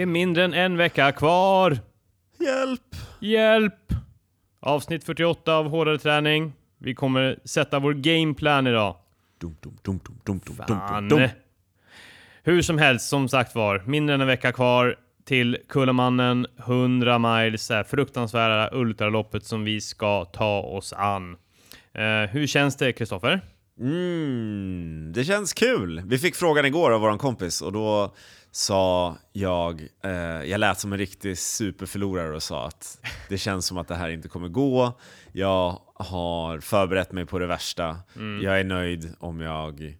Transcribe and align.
Det 0.00 0.04
är 0.04 0.06
mindre 0.06 0.44
än 0.44 0.54
en 0.54 0.76
vecka 0.76 1.12
kvar. 1.12 1.78
Hjälp! 2.38 2.96
Hjälp! 3.18 3.92
Avsnitt 4.60 5.04
48 5.04 5.54
av 5.54 5.68
Hårdare 5.68 5.98
träning. 5.98 6.52
Vi 6.78 6.94
kommer 6.94 7.38
sätta 7.44 7.78
vår 7.78 7.92
gameplan 7.92 8.66
idag. 8.66 8.96
Dum, 9.40 9.56
dum, 9.60 9.78
dum, 9.82 10.00
dum, 10.04 10.20
dum, 10.24 10.40
dum, 10.66 10.78
dum, 10.88 11.08
dum. 11.08 11.28
Hur 12.42 12.62
som 12.62 12.78
helst, 12.78 13.08
som 13.08 13.28
sagt 13.28 13.54
var, 13.54 13.82
mindre 13.86 14.14
än 14.14 14.20
en 14.20 14.26
vecka 14.26 14.52
kvar 14.52 14.96
till 15.24 15.58
Kullamannen 15.68 16.46
100 16.58 17.18
miles, 17.18 17.68
det 17.68 17.84
fruktansvärda 17.84 18.70
ultraloppet 18.72 19.44
som 19.44 19.64
vi 19.64 19.80
ska 19.80 20.24
ta 20.24 20.60
oss 20.60 20.92
an. 20.92 21.36
Eh, 21.94 22.30
hur 22.30 22.46
känns 22.46 22.76
det, 22.76 22.92
Kristoffer? 22.92 23.40
Mm, 23.80 25.12
det 25.14 25.24
känns 25.24 25.52
kul. 25.52 26.02
Vi 26.06 26.18
fick 26.18 26.36
frågan 26.36 26.64
igår 26.64 26.90
av 26.90 27.00
vår 27.00 27.18
kompis 27.18 27.60
och 27.60 27.72
då 27.72 28.14
sa 28.50 29.16
jag, 29.32 29.88
eh, 30.02 30.10
jag 30.44 30.58
lät 30.58 30.78
som 30.78 30.92
en 30.92 30.98
riktig 30.98 31.38
superförlorare 31.38 32.34
och 32.34 32.42
sa 32.42 32.66
att 32.66 32.98
det 33.28 33.38
känns 33.38 33.66
som 33.66 33.78
att 33.78 33.88
det 33.88 33.94
här 33.94 34.08
inte 34.08 34.28
kommer 34.28 34.48
gå. 34.48 34.98
Jag 35.32 35.80
har 35.94 36.60
förberett 36.60 37.12
mig 37.12 37.26
på 37.26 37.38
det 37.38 37.46
värsta. 37.46 37.98
Jag 38.42 38.60
är 38.60 38.64
nöjd 38.64 39.14
om 39.18 39.40
jag 39.40 39.98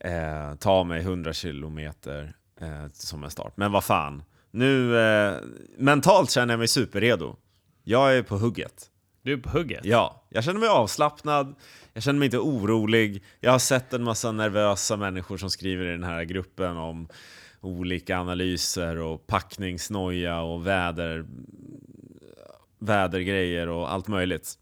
eh, 0.00 0.54
tar 0.54 0.84
mig 0.84 1.00
100 1.00 1.32
kilometer 1.32 2.32
eh, 2.60 2.86
som 2.92 3.24
en 3.24 3.30
start. 3.30 3.56
Men 3.56 3.72
vad 3.72 3.84
fan, 3.84 4.22
nu 4.50 4.98
eh, 4.98 5.34
mentalt 5.78 6.30
känner 6.30 6.52
jag 6.52 6.58
mig 6.58 6.68
superredo. 6.68 7.36
Jag 7.84 8.16
är 8.16 8.22
på 8.22 8.36
hugget. 8.36 8.88
Du 9.22 9.32
är 9.32 9.36
på 9.36 9.50
hugget. 9.50 9.84
Ja, 9.84 10.26
jag 10.28 10.44
känner 10.44 10.60
mig 10.60 10.68
avslappnad, 10.68 11.54
jag 11.92 12.02
känner 12.02 12.18
mig 12.18 12.26
inte 12.26 12.38
orolig. 12.38 13.22
Jag 13.40 13.52
har 13.52 13.58
sett 13.58 13.92
en 13.92 14.02
massa 14.02 14.32
nervösa 14.32 14.96
människor 14.96 15.36
som 15.36 15.50
skriver 15.50 15.84
i 15.84 15.90
den 15.90 16.04
här 16.04 16.24
gruppen 16.24 16.76
om 16.76 17.08
olika 17.62 18.18
analyser 18.18 18.96
och 18.96 19.26
packningsnoja 19.26 20.40
och 20.40 20.66
väder, 20.66 21.24
vädergrejer 22.78 23.68
och 23.68 23.92
allt 23.92 24.08
möjligt. 24.08 24.54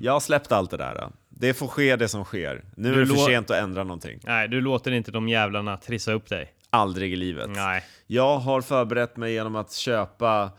Jag 0.00 0.12
har 0.12 0.20
släppt 0.20 0.52
allt 0.52 0.70
det 0.70 0.76
där. 0.76 1.08
Det 1.28 1.54
får 1.54 1.68
ske 1.68 1.96
det 1.96 2.08
som 2.08 2.24
sker. 2.24 2.64
Nu 2.76 2.88
Mm. 2.88 2.96
Du 2.96 3.02
är 3.02 3.06
det 3.06 3.20
för 3.20 3.30
sent 3.30 3.50
att 3.50 3.56
ändra 3.56 3.84
någonting. 3.84 4.20
Nej, 4.22 4.48
du 4.48 4.60
låter 4.60 4.90
inte 4.90 5.10
de 5.10 5.28
jävlarna 5.28 5.76
trissa 5.76 6.12
upp 6.12 6.28
dig. 6.28 6.54
Aldrig 6.70 7.12
i 7.12 7.16
livet. 7.16 7.50
Nej. 7.50 7.84
Jag 8.06 8.38
har 8.38 8.60
förberett 8.60 9.16
mig 9.16 9.32
genom 9.32 9.56
att 9.56 9.72
köpa 9.72 10.50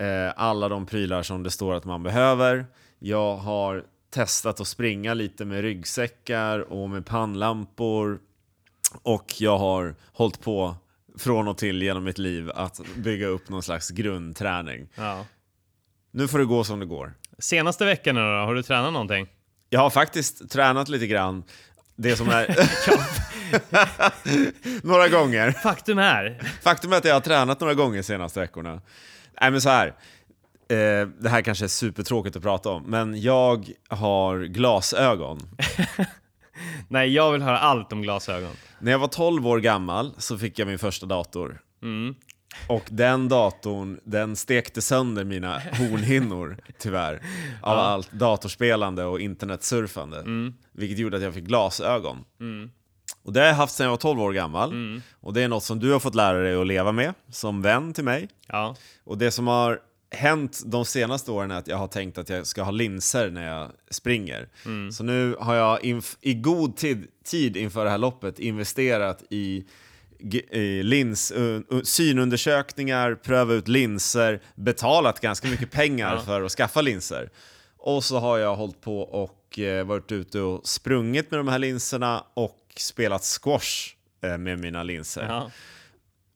eh, 0.00 0.32
alla 0.36 0.68
de 0.68 0.86
prylar 0.86 1.22
som 1.22 1.42
det 1.42 1.50
står 1.50 1.74
att 1.74 1.84
man 1.84 2.02
behöver. 2.02 2.66
Jag 2.98 3.36
har 3.36 3.84
testat 4.10 4.60
att 4.60 4.66
springa 4.66 5.14
lite 5.14 5.44
med 5.44 5.60
ryggsäckar 5.62 6.72
och 6.72 6.90
med 6.90 7.06
pannlampor. 7.06 8.18
Och 9.02 9.34
jag 9.38 9.58
har 9.58 9.94
hållit 10.12 10.40
på 10.40 10.74
från 11.18 11.48
och 11.48 11.58
till 11.58 11.82
genom 11.82 12.04
mitt 12.04 12.18
liv 12.18 12.50
att 12.54 12.80
bygga 12.96 13.26
upp 13.26 13.48
någon 13.48 13.62
slags 13.62 13.90
grundträning. 13.90 14.88
Ja. 14.94 15.24
Nu 16.10 16.28
får 16.28 16.38
det 16.38 16.44
gå 16.44 16.64
som 16.64 16.80
det 16.80 16.86
går. 16.86 17.14
Senaste 17.38 17.84
veckorna 17.84 18.20
då, 18.20 18.46
har 18.46 18.54
du 18.54 18.62
tränat 18.62 18.92
någonting? 18.92 19.28
Jag 19.70 19.80
har 19.80 19.90
faktiskt 19.90 20.50
tränat 20.50 20.88
lite 20.88 21.06
grann. 21.06 21.44
Det 21.96 22.16
som 22.16 22.28
är... 22.28 22.56
Några 24.86 25.08
gånger. 25.08 25.50
Faktum 25.50 25.98
är, 25.98 26.42
Faktum 26.62 26.92
är 26.92 26.96
att 26.96 27.04
jag 27.04 27.14
har 27.14 27.20
tränat 27.20 27.60
några 27.60 27.74
gånger 27.74 28.02
senaste 28.02 28.40
veckorna. 28.40 28.80
Nej 29.40 29.50
men 29.50 29.60
så 29.60 29.68
här. 29.68 29.86
Eh, 30.68 31.08
det 31.18 31.28
här 31.28 31.42
kanske 31.42 31.64
är 31.64 31.68
supertråkigt 31.68 32.36
att 32.36 32.42
prata 32.42 32.68
om, 32.70 32.82
men 32.82 33.20
jag 33.20 33.70
har 33.88 34.40
glasögon. 34.40 35.48
nej 36.88 37.12
jag 37.12 37.32
vill 37.32 37.42
höra 37.42 37.58
allt 37.58 37.92
om 37.92 38.02
glasögon. 38.02 38.52
När 38.78 38.92
jag 38.92 38.98
var 38.98 39.08
12 39.08 39.46
år 39.46 39.58
gammal 39.58 40.14
så 40.18 40.38
fick 40.38 40.58
jag 40.58 40.68
min 40.68 40.78
första 40.78 41.06
dator. 41.06 41.60
Mm. 41.82 42.14
Och 42.68 42.84
den 42.90 43.28
datorn, 43.28 44.00
den 44.04 44.36
stekte 44.36 44.82
sönder 44.82 45.24
mina 45.24 45.58
hornhinnor, 45.72 46.56
tyvärr. 46.78 47.22
Av 47.62 47.78
allt 47.78 48.12
datorspelande 48.12 49.04
och 49.04 49.20
internetsurfande. 49.20 50.24
Vilket 50.72 50.98
gjorde 50.98 51.16
att 51.16 51.22
jag 51.22 51.34
fick 51.34 51.44
glasögon. 51.44 52.24
Och 53.22 53.32
det 53.32 53.40
har 53.40 53.46
jag 53.46 53.54
haft 53.54 53.74
sedan 53.74 53.84
jag 53.84 53.90
var 53.90 53.96
12 53.96 54.20
år 54.20 54.32
gammal. 54.32 55.00
Och 55.20 55.32
det 55.32 55.42
är 55.42 55.48
något 55.48 55.62
som 55.62 55.78
du 55.78 55.92
har 55.92 56.00
fått 56.00 56.14
lära 56.14 56.38
dig 56.38 56.54
att 56.54 56.66
leva 56.66 56.92
med, 56.92 57.14
som 57.30 57.62
vän 57.62 57.92
till 57.92 58.04
mig. 58.04 58.28
Ja. 58.46 58.76
Och 59.04 59.18
det 59.18 59.30
som 59.30 59.46
har 59.46 59.80
hänt 60.10 60.62
de 60.66 60.84
senaste 60.84 61.30
åren 61.30 61.50
är 61.50 61.54
att 61.58 61.68
jag 61.68 61.76
har 61.76 61.88
tänkt 61.88 62.18
att 62.18 62.28
jag 62.28 62.46
ska 62.46 62.62
ha 62.62 62.70
linser 62.70 63.30
när 63.30 63.48
jag 63.48 63.70
springer. 63.90 64.48
Så 64.92 65.04
nu 65.04 65.36
har 65.40 65.54
jag 65.54 66.02
i 66.20 66.34
god 66.34 66.76
tid, 66.76 67.06
tid 67.24 67.56
inför 67.56 67.84
det 67.84 67.90
här 67.90 67.98
loppet 67.98 68.38
investerat 68.38 69.22
i, 69.30 69.64
lins, 70.82 71.32
synundersökningar, 71.84 73.14
pröva 73.14 73.54
ut 73.54 73.68
linser, 73.68 74.40
betalat 74.54 75.20
ganska 75.20 75.48
mycket 75.48 75.70
pengar 75.70 76.18
för 76.26 76.42
att 76.42 76.52
skaffa 76.52 76.80
linser. 76.80 77.30
Och 77.78 78.04
så 78.04 78.18
har 78.18 78.38
jag 78.38 78.56
hållit 78.56 78.80
på 78.80 79.00
och 79.00 79.58
eh, 79.58 79.84
varit 79.86 80.12
ute 80.12 80.40
och 80.40 80.66
sprungit 80.68 81.30
med 81.30 81.40
de 81.40 81.48
här 81.48 81.58
linserna 81.58 82.24
och 82.34 82.58
spelat 82.76 83.22
squash 83.42 83.94
eh, 84.22 84.38
med 84.38 84.58
mina 84.58 84.82
linser. 84.82 85.26
Ja. 85.28 85.50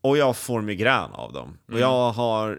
Och 0.01 0.17
jag 0.19 0.37
får 0.37 0.61
migrän 0.61 1.11
av 1.13 1.33
dem. 1.33 1.59
Och 1.65 1.71
Mm. 1.71 1.81
jag 1.81 2.11
har 2.13 2.59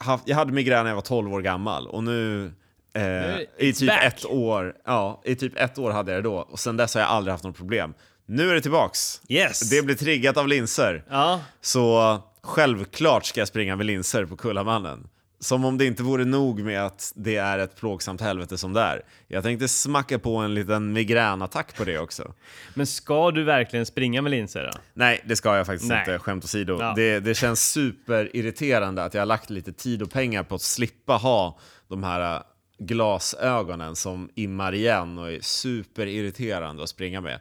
haft, 0.00 0.28
jag 0.28 0.36
hade 0.36 0.52
migrän 0.52 0.84
när 0.84 0.90
jag 0.90 0.94
var 0.94 1.02
12 1.02 1.34
år 1.34 1.40
gammal 1.42 1.86
och 1.86 2.04
nu 2.04 2.52
eh, 2.94 3.36
i 3.58 3.72
typ 3.72 3.88
back. 3.88 4.04
ett 4.04 4.24
år, 4.26 4.74
ja, 4.84 5.22
i 5.24 5.36
typ 5.36 5.56
ett 5.56 5.78
år 5.78 5.90
hade 5.90 6.12
jag 6.12 6.22
det 6.24 6.28
då 6.28 6.36
och 6.36 6.58
sen 6.58 6.76
dess 6.76 6.94
har 6.94 7.00
jag 7.00 7.10
aldrig 7.10 7.32
haft 7.32 7.44
något 7.44 7.56
problem. 7.56 7.94
Nu 8.26 8.50
är 8.50 8.54
det 8.54 8.60
tillbaks. 8.60 9.20
Yes! 9.28 9.70
Det 9.70 9.82
blir 9.82 9.94
triggat 9.94 10.36
av 10.36 10.48
linser. 10.48 11.04
Ja, 11.10 11.40
Så 11.60 12.18
självklart 12.42 13.24
ska 13.24 13.40
jag 13.40 13.48
springa 13.48 13.76
med 13.76 13.86
linser 13.86 14.24
på 14.24 14.36
Kullamannen. 14.36 15.08
Som 15.38 15.64
om 15.64 15.78
det 15.78 15.86
inte 15.86 16.02
vore 16.02 16.24
nog 16.24 16.60
med 16.60 16.86
att 16.86 17.12
det 17.16 17.36
är 17.36 17.58
ett 17.58 17.76
plågsamt 17.76 18.20
helvete 18.20 18.58
som 18.58 18.72
det 18.72 18.80
är. 18.80 19.02
Jag 19.28 19.42
tänkte 19.42 19.68
smacka 19.68 20.18
på 20.18 20.36
en 20.36 20.54
liten 20.54 20.92
migränattack 20.92 21.76
på 21.76 21.84
det 21.84 21.98
också. 21.98 22.34
men 22.74 22.86
ska 22.86 23.30
du 23.30 23.44
verkligen 23.44 23.86
springa 23.86 24.22
med 24.22 24.30
linser 24.30 24.70
då? 24.72 24.78
Nej, 24.94 25.20
det 25.24 25.36
ska 25.36 25.56
jag 25.56 25.66
faktiskt 25.66 25.90
Nej. 25.90 26.00
inte, 26.00 26.18
skämt 26.18 26.44
åsido. 26.44 26.76
Ja. 26.80 26.92
Det, 26.96 27.20
det 27.20 27.34
känns 27.34 27.72
superirriterande 27.72 29.04
att 29.04 29.14
jag 29.14 29.20
har 29.20 29.26
lagt 29.26 29.50
lite 29.50 29.72
tid 29.72 30.02
och 30.02 30.10
pengar 30.10 30.42
på 30.42 30.54
att 30.54 30.62
slippa 30.62 31.12
ha 31.16 31.58
de 31.88 32.02
här 32.04 32.36
äh, 32.36 32.42
glasögonen 32.78 33.96
som 33.96 34.30
immar 34.34 34.72
igen 34.72 35.18
och 35.18 35.32
är 35.32 35.40
superirriterande 35.40 36.82
att 36.82 36.88
springa 36.88 37.20
med. 37.20 37.40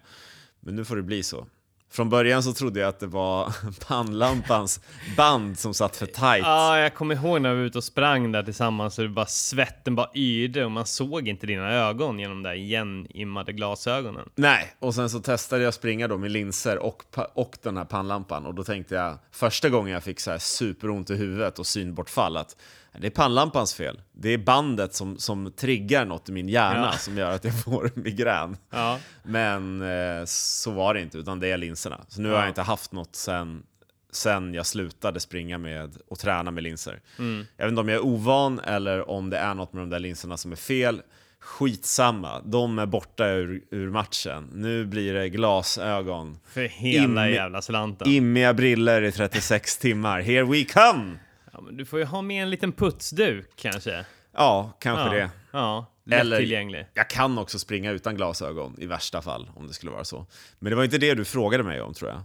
Men 0.60 0.76
nu 0.76 0.86
får 0.86 0.96
det 0.96 1.04
bli 1.04 1.24
så. 1.24 1.48
Från 1.96 2.10
början 2.10 2.44
så 2.44 2.54
trodde 2.54 2.80
jag 2.80 2.90
att 2.90 3.00
det 3.00 3.08
var 3.08 3.56
pannlampans 3.88 4.80
band 5.18 5.60
som 5.60 5.74
satt 5.74 5.96
för 5.96 6.06
tight. 6.06 6.44
Ja, 6.44 6.80
jag 6.80 6.94
kommer 6.94 7.16
ihåg 7.16 7.42
när 7.42 7.54
vi 7.54 7.60
var 7.60 7.66
ute 7.66 7.78
och 7.78 7.84
sprang 7.84 8.32
där 8.32 8.44
tillsammans 8.44 8.98
och 9.00 9.04
det 9.04 9.10
bara 9.10 9.26
svetten 9.26 9.96
bara 9.96 10.10
yrde 10.16 10.66
och 10.66 10.72
man 10.72 10.86
såg 10.86 11.28
inte 11.28 11.48
dina 11.48 11.72
ögon 11.74 12.20
genom 12.20 12.44
de 12.44 12.50
där 12.50 12.56
igenimmade 12.56 13.54
glasögonen. 13.54 14.30
Nej, 14.36 14.76
och 14.80 14.96
sen 14.96 15.10
så 15.10 15.20
testade 15.20 15.64
jag 15.64 15.74
springa 15.74 16.08
då 16.08 16.18
med 16.18 16.32
linser 16.32 16.78
och, 16.78 17.04
och 17.34 17.58
den 17.64 17.78
här 17.78 17.86
pannlampan 17.86 18.46
och 18.46 18.54
då 18.54 18.64
tänkte 18.64 18.96
jag 18.96 19.18
första 19.32 19.70
gången 19.70 19.94
jag 19.94 20.04
fick 20.04 20.20
så 20.20 20.32
här 20.32 20.38
superont 20.38 21.10
i 21.10 21.16
huvudet 21.16 21.60
och 21.60 21.68
synbortfall 21.68 22.38
att 22.38 22.56
det 23.00 23.08
är 23.08 23.12
pannlampans 23.12 23.74
fel. 23.74 24.02
Det 24.14 24.30
är 24.30 24.38
bandet 24.38 24.94
som, 24.94 25.18
som 25.18 25.52
triggar 25.52 26.06
något 26.06 26.30
i 26.30 26.32
min 26.32 26.50
hjärna 26.50 26.90
Ja. 26.92 26.98
som 26.98 27.18
gör 27.18 27.32
att 27.32 27.44
jag 27.44 27.60
får 27.64 27.92
migrän. 27.96 28.58
Ja, 28.70 29.00
Men 29.24 29.82
eh, 29.82 30.26
så 30.26 30.72
var 30.72 30.94
det 30.94 31.02
inte, 31.02 31.18
utan 31.18 31.40
det 31.40 31.48
är 31.52 31.58
linserna. 31.58 32.00
Så 32.08 32.22
nu 32.22 32.30
har 32.30 32.36
Ja. 32.36 32.42
jag 32.42 32.50
inte 32.50 32.62
haft 32.62 32.92
något 32.92 33.16
sen, 33.16 33.64
sen 34.12 34.54
jag 34.54 34.66
slutade 34.66 35.20
springa 35.20 35.58
med 35.58 35.98
och 36.08 36.20
träna 36.20 36.52
med 36.52 36.64
linser. 36.64 37.00
Mm. 37.20 37.46
Jag 37.58 37.66
vet 37.66 37.70
inte 37.72 37.82
om 37.82 37.90
jag 37.90 37.96
är 37.96 38.06
ovan 38.06 38.60
eller 38.60 39.10
om 39.10 39.30
det 39.30 39.38
är 39.38 39.54
något 39.54 39.74
med 39.74 39.82
de 39.82 39.90
där 39.90 40.00
linserna 40.00 40.38
som 40.38 40.52
är 40.52 40.56
fel. 40.56 41.02
Skitsamma, 41.40 42.42
de 42.46 42.80
är 42.80 42.86
borta 42.86 43.28
ur, 43.28 43.62
ur 43.72 43.90
matchen. 43.90 44.50
Nu 44.54 44.86
blir 44.86 45.14
det 45.14 45.30
glasögon. 45.30 46.38
för 46.54 46.64
hela 46.64 47.04
Inne- 47.28 47.34
jävla 47.34 47.62
slanten. 47.62 48.08
Immiga 48.08 48.54
briller 48.54 49.02
i 49.02 49.12
36 49.12 49.78
timmar. 49.78 50.22
Here 50.22 50.44
we 50.44 50.64
come! 50.64 51.12
Ja, 51.56 51.62
men 51.62 51.78
du 51.78 51.86
får 51.86 52.00
ju 52.00 52.06
ha 52.06 52.22
med 52.22 52.44
en 52.44 52.50
liten 52.50 52.72
putsduk 52.72 53.50
kanske. 53.56 54.06
Ja, 54.34 54.78
kanske 54.80 55.04
ja. 55.06 55.12
det. 55.14 55.30
Ja, 55.52 55.86
Eller- 56.12 56.24
lättillgänglig. 56.24 56.88
Jag 56.94 57.10
kan 57.10 57.38
också 57.38 57.60
springa 57.60 57.92
utan 57.92 58.16
glasögon 58.16 58.76
i 58.78 58.86
värsta 58.86 59.22
fall, 59.22 59.50
om 59.56 59.68
det 59.68 59.74
skulle 59.74 59.92
vara 59.92 60.04
så. 60.04 60.26
Men 60.60 60.70
det 60.70 60.76
var 60.76 60.84
inte 60.84 60.98
det 60.98 61.14
du 61.14 61.26
frågade 61.26 61.64
mig 61.64 61.82
om 61.82 61.94
tror 61.94 62.10
jag. 62.10 62.18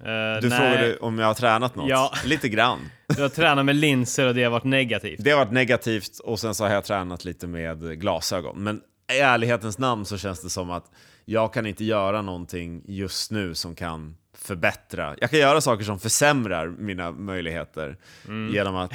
Eh, 0.00 0.40
Du 0.40 0.48
nej, 0.48 0.58
frågade 0.58 0.96
om 0.96 1.18
jag 1.18 1.26
har 1.26 1.34
tränat 1.34 1.74
något. 1.76 1.88
Ja. 1.90 2.12
Lite 2.24 2.48
grann. 2.48 2.78
Du 3.06 3.22
har 3.22 3.28
tränat 3.28 3.64
med 3.64 3.76
linser 3.76 4.26
och 4.26 4.34
det 4.34 4.42
har 4.44 4.50
varit 4.50 4.64
negativt. 4.64 5.20
Det 5.24 5.30
har 5.30 5.38
varit 5.38 5.52
negativt 5.52 6.18
och 6.18 6.40
sen 6.40 6.54
så 6.54 6.64
har 6.64 6.70
jag 6.74 6.84
tränat 6.84 7.24
lite 7.24 7.46
med 7.46 8.00
glasögon. 8.00 8.62
Men 8.62 8.80
i 9.12 9.18
ärlighetens 9.18 9.78
namn 9.78 10.04
så 10.04 10.18
känns 10.18 10.42
det 10.42 10.50
som 10.50 10.70
att 10.70 10.90
jag 11.24 11.52
kan 11.52 11.66
inte 11.66 11.84
göra 11.84 12.22
någonting 12.22 12.82
just 12.86 13.30
nu 13.30 13.54
som 13.54 13.74
kan 13.74 14.16
förbättra. 14.46 15.16
Jag 15.20 15.30
kan 15.30 15.38
göra 15.38 15.60
saker 15.60 15.84
som 15.84 15.98
försämrar 15.98 16.66
mina 16.68 17.10
möjligheter 17.10 17.96
Mm. 18.28 18.54
genom 18.54 18.76
att 18.76 18.92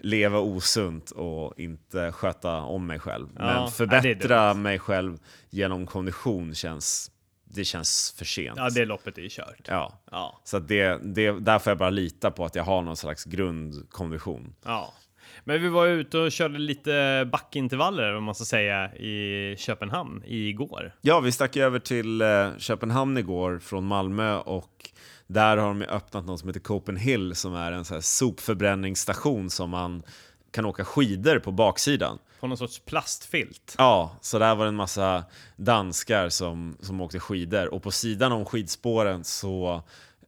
leva 0.00 0.38
osunt 0.38 1.10
och 1.10 1.58
inte 1.60 2.12
sköta 2.12 2.56
om 2.56 2.86
mig 2.86 2.98
själv. 2.98 3.28
Ja, 3.38 3.44
Men 3.44 3.70
förbättra 3.70 4.54
mig 4.54 4.78
själv 4.78 5.18
genom 5.50 5.86
kondition 5.86 6.54
känns 6.54 7.08
det 7.44 7.64
känns 7.64 8.14
för 8.18 8.24
sent. 8.24 8.56
Ja, 8.56 8.70
det 8.70 8.84
loppet 8.84 9.18
är 9.18 9.22
ju 9.22 9.28
kört. 9.30 9.66
Ja. 9.68 9.98
Ja. 10.10 10.40
Så 10.44 10.58
det, 10.58 10.98
det, 11.02 11.30
där 11.30 11.58
får 11.58 11.70
jag 11.70 11.78
bara 11.78 11.90
lita 11.90 12.30
på 12.30 12.44
att 12.44 12.54
jag 12.54 12.64
har 12.64 12.82
någon 12.82 12.96
slags 12.96 13.24
grundkondition. 13.24 14.54
ja. 14.64 14.94
Men 15.44 15.62
vi 15.62 15.68
var 15.68 15.86
ute 15.86 16.18
och 16.18 16.32
körde 16.32 16.58
lite 16.58 17.28
backintervaller, 17.32 18.14
om 18.14 18.24
man 18.24 18.34
ska 18.34 18.44
säga, 18.44 18.94
i 18.94 19.54
Köpenhamn 19.58 20.22
igår. 20.26 20.92
Ja, 21.00 21.20
vi 21.20 21.32
stack 21.32 21.56
över 21.56 21.78
till 21.78 22.20
eh, 22.20 22.48
Köpenhamn 22.58 23.18
igår 23.18 23.58
från 23.58 23.84
Malmö 23.84 24.36
och 24.36 24.90
där 25.26 25.56
har 25.56 25.66
de 25.66 25.82
öppnat 25.82 26.24
något 26.24 26.40
som 26.40 26.48
heter 26.48 26.60
Copenhill 26.60 27.34
som 27.34 27.54
är 27.54 27.72
en 27.72 27.84
så 27.84 27.94
här 27.94 28.00
sopförbränningsstation 28.00 29.50
som 29.50 29.70
man 29.70 30.02
kan 30.50 30.64
åka 30.64 30.84
skidor 30.84 31.38
på 31.38 31.52
baksidan. 31.52 32.18
På 32.40 32.46
någon 32.46 32.58
sorts 32.58 32.78
plastfilt. 32.78 33.74
Ja, 33.78 34.16
så 34.20 34.38
där 34.38 34.54
var 34.54 34.64
det 34.64 34.68
en 34.68 34.74
massa 34.74 35.24
danskar 35.56 36.28
som, 36.28 36.76
som 36.80 37.00
åkte 37.00 37.20
skidor 37.20 37.74
och 37.74 37.82
på 37.82 37.90
sidan 37.90 38.32
om 38.32 38.44
skidspåren 38.44 39.24
så 39.24 39.82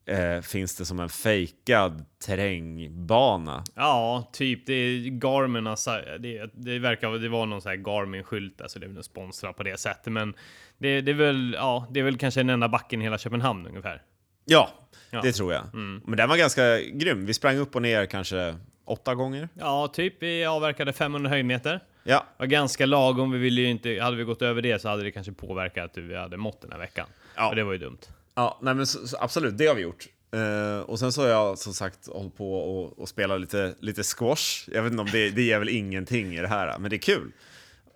eh, 0.06 0.41
finns 0.41 0.77
det 0.77 0.85
som 0.85 1.01
en 1.01 1.09
fejkad 1.09 2.05
terrängbana. 2.27 3.65
Ja, 3.75 4.31
typ. 4.33 4.67
Det 4.67 4.73
är 4.75 4.99
Garmin, 5.11 5.67
alltså, 5.67 5.91
det, 6.21 6.51
det 6.55 6.79
verkar 6.79 7.11
det 7.11 7.29
var 7.29 7.47
någon 7.47 7.62
sån 7.62 7.71
här 7.71 7.77
Garmin-skylt, 7.77 8.61
alltså 8.62 8.79
det 8.79 8.85
är 8.85 8.89
väl 8.89 8.95
någon 8.95 9.05
sponsrad 9.05 9.56
på 9.56 9.62
det 9.62 9.81
sättet. 9.81 10.12
Men 10.12 10.35
det, 10.79 11.01
det, 11.01 11.11
är 11.11 11.15
väl, 11.15 11.55
ja, 11.59 11.87
det 11.91 12.01
är 12.01 12.05
väl 12.05 12.19
kanske 12.19 12.41
den 12.41 12.51
enda 12.51 12.69
backen 12.69 13.01
i 13.01 13.05
hela 13.05 13.19
Köpenhamn 13.19 13.67
ungefär. 13.67 14.03
Ja, 14.45 14.71
Ja. 15.11 15.21
det 15.23 15.33
tror 15.33 15.53
jag. 15.53 15.62
Men 16.05 16.17
den 16.17 16.29
var 16.29 16.37
ganska 16.37 16.81
grym. 16.81 17.27
Vi 17.27 17.35
sprang 17.35 17.56
upp 17.56 17.77
och 17.77 17.83
ner 17.83 18.06
kanske 18.06 18.56
åtta 18.85 19.15
gånger. 19.15 19.49
Ja, 19.55 19.89
typ. 19.89 20.23
Vi 20.23 20.45
avverkade 20.45 20.93
500 20.93 21.31
höjdmeter. 21.31 21.81
Ja, 22.05 22.27
var 22.37 22.47
ganska 22.47 22.87
lagom. 22.87 23.31
Vi 23.31 23.39
ville 23.39 23.61
ju 23.61 23.71
inte, 23.71 23.99
hade 24.03 24.17
vi 24.17 24.25
gått 24.25 24.43
över 24.43 24.62
det 24.62 24.79
så 24.83 24.89
hade 24.89 25.03
det 25.03 25.11
kanske 25.11 25.33
påverkat 25.33 25.97
hur 25.97 26.03
vi 26.03 26.17
hade 26.17 26.37
mått 26.37 26.61
den 26.62 26.73
här 26.73 26.79
veckan. 26.79 27.06
Ja. 27.37 27.49
Och 27.49 27.56
det 27.56 27.65
var 27.65 27.73
ju 27.73 27.79
dumt. 27.79 27.99
Ja, 28.34 28.58
nej 28.62 28.75
men 28.75 28.86
så, 28.86 29.06
så 29.08 29.16
absolut, 29.20 29.58
det 29.58 29.66
har 29.66 29.75
vi 29.75 29.82
gjort. 29.82 30.06
Eh, 30.34 30.81
och 30.81 30.98
sen 30.98 31.12
så 31.12 31.22
har 31.22 31.28
jag 31.28 31.58
som 31.58 31.75
sagt 31.75 32.08
hållit 32.08 32.36
på 32.36 32.54
och, 32.54 32.98
och 32.98 33.08
spelat 33.08 33.40
lite, 33.40 33.75
lite 33.81 34.02
squash. 34.02 34.69
Jag 34.72 34.82
vet 34.82 34.92
inte 34.92 35.02
om 35.02 35.08
det, 35.12 35.31
det 35.31 35.42
ger 35.42 35.58
väl 35.58 35.69
ingenting 35.69 36.34
i 36.34 36.40
det 36.40 36.48
här, 36.48 36.78
men 36.78 36.90
det 36.90 36.96
är 36.96 36.98
kul. 36.98 37.32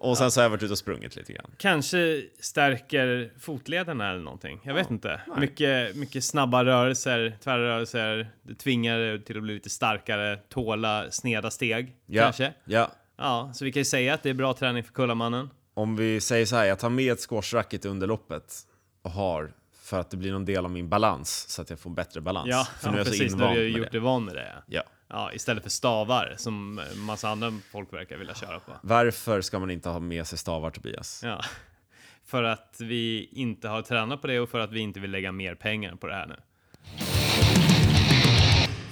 Och 0.00 0.18
sen 0.18 0.30
så 0.30 0.40
har 0.40 0.44
jag 0.44 0.50
varit 0.50 0.62
ute 0.62 0.72
och 0.72 0.78
sprungit 0.78 1.16
lite 1.16 1.32
grann. 1.32 1.50
Kanske 1.56 2.22
stärker 2.40 3.32
fotlederna 3.40 4.10
eller 4.10 4.20
någonting. 4.20 4.60
Jag 4.62 4.74
vet 4.74 4.90
inte. 4.90 5.20
Mycket, 5.38 5.96
mycket 5.96 6.24
snabba 6.24 6.64
rörelser, 6.64 7.38
tvärrörelser. 7.44 8.30
Det 8.42 8.54
tvingar 8.54 8.98
dig 8.98 9.24
till 9.24 9.36
att 9.36 9.42
bli 9.42 9.54
lite 9.54 9.70
starkare, 9.70 10.36
tåla 10.36 11.10
sneda 11.10 11.50
steg. 11.50 11.96
Ja, 12.06 12.22
Kanske. 12.22 12.52
ja. 12.64 12.90
Ja, 13.16 13.50
så 13.54 13.64
vi 13.64 13.72
kan 13.72 13.80
ju 13.80 13.84
säga 13.84 14.14
att 14.14 14.22
det 14.22 14.30
är 14.30 14.34
bra 14.34 14.54
träning 14.54 14.84
för 14.84 14.92
Kullamannen. 14.92 15.50
Om 15.74 15.96
vi 15.96 16.20
säger 16.20 16.46
så 16.46 16.56
här, 16.56 16.64
jag 16.64 16.78
tar 16.78 16.90
med 16.90 17.12
ett 17.12 17.20
squashracket 17.20 17.84
under 17.84 18.06
loppet 18.06 18.54
och 19.02 19.10
har 19.10 19.52
för 19.88 20.00
att 20.00 20.10
det 20.10 20.16
blir 20.16 20.32
någon 20.32 20.44
del 20.44 20.64
av 20.64 20.70
min 20.70 20.88
balans 20.88 21.48
så 21.48 21.62
att 21.62 21.70
jag 21.70 21.78
får 21.78 21.90
bättre 21.90 22.20
balans. 22.20 22.48
Ja, 22.50 22.66
för 22.80 22.88
ja 22.88 22.90
nu 22.90 22.96
är 22.96 23.00
jag 23.00 23.06
precis. 23.06 23.34
Nu 23.34 23.44
har 23.44 23.54
du 23.54 23.68
gjort 23.68 23.92
dig 23.92 24.00
van 24.00 24.24
med 24.24 24.34
det. 24.34 24.62
Ja. 24.66 24.82
Ja, 25.08 25.32
istället 25.32 25.62
för 25.62 25.70
stavar 25.70 26.34
som 26.36 26.80
massa 26.94 27.28
andra 27.28 27.52
folk 27.72 27.92
verkar 27.92 28.16
vilja 28.16 28.34
köra 28.34 28.60
på. 28.60 28.72
Varför 28.82 29.40
ska 29.40 29.58
man 29.58 29.70
inte 29.70 29.88
ha 29.88 30.00
med 30.00 30.26
sig 30.26 30.38
stavar 30.38 30.70
Tobias? 30.70 31.20
Ja. 31.24 31.40
För 32.26 32.42
att 32.42 32.76
vi 32.80 33.28
inte 33.32 33.68
har 33.68 33.82
tränat 33.82 34.20
på 34.20 34.26
det 34.26 34.40
och 34.40 34.48
för 34.48 34.60
att 34.60 34.72
vi 34.72 34.80
inte 34.80 35.00
vill 35.00 35.10
lägga 35.10 35.32
mer 35.32 35.54
pengar 35.54 35.94
på 35.94 36.06
det 36.06 36.14
här 36.14 36.26
nu. 36.26 36.36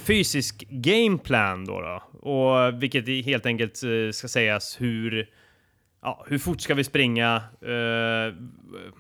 Fysisk 0.05 0.65
gameplan 0.69 1.65
då, 1.65 1.81
då. 1.81 2.29
Och 2.31 2.83
vilket 2.83 3.09
helt 3.27 3.47
enkelt 3.47 3.83
eh, 3.83 4.11
ska 4.13 4.29
sägas 4.29 4.81
hur 4.81 5.31
Ja, 6.07 6.25
hur 6.29 6.39
fort 6.39 6.61
ska 6.61 6.75
vi 6.75 6.85
springa? 6.85 7.37
Eh, 7.61 8.35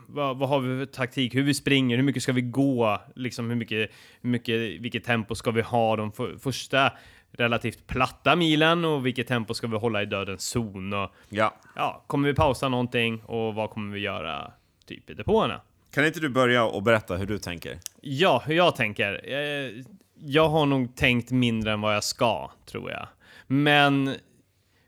vad, 0.06 0.38
vad 0.38 0.48
har 0.48 0.60
vi 0.60 0.86
för 0.86 0.92
taktik? 0.92 1.34
Hur 1.34 1.42
vi 1.42 1.54
springer? 1.54 1.96
Hur 1.96 2.02
mycket 2.04 2.22
ska 2.22 2.32
vi 2.32 2.40
gå? 2.40 3.00
Liksom 3.14 3.48
hur 3.50 3.56
mycket, 3.56 3.90
hur 4.20 4.30
mycket, 4.30 4.80
vilket 4.80 5.04
tempo 5.04 5.34
ska 5.34 5.50
vi 5.50 5.62
ha 5.62 5.96
de 5.96 6.12
för, 6.12 6.36
första 6.36 6.92
relativt 7.32 7.86
platta 7.86 8.36
milen 8.36 8.84
och 8.84 9.06
vilket 9.06 9.26
tempo 9.26 9.54
ska 9.54 9.66
vi 9.66 9.76
hålla 9.76 10.02
i 10.02 10.06
dödens 10.06 10.48
zon? 10.48 10.92
Och, 10.92 11.10
Ja. 11.28 11.54
ja, 11.76 12.04
kommer 12.06 12.28
vi 12.28 12.34
pausa 12.34 12.68
någonting 12.68 13.22
och 13.22 13.54
vad 13.54 13.70
kommer 13.70 13.94
vi 13.94 14.00
göra 14.00 14.52
typ 14.86 15.10
i 15.10 15.14
depåerna? 15.14 15.60
Kan 15.94 16.06
inte 16.06 16.20
du 16.20 16.28
börja 16.28 16.64
och 16.64 16.82
berätta 16.82 17.16
hur 17.16 17.26
du 17.26 17.38
tänker? 17.38 17.78
Ja, 18.00 18.42
hur 18.46 18.54
jag 18.54 18.76
tänker. 18.76 19.20
Eh, 19.24 19.84
jag 20.14 20.48
har 20.48 20.66
nog 20.66 20.96
tänkt 20.96 21.30
mindre 21.30 21.72
än 21.72 21.80
vad 21.80 21.94
jag 21.94 22.04
ska, 22.04 22.50
tror 22.66 22.90
jag. 22.90 23.08
Men 23.46 24.14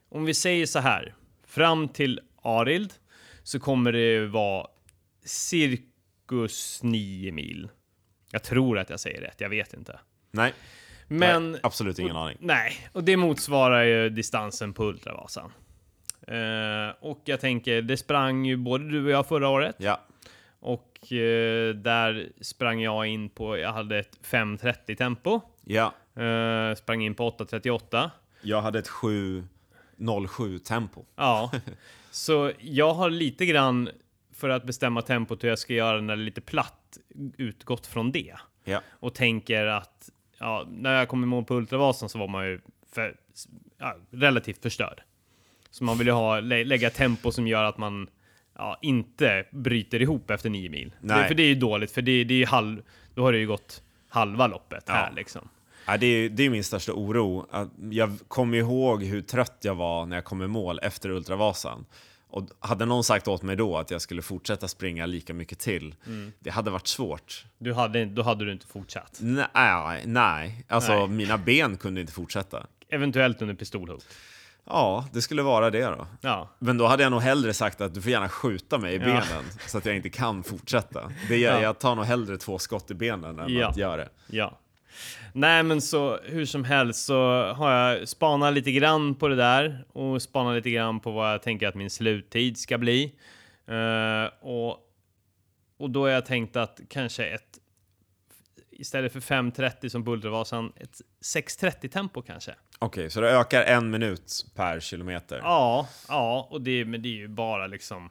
om 0.08 0.24
vi 0.24 0.34
säger 0.34 0.66
så 0.66 0.78
här. 0.78 1.14
Fram 1.58 1.88
till 1.88 2.20
Arild 2.42 2.92
så 3.42 3.60
kommer 3.60 3.92
det 3.92 4.26
vara 4.26 4.66
cirkus 5.24 6.80
9 6.82 7.32
mil. 7.32 7.68
Jag 8.30 8.42
tror 8.42 8.78
att 8.78 8.90
jag 8.90 9.00
säger 9.00 9.20
rätt, 9.20 9.40
jag 9.40 9.48
vet 9.48 9.74
inte. 9.74 10.00
Nej, 10.30 10.52
Men 11.08 11.52
nej 11.52 11.60
absolut 11.62 11.98
ingen 11.98 12.16
aning. 12.16 12.36
Nej, 12.40 12.88
och 12.92 13.04
det 13.04 13.16
motsvarar 13.16 13.84
ju 13.84 14.08
distansen 14.08 14.72
på 14.72 14.84
Ultravasan. 14.84 15.52
Eh, 16.26 16.94
och 17.00 17.22
jag 17.24 17.40
tänker, 17.40 17.82
det 17.82 17.96
sprang 17.96 18.44
ju 18.44 18.56
både 18.56 18.90
du 18.90 19.04
och 19.04 19.10
jag 19.10 19.26
förra 19.26 19.48
året. 19.48 19.76
Ja, 19.78 20.00
Och 20.60 21.12
eh, 21.12 21.74
där 21.74 22.28
sprang 22.40 22.80
jag 22.80 23.06
in 23.06 23.28
på, 23.30 23.58
jag 23.58 23.72
hade 23.72 23.98
ett 23.98 24.18
5.30 24.24 24.96
tempo. 24.96 25.40
ja. 25.64 25.94
Eh, 26.22 26.74
sprang 26.74 27.02
in 27.02 27.14
på 27.14 27.30
8.38. 27.30 28.10
Jag 28.42 28.62
hade 28.62 28.78
ett 28.78 28.88
7.07 29.98 30.58
tempo. 30.58 31.04
Ja, 31.16 31.50
så 32.10 32.52
jag 32.60 32.94
har 32.94 33.10
lite 33.10 33.46
grann 33.46 33.88
för 34.32 34.48
att 34.48 34.64
bestämma 34.64 35.02
tempot 35.02 35.44
hur 35.44 35.48
jag 35.48 35.58
ska 35.58 35.74
göra 35.74 36.00
när 36.00 36.16
det 36.16 36.22
är 36.22 36.24
lite 36.24 36.40
platt 36.40 36.98
utgått 37.36 37.86
från 37.86 38.12
det. 38.12 38.34
Ja. 38.64 38.80
Och 38.88 39.14
tänker 39.14 39.66
att 39.66 40.10
ja, 40.38 40.66
när 40.70 40.94
jag 40.94 41.08
kom 41.08 41.22
i 41.22 41.26
mål 41.26 41.44
på 41.44 41.54
Ultravasan 41.54 42.08
så 42.08 42.18
var 42.18 42.28
man 42.28 42.46
ju 42.46 42.60
för, 42.92 43.16
ja, 43.78 43.96
relativt 44.10 44.62
förstörd. 44.62 45.02
Så 45.70 45.84
man 45.84 45.98
vill 45.98 46.06
ju 46.06 46.12
ha, 46.12 46.40
lä 46.40 46.64
lägga 46.64 46.90
tempo 46.90 47.32
som 47.32 47.46
gör 47.46 47.64
att 47.64 47.78
man 47.78 48.08
ja, 48.54 48.78
inte 48.82 49.44
bryter 49.50 50.02
ihop 50.02 50.30
efter 50.30 50.50
nio 50.50 50.70
mil. 50.70 50.92
Nej. 51.00 51.22
Det, 51.22 51.28
för 51.28 51.34
det 51.34 51.42
är 51.42 51.48
ju 51.48 51.54
dåligt, 51.54 51.90
för 51.90 52.02
det, 52.02 52.24
det 52.24 52.42
är 52.42 52.46
halv, 52.46 52.82
då 53.14 53.22
har 53.22 53.32
det 53.32 53.38
ju 53.38 53.46
gått 53.46 53.82
halva 54.08 54.46
loppet 54.46 54.88
här 54.88 55.08
Ja. 55.08 55.14
liksom. 55.16 55.48
Ja, 55.88 55.96
det, 55.96 56.06
är, 56.06 56.28
det 56.28 56.42
är 56.42 56.50
min 56.50 56.64
största 56.64 56.92
oro. 56.92 57.46
Jag 57.90 58.18
kommer 58.28 58.56
ihåg 58.58 59.02
hur 59.04 59.22
trött 59.22 59.58
jag 59.60 59.74
var 59.74 60.06
när 60.06 60.16
jag 60.16 60.24
kom 60.24 60.42
i 60.42 60.46
mål 60.46 60.78
efter 60.82 61.10
Ultravasan. 61.10 61.86
Och 62.30 62.48
hade 62.60 62.84
någon 62.84 63.04
sagt 63.04 63.28
åt 63.28 63.42
mig 63.42 63.56
då 63.56 63.76
att 63.78 63.90
jag 63.90 64.00
skulle 64.00 64.22
fortsätta 64.22 64.68
springa 64.68 65.06
lika 65.06 65.34
mycket 65.34 65.58
till, 65.58 65.94
det 66.40 66.50
hade 66.50 66.70
varit 66.70 66.86
svårt. 66.86 67.44
Du 67.58 67.72
hade, 67.74 68.04
då 68.04 68.22
hade 68.22 68.44
du 68.44 68.52
inte 68.52 68.66
fortsatt. 68.66 69.18
Nej, 69.22 70.02
nej. 70.06 70.64
alltså 70.68 70.92
Nej. 70.94 71.08
mina 71.08 71.38
ben 71.38 71.76
kunde 71.76 72.00
inte 72.00 72.12
fortsätta. 72.12 72.66
Eventuellt 72.88 73.42
under 73.42 73.54
pistolhot. 73.54 74.06
Ja, 74.66 75.06
det 75.12 75.22
skulle 75.22 75.42
vara 75.42 75.70
det 75.70 75.84
då. 75.84 76.06
Ja, 76.20 76.48
Men 76.58 76.78
då 76.78 76.86
hade 76.86 77.02
jag 77.02 77.10
nog 77.12 77.20
hellre 77.22 77.54
sagt 77.54 77.80
att 77.80 77.94
du 77.94 78.02
får 78.02 78.10
gärna 78.10 78.28
skjuta 78.28 78.78
mig 78.78 78.94
i 78.94 78.96
Ja. 78.98 79.04
benen 79.04 79.44
så 79.66 79.78
att 79.78 79.86
jag 79.86 79.96
inte 79.96 80.10
kan 80.10 80.42
fortsätta. 80.42 81.12
Det 81.28 81.36
gör, 81.36 81.52
Ja. 81.54 81.62
Jag 81.62 81.78
tar 81.78 81.94
nog 81.94 82.04
hellre 82.04 82.36
två 82.38 82.58
skott 82.58 82.90
i 82.90 82.94
benen 82.94 83.38
än 83.38 83.54
Ja. 83.54 83.68
att 83.68 83.76
göra 83.76 83.96
det. 83.96 84.08
ja. 84.26 84.58
Nej, 85.32 85.62
men 85.62 85.80
så 85.80 86.18
hur 86.24 86.44
som 86.44 86.64
helst 86.64 87.04
så 87.06 87.52
har 87.52 87.72
jag 87.72 88.08
spanat 88.08 88.54
lite 88.54 88.72
grann 88.72 89.14
på 89.14 89.28
det 89.28 89.36
där 89.36 89.84
och 89.92 90.22
spanat 90.22 90.54
lite 90.54 90.70
grann 90.70 91.00
på 91.00 91.10
vad 91.10 91.32
jag 91.32 91.42
tänker 91.42 91.68
att 91.68 91.74
min 91.74 91.90
sluttid 91.90 92.58
ska 92.58 92.78
bli. 92.78 93.14
Eh, 93.66 94.30
och, 94.40 94.78
och 95.78 95.90
då 95.90 96.00
har 96.00 96.08
jag 96.08 96.26
tänkt 96.26 96.56
att 96.56 96.80
kanske 96.88 97.24
ett 97.24 97.58
istället 98.78 99.12
för 99.12 99.20
5.30 99.20 99.88
som 99.88 100.04
Buldervasan, 100.04 100.72
ett 100.76 101.00
6.30 101.20 101.88
tempo 101.88 102.22
kanske. 102.22 102.54
Okej, 102.78 103.10
så 103.10 103.20
det 103.20 103.30
ökar 103.30 103.62
en 103.62 103.90
minut 103.90 104.46
per 104.54 104.80
kilometer. 104.80 105.38
Ja, 105.42 105.88
ja, 106.08 106.48
och 106.50 106.60
det, 106.60 106.84
men 106.84 107.02
det 107.02 107.08
är 107.08 107.16
ju 107.16 107.28
bara 107.28 107.66
liksom 107.66 108.10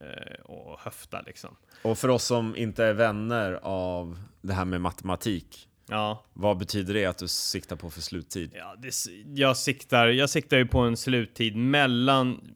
eh, 0.00 0.40
och 0.44 0.80
höfta 0.80 1.20
liksom. 1.20 1.56
Och 1.82 1.98
för 1.98 2.08
oss 2.08 2.24
som 2.24 2.56
inte 2.56 2.84
är 2.84 2.92
vänner 2.92 3.60
av 3.62 4.18
det 4.40 4.52
här 4.52 4.64
med 4.64 4.80
matematik, 4.80 5.68
Ja, 5.88 6.24
vad 6.32 6.58
betyder 6.58 6.94
det 6.94 7.06
att 7.06 7.18
du 7.18 7.28
siktar 7.28 7.76
på 7.76 7.90
för 7.90 8.00
sluttid? 8.00 8.50
Ja, 8.54 8.76
det, 8.78 8.92
jag, 9.34 9.56
siktar, 9.56 10.06
jag 10.06 10.30
siktar 10.30 10.56
ju 10.56 10.66
på 10.66 10.78
en 10.78 10.96
sluttid 10.96 11.56
mellan 11.56 12.54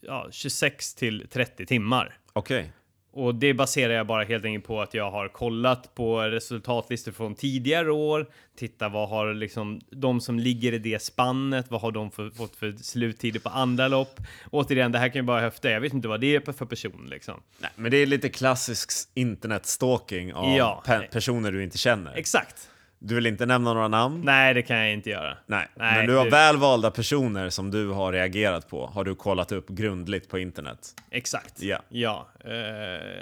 ja, 0.00 0.28
26 0.30 0.94
till 0.94 1.26
30 1.30 1.66
timmar. 1.66 2.18
Okej, 2.32 2.72
Och 3.12 3.34
det 3.34 3.54
baserar 3.54 3.94
jag 3.94 4.06
bara 4.06 4.24
helt 4.24 4.44
enkelt 4.44 4.64
på 4.66 4.80
att 4.80 4.94
jag 4.94 5.10
har 5.10 5.28
kollat 5.28 5.94
på 5.94 6.20
resultatlistor 6.20 7.12
från 7.12 7.34
tidigare 7.34 7.90
år. 7.92 8.26
Titta 8.56 8.88
vad 8.88 9.08
har 9.08 9.34
liksom 9.34 9.80
de 9.90 10.20
som 10.20 10.38
ligger 10.38 10.72
i 10.72 10.78
det 10.78 11.02
spannet, 11.02 11.66
vad 11.70 11.80
har 11.80 11.92
de 11.92 12.10
för, 12.10 12.30
fått 12.30 12.56
för 12.56 12.72
sluttider 12.82 13.40
på 13.40 13.48
andra 13.48 13.88
lopp? 13.88 14.20
Återigen, 14.50 14.92
det 14.92 14.98
här 14.98 15.08
kan 15.08 15.16
ju 15.22 15.22
bara 15.26 15.40
höfta. 15.40 15.70
Jag 15.70 15.80
vet 15.80 15.92
inte 15.92 16.08
vad 16.08 16.20
det 16.20 16.34
är 16.36 16.52
för 16.52 16.64
person 16.66 17.06
liksom. 17.10 17.40
Nej, 17.58 17.70
men 17.76 17.90
det 17.90 17.96
är 17.96 18.06
lite 18.06 18.28
klassisk 18.28 18.90
internetstalking 19.14 20.34
av 20.34 20.56
Ja. 20.56 20.82
pe- 20.86 21.10
personer 21.12 21.52
du 21.52 21.64
inte 21.64 21.78
känner. 21.78 22.14
Exakt. 22.16 22.70
Du 23.00 23.14
vill 23.14 23.26
inte 23.26 23.46
nämna 23.46 23.74
några 23.74 23.88
namn? 23.88 24.20
Nej, 24.24 24.54
det 24.54 24.62
kan 24.62 24.76
jag 24.76 24.92
inte 24.92 25.10
göra. 25.10 25.36
Nej. 25.46 25.68
Nej, 25.76 25.96
Men 25.98 26.06
du 26.06 26.14
har 26.16 26.24
det- 26.24 26.30
välvalda 26.30 26.90
personer 26.90 27.50
som 27.50 27.70
du 27.70 27.88
har 27.88 28.12
reagerat 28.12 28.68
på, 28.68 28.86
har 28.86 29.04
du 29.04 29.14
kollat 29.14 29.52
upp 29.52 29.68
grundligt 29.68 30.28
på 30.30 30.38
internet. 30.38 30.94
Exakt. 31.10 31.62
Ja. 31.62 31.78
Ja, 31.88 32.28
eh, 32.44 32.52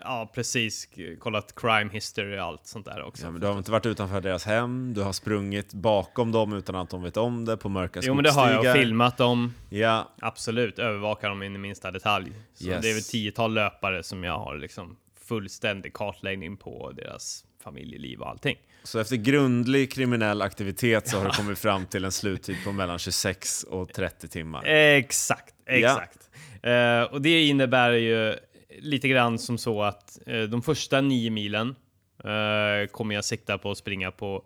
ja 0.03 0.31
precis. 0.35 0.89
Kollat 1.19 1.55
crime 1.57 1.91
history 1.93 2.39
och 2.39 2.43
allt 2.45 2.67
sånt 2.67 2.87
där 2.87 3.03
också. 3.03 3.25
Ja, 3.25 3.31
men 3.31 3.41
du 3.41 3.47
har 3.47 3.59
inte 3.59 3.71
varit 3.71 3.87
utanför 3.87 4.21
deras 4.21 4.45
hem, 4.45 4.95
du 4.95 5.03
har 5.03 5.13
sprungit 5.13 5.73
bakom 5.75 6.33
dem 6.33 6.53
utan 6.53 6.75
att 6.77 6.91
de 6.91 7.03
vet 7.03 7.17
om 7.17 7.45
det 7.45 7.57
på 7.57 7.69
mörka 7.69 8.01
jo, 8.03 8.15
men 8.15 8.25
det 8.25 8.31
har 8.31 8.43
jag. 8.43 8.51
Skogsstigar. 8.53 8.75
filmat 8.75 9.17
dem. 9.17 9.55
Ja, 9.71 10.09
Absolut. 10.21 10.79
Övervakar 10.79 11.29
dem 11.29 11.43
in 11.43 11.55
i 11.55 11.59
minsta 11.59 11.91
detalj. 11.91 12.33
Så 12.55 12.65
Yes. 12.69 12.83
det 12.83 12.91
är 12.91 12.95
väl 12.95 13.03
tiotal 13.03 13.55
löpare 13.55 14.03
som 14.03 14.25
jag 14.25 14.39
har 14.39 14.57
liksom 14.57 14.97
fullständig 15.29 15.93
kartläggning 15.95 16.57
på 16.57 16.93
deras 16.97 17.45
familjeliv 17.65 18.21
och 18.21 18.29
allting. 18.29 18.57
Så 18.87 18.99
efter 18.99 19.17
grundlig 19.17 19.93
kriminell 19.93 20.43
aktivitet 20.43 21.09
så 21.09 21.19
har 21.19 21.25
du 21.25 21.31
kommit 21.31 21.59
fram 21.59 21.87
till 21.87 22.05
en 22.05 22.13
sluttid 22.13 22.57
på 22.65 22.73
mellan 22.73 22.99
26 22.99 23.63
och 23.63 23.93
30 23.93 24.29
timmar. 24.29 24.65
Exakt, 24.65 25.55
exakt. 25.67 26.31
Eh, 26.63 27.03
och 27.03 27.23
det 27.23 27.43
innebär 27.43 27.93
ju 27.93 28.35
lite 28.79 29.09
grann 29.09 29.39
som 29.39 29.59
så 29.59 29.83
att 29.83 30.19
eh, 30.27 30.43
de 30.43 30.63
första 30.63 31.01
nio 31.01 31.31
milen 31.31 31.77
eh, 32.25 32.91
kommer 32.91 33.15
jag 33.15 33.25
sikta 33.25 33.59
på 33.59 33.71
att 33.71 33.79
springa 33.79 34.11
på 34.11 34.45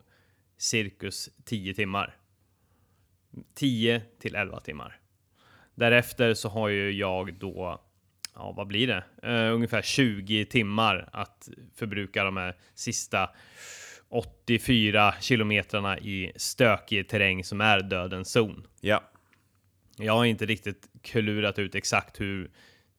cirkus 0.59 1.31
10 1.45 1.75
timmar. 1.75 2.17
10 3.55 4.03
till 4.21 4.35
11 4.35 4.61
timmar. 4.61 4.97
Därefter 5.75 6.35
så 6.35 6.49
har 6.49 6.69
ju 6.69 6.91
jag 6.91 7.35
då, 7.35 7.81
ja 8.35 8.53
vad 8.57 8.67
blir 8.67 8.87
det? 8.87 9.05
Ungefär 9.51 9.83
20 9.83 10.45
timmar 10.45 11.09
att 11.13 11.49
förbruka 11.75 12.25
de 12.25 12.37
här 12.37 12.57
sista 12.75 13.31
84 14.11 15.15
kilometrarna 15.21 15.99
i 15.99 16.33
stökig 16.37 17.09
terräng 17.09 17.45
som 17.45 17.61
är 17.61 17.81
dödens 17.81 18.33
zon. 18.33 18.67
Ja, 18.81 19.03
Jag 19.99 20.13
har 20.13 20.25
inte 20.25 20.47
riktigt 20.47 20.89
klurat 21.03 21.59
ut 21.59 21.75
exakt 21.75 22.21
hur 22.21 22.51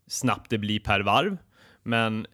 snabbt 0.08 0.50
det 0.50 0.58
blir 0.58 0.80
per 0.80 1.00
varv, 1.00 1.38
men 1.84 2.28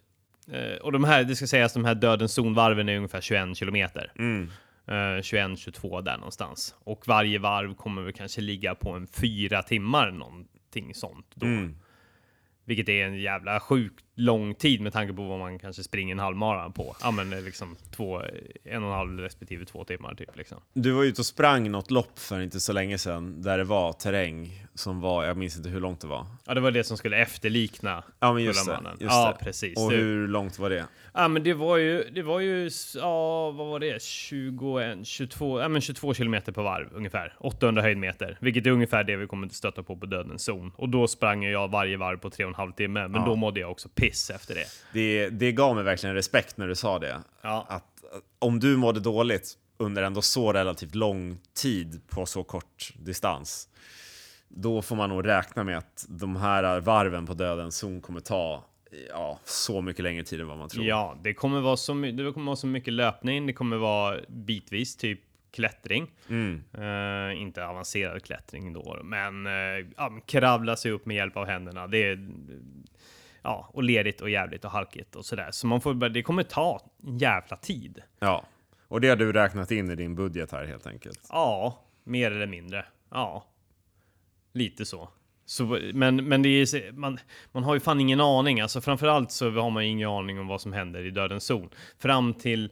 eh, 0.52 0.76
och 0.76 0.92
de 0.92 1.04
här, 1.04 1.24
det 1.24 1.36
ska 1.36 1.46
sägas, 1.46 1.72
de 1.72 1.84
här 1.84 1.94
dödens 1.94 2.32
zonvarven 2.32 2.88
är 2.88 2.96
ungefär 2.96 3.20
21 3.20 3.56
kilometer. 3.56 4.12
mm. 4.18 4.50
Eh, 4.86 4.92
21-22 5.20 6.02
där 6.02 6.16
någonstans. 6.16 6.74
Och 6.78 7.08
varje 7.08 7.38
varv 7.38 7.74
kommer 7.74 8.02
väl 8.02 8.12
kanske 8.12 8.40
ligga 8.40 8.74
på 8.74 8.90
en 8.90 9.06
fyra 9.06 9.62
timmar, 9.62 10.10
någonting 10.10 10.94
sånt 10.94 11.26
då. 11.34 11.46
Mm. 11.46 11.76
Vilket 12.64 12.88
är 12.88 13.04
en 13.06 13.18
jävla 13.18 13.60
sjukt 13.60 14.04
lång 14.18 14.54
tid 14.54 14.80
med 14.80 14.92
tanke 14.92 15.12
på 15.14 15.22
vad 15.22 15.38
man 15.38 15.58
kanske 15.58 15.82
springer 15.82 16.12
en 16.14 16.18
halvmara 16.18 16.70
på. 16.70 16.96
Ja 17.02 17.10
men 17.10 17.32
eh, 17.32 17.42
liksom 17.42 17.76
två, 17.96 18.22
en 18.64 18.82
och 18.82 18.88
en 18.90 18.94
halv 18.96 19.18
respektive 19.20 19.64
två 19.64 19.84
timmar 19.84 20.14
typ 20.14 20.36
liksom. 20.36 20.58
Du 20.72 20.90
var 20.92 21.04
ute 21.04 21.20
och 21.20 21.26
sprang 21.26 21.70
något 21.70 21.90
lopp 21.90 22.18
för 22.18 22.40
inte 22.40 22.60
så 22.60 22.72
länge 22.72 22.98
sedan 22.98 23.42
där 23.42 23.58
det 23.58 23.64
var 23.64 23.92
terräng 23.92 24.64
som 24.74 25.00
var, 25.00 25.24
jag 25.24 25.36
minns 25.36 25.56
inte 25.56 25.68
hur 25.68 25.80
långt 25.80 26.00
det 26.00 26.06
var. 26.06 26.26
Ja 26.46 26.54
det 26.54 26.60
var 26.60 26.70
det 26.70 26.84
som 26.84 26.96
skulle 26.96 27.16
efterlikna 27.16 28.02
Ja 28.20 28.32
men 28.32 28.42
just 28.44 28.66
det. 28.66 28.78
Just 29.00 29.02
ja 29.14 29.36
det. 29.38 29.44
precis. 29.44 29.78
Och 29.78 29.92
hur 29.92 30.28
långt 30.28 30.58
var 30.58 30.70
det? 30.70 30.84
Ja 31.14 31.28
men 31.28 31.42
det 31.42 31.54
var 31.54 31.76
ju, 31.76 32.04
det 32.14 32.22
var 32.22 32.40
ju, 32.40 32.70
ja 32.94 33.50
vad 33.50 33.66
var 33.66 33.78
det, 33.80 34.02
21, 34.02 35.06
22, 35.06 35.60
ja 35.60 35.68
men 35.68 35.80
22 35.80 36.14
kilometer 36.14 36.52
på 36.52 36.62
varv 36.62 36.88
ungefär. 36.92 37.34
800 37.38 37.82
höjdmeter, 37.82 38.38
vilket 38.40 38.66
är 38.66 38.70
ungefär 38.70 39.04
det 39.04 39.16
vi 39.16 39.26
kommer 39.26 39.46
att 39.46 39.52
stöta 39.52 39.82
på 39.82 39.96
på 39.96 40.06
dödens 40.06 40.44
zon. 40.44 40.72
Och 40.76 40.88
då 40.88 41.06
sprang 41.06 41.44
jag 41.44 41.70
varje 41.70 41.96
varv 41.96 42.16
på 42.18 42.30
tre 42.30 42.44
och 42.44 42.48
en 42.48 42.54
halv 42.54 42.72
timme, 42.72 43.08
men 43.08 43.20
Ja. 43.20 43.26
då 43.26 43.36
mådde 43.36 43.60
jag 43.60 43.70
också 43.70 43.88
piss 43.88 44.07
efter 44.30 44.54
det. 44.54 44.66
det? 44.92 45.28
Det 45.30 45.52
gav 45.52 45.74
mig 45.74 45.84
verkligen 45.84 46.14
respekt 46.14 46.56
när 46.56 46.68
du 46.68 46.74
sa 46.74 46.98
det. 46.98 47.20
Ja. 47.42 47.66
Att, 47.68 47.84
om 48.38 48.60
du 48.60 48.76
mådde 48.76 49.00
dåligt 49.00 49.58
under 49.76 50.02
ändå 50.02 50.22
så 50.22 50.52
relativt 50.52 50.94
lång 50.94 51.38
tid 51.54 52.00
på 52.08 52.26
så 52.26 52.44
kort 52.44 52.92
distans, 52.98 53.68
då 54.48 54.82
får 54.82 54.96
man 54.96 55.08
nog 55.10 55.26
räkna 55.26 55.64
med 55.64 55.78
att 55.78 56.06
de 56.08 56.36
här 56.36 56.80
varven 56.80 57.26
på 57.26 57.34
dödens 57.34 57.76
zon 57.76 58.00
kommer 58.00 58.20
ta 58.20 58.64
ja, 59.08 59.40
så 59.44 59.80
mycket 59.80 60.02
längre 60.02 60.24
tid 60.24 60.40
än 60.40 60.48
vad 60.48 60.58
man 60.58 60.68
tror. 60.68 60.84
Ja, 60.84 61.18
det 61.22 61.34
kommer, 61.34 61.60
vara 61.60 61.76
så, 61.76 61.94
det 61.94 62.32
kommer 62.32 62.46
vara 62.46 62.56
så 62.56 62.66
mycket 62.66 62.92
löpning, 62.92 63.46
det 63.46 63.52
kommer 63.52 63.76
vara 63.76 64.20
bitvis 64.28 64.96
typ 64.96 65.20
klättring. 65.50 66.10
Mm. 66.28 66.62
Eh, 66.74 67.42
inte 67.42 67.66
avancerad 67.66 68.22
klättring 68.22 68.72
då, 68.72 69.00
men 69.04 69.46
uh, 69.46 70.20
kravla 70.26 70.76
sig 70.76 70.90
upp 70.92 71.06
med 71.06 71.16
hjälp 71.16 71.36
av 71.36 71.46
händerna. 71.46 71.86
Det 71.86 71.98
är 71.98 72.28
ja, 73.42 73.70
och 73.72 73.82
lerigt 73.82 74.20
och 74.20 74.30
jävligt 74.30 74.64
och 74.64 74.70
halkigt 74.70 75.16
och 75.16 75.24
sådär. 75.24 75.48
Så 75.50 75.66
man 75.66 75.80
får, 75.80 76.08
det 76.08 76.22
kommer 76.22 76.42
ta 76.42 76.80
en 77.02 77.18
jävla 77.18 77.56
tid. 77.56 78.02
Ja, 78.18 78.44
och 78.88 79.00
det 79.00 79.08
har 79.08 79.16
du 79.16 79.32
räknat 79.32 79.70
in 79.70 79.90
i 79.90 79.94
din 79.94 80.14
budget 80.14 80.52
här 80.52 80.64
helt 80.64 80.86
enkelt. 80.86 81.20
Ja, 81.28 81.78
mer 82.04 82.30
eller 82.30 82.46
mindre. 82.46 82.84
Ja, 83.10 83.44
lite 84.52 84.84
så. 84.84 85.08
så 85.44 85.78
men 85.94 86.28
men 86.28 86.42
det 86.42 86.48
är, 86.48 86.92
man, 86.92 87.18
man 87.52 87.64
har 87.64 87.74
ju 87.74 87.80
fan 87.80 88.00
ingen 88.00 88.20
aning. 88.20 88.60
Alltså 88.60 88.80
framförallt 88.80 89.30
så 89.30 89.50
har 89.50 89.70
man 89.70 89.84
ju 89.84 89.90
ingen 89.90 90.08
aning 90.08 90.40
om 90.40 90.46
vad 90.46 90.60
som 90.60 90.72
händer 90.72 91.04
i 91.04 91.10
dödens 91.10 91.44
zon. 91.44 91.70
Fram 91.98 92.34
till, 92.34 92.70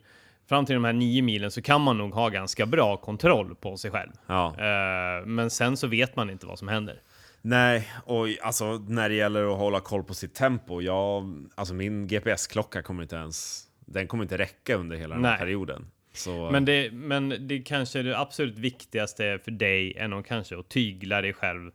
fram 0.49 0.67
till 0.67 0.75
de 0.75 0.85
här 0.85 0.93
nio 0.93 1.23
milen 1.23 1.51
så 1.51 1.63
kan 1.63 1.81
man 1.81 1.99
nog 1.99 2.15
ha 2.15 2.29
ganska 2.29 2.67
bra 2.67 2.97
kontroll 2.97 3.55
på 3.55 3.77
sig 3.77 3.91
själv. 3.91 4.13
Ja. 4.27 4.55
Eh, 4.59 5.27
men 5.27 5.51
sen 5.51 5.77
så 5.77 5.87
vet 5.87 6.17
man 6.17 6.31
inte 6.31 6.47
vad 6.47 6.59
som 6.59 6.69
händer. 6.69 7.03
Nej, 7.49 7.89
och 8.05 8.27
alltså 8.43 8.79
när 8.89 9.09
det 9.09 9.15
gäller 9.15 9.53
att 9.53 9.59
hålla 9.59 9.81
koll 9.81 10.05
på 10.05 10.15
sitt 10.15 10.35
tempo, 10.35 10.81
jag, 10.83 11.45
alltså 11.55 11.75
min 11.75 12.07
GPS-klocka 12.07 12.83
kommer 12.83 13.03
inte 13.03 13.17
ens, 13.17 13.67
den 13.81 14.07
kommer 14.07 14.25
inte 14.25 14.39
räcka 14.39 14.75
under 14.77 14.97
hela 14.97 15.15
den 15.15 15.25
här 15.25 15.31
Nej. 15.33 15.39
perioden. 15.39 15.87
Så, 16.13 16.51
Men 16.51 16.65
det, 16.65 16.91
men 16.93 17.47
det 17.49 17.59
kanske 17.59 17.99
är 17.99 18.03
det 18.05 18.19
absolut 18.19 18.59
viktigaste 18.59 19.39
för 19.45 19.51
dig 19.51 19.95
är 19.97 20.09
nog 20.09 20.27
kanske 20.27 20.59
att 20.59 20.69
tygla 20.69 21.21
dig 21.23 21.33
själv 21.33 21.71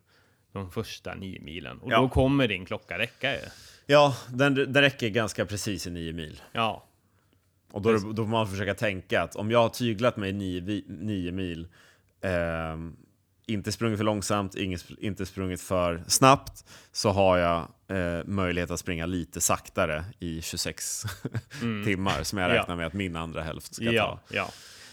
de 0.51 0.72
första 0.72 1.13
nio 1.16 1.40
milen. 1.42 1.78
Och 1.80 1.92
Ja. 1.92 2.01
då 2.01 2.10
kommer 2.10 2.48
din 2.48 2.66
klocka 2.66 2.98
räcka 3.00 3.34
ju. 3.34 3.40
ja, 3.86 4.16
den, 4.30 4.54
den 4.56 4.74
räcker 4.82 5.10
ganska 5.10 5.46
precis 5.46 5.88
i 5.88 5.92
nio 5.92 6.13
mil. 6.13 6.42
Ja, 6.51 6.88
Och 7.72 7.82
då, 7.82 7.92
då 7.98 8.24
får 8.24 8.32
man 8.32 8.48
försöka 8.48 8.74
tänka 8.74 9.22
att 9.22 9.36
om 9.36 9.51
jag 9.51 9.60
har 9.62 9.70
tyglat 9.70 10.18
mig 10.18 10.34
nio, 10.34 10.84
nio 10.88 11.32
mil, 11.32 11.68
ehm, 12.22 12.96
inte 13.53 13.72
sprungit 13.72 13.98
för 13.98 14.03
långsamt, 14.05 14.55
inte 15.00 15.25
sprungit 15.25 15.62
för 15.62 16.03
snabbt, 16.08 16.65
så 16.91 17.10
har 17.10 17.38
jag 17.38 17.67
eh, 17.88 18.25
möjlighet 18.25 18.72
att 18.72 18.79
springa 18.79 19.05
lite 19.05 19.41
saktare 19.41 20.03
i 20.20 20.41
26 20.41 21.03
timmar 21.86 22.24
som 22.24 22.38
jag 22.39 22.46
Mm. 22.46 22.55
Ja. 22.55 22.62
räknar 22.62 22.75
med 22.75 22.88
att 22.88 22.93
min 22.93 23.15
andra 23.15 23.41
hälft 23.41 23.75
ska 23.75 23.84
ja, 23.86 24.20
ta. 24.27 24.36
ja. 24.36 24.50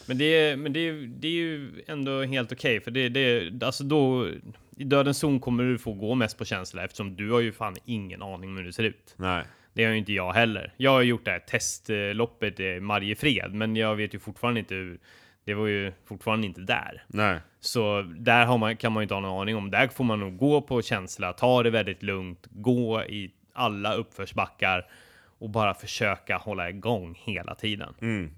Men 0.07 0.19
det 0.19 0.25
är, 0.25 0.57
men 0.57 0.73
det 0.73 0.81
är, 0.81 0.93
det 1.19 1.29
är 1.29 1.33
ju 1.33 1.83
ändå 1.87 2.23
helt 2.23 2.53
okej, 2.53 2.81
för 2.81 2.91
det, 2.91 3.09
det, 3.09 3.63
alltså 3.63 3.85
då, 3.85 4.29
i 4.77 4.85
dödens 4.85 5.19
zon 5.19 5.41
kommer 5.41 5.65
du 5.65 5.79
få 5.79 5.93
gå 5.93 6.15
mest 6.15 6.39
på 6.39 6.45
känsla 6.45 6.85
eftersom 6.85 7.17
du 7.17 7.31
har 7.31 7.41
ju 7.41 7.53
fan 7.53 7.77
ingen 7.85 8.23
aning 8.23 8.51
om 8.51 8.57
hur 8.57 8.65
det 8.65 8.73
ser 8.73 8.83
ut. 8.83 9.15
Nej. 9.17 9.45
Det 9.73 9.85
har 9.85 9.93
ju 9.93 9.99
inte 9.99 10.13
jag 10.13 10.33
heller. 10.33 10.75
Jag 10.77 10.91
har 10.91 11.03
gjort 11.03 11.25
det 11.25 11.31
här 11.31 11.39
testloppet 11.39 12.61
i 12.61 12.81
Mariefred, 12.81 13.55
men 13.55 13.77
jag 13.77 13.97
vet 13.97 14.15
ju 14.15 14.19
fortfarande 14.19 14.61
inte 14.61 14.75
hur, 14.75 14.99
det 15.49 15.55
var 15.55 15.67
ju 15.67 15.93
fortfarande 16.05 16.47
inte 16.47 16.61
där. 16.61 17.05
Nej. 17.07 17.41
Så 17.61 18.03
där 18.17 18.47
har 18.47 18.59
man, 18.59 18.77
kan 18.77 18.93
man 18.93 19.01
ju 19.01 19.03
inte 19.03 19.15
ha 19.15 19.21
någon 19.21 19.41
aning 19.41 19.57
om. 19.57 19.71
Där 19.71 19.89
får 19.89 20.05
man 20.05 20.21
nog 20.21 20.37
gå 20.37 20.61
på 20.61 20.83
känsla, 20.83 21.33
ta 21.33 21.63
det 21.63 21.71
väldigt 21.71 22.03
lugnt, 22.03 22.47
gå 22.51 23.03
i 23.03 23.31
alla 23.53 23.95
uppförsbackar 23.95 24.87
och 25.39 25.51
bara 25.51 25.75
försöka 25.75 26.37
hålla 26.37 26.71
igång 26.71 27.19
hela 27.25 27.55
tiden. 27.55 27.95
Mm. 28.01 28.31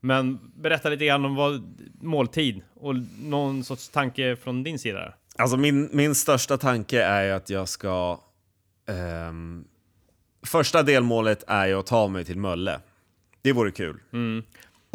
Men 0.00 0.38
berätta 0.56 0.88
lite 0.88 1.06
grann 1.06 1.24
om 1.24 1.34
vad 1.34 1.78
måltid 2.00 2.62
och 2.74 2.94
någon 3.22 3.64
sorts 3.64 3.88
tanke 3.88 4.36
från 4.36 4.62
din 4.62 4.78
sida. 4.78 4.98
där. 4.98 5.16
Alltså 5.36 5.56
min, 5.56 5.88
min 5.92 6.14
största 6.14 6.58
tanke 6.58 7.02
är 7.02 7.24
ju 7.24 7.30
att 7.30 7.50
jag 7.50 7.68
ska... 7.68 8.20
ehm, 8.88 9.64
första 10.46 10.82
delmålet 10.82 11.44
är 11.46 11.66
ju 11.66 11.74
att 11.74 11.86
ta 11.86 12.08
mig 12.08 12.24
till 12.24 12.38
Mölle. 12.38 12.80
Det 13.42 13.52
vore 13.52 13.70
kul. 13.70 14.00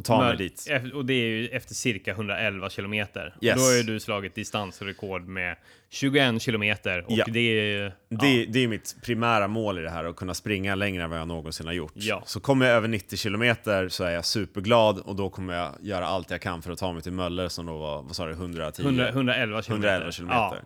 Och 0.02 0.06
ta 0.06 0.22
mig 0.24 0.38
dit. 0.38 0.68
Och 0.94 1.06
det 1.06 1.14
är 1.14 1.28
ju 1.28 1.48
efter 1.48 1.74
cirka 1.74 2.12
111 2.12 2.70
kilometer. 2.70 3.36
Yes. 3.42 3.56
Då 3.56 3.62
har 3.62 3.74
ju 3.74 3.84
du 3.84 4.00
slagit 4.00 4.36
distansrekord 4.36 5.28
med 5.28 5.56
21 5.90 6.42
kilometer 6.42 7.06
och 7.06 7.12
Ja. 7.12 7.26
det 7.28 7.40
är... 7.40 7.94
Det, 8.10 8.46
det 8.46 8.60
är 8.60 8.68
mitt 8.68 8.96
primära 9.04 9.48
mål 9.48 9.80
i 9.80 9.82
det 9.82 9.90
här, 9.90 10.04
att 10.04 10.16
kunna 10.16 10.34
springa 10.34 10.76
längre 10.76 11.04
än 11.04 11.10
vad 11.10 11.20
jag 11.20 11.28
någonsin 11.28 11.66
har 11.66 11.74
gjort. 11.74 11.92
Ja. 11.96 12.24
Så 12.26 12.40
kommer 12.40 12.66
jag 12.66 12.76
över 12.76 12.88
90 12.88 13.18
kilometer 13.18 13.90
så 13.90 14.04
är 14.04 14.12
jag 14.12 14.26
superglad 14.26 15.00
och 15.00 15.16
då 15.16 15.30
kommer 15.30 15.54
jag 15.54 15.76
göra 15.82 16.06
allt 16.08 16.32
jag 16.32 16.42
kan 16.42 16.62
för 16.62 16.72
att 16.72 16.80
ta 16.80 16.92
mig 16.94 17.02
till 17.04 17.12
Mölle 17.12 17.50
som 17.50 17.66
då 17.66 17.78
var, 17.78 18.02
vad 18.02 18.16
sa 18.16 18.26
du, 18.26 18.32
110? 18.32 18.82
100, 18.82 19.10
111 19.10 19.62
kilometer. 19.62 19.88
111 19.90 20.12
kilometer. 20.12 20.56
Ja. 20.56 20.62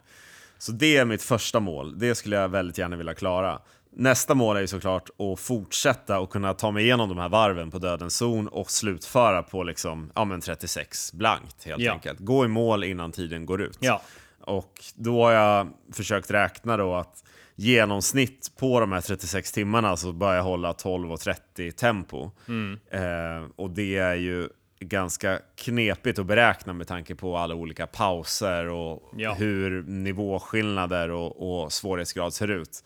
Så 0.58 0.72
det 0.72 0.98
är 0.98 1.06
mitt 1.06 1.24
första 1.24 1.60
mål. 1.60 2.00
Det 2.00 2.16
skulle 2.16 2.36
jag 2.36 2.50
väldigt 2.50 2.78
gärna 2.78 2.96
vilja 2.96 3.14
klara. 3.14 3.60
Nästa 3.98 4.36
mål 4.36 4.56
är 4.58 4.62
ju 4.62 4.68
såklart 4.68 5.10
att 5.20 5.40
fortsätta 5.40 6.20
och 6.20 6.30
kunna 6.30 6.54
ta 6.54 6.72
mig 6.72 6.84
igenom 6.84 7.10
de 7.10 7.18
här 7.18 7.30
varven 7.30 7.72
på 7.72 7.78
dödens 7.80 8.18
zon 8.18 8.48
och 8.48 8.72
slutföra 8.72 9.44
på 9.44 9.64
liksom, 9.64 10.12
ja 10.16 10.26
men 10.26 10.42
36 10.42 11.14
blankt 11.14 11.64
helt 11.66 11.82
Ja. 11.82 11.94
enkelt. 11.94 12.20
Gå 12.20 12.46
i 12.46 12.48
mål 12.48 12.84
innan 12.84 13.12
tiden 13.12 13.46
går 13.46 13.62
ut. 13.62 13.78
Ja. 13.80 14.02
Och 14.42 14.74
då 14.96 15.24
har 15.24 15.32
jag 15.32 15.68
försökt 15.94 16.32
räkna 16.32 16.78
då 16.78 16.96
att 16.96 17.24
genomsnitt 17.56 18.52
på 18.60 18.80
de 18.80 18.92
här 18.92 19.02
36 19.02 19.52
timmarna 19.52 19.98
så 19.98 20.12
börjar 20.12 20.36
jag 20.36 20.44
hålla 20.44 20.72
12.30 20.74 21.72
tempo. 21.72 22.32
Mm. 22.48 22.80
Eh, 22.92 23.50
och 23.56 23.70
det 23.70 23.98
är 23.98 24.16
ju 24.16 24.50
ganska 24.80 25.40
knepigt 25.58 26.20
att 26.20 26.26
beräkna 26.26 26.74
med 26.74 26.88
tanke 26.88 27.16
på 27.16 27.38
alla 27.38 27.56
olika 27.56 27.88
pauser 27.88 28.66
och 28.70 29.04
Ja. 29.18 29.34
hur 29.34 29.84
nivåskillnader 29.84 31.12
och, 31.12 31.64
och 31.64 31.74
svårighetsgrad 31.74 32.34
ser 32.34 32.48
ut. 32.52 32.84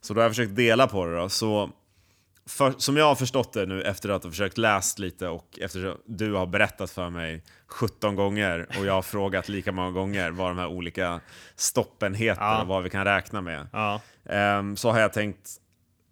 Så 0.00 0.14
då 0.14 0.20
har 0.20 0.24
jag 0.24 0.30
försökt 0.30 0.56
dela 0.56 0.86
på 0.86 1.04
det. 1.06 1.16
Då. 1.16 1.28
Så 1.28 1.70
för, 2.46 2.74
som 2.78 2.96
jag 2.96 3.04
har 3.04 3.14
förstått 3.14 3.52
det 3.52 3.66
nu 3.66 3.82
efter 3.82 4.08
att 4.08 4.22
ha 4.24 4.30
försökt 4.30 4.58
läst 4.58 4.98
lite 4.98 5.28
och 5.28 5.58
eftersom 5.60 5.96
du 6.06 6.32
har 6.34 6.46
berättat 6.46 6.90
för 6.90 7.10
mig 7.10 7.42
17 7.66 8.14
gånger 8.14 8.66
och 8.78 8.86
jag 8.86 8.92
har 8.92 9.02
frågat 9.02 9.48
lika 9.48 9.72
många 9.72 9.90
gånger 9.90 10.30
vad 10.30 10.50
de 10.50 10.58
här 10.58 10.66
olika 10.66 11.20
stoppen 11.56 12.14
heter 12.14 12.42
Ja. 12.42 12.62
och 12.62 12.68
vad 12.68 12.82
vi 12.82 12.90
kan 12.90 13.04
räkna 13.04 13.40
med. 13.40 13.66
Ja, 13.72 14.00
Ehm, 14.28 14.76
så 14.76 14.90
har 14.90 15.00
jag 15.00 15.12
tänkt 15.12 15.50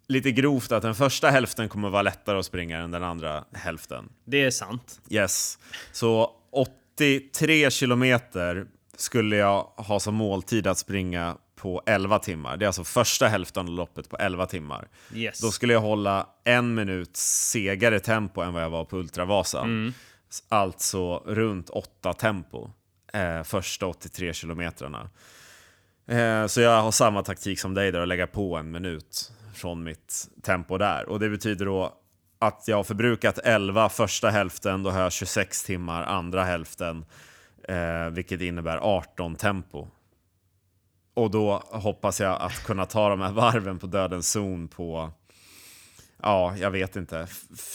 lite 0.07 0.31
grovt 0.31 0.71
att 0.71 0.81
den 0.81 0.95
första 0.95 1.29
hälften 1.29 1.69
kommer 1.69 1.89
vara 1.89 2.01
lättare 2.01 2.39
att 2.39 2.45
springa 2.45 2.77
än 2.79 2.91
den 2.91 3.03
andra 3.03 3.43
hälften. 3.53 4.09
det 4.25 4.43
är 4.43 4.51
sant. 4.51 5.01
Yes. 5.09 5.59
Så 5.91 6.31
83 6.51 7.71
kilometer 7.71 8.65
skulle 8.97 9.35
jag 9.35 9.61
ha 9.63 9.99
som 9.99 10.15
måltid 10.15 10.67
att 10.67 10.77
springa 10.77 11.37
på 11.61 11.81
11 11.85 12.19
timmar. 12.19 12.57
Det 12.57 12.65
är 12.65 12.67
alltså 12.67 12.83
första 12.83 13.27
hälften 13.27 13.67
av 13.67 13.73
loppet 13.73 14.09
på 14.09 14.17
11 14.17 14.45
timmar. 14.45 14.87
Yes. 15.13 15.39
Då 15.39 15.51
skulle 15.51 15.73
jag 15.73 15.81
hålla 15.81 16.27
en 16.43 16.75
minut 16.75 17.17
segare 17.17 17.99
tempo 17.99 18.41
än 18.41 18.53
vad 18.53 18.63
jag 18.63 18.69
var 18.69 18.85
på 18.85 18.97
Ultravasan. 18.97 19.93
Alltså 20.49 21.17
runt 21.17 21.69
8 21.69 22.13
tempo 22.13 22.69
eh, 23.13 23.43
första 23.43 23.85
83 23.87 24.33
kilometrarna. 24.33 25.09
Eh, 26.07 26.45
så 26.47 26.61
jag 26.61 26.81
har 26.81 26.91
samma 26.91 27.23
taktik 27.23 27.59
som 27.59 27.73
dig 27.73 27.91
där 27.91 27.99
och 27.99 28.07
lägga 28.07 28.27
på 28.27 28.57
en 28.57 28.71
minut 28.71 29.31
från 29.55 29.83
mitt 29.83 30.29
tempo 30.41 30.77
där. 30.77 31.09
Och 31.09 31.19
det 31.19 31.29
betyder 31.29 31.65
då 31.65 31.93
att 32.39 32.63
jag 32.67 32.75
har 32.75 32.83
förbrukat 32.83 33.39
11 33.43 33.89
första 33.89 34.29
hälften, 34.29 34.83
då 34.83 34.89
har 34.89 35.01
jag 35.01 35.11
26 35.11 35.63
timmar 35.63 36.03
andra 36.03 36.43
hälften, 36.43 37.05
eh, 37.67 38.09
vilket 38.11 38.41
innebär 38.41 38.77
18 38.77 39.35
tempo. 39.35 39.87
Och 41.19 41.31
då 41.31 41.63
hoppas 41.71 42.19
jag 42.21 42.41
att 42.41 42.63
kunna 42.63 42.85
ta 42.85 43.09
de 43.09 43.21
här 43.21 43.31
varven 43.31 43.79
på 43.79 43.87
dödens 43.87 44.31
zon 44.31 44.67
på, 44.67 45.11
ja, 46.21 46.55
jag 46.57 46.71
vet 46.71 46.95
inte, 46.95 47.25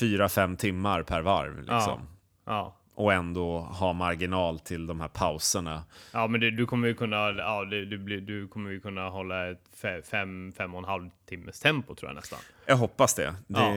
4-5 0.01 0.57
timmar 0.57 1.03
per 1.03 1.21
varv. 1.23 1.57
Liksom. 1.59 1.77
Ja. 1.77 2.01
Ja. 2.47 2.77
Och 2.97 3.13
ändå 3.13 3.59
ha 3.61 3.93
marginal 3.93 4.59
till 4.59 4.87
de 4.87 5.01
här 5.01 5.09
pauserna. 5.09 5.85
Ja, 6.13 6.27
men 6.27 6.41
du, 6.41 6.51
du 6.51 6.67
kommer 6.67 6.89
ju 6.89 6.95
kunna, 6.95 7.17
ja, 7.33 7.65
du, 7.65 7.85
du, 7.87 8.21
du 8.21 8.49
kommer 8.49 8.71
ju 8.71 8.81
kunna 8.81 9.09
hålla 9.09 9.51
ett 9.51 9.63
fe- 9.83 10.03
fem, 10.03 10.53
fem 10.57 10.75
och 10.75 10.79
en 10.79 10.85
halv 10.85 11.11
timmes 11.29 11.61
tempo 11.61 11.95
tror 11.95 12.09
jag 12.11 12.17
nästan. 12.17 12.39
Jag 12.67 12.77
hoppas 12.77 13.15
det. 13.15 13.35
Det, 13.47 13.61
Ja. 13.61 13.71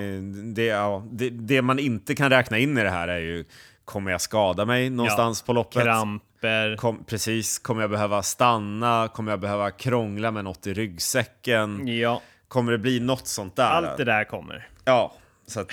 det, 0.55 0.65
ja, 0.65 1.03
det. 1.11 1.29
det 1.29 1.61
man 1.61 1.79
inte 1.79 2.15
kan 2.15 2.29
räkna 2.29 2.57
in 2.57 2.77
i 2.77 2.83
det 2.83 2.89
här 2.89 3.07
är 3.07 3.19
ju, 3.19 3.45
kommer 3.87 4.11
jag 4.11 4.21
skada 4.21 4.65
mig 4.65 4.89
någonstans 4.89 5.41
på 5.41 5.53
loppet? 5.53 5.83
Kramper. 5.83 6.75
Kom, 6.75 7.03
precis, 7.03 7.59
kommer 7.59 7.81
jag 7.81 7.89
behöva 7.89 8.23
stanna? 8.23 9.09
Kommer 9.13 9.31
jag 9.31 9.39
behöva 9.39 9.71
krångla 9.71 10.31
med 10.31 10.43
något 10.43 10.67
i 10.67 10.73
ryggsäcken? 10.73 11.87
Ja, 11.97 12.21
Kommer 12.47 12.71
det 12.71 12.77
bli 12.77 12.99
något 12.99 13.27
sånt 13.27 13.55
där? 13.55 13.63
allt 13.63 13.97
det 13.97 14.03
där 14.03 14.23
kommer. 14.23 14.67
Ja, 14.85 15.13
så 15.47 15.65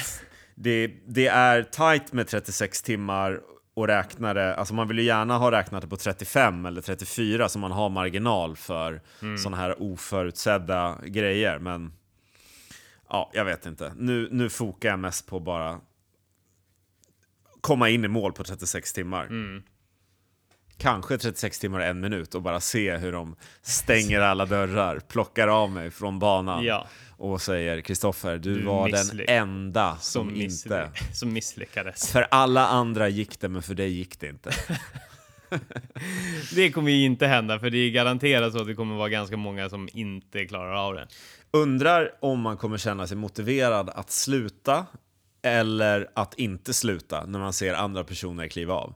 det, 0.54 0.90
det 1.06 1.26
är 1.26 1.62
tight 1.62 2.12
med 2.12 2.28
36 2.28 2.82
timmar 2.82 3.40
och 3.74 3.86
räkna 3.86 4.34
det. 4.34 4.54
Alltså 4.56 4.74
man 4.74 4.88
vill 4.88 4.98
ju 4.98 5.04
gärna 5.04 5.38
ha 5.38 5.50
räknat 5.50 5.82
det 5.82 5.88
på 5.88 5.96
35 5.96 6.66
eller 6.66 6.80
34 6.80 7.48
så 7.48 7.58
man 7.58 7.72
har 7.72 7.88
marginal 7.88 8.56
för 8.56 9.00
Mm. 9.22 9.38
sådana 9.38 9.56
här 9.56 9.82
oförutsedda 9.82 10.98
grejer. 11.04 11.58
Men 11.58 11.92
ja, 13.08 13.30
jag 13.34 13.44
vet 13.44 13.66
inte. 13.66 13.92
Nu, 13.96 14.28
nu 14.30 14.50
fokar 14.50 14.88
jag 14.88 14.98
mest 14.98 15.26
på 15.26 15.40
bara 15.40 15.78
komma 17.64 17.88
in 17.88 18.04
i 18.04 18.08
mål 18.08 18.32
på 18.32 18.44
36 18.44 18.92
timmar. 18.92 19.24
Mm. 19.24 19.62
Kanske 20.78 21.18
36 21.18 21.58
timmar 21.58 21.78
och 21.78 21.84
en 21.84 22.00
minut 22.00 22.34
och 22.34 22.42
bara 22.42 22.60
se 22.60 22.96
hur 22.96 23.12
de 23.12 23.36
stänger 23.62 24.20
alla 24.20 24.46
dörrar, 24.46 25.00
plockar 25.08 25.48
av 25.48 25.70
mig 25.70 25.90
från 25.90 26.18
banan 26.18 26.64
Ja, 26.64 26.86
och 27.16 27.42
säger 27.42 27.80
Kristoffer, 27.80 28.38
du, 28.38 28.54
Du 28.54 28.62
var 28.62 28.88
misslyck- 28.88 29.26
den 29.26 29.36
enda 29.42 29.96
som, 29.96 30.28
som, 30.28 30.40
inte... 30.40 30.90
som 31.14 31.32
misslyckades. 31.32 32.12
För 32.12 32.26
alla 32.30 32.66
andra 32.66 33.08
gick 33.08 33.40
det, 33.40 33.48
men 33.48 33.62
för 33.62 33.74
dig 33.74 33.90
gick 33.90 34.20
det 34.20 34.28
inte. 34.28 34.50
Det 36.54 36.72
kommer 36.72 36.90
ju 36.90 37.04
inte 37.04 37.26
hända, 37.26 37.58
för 37.58 37.70
det 37.70 37.78
är 37.78 37.90
garanterat 37.90 38.52
så 38.52 38.60
att 38.60 38.66
det 38.66 38.74
kommer 38.74 38.96
vara 38.96 39.08
ganska 39.08 39.36
många 39.36 39.68
som 39.68 39.88
inte 39.92 40.44
klarar 40.44 40.74
av 40.74 40.94
det. 40.94 41.06
Undrar 41.50 42.10
om 42.20 42.40
man 42.40 42.56
kommer 42.56 42.78
känna 42.78 43.06
sig 43.06 43.16
motiverad 43.16 43.90
att 43.90 44.10
sluta 44.10 44.86
eller 45.44 46.10
att 46.14 46.34
inte 46.34 46.74
sluta 46.74 47.26
när 47.26 47.38
man 47.38 47.52
ser 47.52 47.74
andra 47.74 48.04
personer 48.04 48.48
kliva 48.48 48.74
av. 48.74 48.94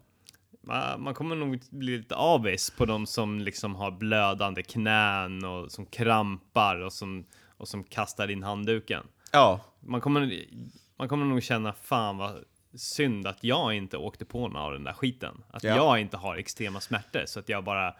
Man 0.99 1.15
kommer 1.15 1.37
nog 1.37 1.61
bli 1.71 1.97
lite 1.97 2.15
avis 2.15 2.71
på 2.71 2.85
de 2.85 3.07
som 3.07 3.41
liksom 3.41 3.75
har 3.75 3.91
blödande 3.91 4.63
knän 4.63 5.45
och 5.45 5.73
som 5.73 5.87
krampar 5.87 6.81
och 6.81 6.93
som, 6.93 7.25
och 7.57 7.69
som 7.69 7.85
kastar 7.85 8.31
in 8.31 8.43
handduken. 8.43 9.07
Ja, 9.33 9.61
Man 9.81 10.01
kommer, 10.01 10.45
man 10.99 11.09
kommer 11.09 11.25
nog 11.27 11.43
känna 11.43 11.73
fan 11.73 12.19
vad 12.19 12.45
synd 12.75 13.27
att 13.27 13.45
jag 13.45 13.75
inte 13.75 13.97
åkte 13.97 14.25
på 14.25 14.49
någon 14.49 14.57
av 14.57 14.73
den 14.73 14.85
där 14.85 14.93
skiten. 14.93 15.45
Att 15.51 15.65
Ja. 15.65 15.77
jag 15.77 16.01
inte 16.01 16.17
har 16.17 16.37
extrema 16.37 16.81
smärtor 16.81 17.23
så 17.27 17.39
att 17.41 17.49
jag 17.49 17.65
bara 17.65 17.95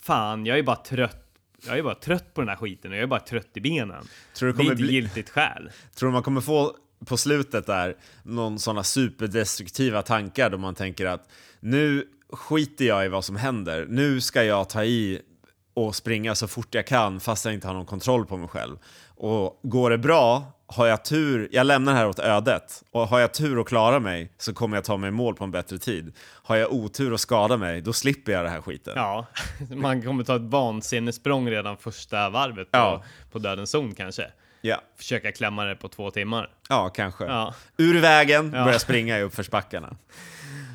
fan, 0.00 0.46
jag 0.46 0.58
är 0.58 0.62
bara 0.62 0.76
trött. 0.76 1.26
Jag 1.66 1.78
är 1.78 1.82
bara 1.82 1.94
trött 1.94 2.34
på 2.34 2.40
den 2.40 2.48
här 2.48 2.56
skiten 2.56 2.90
och 2.90 2.96
jag 2.96 3.02
är 3.02 3.06
bara 3.06 3.20
trött 3.20 3.48
i 3.56 3.60
benen. 3.60 4.04
Tror 4.34 4.46
du 4.46 4.52
det 4.52 4.56
är 4.56 4.58
kommer 4.58 4.70
inte 4.70 4.82
bli- 4.82 4.92
giltigt 4.94 5.30
skäl. 5.30 5.70
tror 5.94 6.08
du 6.08 6.12
man 6.12 6.22
kommer 6.22 6.40
få 6.40 6.76
på 7.06 7.16
slutet 7.16 7.66
där 7.66 7.96
någon 8.22 8.58
sådana 8.58 8.82
superdestruktiva 8.84 10.02
tankar 10.02 10.50
då 10.50 10.58
man 10.58 10.74
tänker 10.74 11.06
att 11.06 11.28
nu 11.60 12.04
skiter 12.32 12.84
jag 12.84 13.04
i 13.04 13.08
vad 13.08 13.24
som 13.24 13.36
händer. 13.36 13.86
Nu 13.88 14.20
ska 14.20 14.44
jag 14.44 14.68
ta 14.68 14.84
i 14.84 15.20
och 15.74 15.94
springa 15.96 16.34
så 16.34 16.48
fort 16.48 16.74
jag 16.74 16.86
kan 16.86 17.20
fast 17.20 17.44
jag 17.44 17.54
inte 17.54 17.66
har 17.66 17.74
någon 17.74 17.86
kontroll 17.86 18.26
på 18.26 18.36
mig 18.36 18.48
själv. 18.48 18.76
Och 19.16 19.60
går 19.62 19.90
det 19.90 19.98
bra, 19.98 20.44
har 20.66 20.86
jag 20.86 21.04
tur, 21.04 21.48
jag 21.52 21.66
lämnar 21.66 21.92
det 21.92 21.98
här 21.98 22.08
åt 22.08 22.18
ödet. 22.18 22.82
Och 22.90 23.08
har 23.08 23.20
jag 23.20 23.34
tur 23.34 23.58
och 23.58 23.68
klarar 23.68 24.00
mig 24.00 24.32
så 24.38 24.54
kommer 24.54 24.76
jag 24.76 24.84
ta 24.84 24.96
mig 24.96 25.08
i 25.08 25.10
mål 25.10 25.34
på 25.34 25.44
en 25.44 25.50
bättre 25.50 25.78
tid. 25.78 26.12
Har 26.42 26.56
jag 26.56 26.72
otur 26.72 27.12
och 27.12 27.20
skada 27.20 27.56
mig, 27.56 27.80
då 27.80 27.92
slipper 27.92 28.32
jag 28.32 28.44
det 28.44 28.48
här 28.50 28.60
skiten. 28.60 28.92
Ja, 28.96 29.26
man 29.76 30.02
kommer 30.02 30.24
ta 30.24 30.36
ett 30.36 30.42
vansinnesprång 30.42 31.50
redan 31.50 31.76
första 31.76 32.30
varvet 32.30 32.70
på, 32.70 32.78
Ja. 32.78 33.04
på 33.32 33.38
dödens 33.38 33.70
zon 33.70 33.94
kanske. 33.94 34.26
Ja, 34.60 34.80
Försöka 34.96 35.32
klämma 35.32 35.64
det 35.64 35.76
på 35.76 35.88
två 35.88 36.10
timmar. 36.10 36.50
ja 36.68 36.88
kanske. 36.88 37.24
Ja, 37.24 37.54
Ur 37.76 38.00
vägen, 38.00 38.52
Ja. 38.54 38.64
börja 38.64 38.78
springa 38.78 39.18
i 39.18 39.22
uppförsbackarna. 39.22 39.96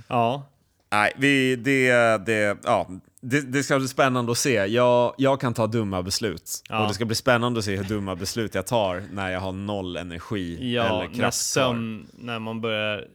ja, 0.07 0.43
Nej, 0.91 1.13
vi, 1.17 1.55
det, 1.55 1.91
det, 2.25 2.57
ja, 2.63 2.87
det, 3.21 3.41
det 3.41 3.63
ska 3.63 3.79
bli 3.79 3.87
spännande 3.87 4.31
att 4.31 4.37
se. 4.37 4.53
Jag, 4.65 5.15
jag 5.17 5.41
kan 5.41 5.53
ta 5.53 5.67
dumma 5.67 6.01
beslut. 6.03 6.61
Ja. 6.69 6.81
Och 6.81 6.87
det 6.87 6.93
ska 6.93 7.05
bli 7.05 7.15
spännande 7.15 7.59
att 7.59 7.65
se 7.65 7.75
hur 7.75 7.83
dumma 7.83 8.15
beslut 8.15 8.55
jag 8.55 8.67
tar 8.67 9.03
när 9.11 9.31
jag 9.31 9.39
har 9.39 9.51
noll 9.51 9.97
energi 9.97 10.73
ja 10.73 10.83
eller 10.85 11.07
när 11.07 11.13
kraft 11.15 11.37
sömn, 11.37 12.07
när 12.13 12.39
man 12.39 12.61
börjar 12.61 13.07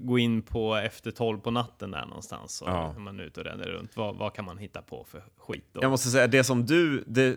gå 0.00 0.18
in 0.18 0.42
på 0.42 0.74
efter 0.76 1.10
tolv 1.10 1.38
på 1.38 1.50
natten 1.50 1.90
där 1.90 2.06
någonstans. 2.06 2.62
Och 2.62 2.68
Ja. 2.68 2.92
när 2.92 3.00
man 3.00 3.20
är 3.20 3.24
ute 3.24 3.40
och 3.40 3.46
ränner 3.46 3.64
runt. 3.64 3.96
Vad, 3.96 4.16
vad 4.16 4.34
kan 4.34 4.44
man 4.44 4.58
hitta 4.58 4.82
på 4.82 5.06
för 5.10 5.22
skit 5.38 5.64
då? 5.72 5.82
Jag 5.82 5.90
måste 5.90 6.08
säga, 6.08 6.26
det 6.26 6.44
som 6.44 6.66
du, 6.66 7.04
det, 7.06 7.36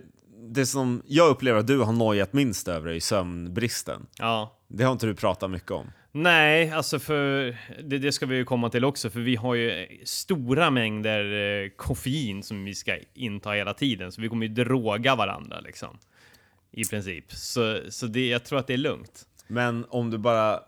det 0.50 0.66
som 0.66 1.04
jag 1.06 1.30
upplever 1.30 1.60
att 1.60 1.68
du 1.68 1.80
har 1.80 1.94
nojat 1.94 2.34
minst 2.34 2.68
över 2.68 2.90
är 2.90 3.00
sömnbristen. 3.00 4.08
Ja. 4.18 4.58
Det 4.68 4.84
har 4.84 4.92
inte 4.92 5.06
du 5.06 5.16
pratat 5.16 5.52
mycket 5.52 5.72
om. 5.72 5.92
Nej, 6.12 6.72
alltså 6.72 7.00
för 7.00 7.58
det, 7.84 7.98
det 7.98 8.12
ska 8.12 8.26
vi 8.26 8.36
ju 8.36 8.46
komma 8.46 8.70
till 8.70 8.86
också, 8.86 9.10
för 9.10 9.20
vi 9.20 9.36
har 9.36 9.56
ju 9.56 9.88
stora 10.06 10.70
mängder 10.70 11.34
eh, 11.64 11.70
koffein 11.70 12.44
som 12.44 12.66
vi 12.66 12.76
ska 12.76 12.98
inta 13.14 13.52
hela 13.52 13.74
tiden, 13.74 14.12
så 14.12 14.22
vi 14.22 14.30
kommer 14.30 14.48
ju 14.48 14.54
droga 14.54 15.16
varandra 15.16 15.60
liksom. 15.60 15.98
I 16.72 16.86
princip. 16.86 17.32
Så, 17.32 17.80
så 17.90 18.08
det, 18.08 18.28
jag 18.28 18.44
tror 18.44 18.60
att 18.60 18.68
det 18.68 18.74
är 18.74 18.78
lugnt. 18.78 19.26
Men 19.48 19.86
om 19.90 20.10
du 20.10 20.18
bara, 20.18 20.60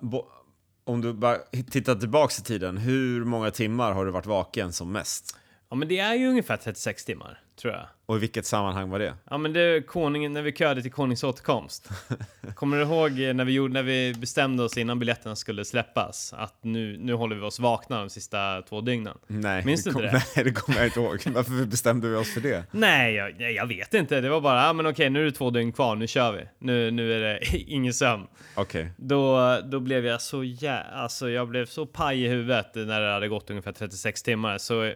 om 0.84 1.02
du 1.02 1.14
bara 1.14 1.38
tittar 1.72 1.96
tillbaks 1.96 2.40
i 2.40 2.44
tiden, 2.44 2.78
hur 2.78 3.26
många 3.26 3.52
timmar 3.52 3.92
har 3.92 4.06
du 4.06 4.12
varit 4.12 4.26
vaken 4.26 4.74
som 4.74 4.92
mest? 4.92 5.38
Ja, 5.70 5.76
men 5.76 5.88
det 5.88 6.00
är 6.00 6.14
ju 6.14 6.28
ungefär 6.28 6.58
36 6.58 7.06
timmar, 7.06 7.42
tror 7.56 7.74
jag. 7.74 7.86
Och 8.06 8.16
i 8.16 8.20
vilket 8.20 8.46
sammanhang 8.46 8.90
var 8.90 9.00
det? 9.00 9.14
Ja, 9.30 9.38
men 9.38 9.54
det 9.54 9.60
är 9.62 9.82
konungen, 9.82 10.34
när 10.34 10.42
vi 10.42 10.52
köade 10.54 10.82
till 10.82 10.92
konungens 10.92 11.24
återkomst. 11.24 11.90
Kommer 12.56 12.78
du 12.78 12.84
ihåg 12.84 13.22
eh, 13.22 13.34
när 13.34 13.46
vi, 13.46 13.52
gjorde, 13.54 13.74
när 13.74 13.84
vi 13.84 14.14
bestämde 14.18 14.64
oss 14.64 14.78
innan 14.78 15.00
biljetterna 15.00 15.36
skulle 15.36 15.66
släppas, 15.66 16.34
att 16.38 16.64
nu, 16.64 16.98
nu 17.00 17.14
håller 17.14 17.36
vi 17.36 17.42
oss 17.42 17.60
vakna 17.60 18.00
de 18.00 18.10
sista 18.10 18.62
två 18.62 18.82
dygnen? 18.82 19.18
Nej, 19.28 19.66
Minns 19.66 19.84
du 19.84 19.92
kom, 19.94 20.02
det? 20.02 20.12
Nej, 20.36 20.46
det 20.46 20.52
kommer 20.52 20.80
jag 20.80 20.88
inte 20.88 21.00
ihåg. 21.00 21.20
Varför 21.34 21.66
bestämde 21.66 22.10
vi 22.10 22.16
oss 22.16 22.34
för 22.34 22.42
det? 22.42 22.64
Nej, 22.72 23.14
jag, 23.16 23.52
jag- 23.52 23.68
vet 23.68 23.94
inte. 23.94 24.22
Det 24.22 24.30
var 24.30 24.42
bara, 24.42 24.64
ja 24.66 24.74
men 24.74 24.86
okej, 24.88 25.10
nu 25.10 25.22
är 25.22 25.26
det 25.26 25.32
två 25.32 25.50
dygn 25.50 25.72
kvar, 25.72 25.96
nu 25.96 26.08
kör 26.08 26.32
vi. 26.32 26.44
Nu, 26.60 26.92
nu 26.92 27.14
är 27.14 27.20
det 27.20 27.58
ingen 27.58 27.94
sömn. 27.94 28.28
Okej. 28.56 28.92
Då, 28.98 29.58
då 29.64 29.80
blev 29.80 30.06
jag 30.06 30.22
så 30.22 30.44
jä... 30.44 30.84
Alltså 30.94 31.30
jag 31.30 31.48
blev 31.50 31.66
så 31.66 31.86
paj 31.86 32.24
i 32.24 32.28
huvudet 32.28 32.76
när 32.76 33.02
det 33.02 33.14
hade 33.14 33.28
gått 33.28 33.50
ungefär 33.50 33.72
36 33.72 34.24
timmar. 34.24 34.58
Så 34.58 34.94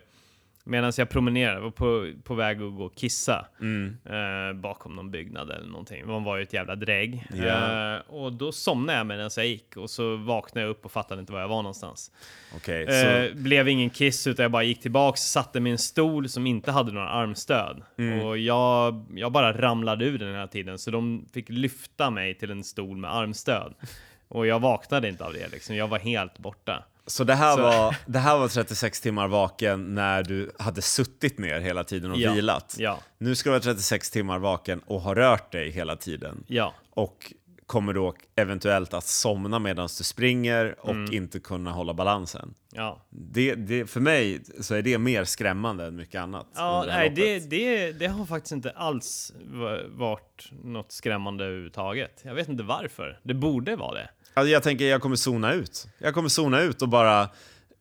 Medan 0.67 0.91
jag 0.97 1.09
promenerade, 1.09 1.59
var 1.59 1.71
på, 1.71 2.11
på 2.23 2.33
väg 2.35 2.61
att 2.61 2.75
gå 2.75 2.85
och 2.85 2.95
kissa 2.95 3.45
Mm. 3.61 3.97
eh, 4.05 4.61
bakom 4.61 4.95
någon 4.95 5.11
byggnad 5.11 5.51
eller 5.51 5.67
någonting. 5.67 6.07
Man 6.07 6.23
var 6.23 6.37
ju 6.37 6.43
ett 6.43 6.53
jävla 6.53 6.75
drägg. 6.75 7.27
Ja. 7.33 7.93
Eh, 7.95 8.01
och 8.07 8.33
då 8.33 8.51
somnade 8.51 8.97
jag 8.97 9.07
medan 9.07 9.29
jag 9.37 9.45
gick 9.47 9.77
och 9.77 9.89
så 9.89 10.15
vaknade 10.15 10.67
jag 10.67 10.71
upp 10.71 10.85
och 10.85 10.91
fattade 10.91 11.19
inte 11.21 11.33
var 11.33 11.39
jag 11.39 11.47
var 11.47 11.61
någonstans. 11.61 12.11
Okej, 12.55 12.83
Eh, 12.87 13.29
så... 13.29 13.35
blev 13.35 13.67
ingen 13.69 13.89
kiss 13.89 14.27
utan 14.27 14.43
jag 14.43 14.51
bara 14.51 14.63
gick 14.63 14.81
tillbaks, 14.81 15.21
satte 15.21 15.59
mig 15.59 15.69
i 15.69 15.71
en 15.71 15.77
stol 15.77 16.29
som 16.29 16.47
inte 16.47 16.71
hade 16.71 16.91
några 16.91 17.09
armstöd. 17.09 17.81
Mm. 17.97 18.21
Och 18.25 18.37
jag, 18.37 19.05
jag 19.15 19.31
bara 19.31 19.61
ramlade 19.61 20.05
ur 20.05 20.17
den 20.17 20.33
hela 20.33 20.47
tiden 20.47 20.77
så 20.79 20.91
de 20.91 21.25
fick 21.33 21.49
lyfta 21.49 22.09
mig 22.09 22.33
till 22.33 22.51
en 22.51 22.63
stol 22.63 22.97
med 22.97 23.15
armstöd. 23.15 23.73
Och 24.29 24.47
jag 24.47 24.59
vaknade 24.59 25.07
inte 25.09 25.25
av 25.25 25.33
det 25.33 25.51
liksom, 25.51 25.75
jag 25.75 25.87
var 25.87 25.99
helt 25.99 26.37
borta. 26.39 26.83
Så 27.07 27.23
det 27.23 27.35
här, 27.35 27.55
Så- 27.55 27.61
Var, 27.61 27.95
det 28.05 28.19
här 28.19 28.37
var 28.37 28.47
36 28.47 29.01
timmar 29.01 29.27
vaken 29.27 29.95
när 29.95 30.23
du 30.23 30.51
hade 30.59 30.81
suttit 30.81 31.37
ner 31.39 31.59
hela 31.59 31.83
tiden 31.83 32.11
och 32.11 32.17
Ja. 32.17 32.33
vilat. 32.33 32.75
Ja, 32.79 32.99
Nu 33.17 33.35
ska 33.35 33.49
du 33.49 33.51
vara 33.51 33.63
36 33.63 34.09
timmar 34.11 34.39
vaken 34.39 34.79
och 34.85 35.01
ha 35.01 35.15
rört 35.15 35.51
dig 35.51 35.71
hela 35.71 35.95
tiden. 35.95 36.43
ja, 36.47 36.73
Och 36.89 37.33
kommer 37.67 37.93
då 37.93 38.15
eventuellt 38.35 38.93
att 38.93 39.03
somna 39.07 39.59
medan 39.59 39.87
du 39.97 40.03
springer 40.03 40.75
och 40.79 40.89
Mm. 40.91 41.13
inte 41.13 41.39
kunna 41.39 41.71
hålla 41.71 41.93
balansen. 41.93 42.53
ja. 42.73 43.01
Det, 43.09 43.55
det, 43.55 43.87
för 43.89 43.99
mig 43.99 44.41
så 44.61 44.75
är 44.75 44.81
det 44.81 44.97
mer 44.97 45.23
skrämmande 45.23 45.85
än 45.85 45.95
mycket 45.95 46.21
annat. 46.21 46.47
Ja, 46.55 46.83
det 46.85 46.93
nej, 46.93 47.09
det, 47.15 47.39
det, 47.39 47.91
det 47.91 48.07
har 48.07 48.25
faktiskt 48.25 48.51
inte 48.51 48.71
alls 48.71 49.33
va- 49.45 49.79
varit 49.89 50.49
något 50.63 50.91
skrämmande 50.91 51.45
överhuvudtaget. 51.45 52.21
Jag 52.23 52.35
vet 52.35 52.49
inte 52.49 52.63
varför. 52.63 53.19
Det 53.23 53.33
borde 53.33 53.75
vara 53.75 53.93
det. 53.93 54.09
Alltså 54.33 54.51
jag 54.51 54.63
tänker 54.63 54.85
jag 54.85 55.01
kommer 55.01 55.15
zona 55.15 55.53
ut. 55.53 55.87
Jag 55.97 56.13
kommer 56.13 56.29
zona 56.29 56.61
ut 56.61 56.81
och 56.81 56.89
bara 56.89 57.29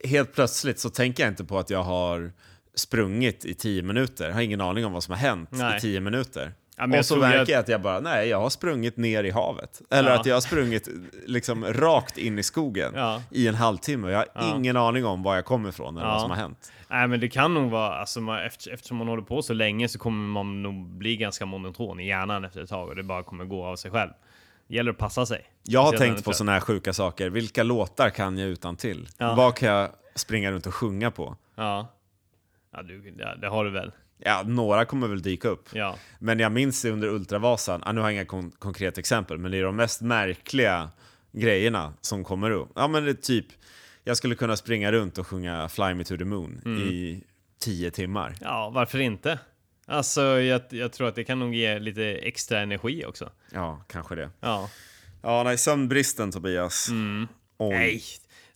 helt 0.05 0.35
plötsligt 0.35 0.79
så 0.79 0.91
tänker 0.91 1.23
jag 1.23 1.31
inte 1.33 1.45
på 1.45 1.59
att 1.59 1.71
jag 1.71 1.83
har 1.83 2.33
sprungit 2.75 3.45
i 3.45 3.55
10 3.55 3.83
minuter. 3.83 4.27
Jag 4.27 4.35
har 4.35 4.41
ingen 4.43 4.61
aning 4.61 4.85
om 4.87 4.93
vad 4.93 5.03
som 5.03 5.13
har 5.13 5.19
hänt 5.19 5.49
Nej. 5.53 5.77
i 5.77 5.81
10 5.81 6.01
minuter. 6.01 6.53
Ja, 6.79 6.99
och 6.99 7.05
så 7.05 7.17
märker 7.17 7.39
jag- 7.39 7.49
jag 7.49 7.59
att 7.61 7.69
jag 7.69 7.83
bara, 7.83 8.01
nej, 8.01 8.29
jag 8.29 8.41
har 8.41 8.51
sprungit 8.51 8.97
ner 8.97 9.25
i 9.25 9.31
havet. 9.31 9.83
Eller 9.91 10.11
Ja. 10.11 10.21
att 10.21 10.27
jag 10.27 10.37
har 10.37 10.41
sprungit 10.41 10.89
liksom 11.27 11.65
rakt 11.65 12.19
in 12.19 12.39
i 12.39 12.43
skogen 12.43 12.93
Ja. 12.97 13.23
i 13.31 13.49
en 13.49 13.55
halvtimme. 13.55 14.11
Jag 14.11 14.25
har 14.35 14.57
ingen 14.57 14.77
aning 14.77 15.05
om 15.07 15.23
var 15.23 15.35
jag 15.35 15.45
kommer 15.45 15.69
ifrån 15.69 15.97
eller 15.99 16.07
vad 16.07 16.21
som 16.21 16.31
har 16.31 16.37
hänt. 16.37 16.73
Nej, 16.89 17.09
men 17.09 17.21
det 17.21 17.29
kan 17.29 17.55
nog 17.55 17.71
vara, 17.71 17.95
alltså, 17.95 18.21
man, 18.21 18.39
efter, 18.47 18.71
eftersom 18.71 18.97
man 18.97 19.09
håller 19.09 19.23
på 19.23 19.43
så 19.43 19.55
länge 19.55 19.89
så 19.89 19.99
kommer 19.99 20.29
man 20.29 20.63
nog 20.63 20.75
bli 20.89 21.17
ganska 21.17 21.47
monoton 21.47 22.01
i 22.01 22.07
hjärnan 22.09 22.45
efter 22.45 22.63
ett 22.63 22.69
tag 22.69 22.89
och 22.89 22.97
det 22.97 23.03
bara 23.03 23.23
kommer 23.23 23.45
gå 23.45 23.65
av 23.65 23.77
sig 23.77 23.91
själv. 23.91 24.11
Det 24.69 24.75
gäller 24.75 24.91
att 24.91 24.99
passa 24.99 25.27
sig. 25.27 25.45
Jag 25.63 25.83
har 25.83 25.93
tänkt 25.93 26.25
på 26.25 26.33
sådana 26.33 26.53
här 26.53 26.61
sjuka 26.61 26.93
saker. 26.93 27.31
Vilka 27.31 27.63
låtar 27.63 28.11
kan 28.11 28.39
jag 28.39 28.49
utan 28.49 28.77
till? 28.77 29.09
Vad 29.19 29.55
kan 29.55 29.69
jag 29.69 29.91
springa 30.15 30.51
runt 30.53 30.67
och 30.67 30.75
sjunga 30.75 31.11
på? 31.11 31.37
Ja. 31.55 31.93
Ja, 32.73 32.83
du, 32.83 33.15
ja, 33.19 33.35
det 33.35 33.49
har 33.49 33.65
du 33.65 33.71
väl. 33.71 33.93
Ja, 34.19 34.43
några 34.47 34.85
kommer 34.85 35.09
väl 35.09 35.23
dyka 35.23 35.49
upp. 35.49 35.69
Ja. 35.73 35.97
Men 36.19 36.39
jag 36.39 36.53
minns 36.53 36.83
det 36.83 36.91
under 36.91 37.09
Ultravasan, 37.09 37.83
ah, 37.85 37.93
nu 37.93 38.01
har 38.01 38.09
jag 38.09 38.15
inga 38.15 38.25
kon 38.25 38.51
konkreta 38.51 39.01
exempel, 39.01 39.39
men 39.39 39.51
det 39.51 39.59
är 39.59 39.63
de 39.63 39.77
mest 39.77 40.01
märkliga 40.01 40.91
grejerna 41.33 41.93
som 42.01 42.25
kommer 42.25 42.51
upp. 42.51 42.69
Ja 42.75 42.89
men 42.89 43.05
det 43.05 43.11
är 43.11 43.15
typ, 43.15 43.47
jag 44.05 44.17
skulle 44.17 44.35
kunna 44.35 44.57
springa 44.57 44.93
runt 44.93 45.19
och 45.19 45.27
sjunga 45.27 45.69
Fly 45.69 45.95
Me 45.95 46.05
To 46.05 46.17
The 46.17 46.25
Moon 46.25 46.61
Mm. 46.65 46.83
i 46.83 47.23
tio 47.59 47.91
timmar. 47.91 48.35
Ja, 48.41 48.71
varför 48.75 48.99
inte? 48.99 49.39
Alltså, 49.87 50.23
jag, 50.23 50.61
jag 50.71 50.93
tror 50.93 51.09
att 51.09 51.15
det 51.15 51.25
kan 51.25 51.39
nog 51.39 51.55
ge 51.55 51.79
lite 51.79 52.05
extra 52.05 52.61
energi 52.61 53.05
också. 53.05 53.31
Ja, 53.53 53.85
kanske 53.89 54.15
det. 54.15 54.31
Ja. 54.41 54.71
Ja, 55.23 55.43
nej, 55.43 55.59
sömnbristen 55.59 56.33
Tobias. 56.33 56.89
Oj. 56.91 56.97
Mm. 56.97 57.29
Nej, 57.59 58.03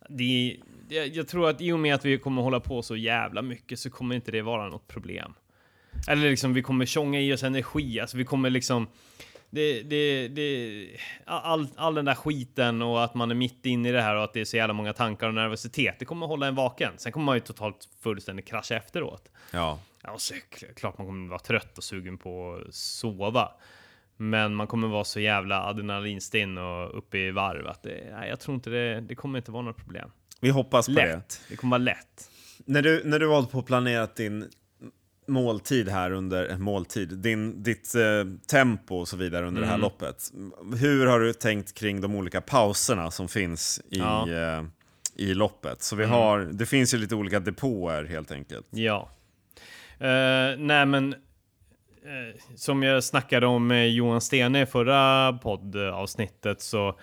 det, 0.09 0.57
jag, 0.89 1.09
jag 1.09 1.29
tror 1.29 1.49
att 1.51 1.61
i 1.61 1.73
och 1.73 1.79
med 1.79 1.95
att 1.95 2.05
vi 2.05 2.19
kommer 2.19 2.43
hålla 2.43 2.61
på 2.61 2.83
så 2.83 2.97
jävla 2.97 3.43
mycket 3.43 3.79
så 3.79 3.91
kommer 3.91 4.15
inte 4.15 4.31
det 4.33 4.43
vara 4.43 4.69
något 4.69 4.89
problem. 4.89 5.35
Eller 6.09 6.31
liksom, 6.31 6.55
vi 6.55 6.63
kommer 6.63 6.87
tjonga 6.87 7.21
i 7.21 7.33
oss 7.33 7.43
energi, 7.43 8.01
alltså 8.01 8.17
vi 8.17 8.25
kommer 8.25 8.51
liksom... 8.51 8.89
Det, 9.53 9.83
det, 9.83 10.29
det, 10.29 10.87
all, 11.25 11.69
all 11.77 11.95
den 11.95 12.05
där 12.05 12.15
skiten 12.15 12.83
och 12.83 13.05
att 13.05 13.15
man 13.15 13.31
är 13.31 13.35
mitt 13.35 13.67
inne 13.67 13.89
i 13.89 13.93
det 13.93 14.03
här 14.03 14.17
och 14.17 14.25
att 14.25 14.33
det 14.33 14.41
är 14.41 14.45
så 14.45 14.57
jävla 14.57 14.75
många 14.75 14.93
tankar 14.93 15.29
och 15.29 15.35
nervositet, 15.35 15.99
det 15.99 16.05
kommer 16.05 16.27
hålla 16.27 16.47
en 16.47 16.55
vaken. 16.55 16.93
Sen 16.97 17.13
kommer 17.13 17.27
man 17.27 17.37
ju 17.37 17.41
totalt 17.41 17.89
fullständigt 18.01 18.47
krascha 18.47 18.77
efteråt. 18.77 19.31
Ja. 19.51 19.79
Ja, 20.03 20.19
så, 20.19 20.35
klart 20.77 20.99
man 20.99 21.07
kommer 21.07 21.29
vara 21.29 21.39
trött 21.39 21.79
och 21.79 21.85
sugen 21.85 22.19
på 22.19 22.63
att 22.69 22.75
sova. 22.75 23.53
Men 24.17 24.55
man 24.55 24.67
kommer 24.67 24.89
vara 24.89 25.05
så 25.05 25.21
jävla 25.21 25.63
adrenalinstinn 25.63 26.59
och 26.59 26.99
uppe 26.99 27.19
i 27.19 27.31
varv 27.31 27.67
att 27.67 27.83
det, 27.83 28.09
nej, 28.13 28.29
jag 28.29 28.41
tror 28.41 28.55
inte 28.55 28.71
det, 28.71 29.01
det 29.01 29.15
kommer 29.15 29.39
inte 29.39 29.51
vara 29.51 29.63
något 29.63 29.77
problem. 29.77 30.11
Vi 30.41 30.51
hoppas 30.51 30.87
på 30.87 30.93
det. 30.93 31.07
Lätt. 31.07 31.41
Det 31.49 31.57
kommer 31.57 31.71
vara 31.71 31.85
lätt. 31.85 32.31
När 32.65 32.83
du, 32.83 33.03
när 33.05 33.19
du 33.19 33.27
hållit 33.27 33.51
på 33.51 33.59
och 33.59 33.67
planerat 33.67 34.17
din 34.17 34.51
måltid 35.31 35.89
här 35.89 36.11
under, 36.13 36.47
en 36.47 36.63
måltid, 36.63 37.19
din, 37.19 37.63
ditt 37.63 37.95
eh, 37.95 38.33
tempo 38.51 38.95
och 38.97 39.09
så 39.09 39.17
vidare 39.17 39.47
under 39.47 39.61
det 39.61 39.67
här 39.67 39.75
Mm. 39.75 39.83
loppet. 39.83 40.33
Hur 40.81 41.07
har 41.07 41.21
du 41.21 41.33
tänkt 41.33 41.75
kring 41.75 42.01
de 42.01 42.15
olika 42.15 42.41
pauserna 42.41 43.11
som 43.11 43.29
finns 43.29 43.81
i, 43.91 43.99
Ja. 43.99 44.23
Mm. 44.29 44.65
eh, 44.65 44.71
i 45.15 45.35
loppet? 45.35 45.83
Så 45.83 45.97
vi 45.97 46.05
har, 46.05 46.39
det 46.41 46.67
finns 46.67 46.95
ju 46.95 46.99
lite 46.99 47.15
olika 47.15 47.41
depåer 47.41 48.05
helt 48.05 48.31
enkelt. 48.33 48.67
Ja. 48.71 49.09
Uh, 50.01 50.59
nej, 50.59 50.87
men 50.87 51.13
eh, 51.13 52.41
som 52.57 52.83
jag 52.83 53.05
snackade 53.05 53.47
om 53.47 53.67
med 53.67 53.91
Johan 53.91 54.21
Stene 54.21 54.63
i 54.63 54.67
förra 54.67 55.33
poddavsnittet 55.33 56.61
så 56.61 56.99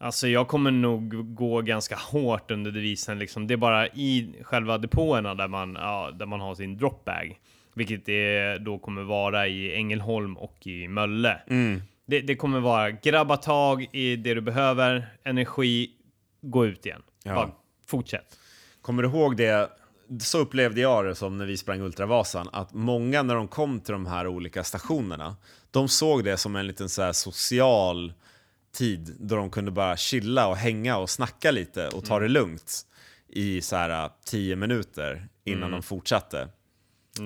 Alltså 0.00 0.28
jag 0.28 0.48
kommer 0.48 0.70
nog 0.70 1.34
gå 1.34 1.60
ganska 1.62 1.96
hårt 1.96 2.50
under 2.50 2.70
devisen 2.70 3.18
liksom. 3.18 3.46
Det 3.46 3.54
är 3.54 3.58
bara 3.58 3.86
i 3.88 4.34
själva 4.42 4.78
depåerna 4.78 5.34
där 5.34 5.48
man, 5.48 5.74
ja, 5.80 6.10
där 6.18 6.26
man 6.26 6.40
har 6.40 6.54
sin 6.54 6.76
dropbag. 6.76 7.38
Vilket 7.78 8.06
det 8.06 8.58
då 8.58 8.78
kommer 8.78 9.02
vara 9.02 9.48
i 9.48 9.74
Ängelholm 9.74 10.36
och 10.36 10.66
i 10.66 10.88
Mölle. 10.88 11.40
Mm. 11.46 11.82
Det, 12.06 12.20
det 12.20 12.36
kommer 12.36 12.60
vara 12.60 12.90
grabba 12.90 13.36
tag 13.36 13.88
i 13.92 14.16
det 14.16 14.34
du 14.34 14.40
behöver, 14.40 15.08
energi, 15.24 15.90
gå 16.40 16.66
ut 16.66 16.86
igen. 16.86 17.02
Ja. 17.24 17.34
Bara 17.34 17.50
fortsätt. 17.86 18.38
Kommer 18.82 19.02
du 19.02 19.08
ihåg 19.08 19.36
det? 19.36 19.70
Så 20.20 20.38
upplevde 20.38 20.80
jag 20.80 21.04
det 21.04 21.14
som 21.14 21.38
när 21.38 21.46
vi 21.46 21.56
sprang 21.56 21.80
Ultravasan, 21.80 22.48
att 22.52 22.74
många 22.74 23.22
när 23.22 23.34
de 23.34 23.48
kom 23.48 23.80
till 23.80 23.92
de 23.92 24.06
här 24.06 24.26
olika 24.26 24.64
stationerna, 24.64 25.36
de 25.70 25.88
såg 25.88 26.24
det 26.24 26.36
som 26.36 26.56
en 26.56 26.66
liten 26.66 26.88
så 26.88 27.12
social 27.12 28.12
tid 28.72 29.16
då 29.20 29.36
de 29.36 29.50
kunde 29.50 29.70
bara 29.70 29.96
chilla 29.96 30.48
och 30.48 30.56
hänga 30.56 30.96
och 30.96 31.10
snacka 31.10 31.50
lite 31.50 31.88
och 31.88 32.04
ta 32.04 32.18
det 32.18 32.28
lugnt 32.28 32.86
i 33.28 33.60
så 33.60 33.76
här 33.76 34.10
tio 34.24 34.56
minuter 34.56 35.28
innan 35.44 35.70
de 35.70 35.82
fortsatte. 35.82 36.48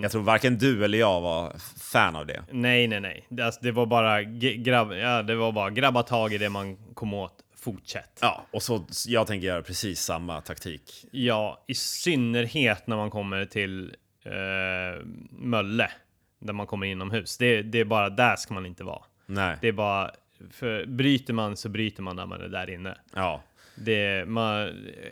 Jag 0.02 0.12
tror 0.12 0.22
varken 0.22 0.58
du 0.58 0.84
eller 0.84 0.98
jag 0.98 1.20
var 1.20 1.56
fan 1.92 2.16
av 2.16 2.26
det. 2.26 2.42
Nej, 2.50 2.86
nej, 2.86 3.00
nej. 3.00 3.26
Det, 3.28 3.42
alltså, 3.42 3.60
det 3.62 3.72
var 3.72 3.86
bara 3.86 4.22
grabb, 4.22 4.92
ja, 4.92 5.22
det 5.22 5.34
var 5.34 5.52
bara 5.52 5.70
grabba 5.70 6.02
tag 6.02 6.32
i 6.32 6.38
det 6.38 6.48
man 6.48 6.76
kom 6.94 7.14
åt. 7.14 7.34
Fortsätt. 7.56 8.18
Ja, 8.20 8.46
och 8.50 8.62
så 8.62 8.84
jag 9.06 9.26
tänker 9.26 9.46
göra 9.46 9.62
precis 9.62 10.00
samma 10.00 10.40
taktik. 10.40 11.04
Ja, 11.10 11.64
i 11.66 11.74
synnerhet 11.74 12.86
när 12.86 12.96
man 12.96 13.10
kommer 13.10 13.44
till 13.44 13.94
eh, 14.24 15.06
Mölle. 15.30 15.90
Där 16.38 16.52
man 16.52 16.66
kommer 16.66 16.86
inomhus. 16.86 17.38
Det, 17.38 17.62
det 17.62 17.80
är 17.80 17.84
bara 17.84 18.10
där 18.10 18.36
ska 18.36 18.54
man 18.54 18.66
inte 18.66 18.84
vara. 18.84 19.02
Nej. 19.26 19.56
Det 19.60 19.68
är 19.68 19.72
bara, 19.72 20.10
för 20.50 20.86
bryter 20.86 21.32
man 21.32 21.56
så 21.56 21.68
bryter 21.68 22.02
man 22.02 22.16
när 22.16 22.26
man 22.26 22.40
är 22.40 22.48
där 22.48 22.70
inne. 22.70 22.98
Ja. 23.14 23.42
Det, 23.74 24.28
man, 24.28 24.54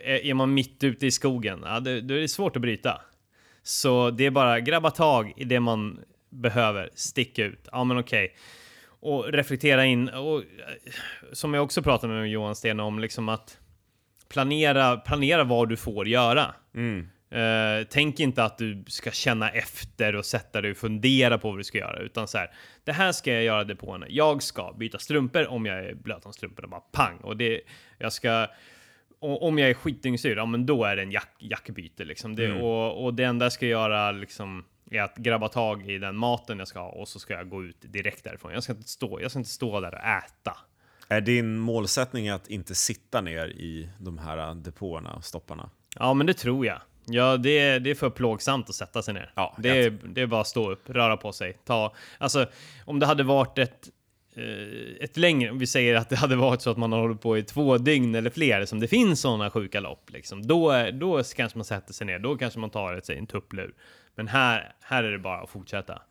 är, 0.03 0.25
är 0.25 0.33
man 0.33 0.53
mitt 0.53 0.83
ute 0.83 1.05
i 1.05 1.11
skogen, 1.11 1.61
ja, 1.65 1.79
det, 1.79 2.01
då 2.01 2.13
är 2.13 2.19
det 2.19 2.27
svårt 2.27 2.55
att 2.55 2.61
bryta. 2.61 3.01
Så 3.63 4.11
det 4.11 4.25
är 4.25 4.31
bara 4.31 4.59
grabba 4.59 4.91
tag 4.91 5.33
i 5.37 5.43
det 5.43 5.59
man 5.59 5.99
behöver, 6.29 6.89
sticka 6.93 7.45
ut. 7.45 7.69
Ja, 7.71 7.83
men 7.83 7.97
okej. 7.97 8.35
Och 8.87 9.33
reflektera 9.33 9.85
in, 9.85 10.09
och 10.09 10.37
eh, 10.37 10.43
som 11.31 11.53
jag 11.53 11.63
också 11.63 11.81
pratade 11.81 12.13
med 12.13 12.29
Johan 12.29 12.55
Sten 12.55 12.79
om, 12.79 12.99
liksom 12.99 13.29
att 13.29 13.57
planera, 14.29 14.97
planera 14.97 15.43
vad 15.43 15.69
du 15.69 15.77
får 15.77 16.07
göra. 16.07 16.55
Mm. 16.75 17.09
Eh, 17.31 17.87
tänk 17.89 18.19
inte 18.19 18.43
att 18.43 18.57
du 18.57 18.83
ska 18.87 19.11
känna 19.11 19.49
efter 19.49 20.15
och 20.15 20.25
sätta 20.25 20.61
dig 20.61 20.71
och 20.71 20.77
fundera 20.77 21.37
på 21.37 21.49
vad 21.49 21.59
du 21.59 21.63
ska 21.63 21.77
göra, 21.77 21.99
utan 21.99 22.27
så 22.27 22.37
här. 22.37 22.51
Det 22.83 22.91
här 22.91 23.11
ska 23.11 23.33
jag 23.33 23.43
göra 23.43 23.63
depåerna. 23.63 24.05
Jag 24.09 24.43
ska 24.43 24.73
byta 24.73 24.99
strumpor 24.99 25.47
om 25.47 25.65
jag 25.65 25.85
är 25.85 25.93
blöt 25.93 26.25
om 26.25 26.33
strumporna, 26.33 26.67
bara 26.67 26.81
pang. 26.81 27.17
Och 27.17 27.37
det, 27.37 27.61
jag 27.97 28.13
ska, 28.13 28.47
och 29.21 29.47
om 29.47 29.57
jag 29.59 29.69
är 29.69 29.73
skitdyngsyr, 29.73 30.35
ja 30.35 30.45
men 30.45 30.65
då 30.65 30.83
är 30.85 30.95
det 30.95 31.01
en 31.01 31.11
jack, 31.11 31.35
jackbyte 31.39 32.03
liksom. 32.05 32.35
Det, 32.35 32.45
Mm. 32.45 32.61
och, 32.61 33.05
och 33.05 33.13
det 33.13 33.23
enda 33.23 33.45
jag 33.45 33.51
ska 33.53 33.65
göra 33.67 34.11
liksom 34.11 34.65
är 34.91 35.01
att 35.01 35.17
grabba 35.17 35.47
tag 35.47 35.89
i 35.89 35.97
den 35.97 36.15
maten 36.15 36.59
jag 36.59 36.67
ska 36.67 36.79
ha 36.79 36.89
och 36.89 37.07
så 37.07 37.19
ska 37.19 37.33
jag 37.33 37.49
gå 37.49 37.63
ut 37.63 37.77
direkt 37.81 38.23
därifrån. 38.23 38.53
Jag 38.53 38.63
ska 38.63 38.73
inte 38.73 38.89
stå, 38.89 39.21
jag 39.21 39.31
ska 39.31 39.39
inte 39.39 39.49
stå 39.51 39.79
där 39.79 39.93
och 39.93 39.99
äta. 39.99 40.57
Är 41.07 41.21
din 41.21 41.57
målsättning 41.59 42.29
att 42.29 42.47
inte 42.47 42.75
sitta 42.75 43.21
ner 43.21 43.47
i 43.47 43.89
de 43.99 44.17
här 44.17 44.55
depåerna 44.55 45.13
och 45.13 45.25
stopparna? 45.25 45.69
Ja, 45.99 46.13
men 46.13 46.27
det 46.27 46.33
tror 46.33 46.65
jag. 46.65 46.81
Ja, 47.05 47.37
det 47.37 47.59
är, 47.59 47.79
det 47.79 47.89
är 47.89 47.95
för 47.95 48.09
plågsamt 48.09 48.69
att 48.69 48.75
sätta 48.75 49.01
sig 49.01 49.13
ner. 49.13 49.31
Ja, 49.35 49.55
det, 49.57 49.69
är, 49.69 49.89
det 49.89 50.21
är 50.21 50.25
bara 50.25 50.41
att 50.41 50.47
stå 50.47 50.71
upp, 50.71 50.89
röra 50.89 51.17
på 51.17 51.31
sig, 51.31 51.57
ta... 51.65 51.93
Alltså, 52.17 52.45
om 52.85 52.99
det 52.99 53.05
hade 53.05 53.23
varit 53.23 53.57
ett, 53.57 53.89
ett 54.99 55.17
längre... 55.17 55.51
Om 55.51 55.59
vi 55.59 55.67
säger 55.67 55.95
att 55.95 56.09
det 56.09 56.15
hade 56.15 56.35
varit 56.35 56.61
så 56.61 56.69
att 56.71 56.77
man 56.77 56.91
har 56.91 56.99
hållit 56.99 57.21
på 57.21 57.37
i 57.37 57.43
två 57.43 57.77
dygn 57.77 58.15
eller 58.15 58.29
fler, 58.29 58.65
som 58.65 58.79
det 58.79 58.87
finns 58.87 59.21
sådana 59.21 59.49
sjuka 59.49 59.79
lopp, 59.79 60.09
liksom, 60.09 60.47
då, 60.47 60.69
är, 60.69 60.91
då 60.91 61.23
kanske 61.23 61.57
man 61.57 61.65
sätter 61.65 61.93
sig 61.93 62.07
ner. 62.07 62.19
Då 62.19 62.37
kanske 62.37 62.59
man 62.59 62.69
tar 62.69 62.93
ett, 62.93 63.05
sig 63.05 63.17
en 63.17 63.27
tupplur. 63.27 63.73
Men 64.15 64.27
här, 64.27 64.73
här 64.81 65.03
är 65.03 65.11
det 65.11 65.19
bara 65.19 65.41
att 65.41 65.49
fortsätta. 65.49 66.01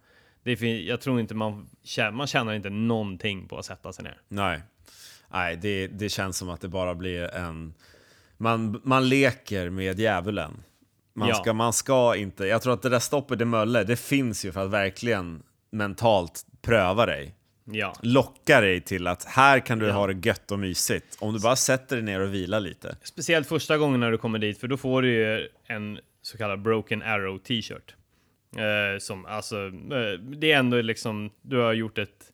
Det 0.43 0.57
fin- 0.57 0.87
jag 0.87 1.01
tror 1.01 1.21
inte 1.21 1.35
man, 1.35 1.69
man 2.13 2.27
tjänar 2.27 2.53
inte 2.55 2.71
någonting 2.71 3.49
på 3.49 3.59
att 3.59 3.65
sätta 3.65 3.93
sig 3.93 4.05
ner. 4.05 4.21
Nej, 4.29 4.61
Nej 5.33 5.57
det, 5.57 5.87
det 5.87 6.09
känns 6.09 6.37
som 6.37 6.49
att 6.51 6.61
det 6.61 6.69
bara 6.69 6.95
blir 6.95 7.35
en... 7.35 7.75
Man, 8.37 8.81
man 8.85 9.09
leker 9.09 9.71
med 9.71 10.01
djävulen. 10.01 10.63
Man, 11.15 11.29
Ja. 11.29 11.35
ska, 11.35 11.53
man 11.53 11.73
ska 11.73 12.17
inte... 12.17 12.47
Jag 12.47 12.63
tror 12.63 12.73
att 12.75 12.83
det 12.83 12.89
där 12.89 12.99
stoppet 12.99 13.41
i 13.41 13.45
Mölle, 13.45 13.85
det 13.85 13.97
finns 13.97 14.45
ju 14.45 14.53
för 14.53 14.65
att 14.65 14.71
verkligen 14.71 15.43
mentalt 15.71 16.47
pröva 16.63 17.07
dig. 17.07 17.35
Ja, 17.73 17.95
Locka 18.03 18.61
dig 18.61 18.81
till 18.81 19.07
att 19.07 19.25
här 19.25 19.61
kan 19.61 19.79
du 19.79 19.87
Ja. 19.87 19.93
ha 19.93 20.07
det 20.07 20.27
gött 20.27 20.51
och 20.51 20.59
mysigt. 20.59 21.17
Om 21.21 21.33
du 21.35 21.41
bara 21.41 21.57
sätter 21.57 21.97
dig 21.97 22.05
ner 22.05 22.21
och 22.21 22.35
vilar 22.35 22.61
lite. 22.61 22.97
speciellt 23.03 23.49
första 23.49 23.79
gången 23.79 24.01
när 24.01 24.11
du 24.11 24.19
kommer 24.19 24.39
dit, 24.39 24.59
för 24.61 24.69
då 24.69 24.77
får 24.77 25.03
du 25.03 25.13
ju 25.13 25.49
en 25.67 25.99
så 26.23 26.39
kallad 26.39 26.63
Broken 26.63 27.03
Arrow 27.03 27.39
t-shirt. 27.39 27.95
Eh, 28.57 28.99
som 28.99 29.27
alltså, 29.27 29.57
eh, 29.67 30.19
det 30.21 30.53
är 30.53 30.59
ändå 30.59 30.81
liksom, 30.81 31.31
du 31.43 31.57
har 31.57 31.73
gjort 31.73 31.99
ett 31.99 32.33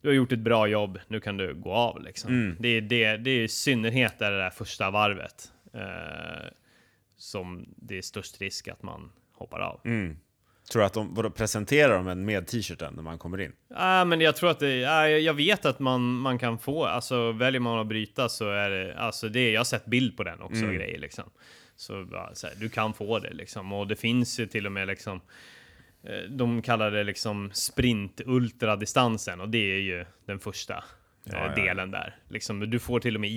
du 0.00 0.08
har 0.08 0.14
gjort 0.14 0.32
ett 0.32 0.38
bra 0.38 0.66
jobb, 0.66 0.98
nu 1.08 1.20
kan 1.20 1.36
du 1.36 1.54
gå 1.54 1.72
av 1.72 2.02
liksom. 2.02 2.56
Det 2.58 2.68
är 2.68 2.80
det, 2.80 3.16
det 3.16 3.30
är 3.30 3.40
i 3.44 3.48
synnerhet 3.48 4.18
där 4.18 4.30
det 4.30 4.38
där 4.38 4.50
första 4.50 4.90
varvet 4.90 5.52
eh, 5.74 6.48
som 7.16 7.68
det 7.76 7.98
är 7.98 8.02
störst 8.02 8.40
risk 8.40 8.68
att 8.68 8.82
man 8.82 9.10
hoppar 9.32 9.60
av. 9.60 9.80
Tror 10.72 10.80
du 10.80 10.86
att 10.86 10.92
de 10.92 11.14
vadå, 11.14 11.30
presenterar 11.30 11.94
de 11.94 12.08
en 12.08 12.24
med 12.24 12.46
t-shirten 12.46 12.94
när 12.94 13.02
man 13.02 13.18
kommer 13.18 13.40
in? 13.40 13.52
Ja, 13.68 14.04
men 14.04 14.20
jag 14.20 14.36
tror 14.36 14.50
att 14.50 14.58
det, 14.58 14.76
ja, 14.76 15.08
jag 15.08 15.34
vet 15.34 15.64
att 15.66 15.78
man, 15.78 16.14
man 16.14 16.38
kan 16.38 16.58
få, 16.58 16.84
alltså 16.84 17.32
väljer 17.32 17.60
man 17.60 17.78
att 17.78 17.86
bryta 17.86 18.28
så 18.28 18.50
är 18.50 18.70
det, 18.70 18.96
alltså 18.98 19.28
det, 19.28 19.50
jag 19.50 19.60
har 19.60 19.64
sett 19.64 19.86
bild 19.86 20.16
på 20.16 20.24
den 20.24 20.40
också 20.42 20.66
och 20.66 20.74
grejer 20.74 20.98
liksom. 20.98 21.24
Så, 21.76 22.08
ja, 22.12 22.30
så 22.34 22.46
här, 22.46 22.54
du 22.60 22.68
kan 22.68 22.94
få 22.94 23.18
det 23.18 23.32
liksom 23.32 23.72
och 23.72 23.86
det 23.86 23.96
finns 23.96 24.40
ju 24.40 24.46
till 24.46 24.66
och 24.66 24.72
med 24.72 24.86
liksom 24.88 25.20
eh, 26.04 26.30
de 26.30 26.62
kallar 26.62 26.90
det 26.90 27.04
liksom 27.04 27.50
sprint 27.52 28.20
ultradistansen 28.26 29.40
och 29.40 29.48
det 29.48 29.72
är 29.72 29.80
ju 29.80 30.04
den 30.26 30.38
första 30.38 30.74
eh, 30.74 30.82
Ja, 31.24 31.46
ja. 31.56 31.64
delen 31.64 31.90
där. 31.90 32.16
Liksom, 32.28 32.70
du 32.70 32.78
får 32.78 33.00
till 33.00 33.14
och 33.14 33.20
med 33.20 33.30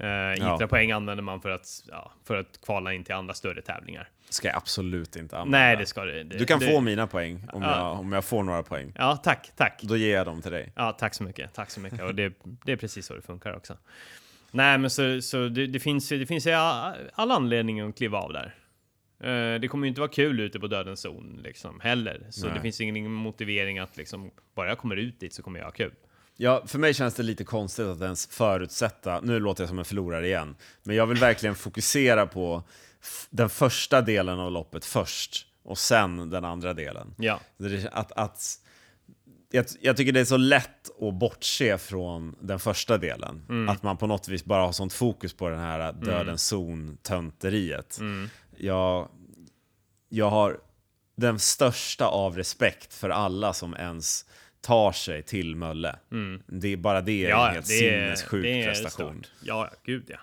ITRA-poäng. 0.00 0.48
Eh, 0.48 0.54
ITRA-poäng 0.54 0.92
använder 0.92 1.22
man 1.22 1.40
för 1.40 1.50
att, 1.50 1.66
ja, 1.90 2.12
för 2.24 2.36
att 2.36 2.60
kvala 2.64 2.92
in 2.92 3.04
till 3.04 3.14
andra 3.14 3.34
större 3.34 3.62
tävlingar. 3.62 4.08
Ska 4.28 4.48
jag 4.48 4.56
absolut 4.56 5.16
inte 5.16 5.38
använda. 5.38 5.58
Nej, 5.58 5.76
det 5.76 5.86
ska 5.86 6.04
det. 6.04 6.22
det 6.24 6.38
Du 6.38 6.44
kan 6.44 6.58
det, 6.60 6.66
få 6.66 6.80
mina 6.80 7.06
poäng 7.06 7.48
om, 7.52 7.62
Ja. 7.62 7.76
jag, 7.78 8.00
om 8.00 8.12
jag 8.12 8.24
får 8.24 8.42
några 8.42 8.62
poäng. 8.62 8.92
Ja, 8.98 9.16
tack, 9.16 9.50
tack. 9.56 9.82
Då 9.82 9.96
ger 9.96 10.16
jag 10.16 10.26
dem 10.26 10.42
till 10.42 10.52
dig. 10.52 10.72
Ja, 10.76 10.92
tack 10.92 11.14
så 11.14 11.22
mycket. 11.22 11.54
Tack 11.54 11.70
så 11.70 11.80
mycket. 11.80 12.02
Och 12.02 12.14
det, 12.14 12.32
det 12.64 12.72
är 12.72 12.76
precis 12.76 13.06
så 13.06 13.14
det 13.14 13.22
funkar 13.22 13.56
också. 13.56 13.76
Nej, 14.50 14.78
men 14.78 14.90
så, 14.90 15.22
så 15.22 15.48
det, 15.48 15.66
det 15.66 15.80
finns 15.80 16.12
ju 16.12 16.18
det 16.18 16.26
finns 16.26 16.46
all, 16.46 16.94
all 17.14 17.30
anledning 17.30 17.80
att 17.80 17.96
kliva 17.96 18.18
av 18.18 18.32
där. 18.32 18.54
Eh, 19.20 19.60
det 19.60 19.68
kommer 19.68 19.86
ju 19.86 19.88
inte 19.88 20.00
vara 20.00 20.10
kul 20.10 20.40
ute 20.40 20.60
på 20.60 20.66
dödens 20.66 21.00
zon 21.00 21.40
liksom 21.44 21.80
heller. 21.80 22.26
Så 22.30 22.46
Nej. 22.46 22.54
det 22.54 22.60
finns 22.60 22.80
ingen 22.80 23.12
motivering 23.12 23.78
att 23.78 23.96
liksom, 23.96 24.30
bara 24.54 24.68
jag 24.68 24.78
kommer 24.78 24.96
ut 24.96 25.20
dit 25.20 25.34
så 25.34 25.42
kommer 25.42 25.58
jag 25.58 25.66
ha 25.66 25.72
kul. 25.72 25.92
Ja, 26.42 26.62
för 26.66 26.78
mig 26.78 26.94
känns 26.94 27.14
det 27.14 27.22
lite 27.22 27.44
konstigt 27.44 27.86
att 27.86 28.00
ens 28.00 28.26
förutsätta, 28.26 29.20
nu 29.20 29.40
låter 29.40 29.62
jag 29.62 29.68
som 29.68 29.78
en 29.78 29.84
förlorare 29.84 30.26
igen, 30.26 30.56
men 30.82 30.96
jag 30.96 31.06
vill 31.06 31.18
verkligen 31.18 31.54
fokusera 31.54 32.26
på 32.26 32.62
den 33.30 33.48
första 33.48 34.00
delen 34.00 34.38
av 34.38 34.52
loppet 34.52 34.84
först 34.84 35.46
och 35.62 35.78
sen 35.78 36.30
den 36.30 36.44
andra 36.44 36.74
delen. 36.74 37.14
Ja, 37.18 37.40
Att, 37.92 38.12
att, 38.12 38.58
jag, 39.50 39.66
jag 39.80 39.96
tycker 39.96 40.12
det 40.12 40.20
är 40.20 40.24
så 40.24 40.36
lätt 40.36 41.00
att 41.00 41.14
bortse 41.14 41.78
från 41.78 42.36
den 42.40 42.58
första 42.58 42.98
delen. 42.98 43.42
Att 43.68 43.82
man 43.82 43.96
på 43.96 44.06
något 44.06 44.28
vis 44.28 44.44
bara 44.44 44.62
har 44.62 44.72
sånt 44.72 44.92
fokus 44.92 45.34
på 45.34 45.48
den 45.48 45.60
här 45.60 45.92
dödens 45.92 46.46
zon-tönteriet. 46.46 48.00
Jag, 48.56 49.08
jag 50.08 50.30
har 50.30 50.60
den 51.16 51.38
största 51.38 52.06
av 52.06 52.36
respekt 52.36 52.94
för 52.94 53.10
alla 53.10 53.52
som 53.52 53.74
ens 53.74 54.26
tar 54.60 54.92
sig 54.92 55.22
till 55.22 55.56
Mölle. 55.56 55.96
Det 56.46 56.68
är 56.72 56.76
bara 56.76 57.00
det 57.00 57.12
är 57.12 57.24
en 57.24 57.30
ja 57.30 57.46
helt 57.46 57.68
det 57.68 57.88
är, 57.88 58.00
sinnessjuk 58.14 58.42
det 58.42 58.62
är 58.62 58.66
prestation. 58.66 59.22
stort. 59.24 59.32
Ja, 59.44 59.68
ja, 59.72 59.76
gud 59.84 60.04
ja. 60.08 60.18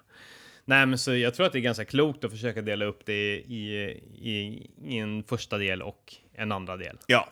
Nej, 0.65 0.86
men 0.86 0.97
så 0.97 1.15
jag 1.15 1.34
tror 1.34 1.45
att 1.45 1.52
det 1.54 1.60
är 1.60 1.62
ganska 1.62 1.86
klokt 1.86 2.23
att 2.23 2.32
försöka 2.32 2.62
dela 2.62 2.86
upp 2.86 3.06
det 3.06 3.36
i, 3.38 3.76
i, 4.21 4.67
i 4.84 4.97
en 4.97 5.23
första 5.23 5.58
del 5.58 5.82
och 5.82 6.13
en 6.36 6.52
andra 6.52 6.78
del. 6.78 6.97
Ja, 7.08 7.30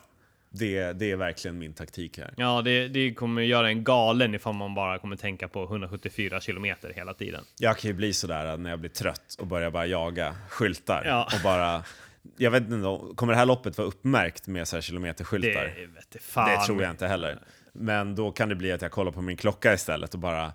det, 0.49 0.93
det 0.93 1.11
är 1.11 1.15
verkligen 1.15 1.57
min 1.57 1.73
taktik 1.73 2.17
här. 2.17 2.33
Ja, 2.37 2.61
det, 2.61 2.87
det 2.87 3.13
kommer 3.13 3.41
göra 3.41 3.67
en 3.69 3.83
galen 3.83 4.35
ifall 4.35 4.53
man 4.53 4.75
bara 4.75 4.99
kommer 4.99 5.15
tänka 5.15 5.47
på 5.47 5.63
174 5.63 6.41
kilometer 6.41 6.93
hela 6.95 7.13
tiden. 7.13 7.43
Jag 7.59 7.77
kan 7.77 7.89
ju 7.89 7.93
bli 7.95 8.13
sådär 8.13 8.57
när 8.57 8.69
jag 8.69 8.79
blir 8.79 8.89
trött 8.89 9.35
och 9.39 9.47
börjar 9.47 9.71
bara 9.71 9.85
jaga 9.85 10.35
skyltar 10.49 11.03
Ja. 11.05 11.23
och 11.35 11.43
bara 11.43 11.83
jag 12.37 12.51
vet 12.51 12.63
inte, 12.63 12.87
om- 12.87 13.15
kommer 13.15 13.33
det 13.33 13.39
här 13.39 13.45
loppet 13.45 13.77
vara 13.77 13.87
uppmärkt 13.87 14.47
med 14.47 14.67
så 14.67 14.75
här 14.75 14.81
Det 14.81 14.85
kilometerskyltar? 14.85 15.87
vet 15.95 16.23
fan. 16.23 16.49
Det 16.49 16.65
tror 16.65 16.81
jag 16.81 16.91
inte 16.91 17.07
heller. 17.07 17.39
Men 17.73 18.15
då 18.15 18.31
kan 18.31 18.49
det 18.49 18.55
bli 18.55 18.71
att 18.71 18.81
jag 18.81 18.91
kollar 18.91 19.11
på 19.11 19.21
min 19.21 19.37
klocka 19.37 19.73
istället 19.73 20.13
och 20.13 20.19
bara 20.19 20.53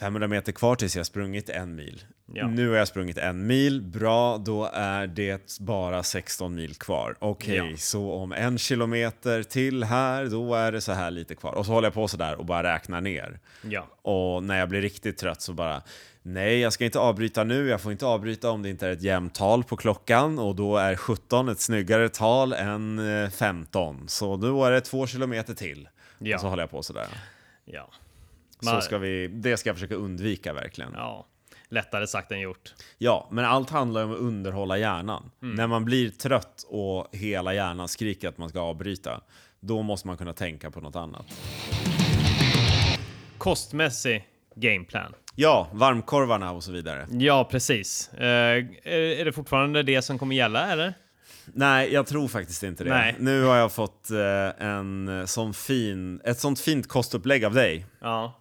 500 0.00 0.28
meter 0.28 0.52
kvar 0.52 0.76
tills 0.76 0.96
jag 0.96 1.06
sprungit 1.06 1.48
en 1.48 1.74
mil. 1.74 2.02
Ja. 2.32 2.46
Nu 2.46 2.68
har 2.68 2.76
jag 2.76 2.88
sprungit 2.88 3.18
en 3.18 3.46
mil, 3.46 3.82
bra, 3.82 4.38
då 4.38 4.70
är 4.72 5.06
det 5.06 5.58
bara 5.60 6.02
16 6.02 6.54
mil 6.54 6.74
kvar. 6.74 7.16
Okej, 7.18 7.56
Ja. 7.56 7.76
så 7.76 8.12
om 8.12 8.32
en 8.32 8.58
kilometer 8.58 9.42
till 9.42 9.84
här, 9.84 10.26
då 10.26 10.54
är 10.54 10.72
det 10.72 10.80
så 10.80 10.92
här 10.92 11.10
lite 11.10 11.34
kvar. 11.34 11.52
Och 11.52 11.66
så 11.66 11.72
håller 11.72 11.86
jag 11.86 11.94
på 11.94 12.08
sådär 12.08 12.34
och 12.34 12.44
bara 12.44 12.74
räknar 12.74 13.00
ner. 13.00 13.38
Ja, 13.62 13.88
Och 14.02 14.42
när 14.42 14.58
jag 14.58 14.68
blir 14.68 14.80
riktigt 14.80 15.18
trött 15.18 15.42
så 15.42 15.52
bara 15.52 15.82
Nej, 16.30 16.58
jag 16.60 16.72
ska 16.72 16.84
inte 16.84 16.98
avbryta 16.98 17.44
nu. 17.44 17.68
Jag 17.68 17.80
får 17.80 17.92
inte 17.92 18.06
avbryta 18.06 18.50
om 18.50 18.62
det 18.62 18.68
inte 18.70 18.86
är 18.86 18.90
ett 18.90 19.02
jämnt 19.02 19.34
tal 19.34 19.64
på 19.64 19.76
klockan 19.76 20.38
och 20.38 20.54
då 20.56 20.76
är 20.76 20.96
17 20.96 21.48
ett 21.48 21.60
snyggare 21.60 22.08
tal 22.08 22.52
än 22.52 23.22
eh, 23.24 23.30
15. 23.30 24.08
Så 24.08 24.36
då 24.36 24.64
är 24.64 24.70
det 24.70 24.80
två 24.80 25.06
kilometer 25.06 25.54
till. 25.54 25.88
Ja. 26.18 26.36
Och 26.36 26.40
så 26.40 26.48
håller 26.48 26.62
jag 26.62 26.70
på 26.70 26.82
sådär. 26.82 27.06
ja. 27.64 27.90
Så 28.60 28.70
Man- 28.70 28.82
ska 28.82 28.98
vi, 28.98 29.28
det 29.28 29.56
ska 29.56 29.68
jag 29.68 29.76
försöka 29.76 29.94
undvika 29.94 30.52
verkligen. 30.52 30.90
Ja. 30.94 30.98
Ja, 30.98 31.26
lättare 31.68 32.06
sagt 32.06 32.32
än 32.32 32.40
gjort. 32.40 32.74
men 33.30 33.44
allt 33.44 33.70
handlar 33.70 34.04
om 34.04 34.12
att 34.12 34.18
underhålla 34.18 34.78
hjärnan. 34.78 35.30
När 35.40 35.66
man 35.66 35.84
blir 35.84 36.10
trött 36.10 36.64
och 36.68 37.08
hela 37.12 37.54
hjärnan 37.54 37.88
skriker 37.88 38.28
att 38.28 38.38
man 38.38 38.48
ska 38.48 38.60
avbryta, 38.60 39.20
då 39.60 39.82
måste 39.82 40.06
man 40.06 40.16
kunna 40.16 40.32
tänka 40.32 40.70
på 40.70 40.80
något 40.80 40.96
annat. 40.96 41.26
Kostmässig 43.38 44.28
gameplan. 44.54 45.14
Ja, 45.40 45.68
varmkorvarna 45.72 46.52
och 46.52 46.64
så 46.64 46.72
vidare. 46.72 47.06
Ja, 47.10 47.48
precis. 47.50 48.12
Eh, 48.12 48.66
är, 48.84 49.24
det 49.24 49.32
fortfarande 49.32 49.82
det 49.82 50.02
som 50.02 50.18
kommer 50.18 50.36
gälla, 50.36 50.72
eller? 50.72 50.94
Nej, 51.44 51.92
jag 51.92 52.06
tror 52.06 52.28
faktiskt 52.28 52.62
inte 52.62 52.84
det. 52.84 52.90
Nej. 52.90 53.16
Nu 53.18 53.42
har 53.42 53.56
jag 53.56 53.72
fått 53.72 54.10
eh, 54.10 54.66
en 54.66 55.08
eh, 55.08 55.24
sån 55.24 55.54
fin, 55.54 56.20
ett 56.24 56.40
sånt 56.40 56.60
fint 56.60 56.88
kostupplägg 56.88 57.44
av 57.44 57.54
dig. 57.54 57.86
Ja. 58.00 58.40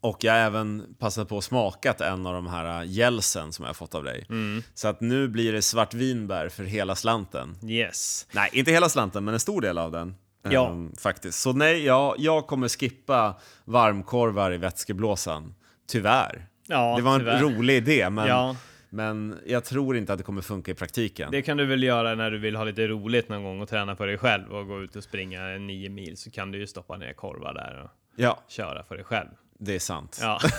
Och 0.00 0.24
jag 0.24 0.32
har 0.32 0.38
även 0.38 0.94
passat 0.98 1.28
på 1.28 1.38
att 1.38 1.44
smakat 1.44 2.00
en 2.00 2.26
av 2.26 2.34
de 2.34 2.46
här 2.46 2.80
eh, 2.80 2.90
gälsen 2.90 3.52
som 3.52 3.64
jag 3.64 3.76
fått 3.76 3.94
av 3.94 4.04
dig. 4.04 4.26
Mm. 4.28 4.62
Så 4.74 4.88
att 4.88 5.00
nu 5.00 5.28
blir 5.28 5.52
det 5.52 5.62
svartvinbär 5.62 6.48
för 6.48 6.64
hela 6.64 6.94
slanten. 6.94 7.56
Yes. 7.68 8.26
Nej, 8.32 8.50
inte 8.52 8.70
hela 8.70 8.88
slanten, 8.88 9.24
men 9.24 9.34
en 9.34 9.40
stor 9.40 9.60
del 9.60 9.78
av 9.78 9.92
den. 9.92 10.14
Ja. 10.50 10.70
Ehm, 10.70 10.92
faktiskt. 10.98 11.40
Så 11.40 11.52
nej, 11.52 11.84
jag, 11.84 12.14
jag 12.18 12.46
kommer 12.46 12.68
skippa 12.68 13.34
varmkorvar 13.64 14.52
i 14.52 14.56
vätskeblåsan. 14.56 15.54
Tyvärr. 15.86 16.46
Ja, 16.66 16.94
det 16.96 17.02
var 17.02 17.14
en 17.14 17.20
tyvärr. 17.20 17.40
rolig 17.40 17.76
idé, 17.76 18.10
men, 18.10 18.26
Ja. 18.28 18.56
men 18.90 19.38
jag 19.46 19.64
tror 19.64 19.96
inte 19.96 20.12
att 20.12 20.18
det 20.18 20.24
kommer 20.24 20.42
funka 20.42 20.70
i 20.70 20.74
praktiken. 20.74 21.30
Det 21.30 21.42
kan 21.42 21.56
du 21.56 21.66
väl 21.66 21.82
göra 21.82 22.14
när 22.14 22.30
du 22.30 22.38
vill 22.38 22.56
ha 22.56 22.64
lite 22.64 22.86
roligt 22.88 23.28
någon 23.28 23.42
gång 23.42 23.60
och 23.60 23.68
träna 23.68 23.96
för 23.96 24.06
dig 24.06 24.18
själv 24.18 24.52
och 24.52 24.66
gå 24.66 24.82
ut 24.82 24.96
och 24.96 25.04
springa 25.04 25.44
nio 25.46 25.88
mil 25.88 26.16
så 26.16 26.30
kan 26.30 26.52
du 26.52 26.58
ju 26.58 26.66
stoppa 26.66 26.96
ner 26.96 27.12
korvar 27.12 27.54
där 27.54 27.82
och 27.84 27.90
Ja, 28.16 28.42
köra 28.48 28.84
för 28.84 28.94
dig 28.96 29.04
själv. 29.04 29.28
det 29.58 29.74
är 29.74 29.78
sant. 29.78 30.18
Ja. 30.22 30.40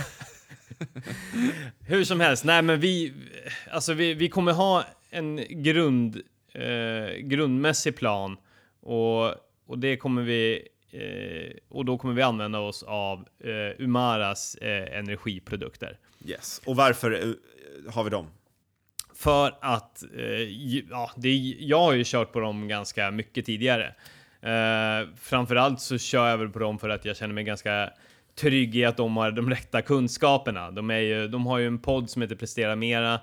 Hur 1.88 2.03
som 2.03 2.19
helst, 2.19 2.45
nej 2.45 2.62
men 2.62 2.79
vi, 2.79 3.13
alltså 3.71 3.93
vi, 3.93 4.13
vi 4.13 4.29
kommer 4.29 4.51
ha 4.53 4.83
en 5.09 5.41
grund, 5.49 6.21
eh, 6.53 7.17
grundmässig 7.21 7.95
plan 7.97 8.38
och, 8.81 9.25
och 9.67 9.79
det 9.79 9.97
kommer 9.97 10.21
vi 10.21 10.67
och 11.69 11.86
då 11.86 11.97
kommer 11.97 12.13
vi 12.13 12.21
använda 12.21 12.60
oss 12.60 12.84
av 12.84 13.27
eh, 13.39 13.84
Umaras 13.84 14.56
eh, 14.56 14.97
energiprodukter. 14.97 15.97
Yes. 16.25 16.62
Och 16.65 16.75
varför 16.75 17.12
eh, 17.12 17.93
har 17.93 18.03
vi 18.03 18.10
dem? 18.10 18.27
För 19.15 19.58
att, 19.62 20.03
eh, 20.17 20.23
ja, 20.89 21.12
det, 21.15 21.36
jag 21.60 21.79
har 21.79 21.93
ju 21.93 22.03
kört 22.06 22.32
på 22.32 22.39
dem 22.39 22.67
ganska 22.67 23.12
mycket 23.12 23.45
tidigare. 23.45 23.95
Eh, 24.41 25.08
framförallt 25.17 25.82
så 25.82 25.97
kör 25.97 26.29
jag 26.29 26.38
väl 26.38 26.49
på 26.49 26.60
dem 26.60 26.79
för 26.79 26.89
att 26.89 27.06
jag 27.06 27.17
känner 27.17 27.34
mig 27.34 27.43
ganska 27.43 27.89
trygg 28.36 28.75
i 28.75 28.86
att 28.86 28.97
de 28.97 29.17
har 29.17 29.32
de 29.32 29.49
rätta 29.49 29.82
kunskaperna. 29.82 30.71
De, 30.71 30.89
är 30.89 30.99
ju, 30.99 31.27
de 31.27 31.45
har 31.45 31.58
ju 31.58 31.67
en 31.67 31.79
podd 31.79 32.10
som 32.10 32.21
heter 32.21 32.36
Prestera 32.36 32.75
Mera 32.75 33.19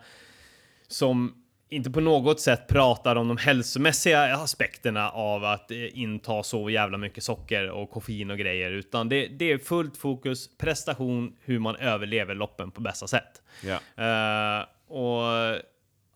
som 0.89 1.45
inte 1.71 1.91
på 1.91 2.01
något 2.01 2.41
sätt 2.41 2.69
pratar 2.69 3.17
om 3.17 3.29
de 3.29 3.37
hälsomässiga 3.37 4.37
aspekterna 4.37 5.11
av 5.11 5.45
att 5.45 5.71
eh, 5.71 5.99
inta 5.99 6.43
så 6.43 6.71
jävla 6.71 6.99
mycket 6.99 7.25
socker 7.25 7.71
och 7.71 7.91
koffein 7.91 8.31
och 8.31 8.39
grejer, 8.39 8.71
utan 8.71 9.09
det, 9.09 9.27
det 9.27 9.53
är 9.53 9.59
fullt 9.59 9.97
fokus, 9.97 10.57
prestation, 10.59 11.37
hur 11.41 11.59
man 11.59 11.77
överlever 11.77 12.35
loppen 12.35 12.71
på 12.71 12.81
bästa 12.81 13.07
sätt. 13.07 13.43
Ja. 13.63 14.05
Eh, 14.05 14.65
och 14.97 15.23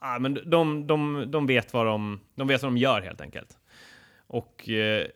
ja, 0.01 0.19
men 0.19 0.35
de, 0.35 0.87
de, 0.87 1.25
de, 1.31 1.47
vet 1.47 1.73
vad 1.73 1.87
de, 1.87 2.21
de 2.35 2.49
vet 2.49 2.63
vad 2.63 2.73
de 2.73 2.79
gör 2.79 3.01
helt 3.01 3.21
enkelt. 3.21 3.59
Och 4.27 4.69
eh, 4.69 5.07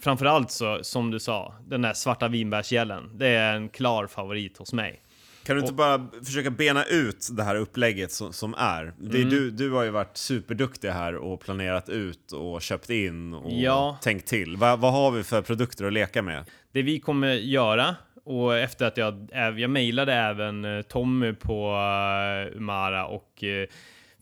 framförallt 0.00 0.50
så, 0.50 0.84
som 0.84 1.10
du 1.10 1.20
sa, 1.20 1.54
den 1.66 1.82
där 1.82 1.92
svarta 1.92 2.28
vinbärsgällen. 2.28 3.10
Det 3.18 3.28
är 3.28 3.56
en 3.56 3.68
klar 3.68 4.06
favorit 4.06 4.58
hos 4.58 4.72
mig. 4.72 5.03
Kan 5.44 5.56
du 5.56 5.60
inte 5.62 5.72
bara 5.74 6.06
försöka 6.24 6.50
bena 6.50 6.84
ut 6.84 7.28
det 7.32 7.42
här 7.42 7.56
upplägget 7.56 8.12
som, 8.12 8.32
som 8.32 8.54
är? 8.58 8.92
Det 8.98 9.16
Mm. 9.18 9.30
du, 9.30 9.50
du 9.50 9.70
har 9.70 9.82
ju 9.82 9.90
varit 9.90 10.16
superduktig 10.16 10.88
här 10.88 11.14
och 11.14 11.40
planerat 11.40 11.88
ut 11.88 12.32
och 12.32 12.62
köpt 12.62 12.90
in 12.90 13.34
och 13.34 13.52
Ja. 13.52 13.98
tänkt 14.02 14.26
till. 14.28 14.56
Va, 14.56 14.76
vad 14.76 14.92
har 14.92 15.10
vi 15.10 15.22
för 15.22 15.42
produkter 15.42 15.84
att 15.84 15.92
leka 15.92 16.22
med? 16.22 16.44
Det 16.72 16.82
vi 16.82 17.00
kommer 17.00 17.32
göra, 17.34 17.96
och 18.24 18.58
efter 18.58 18.86
att 18.86 18.96
jag, 18.96 19.28
jag 19.58 19.70
mejlade 19.70 20.12
även 20.14 20.64
eh, 20.64 20.82
Tommy 20.82 21.32
på 21.32 21.70
eh, 22.50 22.56
Umara 22.56 23.06
och 23.06 23.44
eh, 23.44 23.68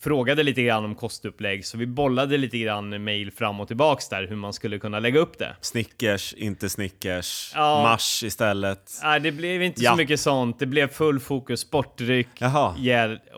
frågade 0.03 0.43
lite 0.43 0.63
grann 0.63 0.85
om 0.85 0.95
kostupplägg, 0.95 1.67
så 1.67 1.79
vi 1.79 1.87
bollade 1.87 2.37
lite 2.39 2.59
grann 2.59 3.05
mejl 3.05 3.31
fram 3.31 3.61
och 3.61 3.69
tillbaks 3.69 4.09
där, 4.09 4.27
hur 4.27 4.37
man 4.37 4.53
skulle 4.53 4.79
kunna 4.79 4.99
lägga 4.99 5.21
upp 5.21 5.39
det. 5.39 5.57
Snickers, 5.61 6.33
inte 6.35 6.69
Snickers, 6.71 7.53
Ja. 7.55 7.83
Mars 7.83 8.23
istället. 8.23 8.91
Nej, 9.03 9.21
det 9.21 9.33
blev 9.33 9.63
inte 9.63 9.83
Ja. 9.83 9.91
så 9.91 9.97
mycket 9.97 10.21
sånt. 10.21 10.59
Det 10.59 10.67
blev 10.67 10.89
full 10.89 11.21
fokus 11.21 11.61
sportdryck, 11.61 12.29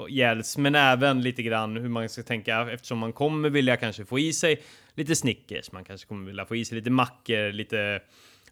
gälls, 0.08 0.58
men 0.58 0.74
även 0.74 1.22
lite 1.22 1.42
grann 1.42 1.76
hur 1.76 1.88
man 1.88 2.08
ska 2.08 2.22
tänka 2.22 2.70
eftersom 2.72 2.98
man 2.98 3.12
kommer 3.12 3.50
vilja 3.50 3.76
kanske 3.76 4.04
få 4.04 4.18
i 4.18 4.32
sig 4.32 4.62
lite 4.94 5.16
Snickers, 5.16 5.72
man 5.72 5.84
kanske 5.84 6.06
kommer 6.08 6.26
vilja 6.26 6.46
få 6.46 6.56
i 6.56 6.64
sig 6.64 6.78
lite 6.78 6.90
mackor, 6.90 7.52
lite 7.52 8.00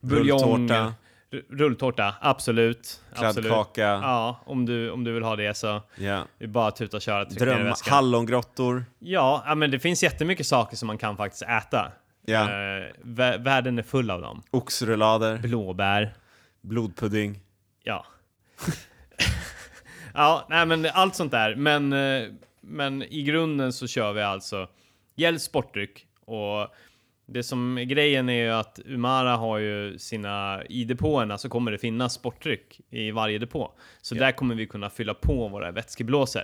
buljong. 0.01 0.41
Rulltårta. 0.69 0.95
Rulltårta, 1.51 2.15
absolut. 2.21 3.01
Kladdkaka. 3.17 3.83
Ja, 3.83 4.41
om 4.47 4.67
du, 4.67 4.91
om 4.91 5.05
du 5.05 5.13
vill 5.13 5.23
ha 5.23 5.37
det 5.37 5.55
så. 5.57 5.83
Ja. 5.95 6.25
Det 6.39 6.45
är 6.45 6.49
bara 6.49 6.69
att 6.69 6.77
tuta 6.77 6.97
och 6.97 7.03
köra. 7.03 7.25
Dröm, 7.25 7.75
hallongrottor. 7.87 8.85
Ja, 8.99 9.55
men 9.57 9.71
det 9.71 9.79
finns 9.79 10.03
jättemycket 10.03 10.47
saker 10.47 10.77
som 10.77 10.87
man 10.87 10.99
kan 10.99 11.17
faktiskt 11.17 11.43
äta. 11.43 11.93
Vä- 12.27 13.45
världen 13.45 13.79
är 13.79 13.83
full 13.83 14.11
av 14.11 14.21
dem. 14.21 14.43
Oxrullader, 14.51 15.39
Blåbär. 15.39 16.15
blodpudding. 16.61 17.41
Ja. 17.83 18.07
ja, 20.15 20.47
nej 20.51 20.67
men 20.67 20.87
allt 20.93 21.15
sånt 21.17 21.31
där. 21.33 21.55
Men, 21.55 21.93
eh, 21.93 22.29
men 22.61 23.03
i 23.03 23.23
grunden 23.23 23.73
så 23.73 23.87
kör 23.87 24.13
vi 24.13 24.23
alltså 24.23 24.69
gäll 25.17 25.41
sportdryck. 25.41 26.07
Och 26.25 26.69
det 27.33 27.43
som 27.43 27.79
är 27.79 27.85
grejen 27.85 28.29
är 28.29 28.45
ju 28.45 28.51
att 28.51 28.81
Umara 28.85 29.37
har 29.37 29.59
ju 29.59 29.99
sina, 29.99 30.63
i 30.69 30.85
depåerna 30.85 31.39
så 31.39 31.49
kommer 31.49 31.73
det 31.73 31.79
finnas 31.79 32.15
sportdryck 32.15 32.81
i 32.91 33.11
varje 33.11 33.39
depå. 33.39 33.73
Så 34.03 34.15
där 34.15 34.33
kommer 34.33 34.55
vi 34.55 34.67
kunna 34.67 34.91
fylla 34.91 35.15
på 35.15 35.49
våra 35.49 35.71
vätskeblåsor. 35.71 36.43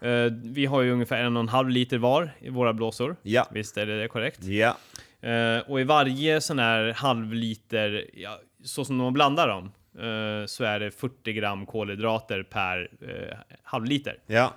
Eh, 0.00 0.32
vi 0.44 0.66
har 0.66 0.82
ju 0.82 0.92
ungefär 0.92 1.16
en 1.16 1.36
och 1.36 1.40
en 1.40 1.48
halv 1.48 1.68
liter 1.68 1.98
var 1.98 2.30
i 2.40 2.48
våra 2.48 2.72
blåsor. 2.72 3.16
Ja. 3.22 3.48
Visst 3.50 3.76
är 3.76 3.86
det, 3.86 4.00
det 4.00 4.08
korrekt? 4.08 4.44
Ja. 4.44 4.76
Eh, 5.20 5.58
och 5.58 5.80
i 5.80 5.84
varje 5.84 6.40
sån 6.40 6.58
här 6.58 6.92
halvliter, 6.92 8.10
ja, 8.14 8.40
så 8.64 8.84
som 8.84 8.98
de 8.98 9.12
blandar 9.12 9.48
dem, 9.48 9.72
eh, 9.98 10.46
så 10.46 10.64
är 10.64 10.80
det 10.80 10.90
40 10.90 11.32
gram 11.32 11.66
kolhydrater 11.66 12.42
per 12.42 12.90
eh, 13.00 13.36
halvliter. 13.62 14.18
Ja. 14.26 14.54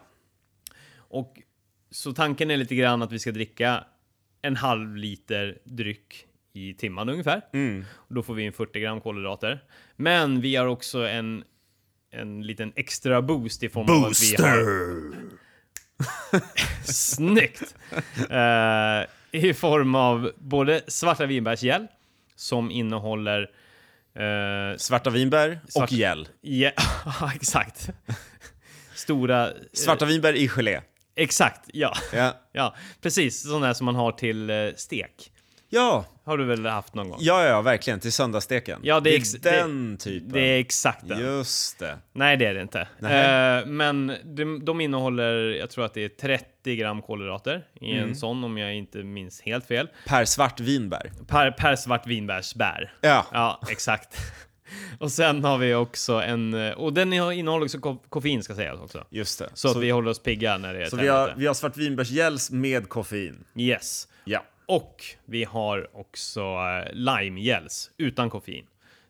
Och 0.95 1.41
så 1.91 2.13
tanken 2.13 2.51
är 2.51 2.58
lite 2.58 2.75
grann 2.75 3.01
att 3.01 3.12
vi 3.12 3.19
ska 3.19 3.32
dricka 3.32 3.84
en 4.41 4.56
halv 4.56 4.95
liter 4.95 5.58
dryck 5.63 6.25
i 6.54 6.73
timmen 6.73 7.10
ungefär. 7.10 7.41
Mm. 7.54 7.86
Och 7.93 8.15
då 8.15 8.23
får 8.23 8.34
vi 8.34 8.43
in 8.43 8.54
40 8.54 8.80
gram 8.80 9.02
kolhydrater. 9.02 9.63
Men 9.95 10.41
vi 10.41 10.56
har 10.56 10.65
också 10.65 11.08
en, 11.08 11.43
en 12.12 12.41
liten 12.47 12.73
extra 12.75 13.21
boost 13.21 13.63
i 13.63 13.69
form 13.69 13.89
av 13.89 14.06
att 14.06 14.21
vi 14.23 14.36
har 14.43 15.30
Snyggt! 16.84 17.75
Eh, 18.30 19.06
I 19.41 19.54
form 19.54 19.95
av 19.95 20.32
både 20.38 20.82
svarta 20.88 21.25
vinbärsgel 21.25 21.88
som 22.36 22.71
innehåller 22.71 23.41
eh, 24.15 24.78
Svarta 24.78 25.10
vinbär 25.10 25.60
och 25.65 25.71
Svart- 25.71 25.91
gel. 25.91 26.28
ja, 26.41 26.71
exakt. 27.36 27.89
Stora... 28.95 29.47
eh, 29.47 29.54
Svarta 29.73 30.06
vinbär 30.06 30.34
i 30.34 30.47
gelé. 30.47 30.82
Exakt, 31.23 31.62
ja. 31.73 31.93
Ja. 32.13 32.34
ja. 32.51 32.75
Precis, 33.01 33.43
sådana 33.43 33.67
där 33.67 33.73
som 33.73 33.86
man 33.86 33.95
har 33.95 34.12
till 34.12 34.49
eh, 34.49 34.55
stek. 34.75 35.32
Ja. 35.71 36.05
Har 36.25 36.38
du 36.38 36.45
väl 36.45 36.65
haft 36.65 36.93
någon 36.93 37.10
gång? 37.10 37.17
ja, 37.21 37.45
ja, 37.45 37.62
verkligen. 37.62 37.99
Till 37.99 38.12
söndagssteken. 38.13 38.79
Ja, 38.84 38.99
det 38.99 39.10
är 39.10 39.17
ex- 39.17 39.32
den 39.32 39.97
typen. 39.97 40.32
Det 40.32 40.39
är 40.41 40.60
exakt 40.60 41.08
den. 41.08 41.19
Just 41.19 41.79
det. 41.79 41.97
Nej, 42.13 42.38
det 42.38 42.45
är 42.45 42.53
det 42.53 42.62
inte. 42.62 42.79
Eh, 43.01 43.65
men 43.67 44.13
de, 44.23 44.65
de 44.65 44.82
innehåller, 44.82 45.34
jag 45.36 45.69
tror 45.69 45.86
att 45.86 45.93
det 45.93 46.03
är 46.03 46.10
30 46.10 46.75
gram 46.75 47.01
kolhydrater 47.01 47.63
i 47.82 47.91
Mm. 47.91 48.10
en 48.10 48.15
sån 48.15 48.43
om 48.43 48.58
jag 48.58 48.75
inte 48.75 48.97
minns 49.03 49.41
helt 49.41 49.65
fel. 49.67 49.88
Per 50.08 50.25
svart 50.25 50.60
vinbär. 50.60 51.12
Per, 51.27 51.51
per 51.51 51.75
svart 51.75 52.08
vinbärsbär. 52.08 52.93
Ja. 53.01 53.25
Ja, 53.32 53.62
exakt. 53.69 54.17
Och 54.99 55.12
sen 55.12 55.43
har 55.43 55.58
vi 55.58 55.73
också 55.75 56.13
en, 56.13 56.53
och 56.73 56.93
den 56.93 57.13
innehåller 57.13 57.65
också 57.65 57.79
ko- 57.79 58.03
koffein 58.10 58.43
ska 58.43 58.55
sägas 58.55 58.79
också. 58.79 59.05
Just 59.10 59.39
det. 59.39 59.49
Så, 59.53 59.69
att 59.71 59.77
vi 59.77 59.89
håller 59.89 60.12
oss 60.12 60.19
pigga 60.23 60.58
när 60.58 60.73
det 60.73 60.82
är 60.86 60.89
så 60.89 60.95
vi 60.97 61.08
har, 61.08 61.34
vi 61.38 61.47
har 61.47 61.53
svartvinbärsgels 61.53 62.51
med 62.51 62.89
koffein. 62.89 63.43
Yes. 63.55 64.08
Ja. 64.25 64.43
Och 64.65 65.03
vi 65.25 65.43
har 65.43 65.97
också 65.97 66.41
eh, 66.41 66.93
limegels 66.93 67.91
utan 67.97 68.29
koffein. 68.29 68.65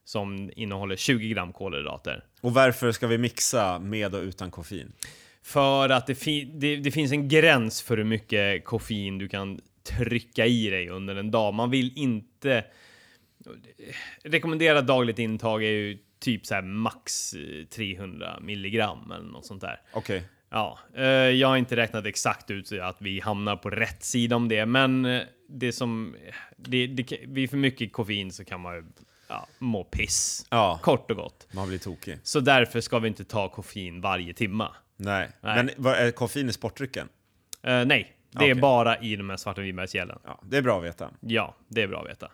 Som 0.06 0.52
innehåller 0.56 0.96
20 0.96 1.30
gram 1.30 1.54
kolhydrater. 1.54 2.24
Och 2.42 2.54
varför 2.54 2.92
ska 2.92 3.08
vi 3.08 3.18
mixa 3.18 3.80
med 3.80 4.16
och 4.16 4.22
utan 4.22 4.52
koffein? 4.52 4.92
För 5.44 5.90
att 5.90 6.08
det, 6.08 6.16
fi- 6.16 6.52
det, 6.54 6.76
det 6.76 6.92
finns 6.92 7.12
en 7.12 7.28
gräns 7.28 7.82
för 7.82 7.98
hur 7.98 8.04
mycket 8.04 8.66
koffein 8.66 9.18
du 9.18 9.28
kan 9.28 9.62
trycka 9.84 10.46
i 10.46 10.70
dig 10.70 10.90
under 10.90 11.16
en 11.16 11.32
dag. 11.32 11.54
Man 11.54 11.70
vill 11.70 11.92
inte... 11.96 12.64
Rekommenderat 14.24 14.88
dagligt 14.88 15.20
intag 15.20 15.64
är 15.64 15.70
ju 15.70 15.98
typ 16.20 16.46
så 16.46 16.62
max 16.62 17.34
eh, 17.34 17.66
300 17.66 18.40
milligram 18.42 19.12
eller 19.12 19.30
något 19.32 19.46
sånt 19.46 19.62
där. 19.62 19.82
Okej. 19.92 20.24
Ja, 20.50 20.80
eh, 20.96 21.04
jag 21.06 21.48
har 21.48 21.58
inte 21.58 21.76
räknat 21.76 22.06
exakt 22.06 22.52
ut 22.52 22.72
att 22.72 23.02
vi 23.02 23.20
hamnar 23.20 23.56
på 23.56 23.70
rätt 23.70 24.04
sida 24.04 24.36
om 24.36 24.48
det, 24.48 24.66
men 24.66 25.06
eh, 25.06 25.22
det 25.50 25.72
som... 25.72 26.16
Det, 26.58 26.88
det, 26.88 27.20
vid 27.28 27.50
för 27.50 27.58
mycket 27.58 27.94
koffein 27.94 28.32
så 28.32 28.46
kan 28.46 28.62
man 28.62 28.94
ja, 29.28 29.48
må 29.60 29.84
piss. 29.84 30.48
Ja, 30.50 30.80
Kort 30.84 31.12
och 31.12 31.18
gott. 31.18 31.48
man 31.52 31.68
blir 31.68 31.78
tokig. 31.78 32.18
Så 32.24 32.40
därför 32.40 32.82
ska 32.82 33.00
vi 33.00 33.08
inte 33.08 33.24
ta 33.24 33.50
koffein 33.50 34.02
varje 34.02 34.34
timma. 34.34 34.76
Nej. 34.98 35.30
Nej. 35.42 35.56
Men 35.56 35.70
vad 35.78 35.94
är 35.94 36.12
koffein 36.12 36.50
i 36.50 36.54
sportdrycken? 36.54 37.10
Eh, 37.64 37.86
nej, 37.86 38.16
det 38.32 38.46
är 38.46 38.52
Okej. 38.52 38.62
bara 38.62 38.98
i 39.00 39.16
de 39.16 39.30
här 39.30 39.38
svarta 39.38 39.62
vinbärsgällen. 39.62 40.20
Ja, 40.24 40.42
det 40.44 40.58
är 40.58 40.62
bra 40.62 40.78
att 40.78 40.84
veta. 40.86 41.12
Ja, 41.20 41.56
det 41.68 41.82
är 41.82 41.88
bra 41.88 42.02
att 42.02 42.10
veta. 42.10 42.32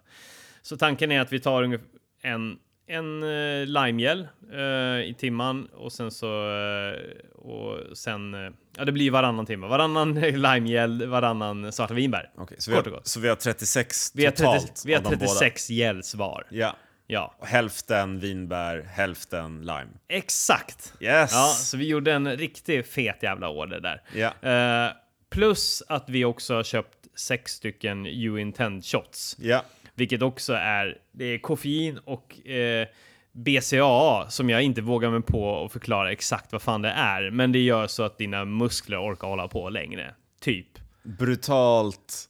Så 0.66 0.78
tanken 0.78 1.12
är 1.12 1.22
att 1.22 1.34
vi 1.34 1.40
tar 1.40 1.64
ungefär 1.64 1.88
en, 2.22 2.58
en 2.88 3.24
uh, 3.24 3.66
limegel 3.66 4.28
eh, 4.54 5.10
i 5.10 5.16
timman 5.18 5.66
och 5.66 5.92
sen 5.92 6.12
så 6.12 6.50
eh, 6.50 7.36
och 7.36 7.98
sen 7.98 8.34
eh, 8.34 8.52
ja, 8.78 8.86
det 8.86 8.92
blir 8.92 9.12
varannan 9.12 9.46
timme. 9.46 9.68
Varannan 9.68 10.14
limegel, 10.22 11.08
varannan 11.08 11.72
svarta 11.72 11.94
vinbär. 11.94 12.30
Okej, 12.38 12.58
så, 12.60 12.72
vi 12.72 12.78
har, 12.78 13.02
så 13.04 13.20
vi 13.20 13.28
har 13.28 13.36
36 13.36 14.12
Vi 14.16 14.26
har, 14.26 14.32
totalt 14.32 14.68
30, 14.68 14.82
vi 14.86 14.94
har 14.94 15.00
av 15.00 15.04
de 15.12 15.16
båda. 15.16 15.40
36 15.40 15.70
gels 15.70 16.16
var. 16.16 16.48
Ja. 16.50 16.76
Ja, 17.08 17.36
Och 17.40 17.48
hälften 17.48 18.20
vinbär, 18.20 18.82
hälften 18.82 19.60
lime. 19.62 19.88
exakt. 20.08 20.94
Yes! 21.00 21.32
Ja, 21.34 21.48
så 21.48 21.78
vi 21.78 21.88
gjorde 21.88 22.14
en 22.14 22.38
riktigt 22.38 22.88
fet 22.88 23.24
jävla 23.24 23.50
order 23.50 23.80
där. 23.80 24.02
Ja. 24.14 24.50
Eh, 24.50 24.92
plus 25.30 25.84
att 25.88 26.10
vi 26.10 26.26
också 26.26 26.56
har 26.56 26.64
köpt 26.64 26.98
sex 27.16 27.52
stycken 27.52 28.06
You 28.06 28.40
Intend 28.40 28.86
shots. 28.86 29.36
Ja. 29.40 29.64
Vilket 29.96 30.22
också 30.22 30.54
är, 30.54 30.98
det 31.12 31.26
är 31.26 31.38
koffein 31.38 31.98
och 31.98 32.48
eh, 32.48 32.88
BCAA 33.32 34.30
som 34.30 34.50
jag 34.50 34.62
inte 34.62 34.82
vågar 34.82 35.10
mig 35.10 35.22
på 35.22 35.66
att 35.66 35.72
förklara 35.72 36.12
exakt 36.12 36.52
vad 36.52 36.62
fan 36.62 36.82
det 36.82 36.90
är. 36.90 37.32
Men 37.32 37.52
det 37.52 37.60
gör 37.60 37.88
så 37.88 38.04
att 38.04 38.18
dina 38.18 38.46
muskler 38.46 38.98
orkar 39.12 39.28
hålla 39.28 39.48
på 39.48 39.70
längre. 39.70 40.16
Typ. 40.42 40.68
Brutalt 41.04 42.30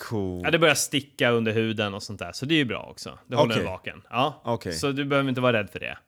cool. 0.00 0.40
Ja, 0.44 0.50
det 0.50 0.58
börjar 0.58 0.74
sticka 0.74 1.30
under 1.30 1.52
huden 1.52 1.94
och 1.94 2.02
sånt 2.02 2.18
där. 2.18 2.32
Så 2.32 2.46
det 2.46 2.54
är 2.54 2.58
ju 2.58 2.64
bra 2.64 2.88
också. 2.90 3.18
Det 3.26 3.36
håller 3.36 3.58
en 3.58 3.64
vaken. 3.64 4.02
Ja. 4.10 4.42
Okej. 4.44 4.72
Så 4.72 4.92
du 4.92 5.04
behöver 5.04 5.28
inte 5.28 5.40
vara 5.40 5.52
rädd 5.52 5.70
för 5.70 5.80
det. 5.80 5.98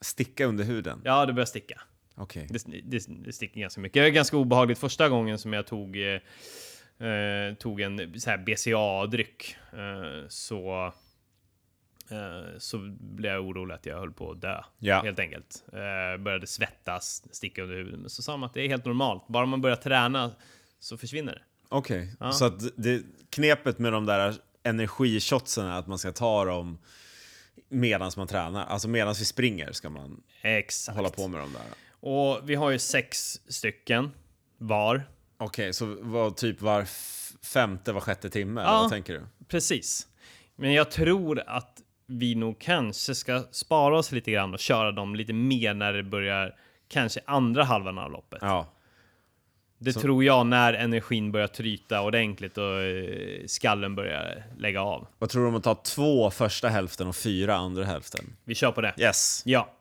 Sticka 0.00 0.46
under 0.46 0.64
huden? 0.64 1.00
Ja, 1.04 1.26
det 1.26 1.32
börjar 1.32 1.46
sticka. 1.46 1.80
Okej. 2.14 2.46
Det, 2.50 2.64
det, 2.84 3.06
det 3.08 3.32
sticker 3.32 3.60
ganska 3.60 3.80
mycket. 3.80 3.94
Det 3.94 4.06
är 4.06 4.10
ganska 4.10 4.36
obehagligt 4.36 4.78
första 4.78 5.08
gången 5.08 5.38
som 5.38 5.52
jag 5.52 5.66
tog, 5.66 5.96
eh, 5.96 6.20
eh, 7.00 7.54
tog 7.54 7.80
en 7.80 8.20
så 8.20 8.30
här 8.30 8.38
BCA-dryck. 8.38 9.56
Eh, 9.72 10.28
så, 10.28 10.92
eh, 12.10 12.58
så 12.58 12.78
blev 13.00 13.32
jag 13.32 13.46
orolig 13.46 13.74
att 13.74 13.86
jag 13.86 13.98
höll 13.98 14.12
på 14.12 14.30
att 14.30 14.40
dö. 14.40 14.62
Ja. 14.78 15.02
Helt 15.02 15.18
enkelt. 15.18 15.64
Eh, 15.72 16.22
började 16.22 16.46
svettas, 16.46 17.24
sticka 17.30 17.62
under 17.62 17.76
huden. 17.76 18.00
Men 18.00 18.10
så 18.10 18.22
sa 18.22 18.32
de 18.32 18.42
att 18.42 18.54
det 18.54 18.62
är 18.62 18.68
helt 18.68 18.84
normalt. 18.84 19.28
Bara 19.28 19.46
man 19.46 19.60
börjar 19.60 19.76
träna 19.76 20.30
så 20.80 20.96
försvinner 20.98 21.32
det. 21.32 21.42
Okej. 21.68 22.14
Ja. 22.20 22.32
Så 22.32 22.44
att 22.44 22.60
det, 22.76 23.02
knepet 23.30 23.78
med 23.78 23.92
de 23.92 24.06
där 24.06 24.34
energishotsen 24.62 25.66
är 25.66 25.78
att 25.78 25.86
man 25.86 25.98
ska 25.98 26.12
ta 26.12 26.44
dem 26.44 26.78
medan 27.68 28.10
man 28.16 28.26
tränar. 28.26 28.66
Alltså 28.66 28.88
medan 28.88 29.14
vi 29.18 29.24
springer 29.24 29.72
ska 29.72 29.90
man 29.90 30.22
Exakt. 30.42 30.96
hålla 30.96 31.10
på 31.10 31.28
med 31.28 31.40
dem 31.40 31.52
där. 31.52 31.62
Och 32.00 32.50
vi 32.50 32.54
har 32.54 32.70
ju 32.70 32.78
sex 32.78 33.40
stycken 33.48 34.10
var. 34.58 35.02
Okej, 35.38 35.72
så 35.72 35.96
var 36.00 36.30
typ 36.30 36.60
var 36.62 36.84
femte, 37.46 37.92
var 37.92 38.00
sjätte 38.00 38.30
timme? 38.30 38.60
Ja. 38.60 38.80
Vad 38.80 38.90
tänker 38.90 39.12
du? 39.12 39.26
Precis. 39.48 40.06
Men 40.56 40.72
jag 40.72 40.90
tror 40.90 41.42
att 41.46 41.82
vi 42.06 42.34
nog 42.34 42.58
kanske 42.58 43.14
ska 43.14 43.42
spara 43.50 43.98
oss 43.98 44.12
lite 44.12 44.30
grann 44.30 44.54
och 44.54 44.58
köra 44.60 44.92
dem 44.92 45.14
lite 45.14 45.32
mer 45.32 45.74
när 45.74 45.92
det 45.92 46.02
börjar 46.02 46.54
kanske 46.88 47.20
andra 47.26 47.64
halvan 47.64 47.98
av 47.98 48.10
loppet. 48.12 48.38
Ja. 48.42 48.66
Det 49.80 49.92
Så- 49.92 50.00
tror 50.00 50.24
jag 50.24 50.46
när 50.46 50.74
energin 50.74 51.32
börjar 51.32 51.46
tryta 51.46 52.02
ordentligt 52.02 52.58
och 52.58 52.80
eh, 52.82 53.46
skallen 53.46 53.94
börjar 53.94 54.44
lägga 54.58 54.82
av. 54.82 55.06
Vad 55.18 55.30
tror 55.30 55.42
du 55.42 55.48
om 55.48 55.54
att 55.54 55.64
ta 55.64 55.74
två 55.74 56.30
första 56.30 56.68
hälften 56.68 57.06
och 57.06 57.16
fyra 57.16 57.56
andra 57.56 57.84
hälften? 57.84 58.24
Vi 58.44 58.54
kör 58.54 58.72
på 58.72 58.80
det. 58.80 58.94
Yes. 58.98 59.42
Ja. 59.44 59.74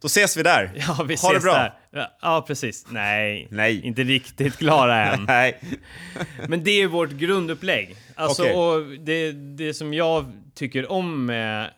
Då 0.00 0.06
ses 0.06 0.36
vi 0.36 0.42
där. 0.42 0.72
Ja, 0.74 1.04
vi 1.08 1.14
ses 1.14 1.26
Ha 1.26 1.32
det 1.32 1.40
bra. 1.40 1.54
där. 1.90 2.08
Ja, 2.22 2.44
precis. 2.46 2.86
Nej, 2.90 3.48
Nej. 3.50 3.86
inte 3.86 4.02
riktigt 4.02 4.56
klara 4.58 5.06
än. 5.12 5.24
Nej. 5.24 5.60
Men 6.48 6.64
det 6.64 6.70
är 6.70 6.86
vårt 6.86 7.10
grundupplägg. 7.10 7.96
Alltså, 8.14 8.42
Okej. 8.42 8.54
och 8.54 8.86
det, 9.00 9.32
det 9.32 9.74
som 9.74 9.94
jag 9.94 10.32
tycker 10.54 10.90
om 10.92 11.26
med 11.26 11.70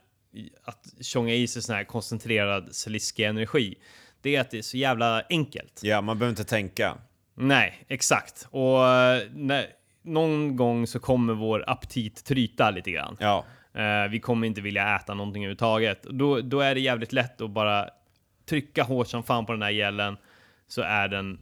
att 0.65 0.87
tjonga 1.01 1.35
i 1.35 1.47
sig 1.47 1.63
sån 1.63 1.75
här 1.75 1.85
koncentrerad 1.85 2.75
saliski 2.75 3.25
energi, 3.25 3.75
det 4.23 4.37
är 4.37 4.41
att 4.41 4.51
det 4.51 4.59
är 4.59 4.63
så 4.63 4.77
jävla 4.77 5.23
enkelt. 5.31 5.81
Ja, 5.83 6.01
man 6.01 6.19
behöver 6.19 6.31
inte 6.41 6.45
tänka. 6.51 6.95
Nej, 7.35 7.85
exakt. 7.89 8.47
Och 8.51 8.89
eh, 8.89 9.23
när, 9.35 9.67
någon 10.05 10.57
gång 10.57 10.87
så 10.87 10.99
kommer 10.99 11.35
vår 11.35 11.65
aptit 11.71 12.25
tryta 12.25 12.71
lite 12.71 12.91
grann. 12.91 13.17
Ja. 13.21 13.45
Eh, 13.75 14.11
vi 14.11 14.21
kommer 14.21 14.47
inte 14.47 14.61
vilja 14.61 14.97
äta 14.97 15.15
någonting 15.15 15.43
överhuvudtaget. 15.45 16.03
Då, 16.03 16.41
då 16.41 16.61
är 16.61 16.75
det 16.75 16.81
jävligt 16.81 17.13
lätt 17.13 17.41
att 17.41 17.51
bara 17.51 17.89
trycka 18.49 18.83
hårt 18.83 19.09
som 19.09 19.23
fan 19.23 19.47
på 19.47 19.53
den 19.53 19.63
här 19.63 19.71
gällen 19.71 20.17
så 20.69 20.83
är 20.83 21.09
den 21.09 21.39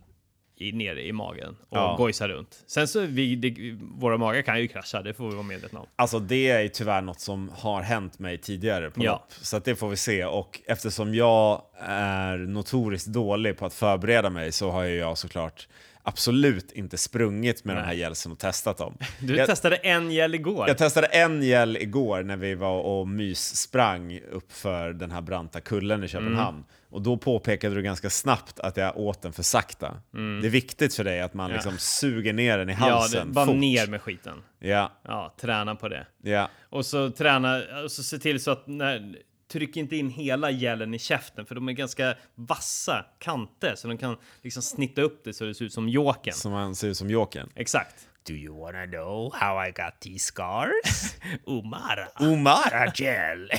i, 0.56 0.72
nere 0.72 1.06
i 1.06 1.12
magen 1.12 1.56
och 1.68 1.76
Ja. 1.78 1.94
gojsar 1.98 2.28
runt. 2.28 2.64
Sen 2.66 2.88
så 2.88 3.00
vi, 3.00 3.36
det, 3.36 3.78
våra 3.80 4.16
magar 4.16 4.42
kan 4.42 4.60
ju 4.60 4.68
krascha, 4.68 5.02
det 5.02 5.14
får 5.14 5.28
vi 5.28 5.34
vara 5.34 5.42
medvetna 5.46 5.80
om. 5.80 5.86
Alltså 5.96 6.18
det 6.18 6.50
är 6.50 6.60
ju 6.60 6.68
tyvärr 6.68 7.02
något 7.02 7.20
som 7.20 7.50
har 7.58 7.82
hänt 7.82 8.18
mig 8.18 8.38
tidigare 8.38 8.90
på 8.90 9.04
Ja. 9.04 9.12
lopp. 9.12 9.32
Så 9.32 9.56
att 9.56 9.64
det 9.64 9.76
får 9.76 9.88
vi 9.88 9.96
se. 9.96 10.24
Och 10.24 10.60
eftersom 10.66 11.14
jag 11.14 11.62
är 11.86 12.36
notoriskt 12.38 13.06
dålig 13.08 13.58
på 13.58 13.66
att 13.66 13.74
förbereda 13.74 14.30
mig 14.30 14.52
så 14.52 14.70
har 14.70 14.82
ju 14.82 14.96
jag 14.96 15.18
såklart 15.18 15.68
absolut 16.02 16.72
inte 16.72 16.98
sprungit 16.98 17.64
med 17.64 17.74
Nej. 17.74 17.80
den 17.82 17.88
här 17.88 17.96
gälsen 17.96 18.32
och 18.32 18.38
testat 18.38 18.78
dem. 18.78 18.96
Du 19.20 19.36
jag, 19.36 19.46
testade 19.46 19.76
en 19.76 20.10
gel 20.10 20.34
igår. 20.34 20.68
jag 20.68 20.78
testade 20.78 21.06
en 21.06 21.42
gel 21.42 21.76
igår 21.76 22.22
när 22.22 22.36
vi 22.36 22.54
var 22.54 22.80
och 22.80 23.08
myssprang 23.08 24.20
upp 24.30 24.52
för 24.52 24.92
den 24.92 25.10
här 25.10 25.20
branta 25.20 25.60
kullen 25.60 26.04
i 26.04 26.08
Köpenhamn. 26.08 26.56
Mm. 26.56 26.66
Och 26.90 27.02
då 27.02 27.16
påpekade 27.16 27.74
du 27.74 27.82
ganska 27.82 28.10
snabbt 28.10 28.60
att 28.60 28.76
jag 28.76 28.96
åt 28.98 29.22
den 29.22 29.32
för 29.32 29.42
sakta. 29.42 29.94
Det 30.12 30.18
är 30.46 30.50
viktigt 30.50 30.94
för 30.94 31.04
dig 31.04 31.20
att 31.20 31.34
man 31.34 31.46
Mm. 31.50 31.54
Ja. 31.54 31.56
liksom 31.70 31.78
suger 31.78 32.32
ner 32.32 32.58
den 32.58 32.68
i 32.70 32.72
ja, 32.72 32.78
halsen 32.78 33.26
det, 33.28 33.32
bara 33.34 33.46
fort. 33.46 33.56
ner 33.56 33.86
med 33.86 34.02
skiten. 34.02 34.42
Ja, 34.58 34.92
Ja, 35.04 35.34
träna 35.40 35.74
på 35.74 35.88
det. 35.88 36.06
ja. 36.22 36.48
Och 36.70 36.86
så 36.86 37.10
träna, 37.10 37.62
och 37.84 37.90
så 37.92 38.02
se 38.02 38.18
till 38.18 38.42
så 38.42 38.50
att 38.50 38.66
när, 38.66 39.16
tryck 39.52 39.76
inte 39.76 39.96
in 39.96 40.10
hela 40.10 40.50
gelen 40.50 40.94
i 40.94 40.98
käften 40.98 41.46
för 41.46 41.54
de 41.54 41.68
är 41.68 41.72
ganska 41.72 42.16
vassa 42.34 43.06
kanter 43.18 43.74
så 43.76 43.88
de 43.88 43.98
kan 43.98 44.16
liksom 44.42 44.62
snitta 44.62 45.02
upp 45.02 45.24
det 45.24 45.32
så 45.32 45.44
det 45.44 45.54
ser 45.54 45.64
ut 45.64 45.72
som 45.72 45.88
jokern. 45.88 46.34
Som 46.34 46.52
man 46.52 46.74
ser 46.74 46.88
ut 46.88 46.96
som 46.96 47.10
Jokern. 47.10 47.48
Exakt. 47.54 48.08
Do 48.26 48.32
you 48.32 48.60
wanna 48.60 48.86
know 48.86 49.34
how 49.34 49.66
I 49.66 49.70
got 49.70 50.00
these 50.00 50.24
scars? 50.24 51.14
Omara. 51.44 52.08
Omara 52.18 52.92
gel! 52.94 53.50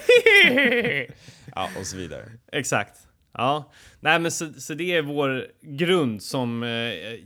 ja, 1.56 1.70
och 1.80 1.88
så 1.88 1.98
vidare. 1.98 2.32
Exakt. 2.52 3.08
Ja, 3.34 3.72
nej 4.00 4.20
men 4.20 4.32
så, 4.32 4.54
så 4.54 4.74
det 4.74 4.96
är 4.96 5.02
vår 5.02 5.48
grund 5.62 6.24
som 6.24 6.64
eh, 6.64 6.70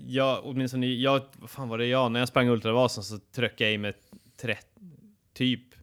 jag, 0.08 0.46
åtminstone 0.46 0.88
jag, 0.88 1.22
vad 1.34 1.50
fan 1.50 1.70
var 1.70 1.78
det 1.78 1.86
jag, 1.86 2.12
när 2.12 2.20
jag 2.20 2.30
sprang 2.30 2.50
Ultravasan 2.50 3.04
så 3.04 3.18
tryckte 3.36 3.64
jag 3.64 3.74
i 3.74 3.78
mig 3.78 3.94
30, 4.42 4.62
typ 5.34 5.75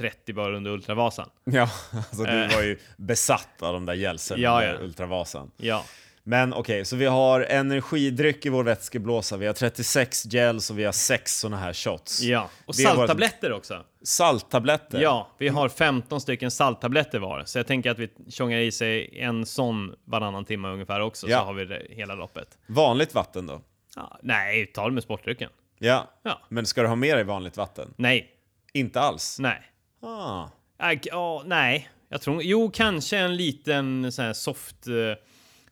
30 0.00 0.32
bara 0.32 0.56
under 0.56 0.70
Ultravasan. 0.70 1.28
Ja, 1.44 1.70
alltså 1.92 2.24
du 2.24 2.42
Eh. 2.44 2.54
var 2.56 2.62
ju 2.62 2.78
besatt 2.96 3.62
av 3.62 3.72
de 3.72 3.86
där 3.86 3.94
gelsen 3.94 4.40
Ja, 4.40 4.54
under 4.54 4.74
ja. 4.74 4.80
Ultravasan. 4.80 5.50
Ja, 5.56 5.84
Men 6.22 6.54
okej, 6.54 6.84
så 6.84 6.96
vi 6.96 7.06
har 7.06 7.40
energidryck 7.40 8.46
i 8.46 8.48
vår 8.48 8.64
vätskeblåsa, 8.64 9.36
vi 9.36 9.46
har 9.46 9.52
36 9.52 10.24
gels 10.24 10.70
och 10.70 10.78
vi 10.78 10.84
har 10.84 10.92
6 10.92 11.38
såna 11.40 11.56
här 11.56 11.72
shots. 11.72 12.20
ja. 12.22 12.48
Och 12.66 12.74
Det 12.76 12.82
är 12.82 12.86
vårt- 12.88 12.96
salttabletter 12.96 13.52
också. 13.52 13.84
Salttabletter. 14.02 15.00
Ja, 15.00 15.28
vi 15.38 15.48
har 15.48 15.68
15 15.68 16.20
stycken 16.20 16.50
salttabletter 16.50 17.18
var, 17.18 17.44
så 17.44 17.58
jag 17.58 17.66
tänker 17.66 17.90
att 17.90 17.98
vi 17.98 18.08
tjongar 18.28 18.58
i 18.58 18.72
sig 18.72 19.18
en 19.20 19.46
sån 19.46 19.94
varannan 20.04 20.44
timme 20.44 20.68
ungefär 20.68 21.00
också, 21.00 21.28
Ja. 21.28 21.38
så 21.38 21.44
har 21.44 21.52
vi 21.52 21.64
det 21.64 21.86
hela 21.90 22.14
loppet. 22.14 22.58
Vanligt 22.66 23.14
vatten 23.14 23.46
då? 23.46 23.60
Ja, 23.96 24.18
nej, 24.22 24.66
ta 24.66 24.86
det 24.88 24.92
med 24.94 25.02
sportdrycken. 25.02 25.50
Ja. 25.78 26.10
Ja. 26.22 26.40
Men 26.48 26.66
ska 26.66 26.82
du 26.82 26.88
ha 26.88 26.96
med 26.96 27.16
dig 27.16 27.24
vanligt 27.24 27.56
vatten? 27.56 27.94
Nej, 27.96 28.30
Inte 28.72 29.00
alls? 29.00 29.36
nej. 29.38 29.62
Ah. 30.02 30.48
Äh, 30.92 30.98
ja, 31.02 31.42
nej. 31.46 31.90
Jag 32.08 32.20
tror, 32.20 32.42
jo, 32.42 32.70
kanske 32.74 33.18
en 33.18 33.36
liten 33.36 34.12
sån 34.12 34.24
här 34.24 34.32
soft 34.32 34.86
eh, 34.86 34.94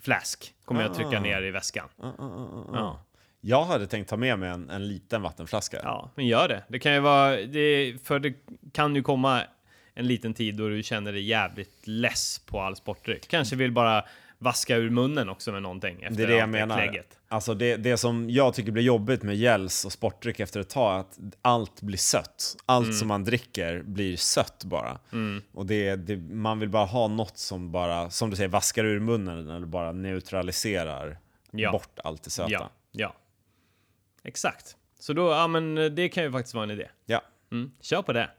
flask 0.00 0.54
kommer 0.64 0.82
jag 0.82 0.94
trycka 0.94 1.16
Ah. 1.16 1.20
ner 1.20 1.42
i 1.42 1.50
väskan. 1.50 1.88
Ah, 2.02 2.06
ah, 2.06 2.24
ah, 2.24 2.64
ah. 2.68 2.70
Ja. 2.72 3.04
Jag 3.40 3.64
hade 3.64 3.86
tänkt 3.86 4.08
ta 4.10 4.16
med 4.16 4.38
mig 4.38 4.48
en, 4.50 4.70
en 4.70 4.88
liten 4.88 5.22
vattenflaska. 5.22 5.80
ja, 5.82 6.10
men 6.14 6.26
gör 6.26 6.48
det. 6.48 6.64
Det 6.68 6.78
kan 6.78 6.92
ju 6.94 7.00
vara, 7.00 7.36
det, 7.36 7.96
för 8.04 8.18
det 8.18 8.34
kan 8.72 8.94
ju 8.96 9.02
komma 9.02 9.42
en 9.94 10.06
liten 10.06 10.34
tid 10.34 10.54
då 10.56 10.68
du 10.68 10.82
känner 10.82 11.12
dig 11.12 11.22
jävligt 11.22 11.86
less 11.86 12.38
på 12.46 12.60
all 12.60 12.76
sportdryck. 12.76 13.28
Kanske 13.28 13.56
vill 13.56 13.72
bara 13.72 14.04
vaska 14.38 14.76
ur 14.76 14.90
munnen 14.90 15.28
också 15.28 15.52
med 15.52 15.62
någonting 15.62 16.02
efter 16.02 16.16
Det 16.16 16.22
är 16.22 16.26
det 16.26 16.36
jag 16.36 16.48
menar. 16.48 16.76
klägget. 16.82 17.18
Alltså 17.28 17.54
det, 17.54 17.76
det 17.76 17.96
som 17.96 18.30
jag 18.30 18.54
tycker 18.54 18.72
blir 18.72 18.82
jobbigt 18.82 19.22
med 19.22 19.36
gels 19.36 19.84
och 19.84 19.92
sportdryck 19.92 20.40
efter 20.40 20.60
ett 20.60 20.68
tag 20.70 20.94
är 20.96 21.00
att 21.00 21.18
allt 21.42 21.82
blir 21.82 21.98
sött. 21.98 22.56
Allt 22.66 22.84
Mm. 22.86 22.96
som 22.96 23.08
man 23.08 23.24
dricker 23.24 23.82
blir 23.82 24.16
sött 24.16 24.64
bara. 24.64 24.98
Och 25.52 25.66
det, 25.66 25.96
det, 25.96 26.16
man 26.16 26.58
vill 26.58 26.68
bara 26.68 26.84
ha 26.86 27.08
något 27.08 27.38
som 27.38 27.72
bara, 27.72 28.10
som 28.10 28.30
du 28.30 28.36
säger, 28.36 28.48
vaskar 28.48 28.84
ur 28.84 29.00
munnen 29.00 29.50
eller 29.50 29.66
bara 29.66 29.92
neutraliserar 29.92 31.18
Ja. 31.50 31.72
bort 31.72 31.98
allt 32.04 32.22
det 32.22 32.30
söta. 32.30 32.50
Ja, 32.50 32.70
ja. 32.92 33.14
Exakt. 34.24 34.76
Så 35.00 35.12
då, 35.12 35.30
ja 35.30 35.46
men 35.46 35.74
det 35.94 36.08
kan 36.08 36.24
ju 36.24 36.32
faktiskt 36.32 36.54
vara 36.54 36.64
en 36.64 36.70
idé. 36.70 36.88
Ja. 37.06 37.22
Mm, 37.52 37.70
kör 37.80 38.02
på 38.02 38.12
det. 38.12 38.30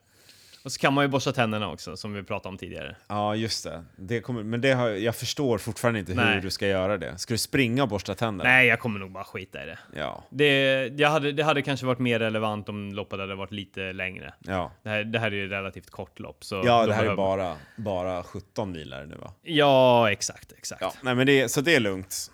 Och 0.69 0.73
så 0.73 0.79
kan 0.79 0.93
man 0.93 1.03
ju 1.03 1.07
borsta 1.07 1.31
tänderna 1.31 1.71
också, 1.71 1.97
som 1.97 2.13
vi 2.13 2.23
pratade 2.23 2.49
om 2.49 2.57
tidigare. 2.57 2.95
Ja, 3.07 3.35
just 3.35 3.63
det. 3.63 3.83
det 3.95 4.21
kommer, 4.21 4.43
men 4.43 4.61
det 4.61 4.71
har, 4.73 4.89
jag 4.89 5.15
förstår 5.15 5.57
fortfarande 5.57 5.99
inte 5.99 6.11
hur 6.11 6.21
Nej. 6.21 6.41
du 6.41 6.49
ska 6.49 6.67
göra 6.67 6.97
det. 6.97 7.17
Ska 7.17 7.33
du 7.33 7.37
springa 7.37 7.83
och 7.83 7.89
borsta 7.89 8.15
tänderna? 8.15 8.49
Nej, 8.49 8.67
jag 8.67 8.79
kommer 8.79 8.99
nog 8.99 9.11
bara 9.11 9.23
skita 9.23 9.63
i 9.63 9.65
det. 9.65 9.79
Ja. 9.95 10.23
Det, 10.29 10.85
jag 10.97 11.09
hade, 11.09 11.31
det 11.31 11.43
hade 11.43 11.61
kanske 11.61 11.85
varit 11.85 11.99
mer 11.99 12.19
relevant 12.19 12.69
om 12.69 12.93
loppet 12.93 13.19
hade 13.19 13.35
varit 13.35 13.51
lite 13.51 13.93
längre. 13.93 14.33
Ja, 14.39 14.71
Det 14.83 14.89
här, 14.89 15.03
det 15.03 15.19
här 15.19 15.27
är 15.31 15.35
ju 15.35 15.47
relativt 15.49 15.89
kort 15.89 16.19
lopp. 16.19 16.43
Så 16.43 16.55
ja 16.55 16.61
det 16.61 16.93
här 16.93 17.01
är 17.03 17.15
behöver- 17.15 17.15
bara, 17.15 17.55
bara 17.75 18.23
17 18.23 18.71
mil 18.71 18.93
är 18.93 18.99
det 18.99 19.05
nu 19.07 19.15
va? 19.15 19.33
Ja, 19.41 20.11
exakt, 20.11 20.51
exakt. 20.57 20.81
Ja. 20.81 20.93
nej, 21.01 21.15
men 21.15 21.25
det, 21.27 21.49
så 21.49 21.61
det 21.61 21.75
är 21.75 21.79
lugnt. 21.79 22.31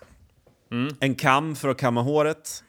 Mm. 0.70 0.94
En 1.00 1.14
kam 1.14 1.56
för 1.56 1.68
att 1.68 1.78
kamma 1.78 2.02
håret. 2.02 2.62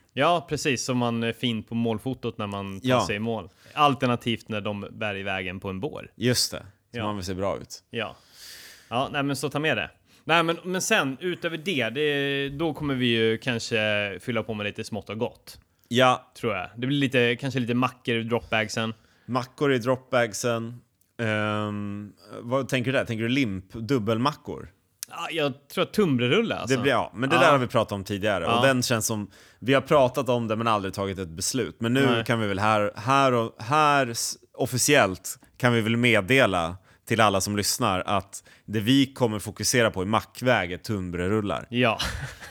Precis 0.50 0.84
som 0.86 0.98
man 0.98 1.24
är 1.24 1.34
fin 1.34 1.64
på 1.64 1.76
målfotot 1.76 2.38
när 2.38 2.48
man 2.48 2.80
tar 2.82 2.90
Ja. 2.90 3.08
sig 3.08 3.16
i 3.16 3.20
mål. 3.20 3.50
Alternativt 3.74 4.50
när 4.50 4.62
de 4.62 4.88
bär 4.92 5.16
i 5.16 5.24
vägen 5.24 5.60
på 5.60 5.70
en 5.70 5.80
bår. 5.80 6.12
Just 6.16 6.52
det, 6.52 6.66
så 6.92 6.98
Ja. 6.98 7.04
man 7.04 7.16
vill 7.16 7.26
se 7.26 7.34
bra 7.34 7.58
ut. 7.58 7.84
Ja. 7.90 8.16
Ja, 8.90 9.10
nej 9.12 9.24
men 9.24 9.36
så 9.36 9.50
ta 9.50 9.60
med 9.60 9.78
det. 9.78 9.92
Nej 10.24 10.44
men, 10.44 10.58
men 10.64 10.82
sen 10.82 11.18
utöver 11.20 11.58
det, 11.58 11.90
det, 11.90 12.50
då 12.50 12.74
kommer 12.74 12.96
vi 12.96 13.06
ju 13.08 13.38
kanske 13.38 14.18
fylla 14.22 14.44
på 14.44 14.54
med 14.54 14.64
lite 14.66 14.84
smått 14.84 15.10
och 15.10 15.18
gott. 15.20 15.60
Ja, 15.88 16.32
Tror 16.40 16.54
jag. 16.56 16.70
Det 16.76 16.88
blir 16.88 16.98
lite, 16.98 17.36
kanske 17.36 17.60
lite 17.60 17.74
mackor 17.74 18.16
i 18.16 18.24
dropbagsen. 18.24 18.94
mackor 19.26 19.74
i 19.74 19.78
dropbagsen. 19.78 20.82
Ehm, 21.22 22.14
vad 22.42 22.70
tänker 22.70 22.92
du 22.92 22.98
där? 22.98 23.06
Tänker 23.06 23.24
du 23.24 23.30
limp, 23.30 23.74
dubbelmackor? 23.74 24.70
Ja, 25.10 25.28
jag 25.32 25.68
tror 25.68 25.84
att 25.84 25.94
tunnbrödsrulle 25.94 26.56
alltså. 26.56 26.76
Det 26.76 26.82
blir, 26.82 26.92
ja, 26.92 27.12
men 27.16 27.30
det 27.30 27.38
där 27.38 27.52
har 27.52 27.58
vi 27.58 27.68
pratat 27.68 27.92
om 27.92 28.04
tidigare 28.04 28.46
och 28.46 28.62
den 28.62 28.84
känns 28.84 29.06
som, 29.06 29.32
vi 29.60 29.74
har 29.74 29.82
pratat 29.82 30.30
om 30.30 30.48
det 30.48 30.56
men 30.56 30.68
aldrig 30.68 30.94
tagit 30.94 31.20
ett 31.20 31.30
beslut. 31.30 31.76
Men 31.80 31.94
nu 31.94 32.06
Nej. 32.06 32.26
kan 32.26 32.40
vi 32.40 32.48
väl 32.48 32.60
här, 32.60 32.92
här, 32.96 33.34
och, 33.34 33.56
här 33.60 34.14
officiellt 34.54 35.40
kan 35.58 35.74
vi 35.74 35.82
väl 35.82 35.98
meddela 35.98 36.78
till 37.08 37.22
alla 37.22 37.42
som 37.42 37.58
lyssnar 37.58 38.04
att 38.06 38.44
det 38.66 38.80
vi 38.80 39.14
kommer 39.14 39.40
fokusera 39.40 39.92
på 39.92 40.04
i 40.04 40.06
mackväg 40.06 40.72
är 40.72 40.78
tunnbrödsrullar. 40.78 41.68
Ja. 41.70 42.00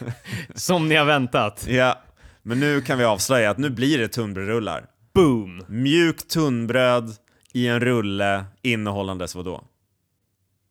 Som 0.55 0.89
ni 0.89 0.95
har 0.95 1.05
väntat. 1.05 1.65
Ja, 1.69 2.01
men 2.41 2.59
nu 2.59 2.81
kan 2.81 2.97
vi 2.97 3.03
avslöja 3.03 3.49
att 3.49 3.57
nu 3.57 3.69
blir 3.69 3.97
det 3.97 4.07
tunnbrödsrullar. 4.07 4.85
Boom! 5.13 5.63
Mjukt 5.67 6.29
tunnbröd 6.29 7.15
i 7.53 7.67
en 7.67 7.79
rulle 7.79 8.45
innehållandes 8.61 9.35
vadå? 9.35 9.63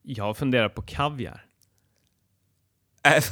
Jag 0.02 0.36
funderar 0.36 0.68
på 0.68 0.82
kaviar. 0.82 1.45
Äh, 3.06 3.24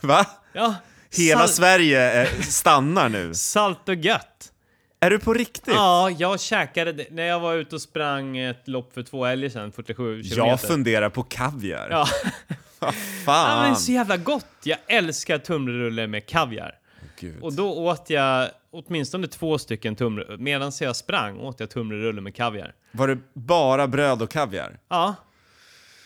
va? 0.00 0.26
Ja. 0.52 0.74
Hela 1.16 1.40
salt, 1.40 1.50
Sverige 1.54 2.22
eh, 2.22 2.40
stannar 2.40 3.08
nu. 3.08 3.34
salt 3.34 3.88
och 3.88 3.94
gött. 3.94 4.52
Är 5.00 5.10
du 5.10 5.18
på 5.18 5.34
riktigt? 5.34 5.74
Ja, 5.74 6.10
jag 6.10 6.40
käkade 6.40 6.92
det 6.92 7.06
när 7.10 7.22
jag 7.26 7.40
var 7.40 7.54
ute 7.54 7.74
och 7.74 7.82
sprang 7.82 8.38
ett 8.38 8.68
lopp 8.68 8.94
för 8.94 9.02
två 9.02 9.24
helger 9.24 9.48
sedan, 9.48 9.72
47 9.72 10.22
kilometer. 10.22 10.50
Jag 10.50 10.60
funderar 10.60 11.10
på 11.10 11.22
kaviar. 11.22 11.88
Ja. 11.90 12.06
Vad 12.78 12.88
ja, 12.88 12.94
fan? 13.24 13.62
men 13.66 13.76
så 13.76 13.92
jävla 13.92 14.16
gott! 14.16 14.46
Jag 14.62 14.78
älskar 14.86 15.38
tunnbrödsrulle 15.38 16.06
med 16.06 16.26
kaviar. 16.26 16.74
gud. 17.20 17.42
Och 17.42 17.52
då 17.52 17.72
åt 17.72 18.10
jag 18.10 18.48
åtminstone 18.70 19.26
två 19.26 19.58
stycken 19.58 19.96
tunnbröd. 19.96 20.40
Medan 20.40 20.72
jag 20.80 20.96
sprang 20.96 21.38
åt 21.40 21.60
jag 21.60 21.70
tunnbrödsrulle 21.70 22.20
med 22.20 22.34
kaviar. 22.34 22.74
Var 22.92 23.08
det 23.08 23.18
bara 23.34 23.86
bröd 23.86 24.22
och 24.22 24.30
kaviar? 24.30 24.78
Ja. 24.88 25.14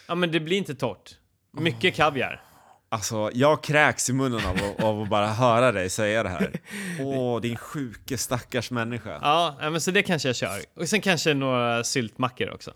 Ja, 0.06 0.14
men 0.14 0.32
det 0.32 0.40
blir 0.40 0.56
inte 0.56 0.74
torrt. 0.74 1.10
Mycket 1.52 1.94
kaviar. 1.94 2.42
Alltså, 2.88 3.30
jag 3.34 3.62
kräks 3.62 4.10
i 4.10 4.12
munnen 4.12 4.46
av, 4.46 4.56
att- 4.56 4.82
av 4.84 5.02
att 5.02 5.08
bara 5.08 5.26
höra 5.26 5.72
dig 5.72 5.90
säga 5.90 6.22
det 6.22 6.28
här. 6.28 6.60
Åh, 7.00 7.40
din 7.40 7.56
sjuke 7.56 8.18
stackars 8.18 8.70
människa. 8.70 9.18
Ja, 9.22 9.56
men 9.60 9.80
så 9.80 9.90
det 9.90 10.02
kanske 10.02 10.28
jag 10.28 10.36
kör. 10.36 10.60
Och 10.76 10.88
sen 10.88 11.00
kanske 11.00 11.34
några 11.34 11.84
syltmackor 11.84 12.50
också. 12.50 12.72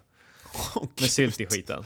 Med 1.00 1.10
sylt 1.10 1.40
i 1.40 1.46
skiten. 1.46 1.84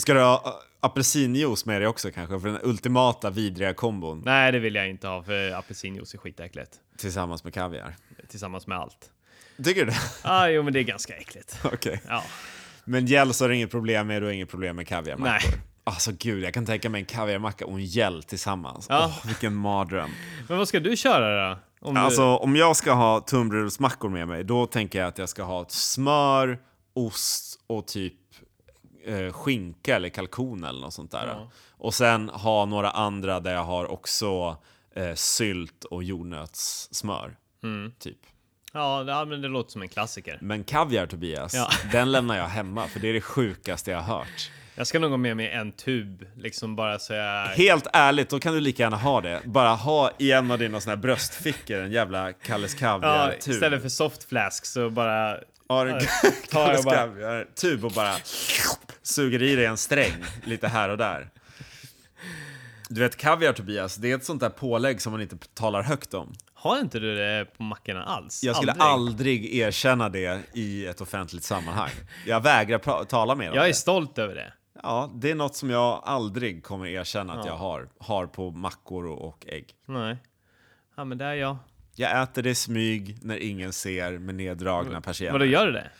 Ska 0.00 0.14
du 0.14 0.20
ha 0.20 0.36
ä, 0.36 0.64
apelsinjuice 0.80 1.66
med 1.66 1.80
dig 1.80 1.88
också 1.88 2.10
kanske? 2.10 2.40
För 2.40 2.48
den 2.48 2.58
ultimata 2.62 3.30
vidriga 3.30 3.74
kombon 3.74 4.22
Nej, 4.24 4.52
det 4.52 4.58
vill 4.58 4.74
jag 4.74 4.88
inte 4.88 5.08
ha 5.08 5.22
för 5.22 5.50
apelsinjuice 5.52 6.14
är 6.14 6.18
skitäckligt. 6.18 6.70
tillsammans 6.98 7.44
med 7.44 7.54
kaviar. 7.54 7.96
Tillsammans 8.28 8.66
med 8.66 8.78
allt. 8.78 9.10
Tycker 9.64 9.84
du 9.84 9.90
det? 9.90 9.96
Ja, 10.24 10.48
jo, 10.48 10.62
men 10.62 10.72
det 10.72 10.78
är 10.80 10.82
ganska 10.84 11.14
äckligt. 11.16 11.58
Okej. 11.64 12.00
Ja. 12.08 12.22
Men 12.84 13.06
gäll 13.06 13.32
har 13.40 13.48
du 13.48 13.54
inget 13.56 13.70
problem 13.70 14.06
med, 14.06 14.22
du 14.22 14.26
har 14.26 14.32
inget 14.32 14.50
problem 14.50 14.76
med 14.76 14.88
kaviarmackor? 14.88 15.48
Nej. 15.50 15.60
Alltså 15.88 16.12
gud, 16.18 16.44
jag 16.44 16.54
kan 16.54 16.66
tänka 16.66 16.90
mig 16.90 17.00
en 17.00 17.06
kaviarmacka 17.06 17.66
och 17.66 17.72
en 17.72 17.84
gäll 17.84 18.22
tillsammans. 18.22 18.86
Ja. 18.88 19.04
Åh, 19.06 19.26
vilken 19.26 19.54
mardröm. 19.54 20.10
Men 20.48 20.58
vad 20.58 20.68
ska 20.68 20.80
du 20.80 20.96
köra 20.96 21.50
då? 21.50 21.58
Om 21.80 21.94
du... 21.94 22.00
Alltså 22.00 22.22
om 22.36 22.56
jag 22.56 22.76
ska 22.76 22.92
ha 22.92 23.20
tunnbrödsmackor 23.20 24.08
med 24.08 24.28
mig, 24.28 24.44
då 24.44 24.66
tänker 24.66 24.98
jag 24.98 25.08
att 25.08 25.18
jag 25.18 25.28
ska 25.28 25.42
ha 25.42 25.64
smör, 25.68 26.58
ost 26.94 27.60
och 27.66 27.86
typ 27.86 28.14
eh, 29.06 29.32
skinka 29.32 29.96
eller 29.96 30.08
kalkon 30.08 30.64
eller 30.64 30.80
något 30.80 30.94
sånt 30.94 31.10
där. 31.10 31.26
Ja. 31.26 31.50
Och 31.70 31.94
sen 31.94 32.28
ha 32.28 32.64
några 32.64 32.90
andra 32.90 33.40
där 33.40 33.54
jag 33.54 33.64
har 33.64 33.86
också 33.90 34.56
eh, 34.96 35.14
sylt 35.14 35.84
och 35.84 36.02
jordnötssmör. 36.04 37.36
Mm. 37.62 37.92
Typ. 37.98 38.18
Ja, 38.72 39.04
det, 39.04 39.12
ja, 39.12 39.24
men 39.24 39.42
det 39.42 39.48
låter 39.48 39.70
som 39.70 39.82
en 39.82 39.88
klassiker. 39.88 40.38
Men 40.40 40.64
kaviar 40.64 41.06
Tobias, 41.06 41.54
Ja. 41.54 41.68
den 41.92 42.12
lämnar 42.12 42.36
jag 42.36 42.48
hemma 42.48 42.86
för 42.86 43.00
det 43.00 43.08
är 43.08 43.12
det 43.12 43.20
sjukaste 43.20 43.90
jag 43.90 44.00
har 44.00 44.18
hört. 44.18 44.50
Jag 44.78 44.86
ska 44.86 44.98
nog 44.98 45.10
ha 45.10 45.16
med 45.16 45.36
mig 45.36 45.50
en 45.50 45.72
tub, 45.72 46.24
liksom 46.36 46.76
bara 46.76 46.98
så 46.98 47.12
jag... 47.12 47.46
Helt 47.46 47.86
ärligt, 47.92 48.28
då 48.30 48.40
kan 48.40 48.54
du 48.54 48.60
lika 48.60 48.82
gärna 48.82 48.96
ha 48.96 49.20
det. 49.20 49.40
Bara 49.44 49.68
ha 49.68 50.10
i 50.18 50.32
en 50.32 50.50
av 50.50 50.58
dina 50.58 50.80
såna 50.80 50.96
här 50.96 51.02
bröstfickor 51.02 51.78
en 51.80 51.92
jävla 51.92 52.32
Kalles 52.32 52.74
Ja, 52.74 52.78
Kaviar-tub. 52.78 53.54
istället 53.54 53.82
för 53.82 53.88
soft 53.88 54.24
flask 54.24 54.66
så 54.66 54.90
bara... 54.90 55.36
Ja, 55.68 55.84
Kalles 56.50 56.84
Kaviar-tub 56.84 57.84
och 57.84 57.92
bara 57.92 58.14
suger 59.02 59.42
i 59.42 59.56
dig 59.56 59.64
en 59.66 59.76
sträng 59.76 60.24
lite 60.44 60.68
här 60.68 60.88
och 60.88 60.98
där. 60.98 61.28
Du 62.88 63.00
vet 63.00 63.16
kaviar 63.16 63.52
Tobias, 63.52 63.96
det 63.96 64.10
är 64.10 64.16
ett 64.16 64.24
sånt 64.24 64.40
där 64.40 64.50
pålägg 64.50 65.00
som 65.00 65.12
man 65.12 65.20
inte 65.22 65.36
talar 65.54 65.82
högt 65.82 66.14
om. 66.14 66.34
Har 66.54 66.78
inte 66.80 66.98
du 66.98 67.16
det 67.16 67.46
på 67.56 67.62
mackorna 67.62 68.04
alls? 68.04 68.44
Jag 68.44 68.56
skulle 68.56 68.72
aldrig, 68.72 69.54
erkänna 69.54 70.08
det 70.08 70.40
i 70.54 70.86
ett 70.86 71.00
offentligt 71.00 71.44
sammanhang. 71.44 71.90
Jag 72.26 72.42
vägrar 72.42 73.04
tala 73.04 73.34
med 73.34 73.50
om 73.50 73.54
Jag 73.56 73.64
är 73.64 73.68
det. 73.68 73.74
stolt 73.74 74.18
över 74.18 74.34
det. 74.34 74.52
Ja, 74.82 75.10
det 75.14 75.30
är 75.30 75.34
något 75.34 75.56
som 75.56 75.70
jag 75.70 76.02
aldrig 76.04 76.64
kommer 76.64 76.86
erkänna 76.86 77.32
att 77.32 77.46
Ja. 77.46 77.52
jag 77.52 77.56
har, 77.58 77.88
har 77.98 78.26
på 78.26 78.50
mackor 78.50 79.06
och, 79.06 79.44
ägg. 79.48 79.74
Nej. 79.86 80.16
Ja, 80.96 81.04
men 81.04 81.18
det 81.18 81.24
är 81.24 81.34
jag. 81.34 81.56
Jag 81.94 82.22
äter 82.22 82.42
det 82.42 82.50
i 82.50 82.54
smyg 82.54 83.18
när 83.22 83.36
ingen 83.36 83.72
ser 83.72 84.18
med 84.18 84.34
neddragna 84.34 85.00
persienner. 85.00 85.32
Vadå, 85.32 85.44
gör 85.44 85.66
du 85.66 85.72
det? 85.72 85.90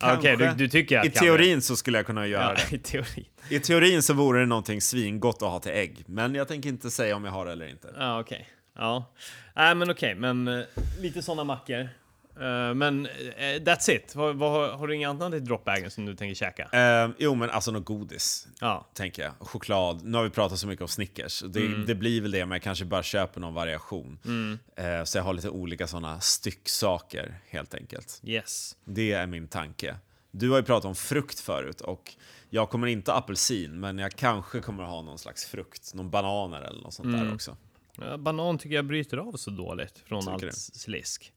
Ja, 0.00 0.16
Okej, 0.18 0.36
du, 0.36 0.52
du 0.56 0.68
tycker 0.68 0.98
att 0.98 1.04
I 1.06 1.10
teorin 1.10 1.62
så 1.62 1.76
skulle 1.76 1.98
jag 1.98 2.06
kunna 2.06 2.26
göra 2.26 2.42
Ja, 2.58 2.64
det. 2.70 2.76
i 2.76 2.78
teorin. 2.78 3.24
I 3.48 3.60
teorin 3.60 4.02
så 4.02 4.14
vore 4.14 4.40
det 4.40 4.46
någonting 4.46 4.80
svingott 4.80 5.42
att 5.42 5.48
ha 5.48 5.60
till 5.60 5.72
ägg, 5.72 6.04
men 6.06 6.34
jag 6.34 6.48
tänker 6.48 6.68
inte 6.68 6.90
säga 6.90 7.16
om 7.16 7.24
jag 7.24 7.32
har 7.32 7.46
det 7.46 7.52
eller 7.52 7.66
inte. 7.68 7.94
Ja, 7.98 8.20
okej. 8.20 8.48
Ja. 8.76 9.04
Nej, 9.54 9.74
men 9.74 9.90
okej, 9.90 10.14
men 10.14 10.48
eh, 10.48 10.64
lite 11.00 11.22
sådana 11.22 11.44
mackor. 11.44 11.88
Eh, 12.40 12.74
men 12.74 13.06
eh, 13.06 13.40
that's 13.40 13.90
it. 13.90 14.14
Vad, 14.14 14.36
har- 14.38 14.68
har 14.72 14.86
du 14.86 14.94
inget 14.94 15.08
annat 15.08 15.34
i 15.34 15.40
dropbagen 15.40 15.90
som 15.90 16.04
du 16.06 16.14
tänker 16.16 16.34
käka? 16.34 16.68
Eh, 16.72 17.10
jo, 17.18 17.34
men 17.34 17.50
alltså 17.50 17.70
något 17.70 17.84
godis, 17.84 18.48
Ja. 18.60 18.86
tänker 18.94 19.22
jag. 19.22 19.32
Choklad. 19.40 20.04
Nu 20.04 20.16
har 20.18 20.24
vi 20.24 20.30
pratat 20.30 20.58
så 20.58 20.66
mycket 20.66 20.82
om 20.82 20.88
Snickers. 20.88 21.42
Det, 21.48 21.60
Mm. 21.66 21.86
det 21.86 21.94
blir 21.94 22.20
väl 22.20 22.30
det, 22.30 22.46
men 22.46 22.50
jag 22.56 22.62
kanske 22.62 22.84
bara 22.84 23.02
köper 23.02 23.40
någon 23.40 23.54
variation. 23.54 24.18
Eh, 24.76 25.04
så 25.04 25.18
jag 25.18 25.22
har 25.24 25.34
lite 25.34 25.48
olika 25.50 25.86
sådana 25.86 26.20
stycksaker, 26.20 27.40
helt 27.48 27.74
enkelt. 27.74 28.20
Yes. 28.24 28.76
Det 28.84 29.12
är 29.12 29.26
min 29.26 29.48
tanke. 29.48 29.96
Du 30.30 30.50
har 30.50 30.56
ju 30.56 30.62
pratat 30.62 30.84
om 30.84 30.94
frukt 30.94 31.40
förut 31.40 31.80
och 31.80 32.14
jag 32.50 32.70
kommer 32.70 32.86
inte 32.86 33.10
ha 33.10 33.18
apelsin, 33.18 33.80
men 33.80 33.98
jag 33.98 34.12
kanske 34.12 34.60
kommer 34.60 34.82
ha 34.84 35.02
någon 35.02 35.18
slags 35.18 35.44
frukt. 35.46 35.94
Någon 35.94 36.10
bananer 36.10 36.60
eller 36.62 36.82
något 36.82 36.94
sånt 36.94 37.06
Mm. 37.06 37.26
där 37.26 37.34
också. 37.34 37.56
Banan 38.18 38.58
tycker 38.58 38.76
jag 38.76 38.84
bryter 38.86 39.16
av 39.16 39.32
så 39.32 39.50
dåligt 39.50 39.98
från 40.06 40.20
Tycker 40.22 40.46
allt 40.46 40.56
slisk. 40.56 41.32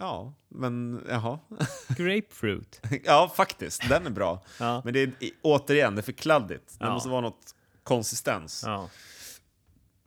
Ja, 0.00 0.34
men 0.48 1.04
jaha. 1.08 1.38
Grapefruit. 1.88 2.80
ja, 3.04 3.32
faktiskt. 3.36 3.88
Den 3.88 4.06
är 4.06 4.10
bra. 4.10 4.42
Ja. 4.60 4.82
Men 4.84 4.94
det 4.94 5.00
är 5.00 5.12
återigen, 5.42 5.94
det 5.94 6.00
är 6.00 6.02
för 6.02 6.12
kladdigt. 6.12 6.78
Det 6.78 6.84
Ja. 6.84 6.92
måste 6.94 7.08
vara 7.08 7.20
något 7.20 7.54
konsistens. 7.82 8.62
Ja. 8.66 8.88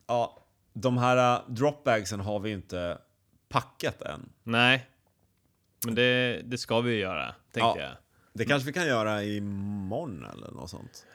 Ja. 0.07 0.37
de 0.73 0.97
här 0.97 1.37
uh, 1.39 1.49
dropbagsen 1.53 2.19
har 2.19 2.39
vi 2.39 2.51
inte 2.51 2.97
packat 3.49 4.01
än. 4.01 4.29
Nej. 4.43 4.89
Men 5.85 5.95
det, 5.95 6.41
det 6.45 6.57
ska 6.57 6.81
vi 6.81 6.91
ju 6.93 6.99
göra, 6.99 7.25
tänkte 7.51 7.59
Ja. 7.59 7.77
jag. 7.79 7.91
Det 8.33 8.45
kanske 8.45 8.65
vi 8.67 8.73
kan 8.73 8.85
göra 8.87 9.23
imorgon 9.23 10.25
eller 10.33 10.51
något 10.51 10.69
sånt. 10.69 11.05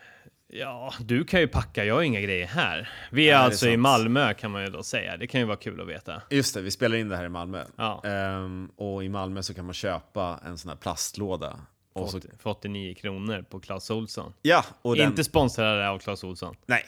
Ja, 0.51 0.94
du 1.01 1.24
kan 1.24 1.40
ju 1.40 1.49
packa, 1.49 1.84
jag 1.84 1.94
har 1.94 2.03
inga 2.03 2.20
grejer 2.20 2.46
här. 2.46 2.88
Vi 3.11 3.28
är 3.28 3.32
Nej, 3.32 3.38
det 3.38 3.42
är 3.42 3.44
alltså 3.44 3.68
i. 3.68 3.76
Malmö 3.76 4.34
kan 4.34 4.51
man 4.51 4.64
ju 4.64 4.70
då 4.70 4.82
säga. 4.82 5.16
Det 5.16 5.26
kan 5.26 5.40
ju 5.40 5.46
vara 5.46 5.57
kul 5.57 5.80
att 5.80 5.88
veta. 5.88 6.22
Just 6.30 6.55
det, 6.55 6.61
vi 6.61 6.70
spelar 6.70 6.96
in 6.96 7.09
det 7.09 7.16
här 7.16 7.24
i 7.24 7.28
Malmö. 7.28 7.64
Ja. 7.76 8.03
Ehm, 8.05 8.70
och 8.76 9.05
i 9.05 9.09
Malmö 9.09 9.42
så 9.42 9.55
kan 9.55 9.64
man 9.64 9.74
köpa 9.74 10.40
en 10.46 10.59
sån 10.59 10.68
här 10.68 10.76
plastlåda. 10.76 11.61
Och 11.92 12.11
så, 12.11 12.20
För 12.38 12.51
89 12.51 12.94
kronor 12.94 13.44
på 13.51 13.61
Clas 13.61 13.90
Ohlson. 13.90 14.32
ja, 14.42 14.64
och 14.82 14.96
den, 14.96 15.07
Inte 15.07 15.24
sponsrade 15.24 15.88
av 15.88 15.99
Clas 15.99 16.24
Ohlson. 16.24 16.57
Nej. 16.66 16.84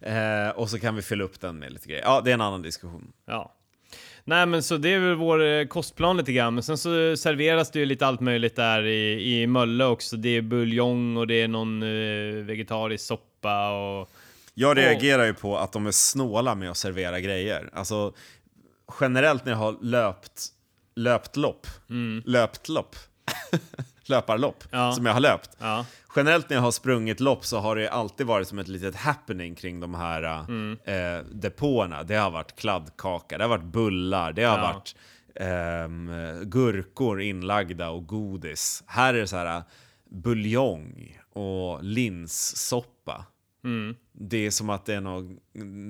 Eh, 0.00 0.50
och 0.50 0.70
så 0.70 0.78
kan 0.78 0.96
vi 0.96 1.02
fylla 1.02 1.24
upp 1.24 1.40
den 1.40 1.58
med 1.58 1.72
lite 1.72 1.88
grejer. 1.88 2.02
Ja, 2.04 2.20
det 2.20 2.30
är 2.30 2.34
en 2.34 2.40
annan 2.40 2.62
diskussion. 2.62 3.12
Ja. 3.26 3.54
Nej 4.28 4.46
men 4.46 4.62
så 4.62 4.76
det 4.76 4.94
är 4.94 4.98
väl 4.98 5.14
vår 5.14 5.44
eh, 5.44 5.66
kostplan 5.66 6.16
lite 6.16 6.32
grann. 6.32 6.54
Men 6.54 6.62
sen 6.62 6.78
så 6.78 7.16
serveras 7.16 7.70
det 7.70 7.78
ju 7.78 7.86
lite 7.86 8.06
allt 8.06 8.20
möjligt 8.20 8.56
där 8.56 8.86
i, 8.86 9.40
i 9.40 9.46
Mölle 9.46 9.84
också. 9.84 10.16
Det 10.16 10.28
är 10.28 10.42
buljong 10.42 11.16
och 11.16 11.26
det 11.26 11.42
är 11.42 11.48
någon 11.48 11.82
eh, 11.82 12.44
vegetarisk 12.44 13.06
soppa 13.06 13.70
och... 13.70 14.10
Jag 14.54 14.76
reagerar 14.76 15.24
ju 15.24 15.34
på 15.34 15.58
att 15.58 15.72
de 15.72 15.86
är 15.86 15.90
snåla 15.90 16.54
med 16.54 16.70
att 16.70 16.76
servera 16.76 17.20
grejer. 17.20 17.70
Alltså, 17.72 18.12
generellt 19.00 19.44
när 19.44 19.52
jag 19.52 19.58
har 19.58 19.76
löpt, 19.82 20.46
löpt 20.96 21.36
lopp, 21.36 21.66
löpt 22.24 22.68
lopp, 22.68 22.96
löparlopp, 24.08 24.64
Ja. 24.70 24.92
som 24.92 25.06
jag 25.06 25.12
har 25.12 25.20
löpt. 25.20 25.50
Ja. 25.58 25.86
Generellt 26.16 26.50
när 26.50 26.56
jag 26.56 26.62
har 26.62 26.70
sprungit 26.70 27.20
lopp 27.20 27.44
så 27.46 27.58
har 27.58 27.76
det 27.76 27.88
alltid 27.90 28.26
varit 28.26 28.48
som 28.48 28.58
ett 28.58 28.68
litet 28.68 28.96
happening 28.96 29.54
kring 29.54 29.80
de 29.80 29.94
här 29.94 30.22
eh, 30.84 31.24
depåerna. 31.32 32.02
Det 32.02 32.14
har 32.14 32.30
varit 32.30 32.56
kladdkaka, 32.56 33.38
det 33.38 33.44
har 33.44 33.48
varit 33.48 33.64
bullar, 33.64 34.32
det 34.32 34.44
har 34.44 34.58
Ja. 34.58 34.72
varit 34.72 34.94
ehm, 35.40 36.10
gurkor 36.50 37.20
inlagda 37.20 37.90
och 37.90 38.06
godis. 38.06 38.82
Här 38.86 39.14
är 39.14 39.18
det 39.20 39.26
så 39.26 39.36
här 39.36 39.62
buljong 40.10 41.18
och 41.32 41.84
linssoppa. 41.84 43.24
Mm. 43.64 43.96
Det 44.12 44.46
är 44.46 44.50
som 44.50 44.70
att 44.70 44.86
det 44.86 44.94
är 44.94 45.00
någon, 45.00 45.38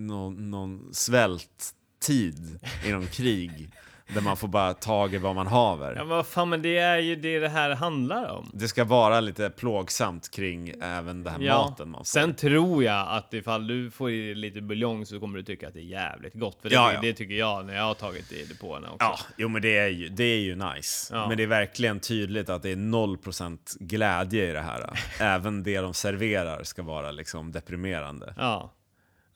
någon, 0.07 0.51
någon 0.51 0.95
svälttid 0.95 2.59
i 2.85 2.93
någon 2.93 3.07
krig 3.07 3.71
där 4.15 4.21
man 4.21 4.37
får 4.37 4.49
bara 4.49 4.75
tag 4.75 5.15
i 5.15 5.19
vad 5.19 5.35
man 5.35 5.47
haver. 5.47 5.93
Ja 5.97 5.99
men 5.99 6.09
vad 6.09 6.27
fan, 6.27 6.49
men 6.49 6.63
det 6.63 6.79
är 6.79 6.99
ju 6.99 7.17
det 7.17 7.39
det 7.39 7.49
här 7.49 7.71
handlar 7.71 8.31
om. 8.31 8.51
Det 8.55 8.69
ska 8.69 8.85
vara 8.85 9.21
lite 9.21 9.51
plågsamt 9.51 10.31
kring 10.31 10.69
även 10.83 11.23
den 11.25 11.33
här 11.33 11.41
maten 11.49 11.91
man 11.91 11.99
får. 12.01 12.05
Sen 12.05 12.35
tror 12.35 12.85
jag 12.85 13.09
att 13.09 13.35
ifall 13.35 13.67
du 13.67 13.91
får 13.91 14.11
i 14.11 14.27
dig 14.27 14.35
lite 14.35 14.61
buljong 14.61 15.07
så 15.07 15.21
kommer 15.21 15.39
du 15.39 15.45
tycka 15.45 15.69
att 15.69 15.75
det 15.75 15.81
är 15.81 15.83
jävligt 15.83 16.35
gott. 16.35 16.59
För 16.63 16.69
det, 16.69 16.75
Ja, 16.75 16.93
ja. 16.93 17.01
det 17.01 17.13
tycker 17.13 17.35
jag 17.35 17.67
när 17.67 17.77
jag 17.77 17.83
har 17.85 17.95
tagit 17.95 18.29
det 18.31 18.37
i 18.37 18.45
depåerna 18.45 18.91
också. 18.91 19.07
Ja, 19.07 19.19
jo 19.37 19.49
men 19.49 19.63
det 19.63 19.79
är 19.79 19.89
ju, 19.89 20.09
det 20.09 20.25
är 20.25 20.41
ju 20.41 20.55
nice. 20.55 21.15
Ja. 21.15 21.29
Men 21.29 21.37
det 21.37 21.43
är 21.43 21.47
verkligen 21.47 22.01
tydligt 22.01 22.49
att 22.49 22.63
det 22.63 22.71
är 22.71 22.77
0% 22.77 23.59
glädje 23.81 24.51
i 24.51 24.53
det 24.53 24.61
här. 24.63 24.91
Även 25.21 25.63
det 25.63 25.81
de 25.81 25.95
serverar 25.95 26.63
ska 26.65 26.83
vara 26.83 27.11
liksom 27.11 27.53
deprimerande. 27.53 28.35
Ja. 28.37 28.75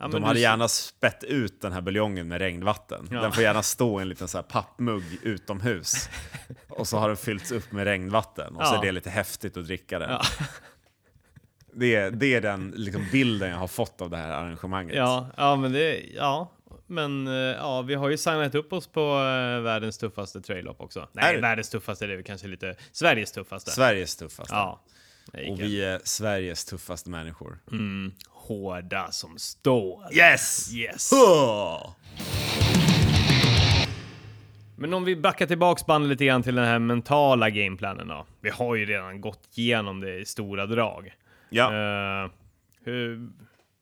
Ja 0.02 0.08
De 0.08 0.22
hade 0.22 0.34
du- 0.38 0.40
gärna 0.40 0.68
spett 0.68 1.24
ut 1.24 1.60
den 1.60 1.72
här 1.72 1.80
buljongen 1.80 2.28
med 2.28 2.38
regnvatten. 2.38 3.08
Ja. 3.10 3.20
Den 3.20 3.32
får 3.32 3.42
gärna 3.42 3.62
stå 3.62 3.98
i 4.00 4.02
en 4.02 4.08
liten 4.08 4.28
så 4.28 4.38
här 4.38 4.42
pappmugg 4.42 5.04
utomhus. 5.22 6.08
Och 6.68 6.88
så 6.88 6.98
har 6.98 7.08
den 7.08 7.16
fyllts 7.16 7.52
upp 7.52 7.72
med 7.72 7.84
regnvatten. 7.84 8.56
Och 8.56 8.66
så 8.66 8.74
Ja. 8.74 8.78
är 8.78 8.86
det 8.86 8.92
lite 8.92 9.10
häftigt 9.10 9.56
att 9.56 9.64
dricka 9.66 9.98
den. 9.98 10.20
Det, 11.74 11.94
är, 11.94 12.10
det 12.10 12.34
är 12.34 12.40
den 12.40 12.70
liksom, 12.76 13.06
bilden 13.12 13.50
jag 13.50 13.56
har 13.56 13.66
fått 13.68 14.00
av 14.00 14.10
det 14.10 14.16
här 14.16 14.30
arrangemanget. 14.30 14.96
Ja, 14.96 15.26
ja, 15.36 15.56
men 15.56 15.72
det, 15.72 16.00
ja. 16.14 16.52
Men 16.86 17.26
eh, 17.26 17.32
ja, 17.34 17.82
vi 17.82 17.94
har 17.94 18.08
ju 18.08 18.16
signat 18.16 18.54
upp 18.54 18.72
oss 18.72 18.86
på 18.86 19.00
eh, 19.00 19.60
världens 19.62 19.98
tuffaste 19.98 20.40
trail-up 20.40 20.80
också. 20.80 21.00
Är 21.00 21.06
Nej, 21.12 21.34
det? 21.34 21.40
världens 21.40 21.70
tuffaste, 21.70 22.06
det 22.06 22.12
är 22.12 22.16
väl 22.16 22.24
kanske 22.24 22.46
lite 22.46 22.76
Sveriges 22.92 23.32
tuffaste. 23.32 23.70
Sveriges 23.70 24.16
tuffaste. 24.16 24.54
Ja. 24.54 24.80
Och 25.32 25.60
vi 25.60 25.84
är 25.84 26.00
Sveriges 26.04 26.64
tuffaste 26.64 27.10
människor. 27.10 27.58
Mm, 27.72 28.12
hårda 28.28 29.10
som 29.10 29.38
stål. 29.38 30.04
Yes! 30.12 30.72
Yes! 30.74 31.12
Huh! 31.12 31.92
Men 34.76 34.94
om 34.94 35.04
vi 35.04 35.16
backar 35.16 35.46
tillbaks 35.46 35.86
bandet 35.86 36.08
lite 36.10 36.24
grann 36.24 36.42
till 36.42 36.54
den 36.54 36.64
här 36.64 36.78
mentala 36.78 37.50
gameplanen 37.50 38.08
då. 38.08 38.26
Vi 38.40 38.50
har 38.50 38.74
ju 38.74 38.86
redan 38.86 39.20
gått 39.20 39.48
igenom 39.54 40.00
det 40.00 40.18
i 40.18 40.24
stora 40.24 40.66
drag. 40.66 41.14
Ja. 41.50 41.64
Eh, 41.64 42.30
hur, 42.84 43.28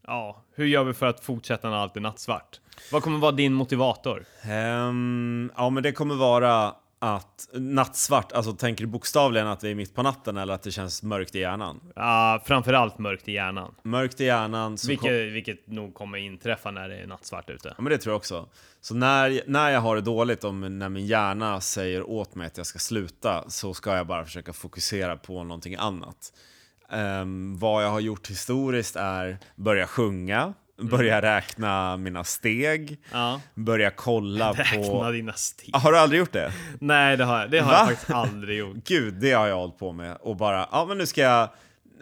ja, 0.07 0.43
hur 0.55 0.67
gör 0.67 0.85
vi 0.85 0.95
för 0.95 1.07
att 1.07 1.21
fortsätta 1.21 1.71
när 1.71 1.77
allt 1.77 1.97
är 1.97 2.01
nattsvart? 2.01 2.61
Vad 2.93 3.03
kommer 3.03 3.19
vara 3.19 3.33
din 3.33 3.53
motivator? 3.53 4.25
Ehm, 4.43 5.53
ja, 5.57 5.71
men 5.71 5.83
det 5.83 5.93
kommer 5.93 6.15
vara 6.15 6.75
att 7.03 7.49
nattsvart, 7.53 8.33
alltså 8.33 8.53
tänker 8.53 8.85
du 8.85 8.91
bokstavligen 8.91 9.47
att 9.47 9.65
vi 9.65 9.71
är 9.71 9.75
mitt 9.75 9.95
på 9.95 10.03
natten 10.03 10.37
eller 10.37 10.55
att 10.55 10.63
det 10.63 10.71
känns 10.71 11.03
mörkt 11.03 11.35
i 11.35 11.39
hjärnan? 11.39 11.81
Ja, 11.97 12.43
framförallt 12.45 12.99
mörkt 12.99 13.29
i 13.29 13.33
hjärnan. 13.33 13.75
Mörkt 13.83 14.21
i 14.21 14.25
hjärnan, 14.25 14.77
Vilket, 14.89 15.33
vilket 15.33 15.67
nog 15.67 15.95
kommer 15.95 16.19
inträffa 16.19 16.71
när 16.71 16.89
det 16.89 16.97
är 16.97 17.07
nattsvart 17.07 17.51
ute. 17.51 17.69
Ja, 17.77 17.83
men 17.83 17.91
det 17.91 17.99
tror 17.99 18.13
jag 18.13 18.17
också. 18.17 18.49
Så 18.81 18.95
när, 18.95 19.43
när 19.47 19.71
jag 19.71 19.81
har 19.81 19.97
det 19.97 20.03
dåligt, 20.03 20.45
om 20.45 20.79
när 20.79 20.89
min 20.89 21.07
hjärna 21.07 21.61
säger 21.61 22.11
åt 22.11 22.35
mig 22.35 22.47
att 22.47 22.57
jag 22.57 22.67
ska 22.67 22.79
sluta, 22.79 23.51
så 23.51 23.75
ska 23.75 23.97
jag 23.97 24.07
bara 24.07 24.25
försöka 24.25 24.53
fokusera 24.53 25.17
på 25.17 25.45
någonting 25.45 25.75
annat. 25.75 26.33
Ehm, 26.91 27.59
vad 27.59 27.85
jag 27.85 27.91
har 27.91 28.01
gjort 28.01 28.31
historiskt 28.31 28.97
är 28.97 29.39
börja 29.57 29.87
sjunga, 29.87 30.55
börja 30.81 31.23
räkna 31.23 31.97
mina 31.97 32.25
steg, 32.25 32.99
Ja. 33.13 33.41
börja 33.55 33.91
kolla 33.91 34.53
Räkna 34.57 34.83
på... 34.83 35.11
dina 35.11 35.33
steg. 35.33 35.71
Ah, 35.73 35.79
Har 35.79 35.93
du 35.93 35.99
aldrig 35.99 36.19
gjort 36.19 36.33
det? 36.33 36.53
Nej, 36.81 37.17
det 37.17 37.25
har 37.25 37.41
jag, 37.41 37.51
det 37.51 37.59
har 37.61 37.73
jag 37.73 37.87
faktiskt 37.89 38.11
aldrig 38.11 38.59
gjort. 38.59 38.77
Gud, 38.85 39.15
det 39.15 39.33
har 39.33 39.47
jag 39.47 39.57
hållit 39.57 39.79
på 39.79 39.93
med. 39.93 40.17
Och 40.21 40.37
bara, 40.37 40.69
ja 40.73 40.85
men 40.89 40.99
nu 40.99 41.07
ska 41.07 41.21
jag 41.21 41.49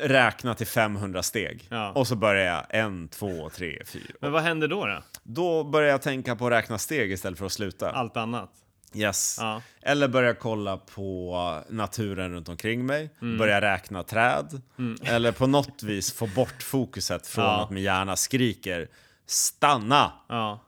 räkna 0.00 0.54
till 0.54 0.66
500 0.66 1.22
steg. 1.22 1.66
Ja. 1.68 1.92
Och 1.92 2.06
så 2.06 2.16
börjar 2.16 2.44
jag 2.54 2.64
en, 2.68 3.08
två, 3.08 3.50
tre, 3.50 3.82
fyra. 3.86 4.02
Men 4.20 4.32
vad 4.32 4.42
händer 4.42 4.68
då? 4.68 4.86
då? 4.86 5.02
Då 5.22 5.64
börjar 5.64 5.88
jag 5.90 6.02
tänka 6.02 6.36
på 6.36 6.46
att 6.46 6.52
räkna 6.52 6.78
steg 6.78 7.12
istället 7.12 7.38
för 7.38 7.46
att 7.46 7.52
sluta. 7.52 7.90
Allt 7.90 8.16
annat? 8.16 8.50
Yes. 8.94 9.36
Ja. 9.40 9.62
Eller 9.82 10.08
börja 10.08 10.34
kolla 10.34 10.76
på 10.76 11.62
naturen 11.68 12.32
runt 12.32 12.48
omkring 12.48 12.86
mig, 12.86 13.10
Mm. 13.22 13.38
börja 13.38 13.60
räkna 13.60 14.02
träd. 14.02 14.62
Eller 15.04 15.32
på 15.32 15.46
något 15.46 15.82
vis 15.82 16.12
få 16.12 16.26
bort 16.26 16.62
fokuset 16.62 17.26
från 17.26 17.44
Ja. 17.44 17.62
att 17.64 17.70
min 17.70 17.82
hjärna 17.82 18.16
skriker 18.16 18.88
stanna. 19.26 20.12
Ja. 20.28 20.60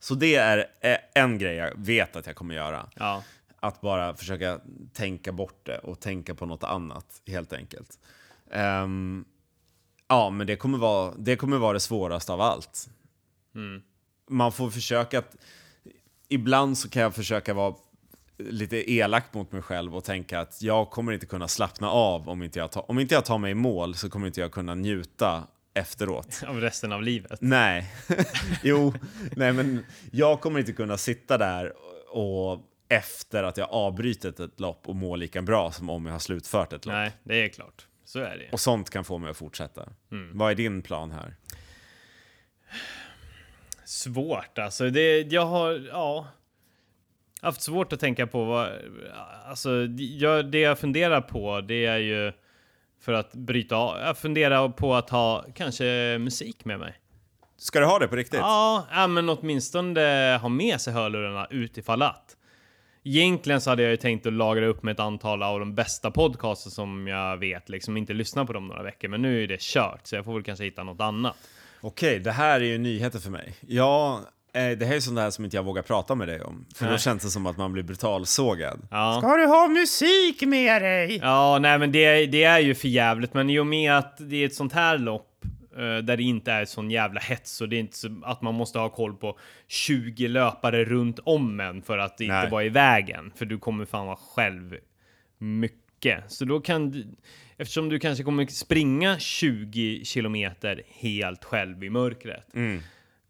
Så 0.00 0.14
det 0.14 0.34
är 0.34 0.58
eh, 0.80 0.96
en 1.14 1.38
grej 1.38 1.56
jag 1.56 1.72
vet 1.76 2.16
att 2.16 2.26
jag 2.26 2.36
kommer 2.36 2.54
göra. 2.54 2.88
Att 3.60 3.80
bara 3.80 4.14
försöka 4.16 4.60
tänka 4.92 5.32
bort 5.32 5.60
det 5.66 5.78
och 5.78 6.00
tänka 6.00 6.34
på 6.34 6.46
något 6.46 6.64
annat, 6.64 7.20
helt 7.26 7.52
enkelt. 7.52 7.98
Ehm, 8.50 9.24
ja, 10.08 10.30
men 10.30 10.46
det 10.46 10.56
kommer, 10.56 10.78
vara, 10.78 11.14
det 11.18 11.36
kommer 11.36 11.56
vara 11.58 11.72
det 11.72 11.80
svåraste 11.80 12.32
av 12.32 12.40
allt. 12.40 12.88
Man 14.30 14.52
får 14.52 14.70
försöka 14.70 15.18
att... 15.18 15.36
Ibland 16.32 16.78
så 16.78 16.90
kan 16.90 17.02
jag 17.02 17.14
försöka 17.14 17.54
vara 17.54 17.74
lite 18.38 18.92
elak 18.92 19.34
mot 19.34 19.52
mig 19.52 19.62
själv 19.62 19.96
och 19.96 20.04
tänka 20.04 20.40
att 20.40 20.62
jag 20.62 20.90
kommer 20.90 21.12
inte 21.12 21.26
kunna 21.26 21.48
slappna 21.48 21.90
av 21.90 22.28
om 22.28 22.42
inte 22.42 22.58
jag 22.58 22.72
tar, 22.72 22.90
om 22.90 22.98
inte 22.98 23.14
jag 23.14 23.24
tar 23.24 23.38
mig 23.38 23.50
i 23.50 23.54
mål 23.54 23.94
så 23.94 24.10
kommer 24.10 24.26
inte 24.26 24.40
jag 24.40 24.52
kunna 24.52 24.74
njuta 24.74 25.46
efteråt. 25.74 26.42
Av 26.46 26.60
resten 26.60 26.92
av 26.92 27.02
livet? 27.02 27.38
Nej, 27.40 27.94
jo, 28.62 28.94
nej 29.36 29.52
men 29.52 29.86
jag 30.10 30.40
kommer 30.40 30.60
inte 30.60 30.72
kunna 30.72 30.96
sitta 30.96 31.38
där 31.38 31.72
och 32.10 32.60
efter 32.88 33.42
att 33.42 33.56
jag 33.56 33.68
avbrutit 33.70 34.40
ett 34.40 34.60
lopp 34.60 34.88
och 34.88 34.96
må 34.96 35.16
lika 35.16 35.42
bra 35.42 35.72
som 35.72 35.90
om 35.90 36.06
jag 36.06 36.12
har 36.12 36.18
slutfört 36.18 36.72
ett 36.72 36.86
lopp. 36.86 36.92
Nej, 36.92 37.12
det 37.24 37.44
är 37.44 37.48
klart. 37.48 37.86
Så 38.04 38.18
är 38.18 38.38
det. 38.38 38.48
Och 38.52 38.60
sånt 38.60 38.90
kan 38.90 39.04
få 39.04 39.18
mig 39.18 39.30
att 39.30 39.36
fortsätta. 39.36 39.88
Vad 40.32 40.50
är 40.50 40.54
din 40.54 40.82
plan 40.82 41.10
här? 41.10 41.36
Svårt 43.92 44.58
alltså. 44.58 44.90
Det, 44.90 45.32
jag 45.32 45.46
har, 45.46 45.88
ja, 45.90 46.26
haft 47.40 47.62
svårt 47.62 47.92
att 47.92 48.00
tänka 48.00 48.26
på 48.26 48.44
vad, 48.44 48.68
alltså 49.46 49.70
jag, 49.96 50.50
det 50.50 50.58
jag 50.58 50.78
funderar 50.78 51.20
på 51.20 51.60
det 51.60 51.86
är 51.86 51.98
ju 51.98 52.32
för 53.00 53.12
att 53.12 53.34
bryta 53.34 53.76
av, 53.76 53.98
jag 53.98 54.18
funderar 54.18 54.68
på 54.68 54.94
att 54.94 55.10
ha 55.10 55.44
kanske 55.54 56.18
musik 56.20 56.64
med 56.64 56.78
mig. 56.78 56.94
Ska 57.56 57.80
du 57.80 57.86
ha 57.86 57.98
det 57.98 58.08
på 58.08 58.16
riktigt? 58.16 58.40
Ja, 58.40 58.86
ja, 58.92 59.06
men 59.06 59.28
åtminstone 59.28 60.38
ha 60.42 60.48
med 60.48 60.80
sig 60.80 60.92
hörlurarna 60.92 61.46
utifall 61.50 62.02
att. 62.02 62.36
Egentligen 63.04 63.60
så 63.60 63.70
hade 63.70 63.82
jag 63.82 63.90
ju 63.90 63.96
tänkt 63.96 64.26
att 64.26 64.32
lagra 64.32 64.66
upp 64.66 64.82
med 64.82 64.92
ett 64.92 65.00
antal 65.00 65.42
av 65.42 65.58
de 65.60 65.74
bästa 65.74 66.10
podcaster 66.10 66.70
som 66.70 67.06
jag 67.06 67.36
vet, 67.36 67.68
liksom 67.68 67.96
inte 67.96 68.12
lyssna 68.12 68.46
på 68.46 68.52
dem 68.52 68.66
några 68.66 68.82
veckor, 68.82 69.08
men 69.08 69.22
nu 69.22 69.42
är 69.42 69.48
det 69.48 69.60
kört, 69.60 70.06
så 70.06 70.16
jag 70.16 70.24
får 70.24 70.34
väl 70.34 70.42
kanske 70.42 70.64
hitta 70.64 70.84
något 70.84 71.00
annat. 71.00 71.36
Okej, 71.84 72.18
det 72.18 72.32
här 72.32 72.60
är 72.60 72.64
ju 72.64 72.78
nyheter 72.78 73.18
för 73.18 73.30
mig. 73.30 73.54
Ja, 73.60 74.20
eh, 74.52 74.70
det 74.70 74.86
här 74.86 74.96
är 74.96 75.00
sånt 75.00 75.16
där 75.16 75.30
som 75.30 75.44
inte 75.44 75.56
jag 75.56 75.64
vågar 75.64 75.82
prata 75.82 76.14
med 76.14 76.28
dig 76.28 76.42
om. 76.42 76.66
För 76.74 76.84
då 76.84 76.90
Nej. 76.90 77.00
känns 77.00 77.22
det 77.22 77.30
som 77.30 77.46
att 77.46 77.56
man 77.56 77.72
blir 77.72 77.82
brutalsågad. 77.82 78.80
Ja. 78.90 79.18
Ska 79.22 79.36
du 79.36 79.46
ha 79.46 79.68
musik 79.68 80.42
med 80.42 80.82
dig? 80.82 81.18
Ja, 81.22 81.58
nej 81.60 81.78
men 81.78 81.92
det, 81.92 82.26
det 82.26 82.44
är 82.44 82.58
ju 82.58 82.74
för 82.74 82.88
jävligt. 82.88 83.34
Men 83.34 83.50
i 83.50 83.58
och 83.58 83.66
med 83.66 83.92
att 83.98 84.16
det 84.18 84.36
är 84.36 84.46
ett 84.46 84.54
sånt 84.54 84.72
här 84.72 84.98
lopp 84.98 85.44
eh, 85.76 85.78
där 85.78 86.16
det 86.16 86.22
inte 86.22 86.52
är 86.52 86.64
sån 86.64 86.90
jävla 86.90 87.20
hets 87.20 87.60
och 87.60 87.68
det 87.68 87.76
är 87.76 87.80
inte 87.80 87.96
så 87.98 88.20
att 88.24 88.42
man 88.42 88.54
måste 88.54 88.78
ha 88.78 88.88
koll 88.88 89.14
på 89.16 89.38
20 89.68 90.28
löpare 90.28 90.84
runt 90.84 91.18
om 91.24 91.60
en 91.60 91.82
för 91.82 91.98
att 91.98 92.18
det 92.18 92.28
Nej. 92.28 92.40
inte 92.40 92.52
vara 92.52 92.64
i 92.64 92.68
vägen. 92.68 93.32
För 93.34 93.44
du 93.44 93.58
kommer 93.58 93.84
fan 93.84 94.06
vara 94.06 94.16
själv 94.16 94.76
mycket. 95.38 96.24
Så 96.28 96.44
då 96.44 96.60
kan 96.60 96.90
du, 96.90 97.06
eftersom 97.62 97.88
du 97.88 97.98
kanske 97.98 98.24
kommer 98.24 98.46
springa 98.46 99.18
20 99.18 100.04
kilometer 100.04 100.82
helt 100.88 101.44
själv 101.44 101.84
i 101.84 101.90
mörkret. 101.90 102.46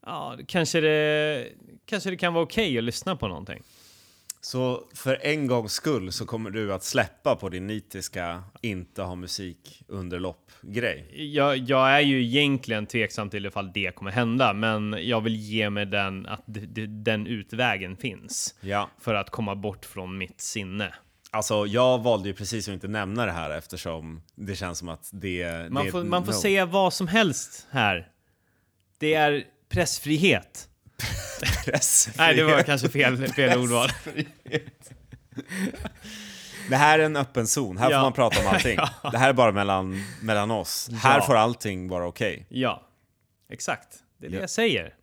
Ja, 0.06 0.38
kanske 0.46 0.80
det, 0.80 1.48
kanske 1.86 2.10
det 2.10 2.16
kan 2.16 2.34
vara 2.34 2.44
okej 2.44 2.78
att 2.78 2.84
lyssna 2.84 3.16
på 3.16 3.28
någonting. 3.28 3.62
Så 4.40 4.84
för 4.94 5.18
en 5.22 5.46
gångs 5.46 5.72
skull 5.72 6.12
så 6.12 6.26
kommer 6.26 6.50
du 6.50 6.72
att 6.74 6.84
släppa 6.84 7.36
på 7.36 7.48
din 7.48 7.66
nitiska 7.66 8.42
inte 8.60 9.02
ha 9.02 9.14
musik 9.14 9.82
under 9.88 10.18
lopp-grej. 10.20 11.10
Jag, 11.34 11.56
jag 11.56 11.90
är 11.90 12.00
ju 12.00 12.22
egentligen 12.24 12.86
tveksam 12.86 13.30
till 13.30 13.46
ifall 13.46 13.72
det 13.72 13.94
kommer 13.94 14.10
hända, 14.10 14.52
men 14.52 14.96
jag 15.00 15.20
vill 15.20 15.36
ge 15.36 15.70
mig 15.70 15.86
den 15.86 16.26
att 16.26 16.44
den 17.04 17.26
utvägen 17.26 17.96
finns 17.96 18.54
Ja. 18.60 18.90
för 19.00 19.14
att 19.14 19.30
komma 19.30 19.54
bort 19.54 19.84
från 19.84 20.18
mitt 20.18 20.40
sinne. 20.40 20.94
Alltså, 21.34 21.66
jag 21.66 21.98
valde 22.02 22.28
ju 22.28 22.34
precis 22.34 22.68
att 22.68 22.74
inte 22.74 22.88
nämna 22.88 23.26
det 23.26 23.32
här 23.32 23.50
eftersom 23.50 24.22
det 24.34 24.56
känns 24.56 24.78
som 24.78 24.88
att 24.88 25.08
det, 25.12 25.70
Man 25.70 25.84
det 25.84 25.90
får, 25.90 26.04
man 26.04 26.24
får 26.24 26.32
no. 26.32 26.38
säga 26.38 26.66
vad 26.66 26.92
som 26.94 27.08
helst 27.08 27.66
här. 27.70 28.08
Det 28.98 29.14
är 29.14 29.44
pressfrihet. 29.68 30.68
Pressfrihet. 31.64 32.18
Nej, 32.18 32.36
det 32.36 32.44
var 32.44 32.62
kanske 32.62 32.88
fel, 32.88 33.28
fel 33.28 33.58
ordval. 33.58 33.88
Det 36.70 36.76
här 36.76 36.98
är 36.98 37.04
en 37.04 37.16
öppen 37.16 37.46
zon, 37.46 37.76
här 37.78 37.90
Ja. 37.90 37.96
får 37.98 38.02
man 38.02 38.12
prata 38.12 38.40
om 38.40 38.46
allting. 38.46 38.76
Det 39.12 39.18
här 39.18 39.28
är 39.28 39.32
bara 39.32 39.52
mellan, 39.52 40.04
mellan 40.22 40.50
oss. 40.50 40.90
Här 40.92 41.18
Ja. 41.18 41.24
får 41.26 41.36
allting 41.36 41.88
vara 41.88 42.06
okej. 42.06 42.46
Ja, 42.48 42.82
exakt. 43.50 43.88
Det 44.18 44.26
är 44.26 44.30
det 44.30 44.36
Ja. 44.36 44.40
jag 44.40 44.50
säger. 44.50 44.94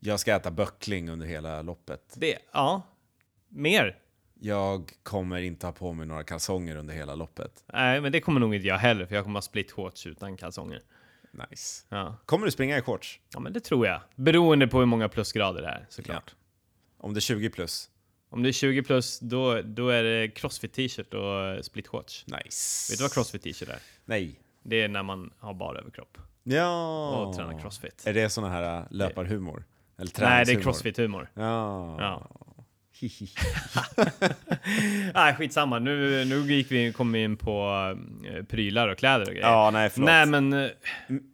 Jag 0.00 0.20
ska 0.20 0.34
äta 0.34 0.50
böckling 0.50 1.10
under 1.10 1.26
hela 1.26 1.62
loppet. 1.62 2.00
Det, 2.14 2.38
ja, 2.52 2.82
mer. 3.48 3.96
Jag 4.44 4.92
kommer 5.02 5.38
inte 5.40 5.66
ha 5.66 5.72
på 5.72 5.92
mig 5.92 6.06
några 6.06 6.24
kalsonger 6.24 6.76
under 6.76 6.94
hela 6.94 7.14
loppet. 7.14 7.64
Nej, 7.72 8.00
men 8.00 8.12
det 8.12 8.20
kommer 8.20 8.40
nog 8.40 8.54
inte 8.54 8.68
jag 8.68 8.78
heller, 8.78 9.06
för 9.06 9.14
jag 9.14 9.24
kommer 9.24 9.36
ha 9.36 9.42
split 9.42 9.70
shorts 9.72 10.06
utan 10.06 10.36
kalsonger. 10.36 10.82
Nice. 11.50 11.84
Ja. 11.88 12.16
Kommer 12.26 12.46
du 12.46 12.52
springa 12.52 12.78
i 12.78 12.82
shorts? 12.82 13.20
ja, 13.34 13.40
men 13.40 13.52
det 13.52 13.60
tror 13.60 13.86
jag. 13.86 14.00
Beroende 14.14 14.66
på 14.66 14.78
hur 14.78 14.86
många 14.86 15.08
plusgrader 15.08 15.62
det 15.62 15.68
är, 15.68 15.86
såklart. 15.88 16.34
Om 16.98 17.14
det 17.14 17.18
är 17.18 17.20
20 17.20 17.50
plus? 17.50 17.90
Om 18.30 18.42
det 18.42 18.48
är 18.48 18.52
20 18.52 18.82
plus, 18.82 19.20
då, 19.20 19.62
då 19.62 19.88
är 19.88 20.02
det 20.02 20.28
crossfit 20.28 20.72
t-shirt 20.72 21.14
och 21.14 21.64
split 21.64 21.86
shorts. 21.88 22.24
Nice. 22.26 22.92
Vet 22.92 22.98
du 22.98 23.04
vad 23.04 23.12
crossfit 23.12 23.42
t-shirt 23.42 23.68
är? 23.68 23.78
Nej. 24.04 24.40
Det 24.62 24.82
är 24.82 24.88
när 24.88 25.02
man 25.02 25.30
har 25.38 25.54
bara 25.54 25.78
överkropp 25.78 26.18
Ja. 26.42 27.16
och 27.16 27.36
tränar 27.36 27.60
crossfit. 27.60 28.02
Är 28.06 28.14
det 28.14 28.30
såna 28.30 28.48
här 28.48 28.78
äh, 28.78 28.84
löparhumor? 28.90 29.64
Eller 29.98 30.12
Nej, 30.20 30.44
det 30.44 30.52
är 30.52 30.60
crossfit-humor. 30.60 31.28
Ja. 31.34 31.96
Ja. 32.00 32.30
Nej, 35.14 35.34
skitsamma. 35.34 35.78
Nu, 35.78 36.24
nu 36.24 36.52
gick 36.54 36.72
vi, 36.72 36.92
kom 36.92 37.12
vi 37.12 37.22
in 37.22 37.36
på 37.36 37.70
eh, 38.36 38.42
prylar 38.44 38.88
och 38.88 38.98
kläder 38.98 39.26
och 39.26 39.32
grejer. 39.32 39.48
Ja, 39.48 39.70
nej 39.70 39.90
förlåt. 39.90 40.06
Nej, 40.06 40.26
men 40.26 40.52
eh, 40.52 40.68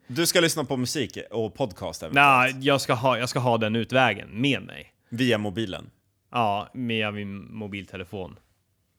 Du 0.07 0.27
ska 0.27 0.41
lyssna 0.41 0.65
på 0.65 0.77
musik 0.77 1.19
och 1.31 1.55
podcast 1.55 2.03
även. 2.03 2.15
nej, 2.15 2.55
jag, 2.61 2.81
ska 2.81 2.95
ha, 2.95 3.19
jag 3.19 3.29
ska 3.29 3.39
ha 3.39 3.59
den 3.59 3.77
utvägen 3.77 4.29
med 4.33 4.63
mig. 4.63 4.93
Via 5.09 5.39
mobilen. 5.39 5.91
Ja, 6.33 6.71
med 6.75 7.15
min 7.15 7.55
mobiltelefon. 7.55 8.37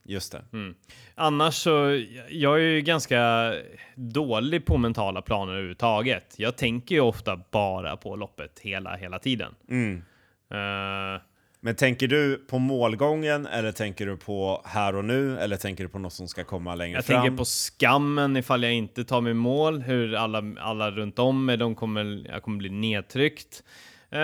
Just 0.06 0.32
det. 0.32 0.42
Mm. 0.54 0.76
Annars 1.16 1.54
så, 1.56 2.04
jag 2.30 2.56
är 2.56 2.60
ju 2.64 2.82
ganska 2.82 3.54
dålig 3.96 4.66
på 4.66 4.78
mentala 4.78 5.22
planer 5.22 5.54
överhuvudtaget. 5.54 6.34
Jag 6.38 6.58
tänker 6.58 6.96
ju 6.96 7.02
ofta 7.02 7.40
bara 7.52 7.98
på 7.98 8.16
loppet 8.16 8.60
hela, 8.60 8.96
hela 8.96 9.20
tiden. 9.20 9.56
Mm. 9.70 9.98
Eh, 10.54 11.22
Men 11.64 11.76
tänker 11.76 12.08
du 12.08 12.38
på 12.38 12.60
målgången 12.60 13.46
eller 13.46 13.72
tänker 13.72 14.06
du 14.06 14.18
på 14.18 14.62
här 14.66 14.96
och 14.96 15.06
nu 15.06 15.40
eller 15.40 15.58
tänker 15.58 15.84
du 15.84 15.90
på 15.90 16.00
något 16.00 16.14
som 16.14 16.28
ska 16.28 16.44
komma 16.44 16.76
längre 16.76 16.98
jag 16.98 17.06
fram? 17.06 17.22
tänker 17.22 17.38
på 17.38 17.46
skammen 17.46 18.38
ifall 18.38 18.64
jag 18.64 18.74
inte 18.74 19.04
tar 19.04 19.22
mig 19.22 19.34
mål, 19.34 19.82
hur 19.82 20.16
alla, 20.16 20.44
alla 20.60 20.92
runt 20.92 21.20
om 21.20 21.46
mig, 21.46 21.58
de 21.58 21.76
kommer, 21.76 22.26
jag 22.30 22.44
kommer 22.44 22.58
bli 22.58 22.70
nedtryckt. 22.70 23.64
Eh, 24.12 24.20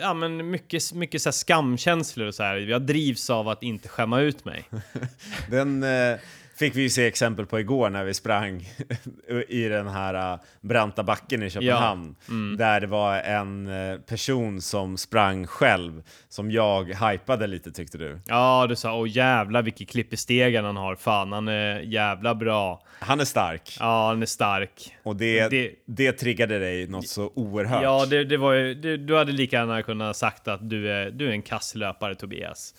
ja, 0.00 0.14
men 0.14 0.50
mycket, 0.50 0.92
mycket 0.92 1.22
så 1.22 1.28
här 1.28 1.32
skamkänslor 1.32 2.26
och 2.26 2.34
så 2.34 2.42
här. 2.42 2.56
Jag 2.56 2.82
drivs 2.82 3.30
av 3.30 3.48
att 3.48 3.62
inte 3.62 3.88
skämma 3.88 4.20
ut 4.20 4.44
mig. 4.44 4.64
Den 5.50 5.82
eh, 5.82 6.18
fick 6.60 6.76
vi 6.76 6.82
ju 6.82 6.90
se 6.90 7.06
exempel 7.06 7.46
på 7.46 7.60
igår 7.60 7.90
när 7.90 8.04
vi 8.04 8.14
sprang 8.14 8.68
i 9.48 9.68
den 9.68 9.88
här 9.88 10.34
uh, 10.34 10.40
branta 10.60 11.02
backen 11.02 11.42
i 11.42 11.50
Köpenhamn. 11.50 12.14
Mm. 12.28 12.56
Där 12.56 12.80
det 12.80 12.86
var 12.86 13.16
en 13.16 13.66
eh, 13.66 13.98
person 13.98 14.60
som 14.60 14.96
sprang 14.96 15.46
själv, 15.46 16.02
som 16.28 16.50
jag 16.50 16.84
hypade 16.84 17.46
lite 17.46 17.72
tyckte 17.72 17.98
du. 17.98 18.20
Ja, 18.26 18.66
du 18.68 18.76
sa 18.76 18.96
åh 18.96 19.08
jävlar 19.08 19.62
vilket 19.62 19.88
klipp 19.88 20.12
i 20.12 20.16
stegen 20.16 20.64
han 20.64 20.76
har. 20.76 20.96
Fan, 20.96 21.32
han 21.32 21.48
är 21.48 21.80
jävla 21.80 22.34
bra. 22.34 22.82
Han 23.00 23.20
är 23.20 23.24
stark. 23.24 23.76
Ja, 23.80 24.08
han 24.08 24.22
är 24.22 24.26
stark. 24.26 24.96
Och 25.02 25.16
det, 25.16 25.48
Det- 25.48 25.72
det, 25.86 26.12
triggade 26.12 26.58
dig 26.58 26.86
något 26.88 27.08
så 27.08 27.32
oerhört. 27.34 27.82
Ja, 27.82 28.06
det, 28.06 28.24
det 28.24 28.36
var 28.36 28.52
ju, 28.52 28.74
det, 28.74 28.96
du 28.96 29.16
hade 29.16 29.32
lika 29.32 29.56
gärna 29.56 29.82
kunnat 29.82 30.16
sagt 30.16 30.48
att 30.48 30.70
du 30.70 30.92
är, 30.92 31.10
du 31.10 31.28
är 31.28 31.32
en 31.32 31.42
kasslöpare 31.42 32.14
Tobias. 32.14 32.74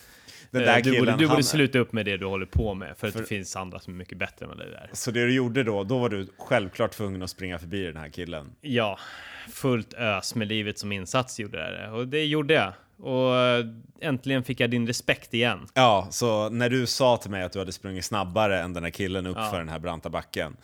Den 0.52 0.62
Eh, 0.62 0.66
där 0.68 0.76
du 0.82 0.92
killen, 0.92 1.06
borde, 1.06 1.18
du 1.18 1.28
borde 1.28 1.44
sluta 1.44 1.80
upp 1.80 1.94
med 1.94 2.06
det 2.06 2.18
du 2.18 2.26
håller 2.26 2.46
på 2.46 2.74
med, 2.74 2.98
för, 2.98 3.08
att 3.08 3.14
det 3.14 3.26
finns 3.26 3.56
andra 3.56 3.80
som 3.80 3.94
är 3.94 3.98
mycket 3.98 4.18
bättre 4.18 4.46
än 4.46 4.58
det 4.58 4.70
där. 4.70 4.90
Så 4.94 5.12
det 5.12 5.26
du 5.26 5.34
gjorde 5.34 5.64
då, 5.64 5.84
då 5.84 6.00
var 6.00 6.10
du 6.10 6.28
självklart 6.38 6.92
tvungen 6.92 7.22
att 7.24 7.30
springa 7.30 7.60
förbi 7.60 7.84
den 7.84 7.98
här 7.98 8.10
killen. 8.10 8.52
Ja, 8.62 9.00
fullt 9.50 9.94
ös 9.94 10.36
med 10.36 10.48
livet 10.48 10.80
som 10.80 10.92
insats 10.92 11.40
gjorde 11.40 11.58
det. 11.58 11.90
Och 11.90 12.08
det 12.08 12.26
gjorde 12.26 12.54
jag. 12.54 12.74
Och 13.04 13.36
eh, 13.38 13.66
äntligen 14.02 14.44
fick 14.44 14.60
jag 14.60 14.70
din 14.70 14.88
respekt 14.88 15.34
igen. 15.34 15.68
Ja, 15.74 16.08
så 16.12 16.50
när 16.50 16.70
du 16.70 16.86
sa 16.88 17.18
till 17.18 17.32
mig 17.32 17.44
att 17.44 17.52
du 17.54 17.60
hade 17.60 17.72
sprungit 17.72 18.06
snabbare 18.06 18.62
än 18.62 18.74
den 18.74 18.84
här 18.84 18.92
killen 18.92 19.26
upp 19.26 19.38
Ja. 19.38 19.50
för 19.52 19.58
den 19.58 19.70
här 19.70 19.80
branta 19.80 20.10
backen. 20.10 20.58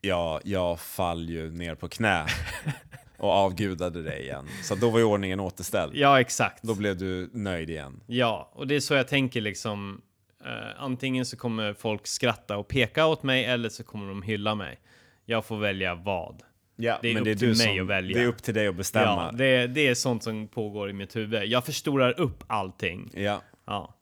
Ja, 0.00 0.40
jag 0.44 0.80
fall 0.80 1.28
ju 1.28 1.50
ner 1.50 1.74
på 1.74 1.88
knä 1.88 2.26
och 3.22 3.30
avgudade 3.30 4.02
dig 4.02 4.22
igen. 4.22 4.46
Så 4.62 4.74
då 4.74 4.90
var 4.90 4.98
ju 4.98 5.04
ordningen 5.04 5.40
återställd. 5.40 5.92
Ja, 5.96 6.20
exakt. 6.20 6.62
Då 6.62 6.74
blev 6.74 6.96
du 6.98 7.30
nöjd 7.32 7.70
igen. 7.70 8.00
Ja, 8.06 8.50
och 8.54 8.66
det 8.66 8.74
är 8.74 8.80
så 8.80 8.94
jag 8.94 9.08
tänker 9.08 9.40
liksom. 9.40 10.00
Eh, 10.44 10.82
antingen 10.82 11.26
så 11.26 11.36
kommer 11.36 11.74
folk 11.74 12.06
skratta 12.06 12.56
och 12.56 12.68
peka 12.68 13.06
åt 13.06 13.22
mig 13.22 13.44
eller 13.44 13.68
så 13.68 13.84
kommer 13.84 14.08
de 14.08 14.22
hylla 14.22 14.54
mig. 14.54 14.78
Jag 15.24 15.44
får 15.44 15.56
välja 15.56 15.94
vad. 15.94 16.42
Ja, 16.76 16.98
Det 17.02 17.08
är 17.10 17.14
men 17.14 17.20
upp 17.20 17.24
det 17.24 17.30
är 17.30 17.36
till 17.36 17.48
mig 17.48 17.56
som, 17.56 17.80
att 17.80 17.86
välja. 17.86 18.18
Det 18.18 18.24
är 18.24 18.28
upp 18.28 18.42
till 18.42 18.54
dig 18.54 18.68
att 18.68 18.76
bestämma. 18.76 19.28
Ja, 19.32 19.38
det, 19.38 19.66
det 19.66 19.88
är 19.88 19.94
sånt 19.94 20.22
som 20.22 20.48
pågår 20.48 20.90
i 20.90 20.92
mitt 20.92 21.16
huvud. 21.16 21.44
Jag 21.44 21.64
förstorar 21.64 22.20
upp 22.20 22.44
allting. 22.46 23.10
Ja. 23.14 23.42
Ja. 23.66 23.94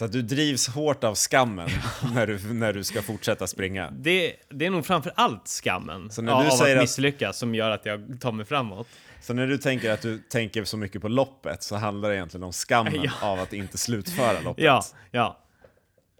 Så 0.00 0.04
att 0.04 0.12
du 0.12 0.22
drivs 0.22 0.68
hårt 0.68 1.04
av 1.04 1.14
skammen 1.14 1.68
när 2.14 2.26
du, 2.26 2.52
när 2.54 2.72
du 2.72 2.84
ska 2.84 3.02
fortsätta 3.02 3.46
springa. 3.46 3.90
Det, 3.90 4.36
det 4.48 4.66
är 4.66 4.70
nog 4.70 4.86
framför 4.86 5.12
allt 5.16 5.48
skammen 5.48 6.10
Så 6.10 6.22
när 6.22 6.32
av 6.32 6.44
du 6.44 6.50
säger 6.50 6.76
att 6.76 6.80
att- 6.80 6.82
misslyckas 6.84 7.38
som 7.38 7.54
gör 7.54 7.70
att 7.70 7.86
jag 7.86 8.18
tar 8.20 8.32
mig 8.32 8.46
framåt. 8.46 8.88
Så 9.20 9.32
när 9.34 9.46
du 9.46 9.58
tänker 9.58 9.90
att 9.90 10.02
du 10.02 10.18
tänker 10.18 10.64
så 10.64 10.76
mycket 10.76 11.02
på 11.02 11.08
loppet 11.08 11.62
så 11.62 11.76
handlar 11.76 12.08
det 12.08 12.14
egentligen 12.16 12.44
om 12.44 12.52
skammen 12.52 12.94
Ja. 13.02 13.10
av 13.22 13.40
att 13.40 13.52
inte 13.52 13.78
slutföra 13.78 14.40
loppet. 14.40 14.64
Ja, 14.64 14.82
ja. 15.10 15.38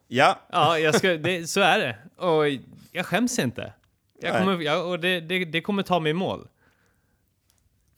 Ja, 0.09 0.39
Ja, 0.53 0.79
jag 0.79 0.95
ska, 0.95 1.09
det, 1.09 1.47
så 1.47 1.61
är 1.61 1.79
det. 1.79 2.25
Och 2.25 2.45
jag 2.93 3.07
skäms 3.07 3.39
inte. 3.39 3.73
Jag 4.21 4.33
Nej. 4.33 4.41
kommer, 4.41 4.63
jag, 4.63 4.89
och 4.89 5.01
det, 5.01 5.21
det, 5.21 5.45
det 5.45 5.61
kommer 5.61 5.83
ta 5.83 6.01
mig 6.01 6.11
i 6.11 6.15
mål. 6.15 6.49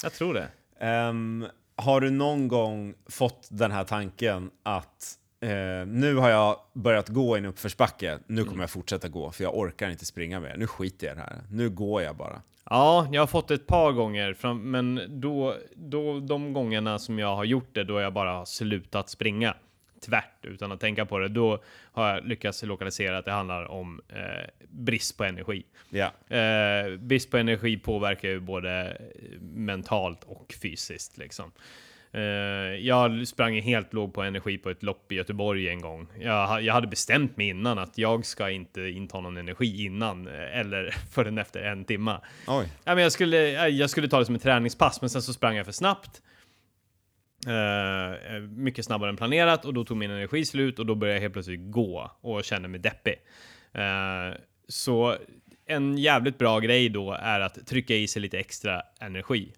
Jag 0.02 0.12
tror 0.12 0.34
det. 0.34 0.48
Ehm, 0.80 1.46
har 1.76 2.00
du 2.00 2.10
någon 2.10 2.48
gång 2.48 2.94
fått 3.08 3.48
den 3.50 3.70
här 3.72 3.84
tanken 3.84 4.50
att 4.62 5.18
eh, 5.42 5.86
nu 5.86 6.14
har 6.14 6.30
jag 6.30 6.56
börjat 6.72 7.08
gå 7.08 7.36
i 7.36 7.38
en 7.38 7.46
uppförsbacke, 7.46 8.18
nu 8.26 8.44
kommer 8.44 8.62
jag 8.62 8.70
fortsätta 8.70 9.08
gå 9.08 9.30
för 9.30 9.44
jag 9.44 9.58
orkar 9.58 9.90
inte 9.90 10.06
springa 10.06 10.40
mer. 10.40 10.56
Nu 10.56 10.66
skiter 10.66 11.06
jag 11.06 11.14
i 11.14 11.16
det 11.16 11.22
här. 11.22 11.38
Nu 11.50 11.70
går 11.70 12.02
jag 12.02 12.16
bara. 12.16 12.42
Ja, 12.64 13.08
jag 13.12 13.22
har 13.22 13.26
fått 13.26 13.48
det 13.48 13.54
ett 13.54 13.66
par 13.66 13.92
gånger, 13.92 14.34
fram, 14.34 14.70
men 14.70 15.00
då, 15.08 15.56
då, 15.74 16.20
de 16.20 16.52
gångerna 16.52 16.98
som 16.98 17.18
jag 17.18 17.36
har 17.36 17.44
gjort 17.44 17.74
det, 17.74 17.84
då 17.84 18.00
jag 18.00 18.12
bara 18.12 18.32
har 18.32 18.44
slutat 18.44 19.10
springa 19.10 19.54
tvärt 20.06 20.44
utan 20.44 20.72
att 20.72 20.80
tänka 20.80 21.06
på 21.06 21.18
det, 21.18 21.28
då 21.28 21.62
har 21.92 22.08
jag 22.08 22.24
lyckats 22.24 22.62
lokalisera 22.62 23.18
att 23.18 23.24
det 23.24 23.32
handlar 23.32 23.64
om 23.70 24.00
eh, 24.08 24.48
brist 24.68 25.18
på 25.18 25.24
energi. 25.24 25.64
Ja. 25.90 26.36
Eh, 26.36 26.96
brist 26.96 27.30
på 27.30 27.36
energi 27.36 27.78
påverkar 27.78 28.28
ju 28.28 28.40
både 28.40 29.00
mentalt 29.40 30.24
och 30.24 30.54
fysiskt 30.62 31.18
liksom. 31.18 31.52
Eh, 32.14 32.20
jag 32.86 33.28
sprang 33.28 33.60
helt 33.60 33.92
låg 33.92 34.14
på 34.14 34.22
energi 34.22 34.58
på 34.58 34.70
ett 34.70 34.82
lopp 34.82 35.12
i 35.12 35.14
Göteborg 35.14 35.68
en 35.68 35.80
gång. 35.80 36.06
Jag, 36.20 36.62
jag 36.62 36.74
hade 36.74 36.86
bestämt 36.86 37.36
mig 37.36 37.48
innan 37.48 37.78
att 37.78 37.98
jag 37.98 38.26
ska 38.26 38.50
inte 38.50 38.80
inta 38.80 39.20
någon 39.20 39.36
energi 39.36 39.84
innan 39.84 40.26
eh, 40.26 40.58
eller 40.58 40.94
förrän 41.10 41.38
efter 41.38 41.62
en 41.62 41.84
timma. 41.84 42.20
Oj. 42.46 42.66
Ja, 42.84 42.94
men 42.94 43.02
jag, 43.02 43.12
skulle, 43.12 43.68
jag 43.68 43.90
skulle 43.90 44.08
ta 44.08 44.18
det 44.18 44.26
som 44.26 44.34
ett 44.34 44.42
träningspass, 44.42 45.00
men 45.00 45.10
sen 45.10 45.22
så 45.22 45.32
sprang 45.32 45.56
jag 45.56 45.66
för 45.66 45.72
snabbt. 45.72 46.22
Eh, 47.46 48.40
mycket 48.40 48.84
snabbare 48.84 49.10
än 49.10 49.16
planerat 49.16 49.64
och 49.64 49.74
då 49.74 49.84
tog 49.84 49.96
min 49.96 50.10
energi 50.10 50.44
slut 50.44 50.78
och 50.78 50.86
då 50.86 50.94
började 50.94 51.16
jag 51.16 51.22
helt 51.22 51.32
plötsligt 51.32 51.70
gå 51.70 52.10
och 52.20 52.44
kände 52.44 52.68
mig 52.68 52.80
deppig. 52.80 53.14
Eh, 53.72 54.38
så 54.68 55.16
en 55.66 55.98
jävligt 55.98 56.38
bra 56.38 56.60
grej 56.60 56.88
då 56.88 57.12
är 57.12 57.40
att 57.40 57.66
trycka 57.66 57.94
i 57.94 58.08
sig 58.08 58.22
lite 58.22 58.38
extra 58.38 58.82
energi. 59.00 59.52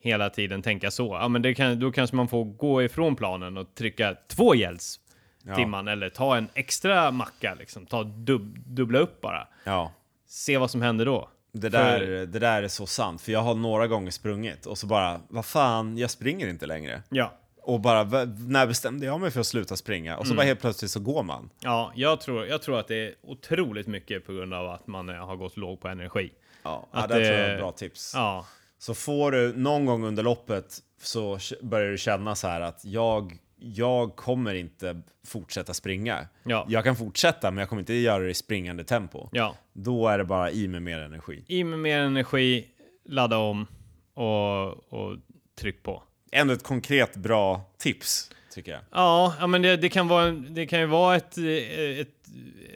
Hela 0.00 0.30
tiden 0.30 0.62
tänka 0.62 0.90
så. 0.90 1.18
Ja, 1.20 1.28
men 1.28 1.42
det 1.42 1.54
kan, 1.54 1.80
då 1.80 1.92
kanske 1.92 2.16
man 2.16 2.28
får 2.28 2.44
gå 2.44 2.82
ifrån 2.82 3.16
planen 3.16 3.56
och 3.56 3.74
trycka 3.74 4.16
två 4.28 4.54
gälls 4.54 5.00
Ja. 5.42 5.54
timman 5.56 5.88
eller 5.88 6.08
ta 6.10 6.36
en 6.36 6.48
extra 6.54 7.10
macka 7.10 7.54
liksom. 7.58 7.86
Ta 7.86 8.02
dub, 8.04 8.58
dubbla 8.66 8.98
upp 8.98 9.20
bara. 9.20 9.48
Ja. 9.64 9.92
Se 10.26 10.58
vad 10.58 10.70
som 10.70 10.82
händer 10.82 11.04
då. 11.06 11.28
Det 11.52 11.68
där, 11.68 12.00
det 12.26 12.38
där 12.38 12.62
är 12.62 12.68
så 12.68 12.86
sant, 12.86 13.20
för 13.22 13.32
jag 13.32 13.40
har 13.42 13.54
några 13.54 13.86
gånger 13.86 14.10
sprungit 14.10 14.66
och 14.66 14.78
så 14.78 14.86
bara, 14.86 15.20
vad 15.28 15.44
fan, 15.44 15.98
jag 15.98 16.10
springer 16.10 16.48
inte 16.48 16.66
längre. 16.66 17.02
Ja. 17.08 17.32
Och 17.62 17.80
bara, 17.80 18.04
när 18.48 18.66
bestämde 18.66 19.06
jag 19.06 19.20
mig 19.20 19.30
för 19.30 19.40
att 19.40 19.46
sluta 19.46 19.76
springa? 19.76 20.16
Och 20.16 20.26
så 20.26 20.32
Mm. 20.32 20.36
bara 20.36 20.46
helt 20.46 20.60
plötsligt 20.60 20.90
så 20.90 21.00
går 21.00 21.22
man. 21.22 21.50
Ja, 21.60 21.92
jag 21.94 22.20
tror, 22.20 22.46
jag 22.46 22.62
tror 22.62 22.78
att 22.78 22.88
det 22.88 22.96
är 22.96 23.14
otroligt 23.22 23.86
mycket 23.86 24.26
på 24.26 24.32
grund 24.32 24.54
av 24.54 24.68
att 24.70 24.86
man 24.86 25.08
eh, 25.08 25.26
har 25.26 25.36
gått 25.36 25.56
låg 25.56 25.80
på 25.80 25.88
energi. 25.88 26.30
Ja, 26.62 26.88
Att 26.92 27.10
ja 27.10 27.16
det 27.16 27.26
tror 27.26 27.38
jag 27.38 27.48
är 27.48 27.54
ett 27.54 27.60
bra 27.60 27.72
tips. 27.72 28.12
Ja, 28.14 28.46
Så 28.78 28.94
får 28.94 29.32
du 29.32 29.52
någon 29.56 29.86
gång 29.86 30.04
under 30.04 30.22
loppet 30.22 30.82
så 31.02 31.38
börjar 31.62 31.90
du 31.90 31.98
känna 31.98 32.34
så 32.34 32.48
här 32.48 32.60
att 32.60 32.84
jag, 32.84 33.38
jag 33.56 34.16
kommer 34.16 34.54
inte 34.54 35.02
fortsätta 35.26 35.74
springa. 35.74 36.28
Ja. 36.42 36.66
Jag 36.68 36.84
kan 36.84 36.96
fortsätta 36.96 37.50
men 37.50 37.58
jag 37.58 37.68
kommer 37.68 37.82
inte 37.82 37.94
göra 37.94 38.24
det 38.24 38.30
i 38.30 38.34
springande 38.34 38.84
tempo. 38.84 39.28
ja. 39.32 39.54
Då 39.72 40.08
är 40.08 40.18
det 40.18 40.24
bara 40.24 40.50
i 40.50 40.68
med 40.68 40.82
mer 40.82 40.98
energi. 40.98 41.44
I 41.46 41.64
med 41.64 41.78
mer 41.78 42.00
energi, 42.00 42.66
ladda 43.04 43.38
om 43.38 43.66
och, 44.14 44.92
och 44.92 45.16
tryck 45.60 45.82
på. 45.82 46.02
Ändå 46.32 46.54
ett 46.54 46.62
konkret 46.62 47.16
bra 47.16 47.70
tips 47.78 48.30
tycker 48.54 48.72
jag. 48.72 48.80
Ja, 48.90 49.34
ja 49.40 49.46
men 49.46 49.62
det, 49.62 49.76
det, 49.76 49.88
kan 49.88 50.08
vara 50.08 50.30
det 50.30 50.66
kan 50.66 50.80
ju 50.80 50.86
vara 50.86 51.16
ett, 51.16 51.38
ett, 51.38 52.08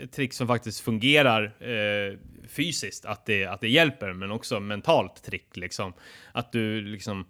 ett 0.02 0.12
trick 0.12 0.32
som 0.32 0.46
faktiskt 0.46 0.80
fungerar 0.80 1.44
eh, 1.60 2.18
fysiskt, 2.52 3.04
att 3.04 3.26
det, 3.26 3.46
att 3.46 3.60
det 3.60 3.68
hjälper, 3.68 4.12
men 4.12 4.30
också 4.30 4.60
mentalt 4.60 5.22
trick 5.22 5.56
liksom. 5.56 5.92
Att 6.32 6.52
du 6.52 6.80
liksom 6.80 7.26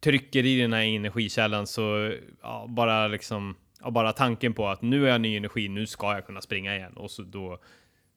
trycker 0.00 0.46
i 0.46 0.60
den 0.60 0.72
här 0.72 0.82
energikällan 0.82 1.66
så 1.66 2.12
ja, 2.42 2.66
bara 2.68 3.08
liksom, 3.08 3.56
ja, 3.82 3.90
bara 3.90 4.12
tanken 4.12 4.54
på 4.54 4.68
att 4.68 4.82
nu 4.82 5.06
är 5.06 5.10
jag 5.10 5.20
ny 5.20 5.36
energi, 5.36 5.68
nu 5.68 5.86
ska 5.86 6.14
jag 6.14 6.26
kunna 6.26 6.40
springa 6.40 6.76
igen 6.76 6.96
och 6.96 7.10
så 7.10 7.22
då 7.22 7.58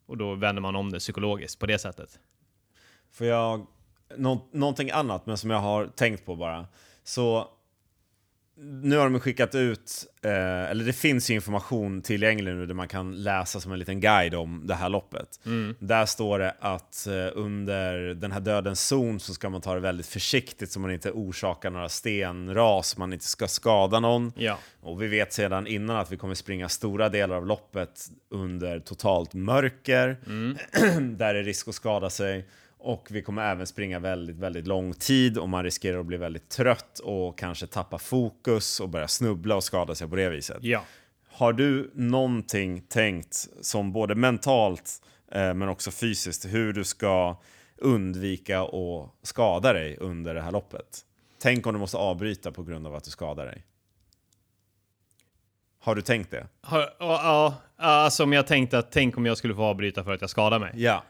och 0.05 0.17
då 0.17 0.35
vänder 0.35 0.61
man 0.61 0.75
om 0.75 0.91
det 0.91 0.99
psykologiskt 0.99 1.59
på 1.59 1.65
det 1.65 1.79
sättet. 1.79 2.19
För 3.11 3.25
jag, 3.25 3.67
nå, 4.15 4.49
någonting 4.51 4.91
annat 4.91 5.25
men 5.25 5.37
som 5.37 5.49
jag 5.49 5.59
har 5.59 5.87
tänkt 5.87 6.25
på 6.25 6.35
bara. 6.35 6.67
Så 7.03 7.47
nu 8.59 8.97
har 8.97 9.09
de 9.09 9.19
skickat 9.19 9.55
ut, 9.55 10.05
eh, 10.21 10.31
eller 10.71 10.85
det 10.85 10.93
finns 10.93 11.29
ju 11.29 11.33
information 11.33 12.01
tillgänglig 12.01 12.55
nu 12.55 12.65
där 12.65 12.73
man 12.73 12.87
kan 12.87 13.23
läsa 13.23 13.59
som 13.59 13.71
en 13.71 13.79
liten 13.79 13.99
guide 13.99 14.35
om 14.35 14.61
det 14.67 14.73
här 14.73 14.89
loppet. 14.89 15.39
Där 15.79 16.05
står 16.05 16.39
det 16.39 16.55
att 16.59 17.07
eh, 17.07 17.13
under 17.33 18.13
den 18.13 18.31
här 18.31 18.39
dödens 18.39 18.87
zon 18.87 19.19
så 19.19 19.33
ska 19.33 19.49
man 19.49 19.61
ta 19.61 19.73
det 19.73 19.79
väldigt 19.79 20.07
försiktigt 20.07 20.71
så 20.71 20.79
man 20.79 20.91
inte 20.91 21.11
orsakar 21.11 21.69
några 21.69 21.89
stenras, 21.89 22.97
man 22.97 23.13
inte 23.13 23.25
ska 23.25 23.47
skada 23.47 23.99
någon. 23.99 24.31
Ja. 24.35 24.57
Och 24.81 25.01
vi 25.01 25.07
vet 25.07 25.33
sedan 25.33 25.67
innan 25.67 25.97
att 25.97 26.11
vi 26.11 26.17
kommer 26.17 26.35
springa 26.35 26.69
stora 26.69 27.09
delar 27.09 27.35
av 27.35 27.45
loppet 27.45 28.07
under 28.29 28.79
totalt 28.79 29.33
mörker, 29.33 30.17
där 31.17 31.33
det 31.33 31.39
är 31.39 31.43
risk 31.43 31.67
att 31.67 31.75
skada 31.75 32.09
sig. 32.09 32.45
Och 32.80 33.07
vi 33.09 33.21
kommer 33.21 33.51
även 33.51 33.67
springa 33.67 33.99
väldigt, 33.99 34.36
väldigt 34.36 34.67
lång 34.67 34.93
tid 34.93 35.38
och 35.38 35.49
man 35.49 35.63
riskerar 35.63 35.99
att 35.99 36.05
bli 36.05 36.17
väldigt 36.17 36.49
trött 36.49 36.99
och 36.99 37.38
kanske 37.38 37.67
tappa 37.67 37.97
fokus 37.97 38.80
och 38.80 38.89
börja 38.89 39.07
snubbla 39.07 39.55
och 39.55 39.63
skada 39.63 39.95
sig 39.95 40.09
på 40.09 40.15
det 40.15 40.30
viset. 40.30 40.57
Ja. 40.61 40.84
Har 41.28 41.53
du 41.53 41.91
någonting 41.93 42.82
tänkt 42.82 43.47
som 43.61 43.91
både 43.91 44.15
mentalt 44.15 45.01
eh, 45.32 45.53
men 45.53 45.69
också 45.69 45.91
fysiskt 45.91 46.45
hur 46.45 46.73
du 46.73 46.84
ska 46.84 47.41
undvika 47.78 48.61
att 48.61 49.09
skada 49.21 49.73
dig 49.73 49.97
under 49.97 50.34
det 50.34 50.41
här 50.41 50.51
loppet? 50.51 51.03
Tänk 51.41 51.67
om 51.67 51.73
du 51.73 51.80
måste 51.80 51.97
avbryta 51.97 52.51
på 52.51 52.63
grund 52.63 52.88
av 52.88 52.95
att 52.95 53.03
du 53.03 53.11
skadar 53.11 53.45
dig. 53.45 53.63
Har 55.80 55.95
du 55.95 56.01
tänkt 56.01 56.32
det? 56.32 56.47
Ja, 56.99 57.55
alltså 57.75 58.23
om 58.23 58.34
jag 58.34 58.47
tänkte 58.47 58.78
att 58.78 58.91
tänk 58.91 59.17
om 59.17 59.25
jag 59.25 59.38
skulle 59.38 59.55
få 59.55 59.63
avbryta 59.63 60.03
för 60.03 60.13
att 60.13 60.21
jag 60.21 60.30
skadar 60.30 60.59
mig. 60.59 60.71
Ja. 60.75 61.03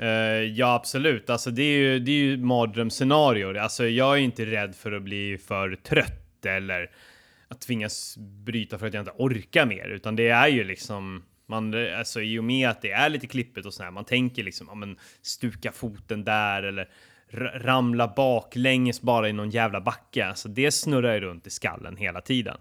Uh, 0.00 0.08
ja, 0.44 0.74
absolut. 0.74 1.30
Alltså, 1.30 1.50
det 1.50 1.62
är 1.62 1.78
ju, 1.78 1.98
det 1.98 2.10
är 2.10 2.16
ju 2.16 2.36
mardrömsscenarier. 2.36 3.54
Alltså, 3.54 3.86
jag 3.86 4.14
är 4.14 4.20
inte 4.20 4.46
rädd 4.46 4.74
för 4.74 4.92
att 4.92 5.02
bli 5.02 5.38
för 5.38 5.74
trött 5.74 6.46
eller 6.46 6.90
att 7.48 7.60
tvingas 7.60 8.16
bryta 8.18 8.78
för 8.78 8.86
att 8.86 8.94
jag 8.94 9.00
inte 9.00 9.12
orkar 9.16 9.66
mer, 9.66 9.88
utan 9.88 10.16
det 10.16 10.28
är 10.28 10.48
ju 10.48 10.64
liksom 10.64 11.22
man, 11.46 11.74
alltså 11.98 12.22
i 12.22 12.38
och 12.38 12.44
med 12.44 12.68
att 12.68 12.82
det 12.82 12.90
är 12.90 13.08
lite 13.08 13.26
klippet 13.26 13.66
och 13.66 13.74
sådär, 13.74 13.90
man 13.90 14.04
tänker 14.04 14.42
liksom, 14.42 14.66
ja 14.70 14.74
men 14.74 14.96
stuka 15.22 15.72
foten 15.72 16.24
där 16.24 16.62
eller 16.62 16.88
ramla 17.54 18.08
baklänges 18.08 19.02
bara 19.02 19.28
i 19.28 19.32
någon 19.32 19.50
jävla 19.50 19.80
backe. 19.80 20.26
Alltså 20.26 20.48
det 20.48 20.70
snurrar 20.70 21.14
ju 21.14 21.20
runt 21.20 21.46
i 21.46 21.50
skallen 21.50 21.96
hela 21.96 22.20
tiden. 22.20 22.56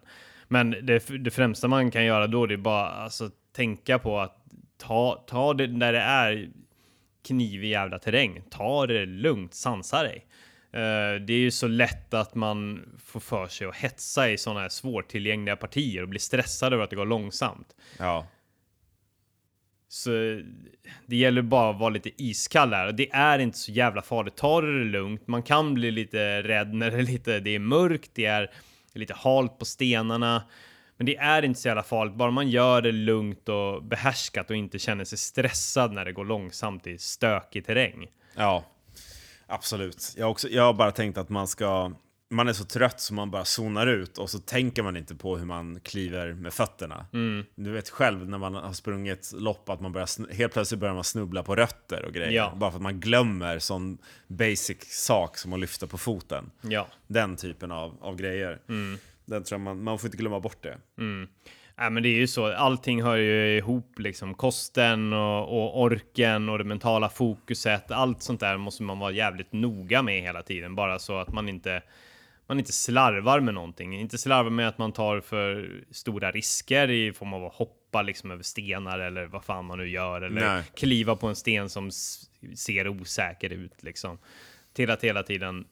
Men 0.48 0.72
det, 0.72 1.08
det 1.20 1.32
främsta 1.32 1.68
man 1.68 1.92
kan 1.92 2.06
göra 2.06 2.28
då, 2.28 2.46
det 2.46 2.54
är 2.54 2.58
bara 2.58 2.88
alltså 2.88 3.30
tänka 3.56 4.00
på 4.00 4.20
att 4.20 4.46
ta, 4.78 5.26
ta 5.28 5.54
det 5.54 5.68
när 5.68 5.94
det 5.94 6.00
är 6.00 6.50
knivig 7.24 7.70
jävla 7.70 8.00
terräng. 8.00 8.44
Ta 8.50 8.88
det 8.88 9.06
lugnt, 9.06 9.54
sansa 9.54 10.04
dig. 10.04 10.26
Uh, 10.76 11.22
det 11.26 11.34
är 11.34 11.40
ju 11.40 11.52
så 11.52 11.68
lätt 11.68 12.14
att 12.14 12.36
man 12.36 12.86
får 13.06 13.20
för 13.20 13.48
sig 13.48 13.68
att 13.68 13.76
hetsa 13.76 14.30
i 14.30 14.38
sådana 14.38 14.60
här 14.60 14.70
svårtillgängliga 14.70 15.56
partier 15.56 16.02
och 16.02 16.10
bli 16.10 16.20
stressad 16.20 16.74
över 16.74 16.84
att 16.84 16.90
det 16.90 16.96
går 16.96 17.06
långsamt. 17.06 17.76
Ja. 18.00 18.28
Så 19.88 20.12
det 21.06 21.16
gäller 21.16 21.42
bara 21.42 21.70
att 21.70 21.80
vara 21.80 21.90
lite 21.90 22.24
iskall 22.24 22.70
där. 22.70 22.92
Det 22.92 23.12
är 23.12 23.40
inte 23.40 23.58
så 23.58 23.72
jävla 23.72 24.02
farligt. 24.02 24.36
Ta 24.36 24.62
det 24.62 24.68
lugnt. 24.68 25.28
Man 25.28 25.44
kan 25.44 25.74
bli 25.74 25.92
lite 25.92 26.42
rädd 26.42 26.74
när 26.74 26.92
det 26.92 26.98
är 26.98 27.04
lite, 27.04 27.40
det 27.40 27.56
är 27.56 27.60
mörkt, 27.60 28.12
det 28.14 28.26
är 28.26 28.52
lite 28.94 29.14
halt 29.14 29.60
på 29.60 29.66
stenarna. 29.66 30.44
Men 31.02 31.06
det 31.06 31.18
är 31.18 31.46
inte 31.46 31.60
så 31.60 31.68
jävla 31.68 31.84
farligt, 31.84 32.16
bara 32.16 32.32
man 32.32 32.50
gör 32.50 32.82
det 32.82 32.92
lugnt 32.92 33.50
och 33.50 33.84
behärskat 33.84 34.50
och 34.50 34.56
inte 34.56 34.80
känner 34.80 35.04
sig 35.04 35.18
stressad 35.18 35.94
när 35.94 36.06
det 36.06 36.12
går 36.12 36.26
långsamt 36.26 36.88
i 36.88 36.98
stökig 36.98 37.66
terräng. 37.66 38.08
Ja, 38.36 38.66
absolut. 39.48 40.14
Jag 40.18 40.26
har, 40.26 40.32
också, 40.32 40.50
jag 40.50 40.64
har 40.64 40.74
bara 40.74 40.92
tänkt 40.92 41.18
att 41.18 41.30
man 41.30 41.48
ska 41.48 41.92
man 42.30 42.48
är 42.48 42.54
så 42.54 42.64
trött 42.64 43.02
så 43.02 43.14
man 43.14 43.32
bara 43.32 43.46
zonar 43.46 43.88
ut 43.88 44.18
och 44.18 44.30
så 44.30 44.40
tänker 44.40 44.84
man 44.84 44.98
inte 44.98 45.16
på 45.16 45.38
hur 45.38 45.46
man 45.46 45.80
kliver 45.80 46.34
med 46.34 46.54
fötterna. 46.54 47.06
Mm. 47.14 47.46
Du 47.56 47.72
vet 47.72 47.90
själv 47.90 48.30
när 48.30 48.38
man 48.38 48.56
har 48.56 48.74
sprungit 48.74 49.32
lopp 49.36 49.70
att 49.70 49.82
man 49.82 49.92
börjar, 49.92 50.34
helt 50.34 50.54
plötsligt 50.54 50.80
börjar 50.80 50.96
man 50.96 51.04
snubbla 51.04 51.44
på 51.44 51.56
rötter 51.56 52.06
och 52.06 52.14
grejer. 52.14 52.32
Ja. 52.32 52.54
Bara 52.56 52.72
för 52.72 52.78
att 52.78 52.84
man 52.84 53.00
glömmer 53.00 53.60
sån 53.60 53.98
basic 54.28 54.78
sak 54.82 55.38
som 55.38 55.54
att 55.54 55.60
lyfta 55.60 55.88
på 55.88 55.98
foten. 55.98 56.52
Ja. 56.62 56.88
Den 57.08 57.36
typen 57.36 57.72
av, 57.72 57.98
av 58.02 58.16
grejer. 58.16 58.60
Mm. 58.70 58.98
Den 59.32 59.44
tror 59.44 59.60
man, 59.60 59.84
man 59.84 60.00
får 60.00 60.08
inte 60.08 60.18
glömma 60.18 60.40
bort 60.40 60.64
det. 60.64 60.78
Mm. 60.98 61.28
Ja, 61.76 61.90
men 61.90 62.04
det 62.04 62.10
är 62.10 62.20
ju 62.20 62.28
så, 62.28 62.54
allting 62.54 63.04
hör 63.04 63.18
ju 63.18 63.58
ihop 63.58 64.00
liksom. 64.00 64.34
Kosten 64.34 65.14
och, 65.14 65.44
och, 65.44 65.82
orken 65.82 66.50
och 66.50 66.58
det 66.58 66.64
mentala 66.64 67.10
fokuset. 67.10 67.92
Allt 67.92 68.22
sånt 68.22 68.40
där 68.40 68.58
måste 68.58 68.84
man 68.84 69.00
vara 69.00 69.12
jävligt 69.12 69.54
noga 69.54 70.02
med 70.02 70.22
hela 70.22 70.44
tiden. 70.44 70.76
Bara 70.76 71.00
så 71.00 71.18
att 71.18 71.34
man 71.34 71.50
inte 71.50 71.82
man 72.48 72.60
inte 72.60 72.72
slarvar 72.72 73.40
med 73.40 73.54
någonting. 73.54 74.00
Inte 74.00 74.18
slarvar 74.18 74.52
med 74.52 74.68
att 74.68 74.78
man 74.78 74.92
tar 74.92 75.22
för 75.22 75.72
stora 75.92 76.32
risker 76.32 76.90
i 76.90 77.14
form 77.14 77.34
av 77.34 77.46
att 77.46 77.54
hoppa 77.54 78.02
liksom 78.02 78.32
över 78.32 78.44
stenar 78.44 79.00
eller 79.00 79.26
vad 79.26 79.44
fan 79.44 79.66
man 79.66 79.78
nu 79.78 79.90
gör. 79.90 80.22
Eller 80.22 80.42
Nej. 80.42 80.64
kliva 80.76 81.16
på 81.16 81.28
en 81.28 81.36
sten 81.36 81.70
som 81.70 81.92
ser 82.56 82.88
osäker 82.88 83.50
ut 83.50 83.84
liksom. 83.84 84.18
Till 84.74 84.92
att 84.92 85.04
hela 85.04 85.24
tiden 85.24 85.66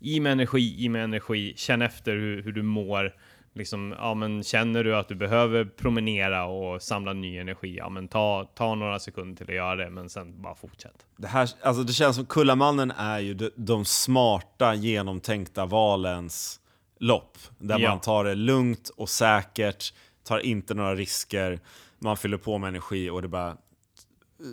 i 0.00 0.20
med 0.20 0.32
energi, 0.32 0.84
i 0.84 0.88
med 0.88 1.04
energi, 1.04 1.52
känn 1.56 1.82
efter 1.82 2.12
hur, 2.12 2.42
hur 2.42 2.52
du 2.52 2.62
mår 2.62 3.14
liksom, 3.54 3.94
ja 3.98 4.14
men 4.14 4.42
känner 4.42 4.84
du 4.84 4.96
att 4.96 5.08
du 5.08 5.14
behöver 5.14 5.64
promenera 5.64 6.44
och 6.44 6.82
samla 6.82 7.12
ny 7.12 7.38
energi, 7.38 7.76
ja 7.76 7.88
men 7.88 8.08
ta, 8.08 8.44
ta 8.54 8.74
några 8.74 8.98
sekunder 8.98 9.36
till 9.36 9.46
att 9.54 9.56
göra 9.56 9.76
det, 9.76 9.90
men 9.90 10.08
sen 10.08 10.42
bara 10.42 10.54
fortsätt. 10.54 11.06
Det, 11.16 11.28
här, 11.28 11.48
alltså 11.62 11.82
det 11.82 11.92
känns 11.92 12.16
som 12.16 12.26
Kullamannen 12.26 12.90
är 12.90 13.18
ju 13.18 13.34
de, 13.34 13.50
de 13.56 13.84
smarta, 13.84 14.74
genomtänkta 14.74 15.66
valens 15.66 16.60
lopp. 16.98 17.38
Där 17.58 17.78
Ja. 17.78 17.88
man 17.88 18.00
tar 18.00 18.24
det 18.24 18.34
lugnt 18.34 18.88
och 18.88 19.08
säkert, 19.08 19.94
tar 20.24 20.38
inte 20.38 20.74
några 20.74 20.94
risker, 20.94 21.60
man 21.98 22.16
fyller 22.16 22.36
på 22.36 22.58
med 22.58 22.68
energi 22.68 23.10
och 23.10 23.22
det 23.22 23.28
bara... 23.28 23.56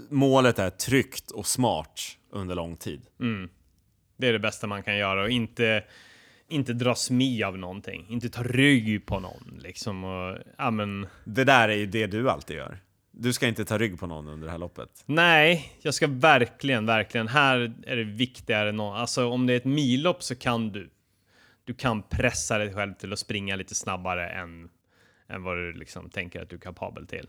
Målet 0.09 0.59
är 0.59 0.69
tryggt 0.69 1.31
och 1.31 1.45
smart 1.47 2.01
under 2.31 2.55
lång 2.55 2.77
tid. 2.77 3.01
Det 4.17 4.27
är 4.27 4.33
det 4.33 4.39
bästa 4.39 4.67
man 4.67 4.83
kan 4.83 4.97
göra 4.97 5.23
och 5.23 5.29
inte, 5.29 5.83
inte 6.47 6.73
dras 6.73 7.11
med 7.11 7.45
av 7.45 7.57
någonting, 7.57 8.05
inte 8.09 8.29
ta 8.29 8.43
rygg 8.43 9.05
på 9.05 9.19
någon 9.19 9.59
liksom 9.59 10.03
och 10.03 10.37
ja 10.57 10.71
men 10.71 11.07
Det 11.23 11.43
där 11.43 11.69
är 11.69 11.75
ju 11.75 11.85
det 11.85 12.07
du 12.07 12.29
alltid 12.29 12.57
gör. 12.57 12.79
Du 13.17 13.33
ska 13.33 13.47
inte 13.47 13.65
ta 13.65 13.77
rygg 13.77 13.99
på 13.99 14.07
någon 14.07 14.27
under 14.27 14.45
det 14.45 14.51
här 14.51 14.57
loppet. 14.59 15.03
Nej, 15.05 15.73
jag 15.81 15.93
ska 15.93 16.07
verkligen, 16.07 16.85
verkligen. 16.85 17.27
Här 17.27 17.73
är 17.85 17.95
det 17.95 18.03
viktigare 18.03 18.69
än 18.69 18.75
något. 18.77 18.97
Alltså 18.97 19.27
om 19.27 19.47
det 19.47 19.53
är 19.53 19.57
ett 19.57 19.65
millopp 19.65 20.23
så 20.23 20.35
kan 20.35 20.69
du. 20.71 20.89
Du 21.63 21.73
kan 21.73 22.01
pressa 22.01 22.57
dig 22.57 22.73
själv 22.73 22.93
till 22.93 23.13
att 23.13 23.19
springa 23.19 23.55
lite 23.55 23.75
snabbare 23.75 24.29
än, 24.29 24.69
än 25.27 25.43
vad 25.43 25.57
du 25.57 25.73
liksom 25.73 26.09
tänker 26.09 26.41
att 26.41 26.49
du 26.49 26.55
är 26.55 26.59
kapabel 26.59 27.07
till. 27.07 27.27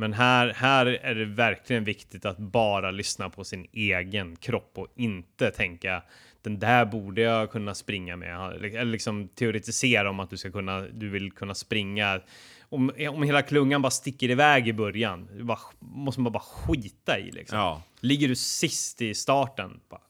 Men 0.00 0.12
här, 0.12 0.52
här 0.56 0.86
är 0.86 1.14
det 1.14 1.24
verkligen 1.24 1.84
viktigt 1.84 2.24
att 2.24 2.38
bara 2.38 2.90
lyssna 2.90 3.30
på 3.30 3.44
sin 3.44 3.66
egen 3.72 4.36
kropp 4.36 4.72
och 4.74 4.86
inte 4.96 5.50
tänka 5.50 6.02
den 6.42 6.58
där 6.58 6.84
borde 6.84 7.20
jag 7.20 7.50
kunna 7.50 7.74
springa 7.74 8.16
med. 8.16 8.52
Eller 8.52 8.84
liksom 8.84 9.28
teoretisera 9.28 10.10
om 10.10 10.20
att 10.20 10.30
du 10.30 10.36
ska 10.36 10.50
kunna, 10.50 10.80
du 10.80 11.08
vill 11.08 11.32
kunna 11.32 11.54
springa. 11.54 12.20
Om, 12.68 12.92
om 13.10 13.22
hela 13.22 13.42
klungan 13.42 13.82
bara 13.82 13.90
sticker 13.90 14.30
iväg 14.30 14.68
i 14.68 14.72
början, 14.72 15.28
det 15.36 15.44
bara, 15.44 15.58
måste 15.78 16.20
man 16.20 16.32
bara 16.32 16.42
skita 16.42 17.18
i 17.18 17.30
liksom. 17.30 17.58
Ja. 17.58 17.82
Ligger 18.00 18.28
du 18.28 18.36
sist 18.36 19.02
i 19.02 19.14
starten, 19.14 19.80
bara 19.88 20.00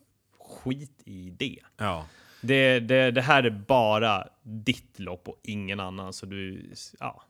skit 0.40 1.02
i 1.04 1.30
det. 1.38 1.58
Ja. 1.76 2.06
Det, 2.40 2.80
det. 2.80 3.10
det 3.10 3.22
här 3.22 3.42
är 3.42 3.50
bara 3.50 4.28
ditt 4.42 4.98
lopp 4.98 5.28
och 5.28 5.40
ingen 5.42 5.80
annan, 5.80 6.12
så 6.12 6.26
du, 6.26 6.72
ja. 7.00 7.22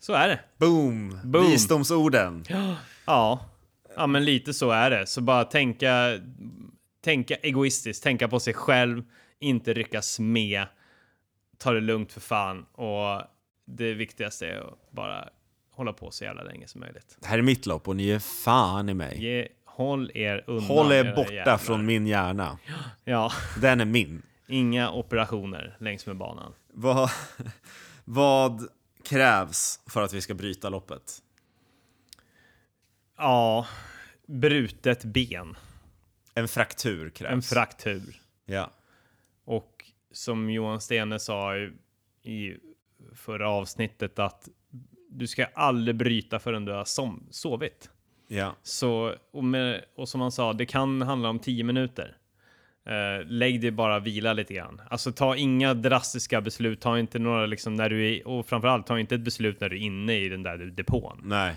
Så 0.00 0.12
är 0.12 0.28
det. 0.28 0.40
Boom! 0.56 1.20
Boom. 1.24 1.46
Visdomsorden. 1.50 2.44
Ja, 3.06 3.40
ja, 3.96 4.06
men 4.06 4.24
lite 4.24 4.54
så 4.54 4.70
är 4.70 4.90
det. 4.90 5.06
Så 5.06 5.20
bara 5.20 5.44
tänka, 5.44 6.18
tänka 7.04 7.34
egoistiskt, 7.34 8.02
tänka 8.02 8.28
på 8.28 8.40
sig 8.40 8.54
själv, 8.54 9.02
inte 9.38 9.72
ryckas 9.74 10.18
med, 10.18 10.66
ta 11.58 11.72
det 11.72 11.80
lugnt 11.80 12.12
för 12.12 12.20
fan 12.20 12.66
och 12.72 13.22
det 13.64 13.94
viktigaste 13.94 14.46
är 14.48 14.58
att 14.60 14.90
bara 14.90 15.28
hålla 15.70 15.92
på 15.92 16.10
så 16.10 16.24
jävla 16.24 16.42
länge 16.42 16.66
som 16.66 16.80
möjligt. 16.80 17.16
Det 17.20 17.26
här 17.26 17.38
är 17.38 17.42
mitt 17.42 17.66
lopp 17.66 17.88
och 17.88 17.96
ni 17.96 18.10
är 18.10 18.18
fan 18.18 18.88
i 18.88 18.94
mig. 18.94 19.22
Ge, 19.24 19.48
håll 19.64 20.10
er 20.14 20.44
undan. 20.46 20.66
Håll 20.66 20.92
er 20.92 21.14
borta 21.16 21.32
jävlar. 21.32 21.58
från 21.58 21.86
min 21.86 22.06
hjärna. 22.06 22.58
Ja, 23.04 23.32
Den 23.60 23.80
är 23.80 23.84
min. 23.84 24.22
inga 24.46 24.90
operationer 24.90 25.76
längs 25.80 26.06
med 26.06 26.16
banan. 26.16 26.52
Vad, 26.72 27.10
vad 28.04 28.68
krävs 29.02 29.80
för 29.86 30.02
att 30.02 30.12
vi 30.12 30.20
ska 30.20 30.34
bryta 30.34 30.68
loppet? 30.68 31.22
Ja, 33.16 33.66
brutet 34.26 35.04
ben, 35.04 35.56
En 36.34 36.48
fraktur 36.48 37.10
krävs. 37.10 37.32
en 37.32 37.42
fraktur. 37.42 38.20
Ja. 38.46 38.70
Och 39.44 39.84
som 40.12 40.50
Johan 40.50 40.80
Stene 40.80 41.18
sa 41.18 41.56
i, 41.56 41.72
i 42.22 42.56
förra 43.14 43.50
avsnittet 43.50 44.18
att 44.18 44.48
du 45.10 45.26
ska 45.26 45.44
aldrig 45.44 45.96
bryta 45.96 46.38
förrän 46.38 46.64
du 46.64 46.72
har 46.72 46.84
som, 46.84 47.26
sovit. 47.30 47.90
Ja. 48.26 48.56
Så, 48.62 49.14
och, 49.30 49.44
med, 49.44 49.84
och 49.94 50.08
som 50.08 50.20
han 50.20 50.32
sa, 50.32 50.52
det 50.52 50.66
kan 50.66 51.02
handla 51.02 51.28
om 51.28 51.38
10 51.38 51.64
minuter. 51.64 52.16
Eh, 52.88 53.26
lägg 53.26 53.60
dig 53.60 53.70
bara 53.70 53.98
vila 53.98 54.32
lite 54.32 54.54
grann. 54.54 54.80
Alltså 54.90 55.12
ta 55.12 55.36
inga 55.36 55.74
drastiska 55.74 56.40
beslut, 56.40 56.80
ta 56.80 56.98
inte 56.98 57.18
några 57.18 57.46
liksom 57.46 57.74
när 57.74 57.90
du 57.90 58.14
är, 58.14 58.28
och 58.28 58.46
framförallt 58.46 58.86
ta 58.86 58.98
inte 58.98 59.14
ett 59.14 59.20
beslut 59.20 59.60
när 59.60 59.68
du 59.68 59.76
är 59.76 59.80
inne 59.80 60.14
i 60.14 60.28
den 60.28 60.42
där 60.42 60.58
depån. 60.58 61.20
Nej. 61.24 61.54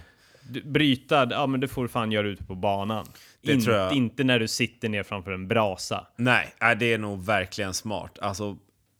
Du, 0.49 0.63
bryta, 0.63 1.27
ja 1.31 1.47
men 1.47 1.59
det 1.59 1.67
får 1.67 1.81
du 1.81 1.89
fan 1.89 2.11
göra 2.11 2.27
ute 2.27 2.43
på 2.43 2.55
banan. 2.55 3.05
Det 3.41 3.51
inte, 3.51 3.65
tror 3.65 3.77
jag. 3.77 3.93
inte 3.93 4.23
när 4.23 4.39
du 4.39 4.47
sitter 4.47 4.89
ner 4.89 5.03
framför 5.03 5.31
en 5.31 5.47
brasa. 5.47 6.07
Nej, 6.15 6.53
nej, 6.61 6.75
det 6.75 6.93
är 6.93 6.97
nog 6.97 7.25
verkligen 7.25 7.73
smart. 7.73 8.19
Alltså, 8.19 8.57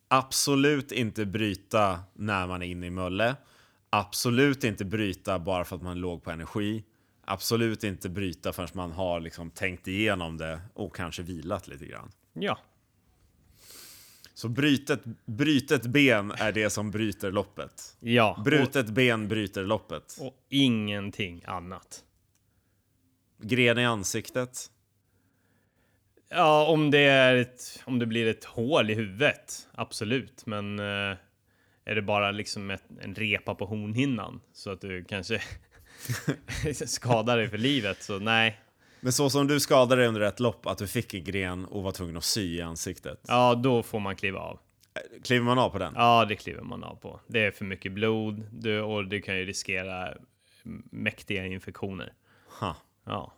absolut 0.07 0.91
inte 0.91 1.25
bryta 1.25 1.99
när 2.13 2.47
man 2.47 2.61
är 2.61 2.67
inne 2.67 2.85
i 2.85 2.89
Mölle. 2.89 3.35
Absolut 3.89 4.63
inte 4.63 4.85
bryta 4.85 5.39
bara 5.39 5.65
för 5.65 5.75
att 5.75 5.81
man 5.81 5.91
är 5.91 6.01
låg 6.01 6.23
på 6.23 6.31
energi. 6.31 6.83
Absolut 7.25 7.83
inte 7.83 8.09
bryta 8.09 8.53
förrän 8.53 8.69
man 8.73 8.91
har 8.91 9.19
liksom 9.19 9.49
tänkt 9.49 9.87
igenom 9.87 10.37
det 10.37 10.61
och 10.73 10.95
kanske 10.95 11.23
vilat 11.23 11.67
lite 11.67 11.85
grann. 11.85 12.11
Ja, 12.33 12.59
Så 14.33 14.49
brytet, 14.49 15.01
brytet 15.25 15.85
ben 15.85 16.31
är 16.31 16.51
det 16.51 16.69
som 16.69 16.91
bryter 16.91 17.31
loppet. 17.31 17.97
ja. 17.99 18.41
Brutet 18.45 18.89
ben 18.89 19.27
bryter 19.27 19.63
loppet. 19.63 20.17
Och, 20.19 20.27
och 20.27 20.35
ingenting 20.49 21.43
annat. 21.45 22.03
Gren 23.41 23.77
i 23.77 23.85
ansiktet. 23.85 24.71
Ja, 26.29 26.67
om 26.67 26.91
det, 26.91 26.99
är 26.99 27.35
ett, 27.35 27.81
om 27.85 27.99
det 27.99 28.05
blir 28.05 28.27
ett 28.27 28.45
hål 28.45 28.89
i 28.89 28.93
huvudet, 28.93 29.67
absolut. 29.71 30.45
Men 30.45 30.79
eh, 30.79 31.17
är 31.85 31.95
det 31.95 32.01
bara 32.01 32.31
liksom 32.31 32.71
ett, 32.71 32.83
en 33.01 33.15
repa 33.15 33.55
på 33.55 33.65
hornhinnan 33.65 34.41
så 34.53 34.71
att 34.71 34.81
du 34.81 35.03
kanske 35.03 35.41
skadar 36.85 37.37
dig 37.37 37.49
för 37.49 37.57
livet, 37.57 38.03
så 38.03 38.19
nej. 38.19 38.59
Men 39.01 39.13
så 39.13 39.29
som 39.29 39.47
du 39.47 39.59
skadade 39.59 40.01
dig 40.01 40.07
under 40.07 40.21
ett 40.21 40.39
lopp, 40.39 40.67
att 40.67 40.77
du 40.77 40.87
fick 40.87 41.13
en 41.13 41.23
gren 41.23 41.65
och 41.65 41.83
var 41.83 41.91
tvungen 41.91 42.17
att 42.17 42.23
sy 42.23 42.57
i 42.57 42.61
ansiktet. 42.61 43.25
Ja, 43.27 43.55
då 43.55 43.83
får 43.83 43.99
man 43.99 44.15
kliva 44.15 44.39
av. 44.39 44.59
Kliver 45.23 45.45
man 45.45 45.59
av 45.59 45.69
på 45.69 45.79
den? 45.79 45.93
Ja, 45.95 46.25
det 46.25 46.35
kliver 46.35 46.61
man 46.61 46.83
av 46.83 46.95
på. 46.95 47.19
Det 47.27 47.45
är 47.45 47.51
för 47.51 47.65
mycket 47.65 47.91
blod 47.91 48.47
du, 48.51 48.81
och 48.81 49.05
det 49.05 49.21
kan 49.21 49.37
ju 49.37 49.45
riskera 49.45 50.13
mäktiga 50.91 51.45
infektioner. 51.45 52.13
Ha. 52.59 52.75
Ja. 53.05 53.33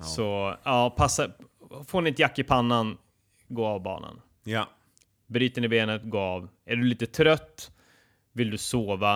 Så 0.00 0.56
ja, 0.62 0.94
passa. 0.96 1.30
Får 1.86 2.02
ni 2.02 2.10
ett 2.10 2.18
jack 2.18 2.38
i 2.38 2.44
pannan, 2.44 2.98
gå 3.48 3.66
av 3.66 3.82
banan. 3.82 4.20
Ja. 4.44 4.68
Bryter 5.26 5.60
ni 5.60 5.68
benet, 5.68 6.02
gå 6.04 6.18
av. 6.18 6.48
Är 6.64 6.76
du 6.76 6.82
lite 6.82 7.06
trött, 7.06 7.72
vill 8.32 8.50
du 8.50 8.58
sova, 8.58 9.14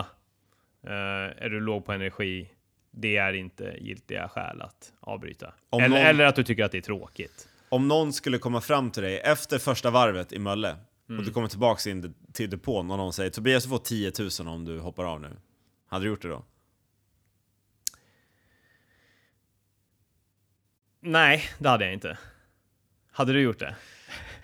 eh, 0.82 1.44
är 1.44 1.50
du 1.50 1.60
låg 1.60 1.84
på 1.84 1.92
energi, 1.92 2.53
det 2.96 3.16
är 3.16 3.32
inte 3.32 3.76
giltiga 3.80 4.28
skäl 4.28 4.62
att 4.62 4.92
avbryta. 5.00 5.54
Eller, 5.72 5.88
någon- 5.88 5.98
eller 5.98 6.24
att 6.24 6.36
du 6.36 6.44
tycker 6.44 6.64
att 6.64 6.72
det 6.72 6.78
är 6.78 6.82
tråkigt. 6.82 7.48
Om 7.68 7.88
någon 7.88 8.12
skulle 8.12 8.38
komma 8.38 8.60
fram 8.60 8.90
till 8.90 9.02
dig 9.02 9.18
efter 9.18 9.58
första 9.58 9.90
varvet 9.90 10.32
i 10.32 10.38
Mölle 10.38 10.76
Mm. 11.08 11.18
och 11.18 11.24
du 11.24 11.32
kommer 11.32 11.48
tillbaks 11.48 11.86
in 11.86 12.14
till 12.32 12.50
depån 12.50 12.90
och 12.90 12.96
någon 12.98 13.12
säger 13.12 13.30
Tobias 13.30 13.62
du 13.64 13.68
får 13.70 13.78
10 13.78 14.12
000 14.40 14.48
om 14.54 14.64
du 14.64 14.78
hoppar 14.80 15.04
av 15.04 15.20
nu. 15.20 15.36
Hade 15.86 16.04
du 16.04 16.08
gjort 16.08 16.22
det 16.22 16.28
då? 16.28 16.44
Nej, 21.00 21.42
det 21.58 21.68
hade 21.68 21.84
jag 21.84 21.94
inte. 21.94 22.18
Hade 23.12 23.32
du 23.32 23.40
gjort 23.40 23.58
det? 23.58 23.76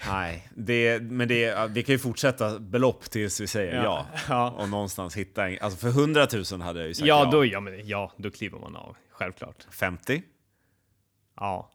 Nej, 0.07 0.49
det, 0.55 1.03
men 1.03 1.29
det, 1.29 1.71
vi 1.71 1.83
kan 1.83 1.93
ju 1.93 1.99
fortsätta 1.99 2.59
belopp 2.59 3.11
tills 3.11 3.41
vi 3.41 3.47
säger 3.47 3.85
ja. 3.85 4.07
Ja. 4.29 4.51
Och 4.51 4.69
någonstans 4.69 5.17
hitta 5.17 5.49
en, 5.49 5.59
alltså 5.61 5.79
för 5.79 5.89
100 5.89 6.27
000 6.53 6.61
hade 6.61 6.79
jag 6.79 6.89
ju 6.89 6.95
sagt 6.95 7.07
Ja, 7.07 7.25
ja. 7.25 7.31
då, 7.31 7.45
ja, 7.45 7.61
men, 7.61 7.89
ja, 7.89 8.13
då 8.17 8.31
kliver 8.31 8.59
man 8.59 8.77
av. 8.77 8.97
Självklart. 9.11 9.67
50? 9.71 10.23
Ja. 11.37 11.71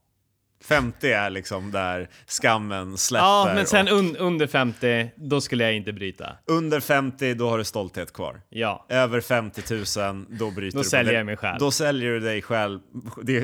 50 0.63 1.11
är 1.11 1.29
liksom 1.29 1.71
där 1.71 2.09
skammen 2.27 2.97
släpper. 2.97 3.25
Ja, 3.25 3.51
men 3.55 3.65
sen 3.65 3.87
un, 3.87 4.15
under 4.15 4.47
50, 4.47 5.09
då 5.15 5.41
skulle 5.41 5.63
jag 5.63 5.75
inte 5.75 5.93
bryta. 5.93 6.37
under 6.45 6.79
50, 6.79 7.33
då 7.33 7.49
har 7.49 7.57
du 7.57 7.63
stolthet 7.63 8.13
kvar. 8.13 8.41
Ja. 8.49 8.85
Över 8.89 9.21
50 9.21 9.61
000, 10.01 10.25
då 10.29 10.51
bryter 10.51 10.77
Då 10.77 10.81
du 10.81 10.83
på 10.83 10.89
säljer 10.89 11.13
jag 11.13 11.25
mig 11.25 11.37
själv. 11.37 11.59
Då 11.59 11.71
säljer 11.71 12.11
du 12.11 12.19
dig 12.19 12.41
själv, 12.41 12.79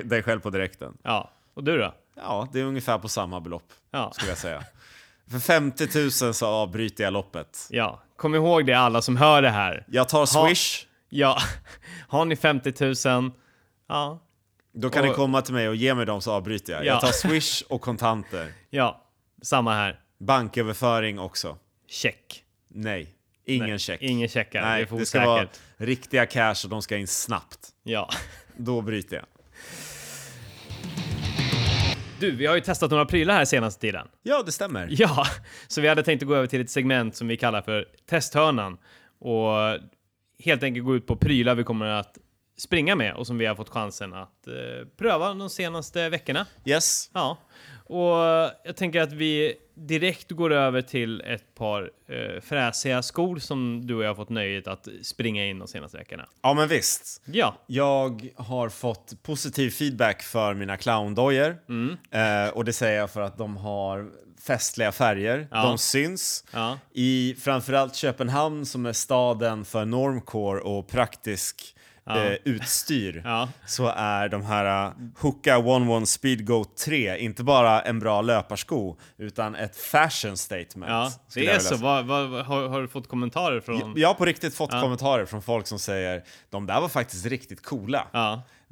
dig 0.03 0.23
själv 0.23 0.39
på 0.39 0.49
direkten. 0.49 0.97
Ja. 1.03 1.31
Och 1.53 1.63
du 1.63 1.77
då? 1.77 1.93
Ja, 2.21 2.47
det 2.53 2.59
är 2.59 2.63
ungefär 2.63 2.97
på 2.97 3.09
samma 3.09 3.39
belopp, 3.41 3.73
Ja. 3.91 4.11
skulle 4.13 4.31
jag 4.31 4.37
säga. 4.37 4.63
För 5.31 5.39
50 5.39 6.23
000 6.25 6.33
så 6.33 6.47
avbryter 6.47 7.03
jag 7.03 7.13
loppet. 7.13 7.67
Ja. 7.69 8.01
Kom 8.17 8.35
ihåg 8.35 8.65
det 8.65 8.73
alla 8.73 9.01
som 9.01 9.17
hör 9.17 9.41
det 9.41 9.49
här. 9.49 9.85
Jag 9.87 10.09
tar 10.09 10.25
Swish, 10.25 10.85
Ja. 11.09 11.37
Har 12.07 12.25
ni 12.25 12.35
50 12.35 13.09
000, 13.09 13.31
ja. 13.87 14.19
då 14.73 14.89
kan 14.89 15.01
Och- 15.03 15.07
ni 15.09 15.13
komma 15.15 15.41
till 15.41 15.53
mig 15.53 15.69
och 15.69 15.75
ge 15.75 15.93
mig 15.95 16.05
dem 16.05 16.21
så 16.21 16.31
avbryter 16.31 16.73
jag. 16.73 16.81
Ja. 16.85 16.85
Jag 16.85 17.01
tar 17.01 17.11
Swish 17.11 17.63
och 17.69 17.81
kontanter. 17.81 18.53
Ja. 18.69 19.01
Samma 19.41 19.73
här. 19.73 19.99
Banköverföring 20.19 21.19
också. 21.19 21.57
Check. 21.87 22.43
Nej, 22.67 23.15
ingen 23.45 23.69
Nej, 23.69 23.79
check. 23.79 24.01
Ingen 24.01 24.27
checkar. 24.29 24.61
Nej, 24.61 24.85
det 24.89 24.95
är 24.95 24.99
det 24.99 25.05
ska 25.05 25.25
vara 25.25 25.43
osäkert. 25.43 25.59
riktiga 25.77 26.25
cash 26.25 26.55
och 26.63 26.69
de 26.69 26.81
ska 26.81 26.97
in 26.97 27.07
snabbt. 27.07 27.69
Ja. 27.83 28.09
Då 28.57 28.81
bryter 28.81 29.15
jag. 29.15 29.25
Du, 32.21 32.31
vi 32.31 32.45
har 32.45 32.55
ju 32.55 32.61
testat 32.61 32.91
några 32.91 33.05
prylar 33.05 33.33
här 33.33 33.45
senaste 33.45 33.81
tiden. 33.81 34.07
Ja, 34.23 34.43
det 34.45 34.51
stämmer. 34.51 34.87
Ja, 34.91 35.25
så 35.67 35.81
vi 35.81 35.87
hade 35.87 36.03
tänkt 36.03 36.21
att 36.21 36.27
gå 36.27 36.35
över 36.35 36.47
till 36.47 36.61
ett 36.61 36.69
segment 36.69 37.15
som 37.15 37.27
vi 37.27 37.37
kallar 37.37 37.61
för 37.61 37.85
testhörnan 38.09 38.77
och 39.19 39.53
helt 40.43 40.63
enkelt 40.63 40.85
gå 40.85 40.95
ut 40.95 41.07
på 41.07 41.15
prylar 41.15 41.55
vi 41.55 41.63
kommer 41.63 41.85
att 41.85 42.17
springa 42.57 42.95
med 42.95 43.13
och 43.15 43.27
som 43.27 43.37
vi 43.37 43.45
har 43.45 43.55
fått 43.55 43.69
chansen 43.69 44.13
att 44.13 44.47
eh, 44.47 44.87
pröva 44.97 45.33
de 45.33 45.49
senaste 45.49 46.09
veckorna. 46.09 46.45
Yes. 46.65 47.09
Ja, 47.13 47.37
och 47.85 48.17
jag 48.63 48.75
tänker 48.75 49.01
att 49.01 49.11
vi 49.13 49.55
direkt 49.73 50.31
går 50.31 50.51
över 50.53 50.81
till 50.81 51.21
ett 51.21 51.55
par 51.55 51.91
eh, 52.07 52.41
fräsiga 52.41 53.03
skor 53.03 53.39
som 53.39 53.87
du 53.87 53.95
och 53.95 54.03
jag 54.03 54.09
har 54.09 54.15
fått 54.15 54.29
nöjet 54.29 54.67
att 54.67 54.87
springa 55.03 55.45
in 55.45 55.59
de 55.59 55.67
senaste 55.67 55.97
veckorna. 55.97 56.25
Ja, 56.41 56.53
men 56.53 56.67
visst. 56.67 57.21
Ja, 57.25 57.55
Jag 57.67 58.27
har 58.35 58.69
fått 58.69 59.23
positiv 59.23 59.69
feedback 59.69 60.21
för 60.21 60.53
mina 60.53 60.77
clowndojor. 60.77 61.57
Mm. 61.69 61.97
Eh, 62.11 62.53
och 62.53 62.65
det 62.65 62.73
säger 62.73 62.99
jag 62.99 63.11
för 63.11 63.21
att 63.21 63.37
de 63.37 63.57
har 63.57 64.11
festliga 64.41 64.91
färger. 64.91 65.47
Ja. 65.51 65.63
De 65.63 65.77
syns. 65.77 66.43
ja, 66.53 66.77
I 66.93 67.35
framförallt 67.39 67.95
Köpenhamn 67.95 68.65
som 68.65 68.85
är 68.85 68.93
staden 68.93 69.65
för 69.65 69.85
normcore 69.85 70.59
och 70.61 70.87
praktisk 70.87 71.75
eh, 72.17 72.37
utstyr 72.43 73.21
ja. 73.25 73.49
så 73.65 73.87
är 73.95 74.29
de 74.29 74.45
här 74.45 74.87
uh, 74.87 74.93
Hoka 75.19 75.55
11 75.55 76.05
Speedgo 76.05 76.65
3 76.85 77.17
inte 77.17 77.43
bara 77.43 77.81
en 77.81 77.99
bra 77.99 78.21
löparsko 78.21 78.97
utan 79.17 79.55
ett 79.55 79.77
fashion 79.77 80.37
statement. 80.37 80.91
ja. 80.91 81.11
Det 81.33 81.43
jag 81.43 81.55
är 81.55 81.59
så. 81.59 81.75
Vad, 81.75 82.05
vad, 82.05 82.45
har, 82.45 82.67
har 82.67 82.81
du 82.81 82.87
fått 82.87 83.07
kommentarer 83.07 83.61
från? 83.61 83.93
Jag 83.97 84.07
har 84.07 84.15
på 84.15 84.25
riktigt 84.25 84.55
fått 84.55 84.73
Ja. 84.73 84.81
kommentarer 84.81 85.25
från 85.25 85.41
folk 85.41 85.67
som 85.67 85.79
säger 85.79 86.23
de 86.49 86.67
där 86.67 86.81
var 86.81 86.89
faktiskt 86.89 87.25
riktigt 87.25 87.63
coola. 87.65 88.07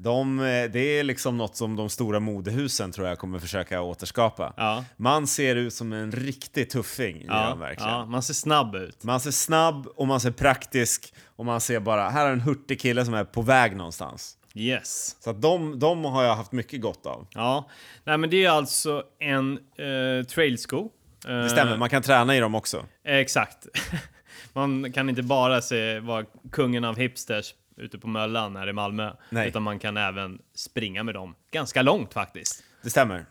De, 0.01 0.39
eh, 0.39 0.45
det 0.71 0.79
är 0.79 1.03
liksom 1.03 1.37
något 1.37 1.55
som 1.55 1.75
de 1.75 1.89
stora 1.89 2.19
modehusen 2.19 2.91
tror 2.91 3.07
jag 3.07 3.19
kommer 3.19 3.39
försöka 3.39 3.81
återskapa. 3.81 4.53
ja. 4.57 4.85
Man 4.97 5.27
ser 5.27 5.55
ut 5.55 5.73
som 5.73 5.93
en 5.93 6.11
riktig 6.11 6.69
tuffing, 6.69 7.25
Ja, 7.27 7.55
verkligen. 7.55 7.91
ja, 7.93 8.05
man 8.05 8.23
ser 8.23 8.33
snabb 8.33 8.75
ut. 8.75 9.03
Man 9.03 9.19
ser 9.19 9.31
snabb 9.31 9.87
och 9.87 10.07
man 10.07 10.19
ser 10.19 10.31
praktisk 10.31 11.13
och 11.35 11.45
man 11.45 11.61
ser 11.61 11.79
bara, 11.79 12.09
här 12.09 12.25
är 12.27 12.31
en 12.31 12.41
hurtig 12.41 12.81
kille 12.81 13.05
som 13.05 13.13
är 13.13 13.23
på 13.23 13.41
väg 13.41 13.75
någonstans. 13.75 14.35
Yes. 14.55 15.15
Så 15.19 15.29
att 15.29 15.41
de, 15.41 15.79
de 15.79 16.05
har 16.05 16.23
jag 16.23 16.35
haft 16.35 16.51
mycket 16.51 16.81
gott 16.81 17.05
av. 17.05 17.27
Ja, 17.33 17.69
nej 18.03 18.17
men 18.17 18.29
det 18.29 18.45
är 18.45 18.49
alltså 18.49 19.03
en 19.19 19.51
eh, 19.57 20.25
trailsko. 20.27 20.89
Eh, 21.27 21.35
Det 21.37 21.49
stämmer, 21.49 21.77
man 21.77 21.89
kan 21.89 22.01
träna 22.01 22.35
i 22.35 22.39
dem 22.39 22.55
också. 22.55 22.85
Exakt. 23.05 23.65
man 24.53 24.91
kan 24.91 25.09
inte 25.09 25.23
bara 25.23 25.61
se, 25.61 25.99
vara 25.99 26.25
kungen 26.51 26.83
av 26.85 26.97
hipsters 26.97 27.53
ute 27.80 27.97
på 27.99 28.07
Möllan 28.07 28.55
här 28.55 28.69
i 28.69 28.73
Malmö. 28.73 29.11
Nej. 29.30 29.47
Utan 29.47 29.63
man 29.63 29.80
kan 29.80 29.97
även 29.97 30.39
springa 30.55 31.03
med 31.03 31.13
dem 31.15 31.36
ganska 31.51 31.82
långt 31.82 32.13
faktiskt. 32.13 32.63
Det 32.84 32.89
stämmer. 32.89 33.25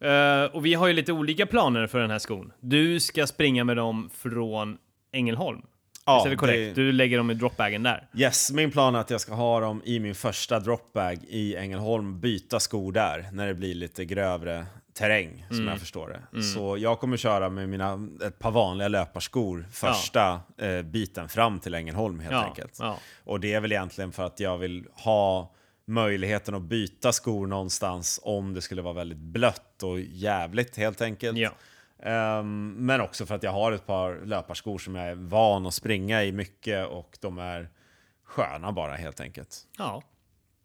Eh, 0.00 0.44
och 0.54 0.66
vi 0.66 0.74
har 0.74 0.86
ju 0.86 0.92
lite 0.92 1.12
olika 1.12 1.46
planer 1.46 1.86
för 1.86 1.98
den 2.00 2.10
här 2.10 2.18
skon. 2.18 2.52
Du 2.60 3.00
ska 3.00 3.26
springa 3.26 3.64
med 3.64 3.76
dem 3.76 4.10
från 4.14 4.78
Ängelholm. 5.12 5.62
Ja, 6.06 6.26
är 6.26 6.30
det 6.30 6.36
korrekt? 6.36 6.76
det- 6.76 6.82
Du 6.82 6.92
lägger 6.92 7.18
dem 7.18 7.30
i 7.30 7.34
dropbagen 7.34 7.82
där. 7.82 8.08
Yes, 8.16 8.52
min 8.52 8.70
plan 8.70 8.94
är 8.94 8.98
att 8.98 9.10
jag 9.10 9.20
ska 9.20 9.34
ha 9.34 9.60
dem 9.60 9.82
i 9.84 10.00
min 10.00 10.14
första 10.14 10.60
dropbag 10.60 11.18
i 11.28 11.56
Ängelholm, 11.56 12.20
byta 12.20 12.60
skor 12.60 12.92
där 12.92 13.26
när 13.32 13.46
det 13.46 13.54
blir 13.54 13.74
lite 13.74 14.04
grövre 14.04 14.66
terräng 14.98 15.44
som 15.48 15.56
Mm. 15.56 15.68
jag 15.68 15.80
förstår 15.80 16.20
det. 16.32 16.42
Så 16.42 16.78
jag 16.78 17.00
kommer 17.00 17.16
köra 17.16 17.48
med 17.48 17.68
mina, 17.68 18.08
ett 18.24 18.38
par 18.38 18.50
vanliga 18.50 18.88
löparskor 18.88 19.66
första 19.70 20.40
eh, 20.58 20.82
biten 20.82 21.28
fram 21.28 21.60
till 21.60 21.74
Ängelholm 21.74 22.20
helt 22.20 22.32
Ja, 22.32 22.44
enkelt. 22.44 22.76
ja. 22.80 22.98
Och 23.24 23.40
det 23.40 23.54
är 23.54 23.60
väl 23.60 23.72
egentligen 23.72 24.12
för 24.12 24.26
att 24.26 24.40
jag 24.40 24.58
vill 24.58 24.86
ha 24.92 25.54
möjligheten 25.86 26.54
att 26.54 26.62
byta 26.62 27.12
skor 27.12 27.46
någonstans 27.46 28.20
om 28.22 28.54
det 28.54 28.60
skulle 28.62 28.82
vara 28.82 28.94
väldigt 28.94 29.18
blött 29.18 29.82
och 29.82 30.00
jävligt 30.00 30.76
helt 30.76 31.00
enkelt. 31.02 31.38
Ja. 31.38 31.50
Ehm, 32.02 32.74
men 32.78 33.00
också 33.00 33.26
för 33.26 33.34
att 33.34 33.42
jag 33.42 33.52
har 33.52 33.72
ett 33.72 33.86
par 33.86 34.20
löparskor 34.24 34.78
som 34.78 34.94
jag 34.94 35.08
är 35.08 35.14
van 35.14 35.66
att 35.66 35.74
springa 35.74 36.24
i 36.24 36.32
mycket 36.32 36.86
och 36.86 37.18
de 37.20 37.38
är 37.38 37.68
sköna 38.24 38.72
bara 38.72 38.94
helt 38.94 39.20
enkelt. 39.20 39.56
Ja. 39.78 40.02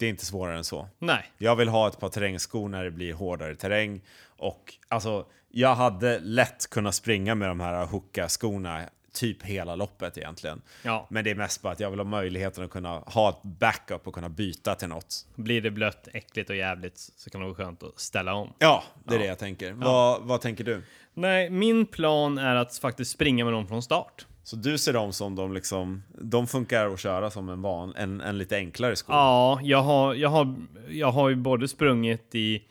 Det 0.03 0.07
är 0.07 0.09
inte 0.09 0.25
svårare 0.25 0.57
än 0.57 0.63
så. 0.63 0.87
Nej. 0.99 1.31
Jag 1.37 1.55
vill 1.55 1.67
ha 1.67 1.87
ett 1.87 1.99
par 1.99 2.09
terrängskor 2.09 2.69
när 2.69 2.83
det 2.83 2.91
blir 2.91 3.13
hårdare 3.13 3.55
terräng 3.55 4.01
och 4.27 4.73
alltså 4.87 5.25
jag 5.49 5.75
hade 5.75 6.19
lätt 6.19 6.69
kunnat 6.69 6.95
springa 6.95 7.35
med 7.35 7.49
de 7.49 7.59
här 7.59 7.85
Hoka-skorna 7.85 8.81
typ 9.13 9.43
hela 9.43 9.75
loppet 9.75 10.17
egentligen. 10.17 10.61
Ja. 10.83 11.07
Men 11.09 11.23
det 11.23 11.31
är 11.31 11.35
mest 11.35 11.61
bara 11.61 11.73
att 11.73 11.79
jag 11.79 11.89
vill 11.89 11.99
ha 11.99 12.05
möjligheten 12.05 12.63
att 12.63 12.69
kunna 12.69 12.99
ha 12.99 13.29
ett 13.29 13.43
backup 13.43 14.07
och 14.07 14.13
kunna 14.13 14.29
byta 14.29 14.75
till 14.75 14.87
något. 14.87 15.27
Blir 15.35 15.61
det 15.61 15.71
blött, 15.71 16.07
äckligt 16.13 16.49
och 16.49 16.55
jävligt 16.55 16.97
så 16.97 17.29
kan 17.29 17.41
det 17.41 17.47
vara 17.47 17.55
skönt 17.55 17.83
att 17.83 17.99
ställa 17.99 18.33
om. 18.33 18.53
Ja, 18.59 18.83
det 19.03 19.15
är 19.15 19.19
det 19.19 19.25
jag 19.25 19.39
tänker. 19.39 19.71
Vad, 19.71 20.21
vad 20.21 20.41
tänker 20.41 20.63
du? 20.63 20.81
Nej, 21.13 21.49
min 21.49 21.85
plan 21.85 22.37
är 22.37 22.55
att 22.55 22.77
faktiskt 22.77 23.11
springa 23.11 23.45
med 23.45 23.53
dem 23.53 23.67
från 23.67 23.83
start. 23.83 24.25
Så 24.43 24.55
du 24.55 24.77
ser 24.77 24.93
dem 24.93 25.13
som 25.13 25.35
de 25.35 25.53
liksom, 25.53 26.03
de 26.21 26.47
funkar 26.47 26.93
att 26.93 26.99
köra 26.99 27.31
som 27.31 27.49
en 27.49 27.61
van, 27.61 27.95
en, 27.95 28.21
en 28.21 28.37
lite 28.37 28.57
enklare 28.57 28.95
sko? 28.95 29.13
Ja, 29.13 29.59
jag 29.63 29.81
har, 29.81 30.13
jag 30.13 30.29
har, 30.29 30.55
jag 30.89 31.11
har 31.11 31.29
ju 31.29 31.35
både 31.35 31.67
sprungit 31.67 32.35
i 32.35 32.63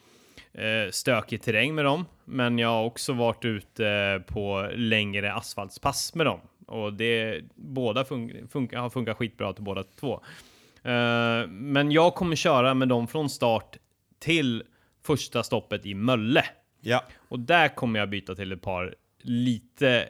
eh, 0.53 0.91
stökig 0.91 1.43
terräng 1.43 1.75
med 1.75 1.85
dem, 1.85 2.05
men 2.25 2.59
jag 2.59 2.69
har 2.69 2.85
också 2.85 3.13
varit 3.13 3.45
ute 3.45 4.23
på 4.27 4.71
längre 4.75 5.35
asfaltspass 5.35 6.15
med 6.15 6.27
dem. 6.27 6.41
Och 6.67 6.93
det, 6.93 7.41
båda 7.55 8.05
fun 8.05 8.49
funkar, 8.53 8.79
har 8.79 8.91
funkat 8.91 9.17
skitbra 9.17 9.53
till 9.53 9.65
båda 9.65 9.85
två. 10.01 10.15
Eh, 10.83 11.47
men 11.49 11.93
jag 11.93 12.15
kommer 12.15 12.37
köra 12.37 12.75
med 12.75 12.89
dem 12.89 13.09
från 13.09 13.31
start 13.31 13.77
till 14.19 14.63
första 15.03 15.43
stoppet 15.43 15.87
i 15.87 15.95
Mölle. 15.95 16.45
Ja, 16.81 17.05
Och 17.29 17.41
där 17.41 17.69
kommer 17.69 18.01
jag 18.01 18.11
byta 18.11 18.35
till 18.35 18.53
ett 18.53 18.63
par 18.63 18.95
lite, 19.23 20.09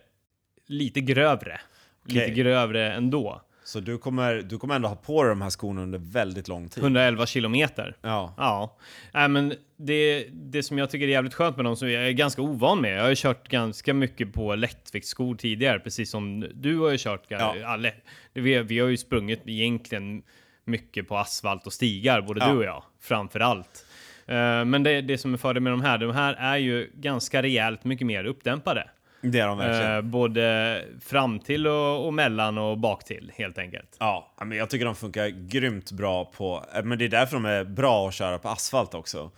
lite 0.72 1.00
grövre. 1.00 1.60
Lite 2.06 2.22
Okej. 2.24 2.34
grövre 2.34 2.92
ändå. 2.92 3.42
Så 3.64 3.80
du 3.80 3.98
kommer, 3.98 4.34
du 4.42 4.58
kommer 4.58 4.74
ändå 4.74 4.88
ha 4.88 4.96
på 4.96 5.22
dig 5.22 5.28
de 5.30 5.42
här 5.42 5.50
skorna 5.50 5.82
under 5.82 5.98
väldigt 5.98 6.48
lång 6.48 6.68
tid. 6.68 6.82
111 6.82 7.26
kilometer. 7.26 7.96
Ja. 8.02 8.34
Ja, 8.36 8.76
äh, 9.22 9.28
men 9.28 9.54
det, 9.76 10.26
det 10.32 10.62
som 10.62 10.78
jag 10.78 10.90
tycker 10.90 11.06
är 11.06 11.10
jävligt 11.10 11.34
skönt 11.34 11.56
med 11.56 11.64
dem, 11.64 11.76
som 11.76 11.90
jag 11.90 12.06
är 12.08 12.12
ganska 12.12 12.42
ovan 12.42 12.80
med. 12.80 12.96
Jag 12.98 13.02
har 13.02 13.08
ju 13.08 13.14
kört 13.16 13.48
ganska 13.48 13.94
mycket 13.94 14.32
på 14.32 14.54
lättviktsskor 14.54 15.34
tidigare, 15.34 15.78
precis 15.78 16.10
som 16.10 16.46
du 16.54 16.78
har 16.78 16.90
ju 16.90 16.98
kört. 16.98 17.24
Ja. 17.28 17.76
Lätt- 17.78 18.04
vi, 18.32 18.62
vi 18.62 18.78
har 18.78 18.88
ju 18.88 18.96
sprungit 18.96 19.42
egentligen 19.46 20.22
mycket 20.64 21.08
på 21.08 21.16
asfalt 21.18 21.66
och 21.66 21.72
stigar, 21.72 22.22
både 22.22 22.40
Ja. 22.40 22.50
du 22.52 22.56
och 22.58 22.64
jag, 22.64 22.82
framför 23.00 23.40
allt. 23.40 23.86
Eh, 24.26 24.64
men 24.64 24.82
det, 24.82 25.00
det 25.00 25.18
som 25.18 25.34
är 25.34 25.38
fördel 25.38 25.62
med 25.62 25.72
de 25.72 25.80
här, 25.80 25.98
de 25.98 26.12
här 26.14 26.34
är 26.34 26.56
ju 26.56 26.90
ganska 26.94 27.42
rejält 27.42 27.84
mycket 27.84 28.06
mer 28.06 28.24
uppdämpade. 28.24 28.90
Det 29.22 29.38
är 29.38 29.46
de 29.46 29.58
verkligen. 29.58 29.96
Eh, 29.96 30.02
både 30.02 30.84
fram 31.00 31.38
till 31.38 31.66
och, 31.66 32.06
och 32.06 32.14
mellan 32.14 32.58
och 32.58 32.78
bak 32.78 33.04
till 33.04 33.32
helt 33.34 33.58
enkelt. 33.58 33.96
Ja, 34.00 34.34
men 34.44 34.58
jag 34.58 34.70
tycker 34.70 34.84
de 34.84 34.94
funkar 34.94 35.28
grymt 35.28 35.92
bra 35.92 36.24
på... 36.24 36.64
eh, 36.74 36.82
Men 36.84 36.98
det 36.98 37.04
är 37.04 37.08
därför 37.08 37.36
de 37.36 37.44
är 37.44 37.64
bra 37.64 38.08
att 38.08 38.14
köra 38.14 38.38
på 38.38 38.48
asfalt 38.48 38.94
också. 38.94 39.30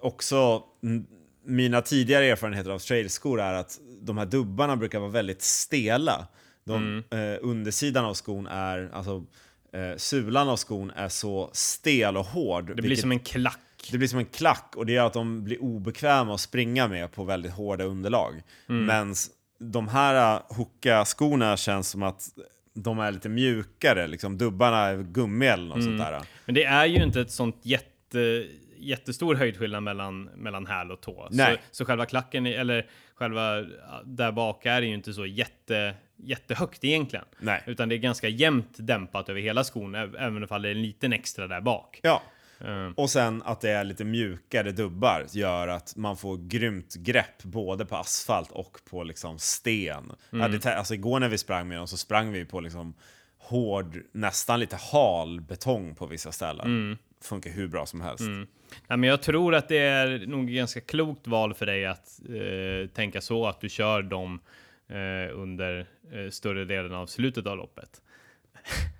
Också, 0.00 0.62
m- 0.82 1.06
mina 1.46 1.80
tidigare 1.82 2.24
erfarenheter 2.26 2.70
av 2.70 2.78
trailskor 2.78 3.40
är 3.40 3.54
att 3.54 3.78
de 4.02 4.18
här 4.18 4.26
dubbarna 4.26 4.76
brukar 4.76 4.98
vara 4.98 5.10
väldigt 5.10 5.42
stela. 5.42 6.26
De, 6.64 7.04
eh, 7.10 7.38
undersidan 7.40 8.04
av 8.04 8.14
skon 8.14 8.46
är, 8.46 8.90
alltså 8.92 9.24
eh, 9.72 9.96
sulan 9.96 10.48
av 10.48 10.56
skon 10.56 10.90
är 10.96 11.08
så 11.08 11.50
stel 11.52 12.16
och 12.16 12.24
hård. 12.24 12.66
Det 12.76 12.82
blir 12.82 12.96
som 12.96 13.12
en 13.12 13.20
klack. 13.20 13.58
Det 13.90 13.98
blir 13.98 14.08
som 14.08 14.18
en 14.18 14.24
klack 14.24 14.72
och 14.76 14.86
det 14.86 14.92
gör 14.92 15.06
att 15.06 15.12
de 15.12 15.44
blir 15.44 15.62
obekväma 15.62 16.34
att 16.34 16.40
springa 16.40 16.88
med 16.88 17.12
på 17.12 17.24
väldigt 17.24 17.52
hårda 17.52 17.84
underlag. 17.84 18.42
Men 18.66 19.14
de 19.58 19.88
här 19.88 20.42
Hoka-skorna 20.48 21.56
känns 21.56 21.88
som 21.88 22.02
att 22.02 22.28
de 22.74 22.98
är 22.98 23.12
lite 23.12 23.28
mjukare, 23.28 24.06
liksom 24.06 24.38
dubbarna 24.38 24.78
är 24.78 25.02
gummi 25.02 25.46
eller 25.46 25.64
något 25.64 25.84
sånt 25.84 25.98
där. 25.98 26.22
Men 26.44 26.54
det 26.54 26.64
är 26.64 26.86
ju 26.86 27.02
inte 27.02 27.20
ett 27.20 27.30
sånt 27.30 27.60
jätte, 27.62 28.46
jättestor 28.78 29.34
höjdskillnad 29.34 29.82
mellan, 29.82 30.24
mellan 30.24 30.66
häl 30.66 30.90
och 30.90 31.00
tå. 31.00 31.28
Nej. 31.30 31.56
Så, 31.70 31.76
så 31.76 31.84
själva 31.84 32.06
klacken, 32.06 32.46
eller 32.46 32.86
själva 33.14 33.58
ja, 33.58 34.02
där 34.04 34.32
bak 34.32 34.66
är 34.66 34.82
ju 34.82 34.94
inte 34.94 35.12
så 35.12 35.26
jätte, 35.26 35.94
jättehögt 36.16 36.84
egentligen. 36.84 37.24
Nej. 37.38 37.62
Utan 37.66 37.88
det 37.88 37.94
är 37.94 37.98
ganska 37.98 38.28
jämnt 38.28 38.74
dämpat 38.76 39.28
över 39.28 39.40
hela 39.40 39.64
skon, 39.64 39.94
även 39.94 40.36
om 40.36 40.62
det 40.62 40.68
är 40.68 40.72
en 40.72 40.82
liten 40.82 41.12
extra 41.12 41.46
där 41.46 41.60
bak. 41.60 42.00
Ja. 42.02 42.22
Eh, 42.60 42.90
Och 42.96 43.10
sen 43.10 43.42
att 43.42 43.60
det 43.60 43.70
är 43.70 43.84
lite 43.84 44.04
mjukare 44.04 44.72
dubbar 44.72 45.26
gör 45.32 45.68
att 45.68 45.96
man 45.96 46.16
får 46.16 46.36
grymt 46.48 46.94
grepp 46.94 47.42
både 47.42 47.84
på 47.86 47.96
asfalt 47.96 48.50
och 48.52 48.78
på 48.90 49.02
liksom 49.04 49.38
sten. 49.38 50.12
Ja, 50.30 50.48
det, 50.48 50.58
tä- 50.58 50.74
alltså 50.74 50.94
igår 50.94 51.20
när 51.20 51.28
vi 51.28 51.38
sprang 51.38 51.68
med 51.68 51.78
dem 51.78 51.86
så 51.88 51.96
sprang 51.96 52.32
vi 52.32 52.44
på 52.44 52.60
liksom 52.60 52.94
hård, 53.38 53.98
nästan 54.12 54.60
lite 54.60 54.76
hal 54.92 55.40
betong 55.40 55.94
på 55.94 56.06
vissa 56.06 56.32
ställen. 56.32 56.98
Funkar 57.20 57.50
hur 57.50 57.68
bra 57.68 57.86
som 57.86 58.00
helst. 58.00 58.24
Ja, 58.88 58.96
men 58.96 59.08
jag 59.10 59.22
tror 59.22 59.54
att 59.54 59.68
det 59.68 59.78
är 59.78 60.26
nog 60.26 60.48
ganska 60.48 60.80
klokt 60.80 61.26
val 61.26 61.54
för 61.54 61.66
dig 61.66 61.86
att 61.86 62.20
eh, 62.28 62.88
tänka 62.90 63.20
så 63.20 63.46
att 63.46 63.60
du 63.60 63.68
kör 63.68 64.02
dem 64.02 64.40
eh, 64.88 65.38
under 65.38 65.86
eh, 66.12 66.30
större 66.30 66.64
delen 66.64 66.94
av 66.94 67.06
slutet 67.06 67.46
av 67.46 67.56
loppet. 67.56 68.02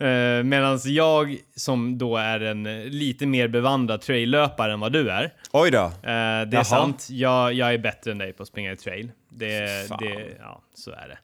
eh, 0.00 0.44
Medan 0.44 0.78
jag 0.84 1.36
som 1.56 1.98
då 1.98 2.16
är 2.16 2.40
en 2.40 2.66
eh, 2.66 2.84
lite 2.84 3.26
mer 3.26 3.48
bevandrad 3.48 4.00
traillöpare 4.00 4.72
än 4.72 4.80
vad 4.80 4.92
du 4.92 5.10
är. 5.10 5.32
Oj 5.52 5.70
då! 5.70 5.78
Eh, 5.78 5.90
det 6.02 6.10
är 6.10 6.48
Jaha. 6.52 6.64
sant. 6.64 7.06
Jag, 7.10 7.52
jag 7.52 7.74
är 7.74 7.78
bättre 7.78 8.10
än 8.12 8.18
dig 8.18 8.32
på 8.32 8.42
att 8.42 8.48
springa 8.48 8.72
i 8.72 8.76
trail. 8.76 9.10
Det, 9.28 9.88
Fan. 9.88 9.98
det, 10.00 10.36
ja, 10.40 10.62
så 10.74 10.90
är 10.90 11.08
det. 11.08 11.18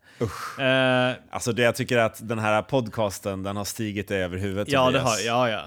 Eh, 0.64 1.16
Alltså 1.30 1.52
det, 1.52 1.62
jag 1.62 1.74
tycker 1.74 1.98
att 1.98 2.28
den 2.28 2.38
här 2.38 2.62
podcasten, 2.62 3.42
den 3.42 3.56
har 3.56 3.64
stigit 3.64 4.08
dig 4.08 4.22
över 4.22 4.38
huvudet 4.38 4.68
Ja, 4.72 4.90
det 4.90 5.00
har 5.00 5.18
ja, 5.26 5.50
ja. 5.50 5.62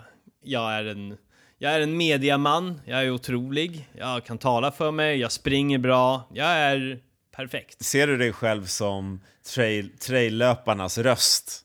Jag 0.46 0.74
är 0.74 0.86
en, 0.86 1.18
jag 1.58 1.74
är 1.74 1.80
en 1.82 1.98
mediaman. 1.98 2.82
Jag 2.86 3.04
är 3.04 3.10
otrolig. 3.12 3.88
Jag 3.98 4.26
kan 4.26 4.38
tala 4.38 4.72
för 4.72 4.92
mig. 4.92 5.18
Jag 5.20 5.32
springer 5.32 5.78
bra. 5.78 6.28
Jag 6.34 6.48
är 6.48 7.00
perfekt. 7.36 7.84
Ser 7.86 8.08
du 8.08 8.18
dig 8.18 8.34
själv 8.34 8.66
som 8.66 9.22
trail, 9.56 9.90
traillöparnas 9.98 10.98
röst 10.98 11.63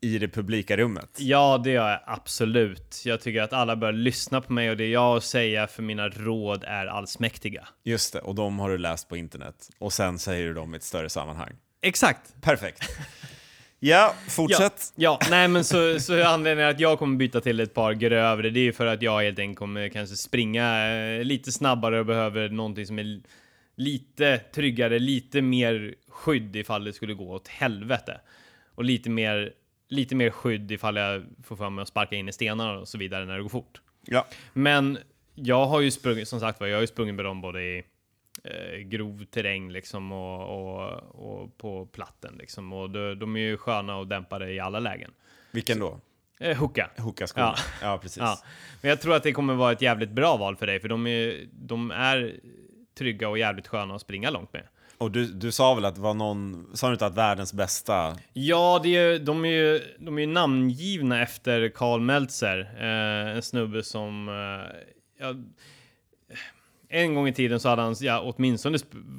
i 0.00 0.18
det 0.18 0.28
publika 0.28 0.76
rummet? 0.76 1.10
Ja, 1.18 1.60
det 1.64 1.70
gör 1.70 1.90
jag 1.90 2.00
absolut. 2.06 3.02
Jag 3.04 3.20
tycker 3.20 3.42
att 3.42 3.52
alla 3.52 3.76
bör 3.76 3.92
lyssna 3.92 4.40
på 4.40 4.52
mig 4.52 4.70
och 4.70 4.76
det 4.76 4.86
jag 4.88 5.00
har 5.00 5.16
att 5.16 5.24
säga 5.24 5.66
för 5.66 5.82
mina 5.82 6.08
råd 6.08 6.64
är 6.64 6.86
allsmäktiga. 6.86 7.68
Just 7.84 8.12
det, 8.12 8.18
och 8.18 8.34
de 8.34 8.58
har 8.58 8.70
du 8.70 8.78
läst 8.78 9.08
på 9.08 9.16
internet. 9.16 9.70
Och 9.78 9.92
sen 9.92 10.18
säger 10.18 10.46
du 10.46 10.54
dem 10.54 10.74
i 10.74 10.76
ett 10.76 10.82
större 10.82 11.08
sammanhang. 11.08 11.52
Exakt. 11.82 12.34
Perfekt. 12.40 12.82
Ja, 13.80 13.96
Ja, 13.96 14.14
fortsätt. 14.28 14.92
ja, 14.96 15.18
nej 15.30 15.48
men 15.48 15.64
så, 15.64 16.00
så 16.00 16.24
anledningen 16.24 16.70
att 16.70 16.80
jag 16.80 16.98
kommer 16.98 17.16
byta 17.16 17.40
till 17.40 17.60
ett 17.60 17.74
par 17.74 17.92
grövre, 17.92 18.50
det 18.50 18.60
är 18.60 18.72
för 18.72 18.86
att 18.86 19.02
jag 19.02 19.22
helt 19.22 19.38
enkelt 19.38 19.58
kommer 19.58 19.88
kanske 19.88 20.16
springa 20.16 20.88
eh, 20.96 21.24
lite 21.24 21.52
snabbare 21.52 22.00
och 22.00 22.06
behöver 22.06 22.48
någonting 22.48 22.86
som 22.86 22.98
är 22.98 23.20
lite 23.76 24.38
tryggare, 24.38 24.98
lite 24.98 25.42
mer 25.42 25.94
skydd 26.08 26.56
ifall 26.56 26.84
det 26.84 26.92
skulle 26.92 27.14
gå 27.14 27.30
åt 27.34 27.48
helvete. 27.48 28.20
Och 28.74 28.84
lite 28.84 29.10
mer, 29.10 29.52
lite 29.88 30.14
mer 30.14 30.30
skydd 30.30 30.70
ifall 30.70 30.96
jag 30.96 31.24
får 31.44 31.56
för 31.56 31.70
mig 31.70 31.82
att 31.82 31.88
sparka 31.88 32.16
in 32.16 32.28
i 32.28 32.32
stenar 32.32 32.76
och 32.76 32.88
så 32.88 32.98
vidare 32.98 33.24
när 33.24 33.36
det 33.36 33.42
går 33.42 33.48
fort. 33.48 33.80
Ja. 34.06 34.26
Men 34.52 34.98
jag 35.34 35.66
har 35.66 35.80
ju 35.80 35.90
sprungit, 35.90 36.28
som 36.28 36.40
sagt 36.40 36.60
var, 36.60 36.66
jag 36.66 36.76
har 36.76 36.80
ju 36.80 36.86
sprungit 36.86 37.14
med 37.14 37.24
dem 37.24 37.40
både 37.40 37.62
i 37.62 37.82
eh, 38.44 38.78
grov 38.78 39.24
terräng 39.24 39.70
liksom 39.70 40.12
och, 40.12 40.58
och, 40.58 40.90
och 41.14 41.58
på 41.58 41.86
platten 41.86 42.34
liksom. 42.38 42.72
Och 42.72 42.90
de, 42.90 43.18
de 43.18 43.36
är 43.36 43.40
ju 43.40 43.56
sköna 43.56 43.96
och 43.96 44.06
dämpade 44.06 44.52
i 44.52 44.60
alla 44.60 44.80
lägen. 44.80 45.10
Vilken 45.50 45.78
då? 45.78 46.00
Eh, 46.40 46.56
Hoka. 46.56 46.90
Hoka-skorna? 46.98 47.54
Ja. 47.56 47.62
Ja. 47.82 47.98
precis. 47.98 48.18
Ja. 48.18 48.38
Men 48.80 48.88
jag 48.88 49.00
tror 49.00 49.14
att 49.14 49.22
det 49.22 49.32
kommer 49.32 49.54
vara 49.54 49.72
ett 49.72 49.82
jävligt 49.82 50.10
bra 50.10 50.36
val 50.36 50.56
för 50.56 50.66
dig, 50.66 50.80
för 50.80 50.88
de 50.88 51.06
är, 51.06 51.46
de 51.52 51.90
är 51.90 52.34
trygga 52.98 53.28
och 53.28 53.38
jävligt 53.38 53.66
sköna 53.66 53.94
att 53.94 54.00
springa 54.00 54.30
långt 54.30 54.52
med. 54.52 54.68
Och 54.98 55.10
du, 55.10 55.26
du 55.26 55.52
sa 55.52 55.74
väl 55.74 55.84
att 55.84 55.94
det 55.94 56.00
var 56.00 56.14
någon, 56.14 56.70
sa 56.74 56.86
du 56.86 56.92
inte 56.92 57.06
att 57.06 57.14
världens 57.14 57.52
bästa? 57.52 58.16
Ja, 58.32 58.80
det 58.82 58.96
är, 58.96 59.18
de, 59.18 59.44
är 59.44 59.48
ju, 59.48 59.80
de 59.98 60.18
är 60.18 60.20
ju 60.20 60.26
namngivna 60.26 61.22
efter 61.22 61.68
Karl 61.68 62.00
Meltzer, 62.00 62.70
eh, 62.78 63.36
en 63.36 63.42
snubbe 63.42 63.82
som... 63.82 64.28
Eh, 64.28 64.76
ja, 65.18 65.34
en 66.88 67.14
gång 67.14 67.28
i 67.28 67.32
tiden 67.32 67.60
så 67.60 67.68
hade 67.68 67.82
han 67.82 67.94
ja, 68.00 68.20
åtminstone 68.20 68.78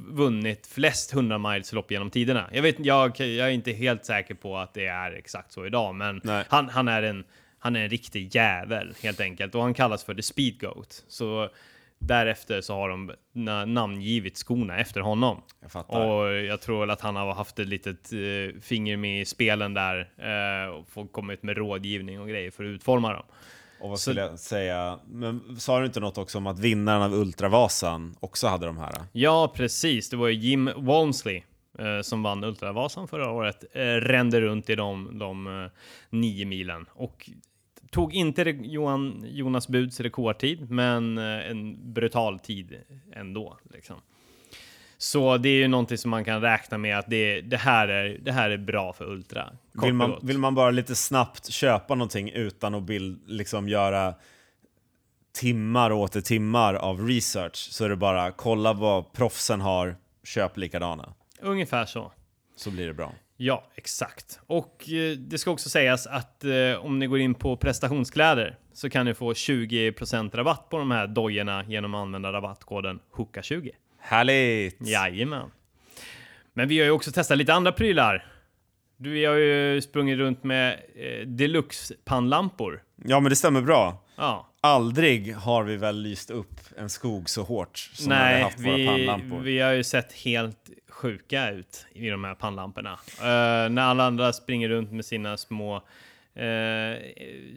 vunnit 0.10 0.68
flest 0.68 1.14
100 1.14 1.38
miles 1.38 1.74
lopp 1.74 1.92
genom 1.92 2.10
tiderna. 2.10 2.50
Jag, 2.54 2.62
vet, 2.62 2.80
jag, 2.80 3.20
jag 3.20 3.48
är 3.48 3.50
inte 3.50 3.72
helt 3.72 4.06
säker 4.06 4.34
på 4.34 4.58
att 4.58 4.74
det 4.74 4.86
är 4.86 5.12
exakt 5.12 5.52
så 5.52 5.66
idag, 5.66 5.96
men 5.96 6.22
han, 6.48 6.70
han, 6.70 6.88
är 6.88 7.04
en, 7.04 7.24
han 7.60 7.76
är 7.76 7.84
en 7.84 7.90
riktig 7.90 8.36
jävel 8.36 8.94
helt 9.02 9.20
enkelt. 9.20 9.56
Och 9.56 9.62
han 9.62 9.74
kallas 9.74 10.04
för 10.04 10.14
The 10.14 10.22
Speed 10.22 10.62
Goat. 10.62 11.04
Så 11.08 11.50
därefter 12.00 12.62
så 12.62 12.74
har 12.74 12.90
de 12.90 13.12
na- 13.34 13.66
namngivit 13.66 14.38
skorna 14.38 14.78
efter 14.78 15.02
honom. 15.02 15.42
Jag 15.62 15.72
fattar. 15.72 16.06
Och 16.06 16.34
jag 16.34 16.62
tror 16.62 16.80
väl 16.80 16.90
att 16.90 17.02
han 17.02 17.16
har 17.16 17.34
haft 17.34 17.60
ett 17.60 17.68
litet 17.68 18.14
eh, 18.14 18.62
finger 18.62 18.98
med 18.98 19.22
i 19.22 19.26
spelen 19.26 19.74
där 19.74 20.10
eh, 20.18 20.70
och 20.70 20.90
fått 20.90 21.12
kommit 21.12 21.44
med 21.44 21.58
rådgivning 21.58 22.22
och 22.22 22.28
grejer 22.28 22.52
för 22.52 22.64
att 22.64 22.68
utforma 22.68 23.14
dem. 23.14 23.24
Och 23.82 23.90
vad 23.90 24.00
skulle 24.00 24.22
jag 24.22 24.40
säga? 24.40 25.00
Men 25.08 25.56
sa 25.60 25.80
du 25.80 25.86
inte 25.86 26.00
något 26.00 26.18
också 26.18 26.38
om 26.38 26.48
att 26.48 26.60
vinnaren 26.60 27.02
av 27.02 27.14
Ultravasan 27.14 28.16
också 28.20 28.48
hade 28.48 28.66
de 28.66 28.78
här? 28.78 28.92
Ja, 29.12 29.54
precis. 29.56 30.10
Det 30.10 30.18
var 30.18 30.28
ju 30.28 30.34
Jim 30.34 30.70
Walmsley 30.78 31.44
eh, 31.80 32.02
som 32.02 32.24
vann 32.24 32.44
Ultravasan 32.44 33.08
förra 33.08 33.32
året. 33.32 33.64
Eh, 33.74 33.82
rände 33.82 34.42
runt 34.42 34.70
i 34.70 34.76
de, 34.76 35.20
de 35.20 35.70
nio 36.10 36.46
milen 36.46 36.86
och 36.92 37.30
tog 37.92 38.14
inte 38.14 38.42
Johan, 38.62 39.26
Jonas 39.28 39.68
Buds 39.68 40.00
rekordtid, 40.00 40.72
men 40.72 41.18
eh, 41.18 41.50
en 41.52 41.94
brutal 41.94 42.40
tid 42.40 42.76
ändå. 43.16 43.58
Liksom. 43.74 43.96
Så 44.98 45.38
det 45.38 45.50
är 45.50 45.54
ju 45.58 45.68
någonting 45.68 45.98
som 45.98 46.12
man 46.12 46.26
kan 46.26 46.42
räkna 46.42 46.78
med 46.78 47.00
att 47.00 47.10
det, 47.10 47.42
det, 47.42 47.58
här, 47.58 47.88
är, 47.88 48.18
det 48.22 48.32
här 48.32 48.50
är 48.50 48.58
bra 48.58 48.94
för 48.94 49.06
Ultra. 49.06 49.50
Vill 49.84 49.94
man, 49.94 50.20
vill 50.22 50.38
man 50.38 50.56
bara 50.56 50.72
lite 50.72 50.96
snabbt 50.96 51.52
köpa 51.52 51.96
någonting 51.96 52.32
utan 52.32 52.76
att 52.76 52.84
bild, 52.84 53.22
liksom 53.26 53.70
göra 53.70 54.14
timmar 55.32 55.92
och 55.92 56.00
åter 56.00 56.22
timmar 56.22 56.74
av 56.74 57.08
research 57.08 57.56
så 57.72 57.86
är 57.86 57.90
det 57.90 57.96
bara 57.96 58.32
kolla 58.32 58.74
vad 58.74 59.14
proffsen 59.14 59.62
har, 59.62 59.96
köp 60.24 60.58
likadana. 60.58 61.14
Ungefär 61.42 61.86
så. 61.86 62.12
Så 62.56 62.72
blir 62.72 62.88
det 62.88 62.94
bra. 62.94 63.14
Ja, 63.42 63.64
exakt. 63.76 64.40
Och 64.48 64.90
eh, 64.90 65.18
det 65.18 65.38
ska 65.38 65.52
också 65.52 65.70
sägas 65.70 66.08
att 66.08 66.44
eh, 66.44 66.86
om 66.86 67.00
ni 67.00 67.08
går 67.08 67.20
in 67.20 67.34
på 67.36 67.58
prestationskläder 67.58 68.58
så 68.74 68.90
kan 68.90 69.06
ni 69.06 69.14
få 69.14 69.34
20% 69.34 70.36
rabatt 70.36 70.70
på 70.70 70.78
de 70.78 70.92
här 70.92 71.08
dojorna 71.08 71.64
genom 71.68 71.96
att 71.96 72.02
använda 72.02 72.34
rabattkoden 72.34 73.00
HOOKA20. 73.16 73.70
Härligt! 74.00 74.88
Jajamän. 74.88 75.52
Men 76.54 76.68
vi 76.68 76.80
har 76.80 76.86
ju 76.86 76.92
också 76.92 77.12
testat 77.12 77.38
lite 77.38 77.54
andra 77.54 77.72
prylar. 77.72 78.26
Du, 78.98 79.10
vi 79.10 79.26
har 79.26 79.36
ju 79.36 79.82
sprungit 79.82 80.18
runt 80.18 80.44
med 80.44 80.80
eh, 80.96 81.28
deluxe 81.28 81.94
pannlampor. 82.06 82.84
Ja, 83.06 83.20
men 83.20 83.30
det 83.30 83.36
stämmer 83.36 83.62
bra. 83.62 84.04
Ja. 84.16 84.50
Aldrig 84.62 85.36
har 85.36 85.64
vi 85.64 85.78
väl 85.78 86.02
lyst 86.02 86.32
upp 86.32 86.60
en 86.78 86.90
skog 86.90 87.30
så 87.30 87.44
hårt 87.44 87.78
som 87.78 88.10
när 88.10 88.28
vi 88.28 88.34
Nej, 88.34 88.44
haft 88.44 88.60
våra 88.60 88.86
pannlampor. 88.92 89.40
vi 89.40 89.60
har 89.60 89.72
ju 89.72 89.84
sett 89.84 90.14
helt 90.14 90.70
sjuka 91.00 91.52
ut 91.52 91.86
i 91.94 92.10
de 92.10 92.24
här 92.24 92.36
pannlamporna. 92.36 92.92
Eh, 93.20 93.70
när 93.70 93.82
alla 93.82 94.04
andra 94.04 94.34
springer 94.34 94.70
runt 94.70 94.92
med 94.92 95.06
sina 95.06 95.38
små 95.38 95.82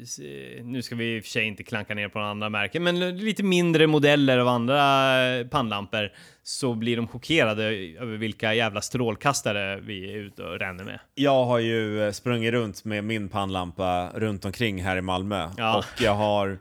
s- 0.02 0.20
nu 0.62 0.82
ska 0.82 0.94
vi 0.94 1.16
i 1.16 1.20
och 1.20 1.24
för 1.24 1.30
sig 1.30 1.44
inte 1.44 1.62
klanka 1.62 1.94
ner 1.94 2.08
på 2.08 2.18
några 2.18 2.30
andra 2.30 2.48
märken, 2.48 2.82
men 2.82 3.16
lite 3.18 3.42
mindre 3.42 3.86
modeller 3.86 4.38
av 4.38 4.48
andra 4.48 4.78
pannlampor 5.50 6.10
så 6.42 6.74
blir 6.74 6.96
de 6.96 7.08
chockerade 7.08 7.62
över 8.00 8.16
vilka 8.16 8.54
jävla 8.54 8.80
strålkastare 8.80 9.80
vi 9.80 10.12
är 10.12 10.16
ute 10.16 10.42
och 10.42 10.58
ränner 10.58 10.84
med. 10.84 10.98
Jag 11.14 11.44
har 11.44 11.58
ju 11.58 12.02
eh, 12.06 12.10
sprungit 12.12 12.52
runt 12.52 12.84
med 12.84 13.04
min 13.04 13.28
pannlampa 13.28 14.10
runt 14.14 14.44
omkring 14.44 14.82
här 14.82 14.96
i 14.96 15.00
Malmö 15.02 15.48
Ja. 15.56 15.76
och 15.78 16.02
jag 16.02 16.14
har 16.14 16.58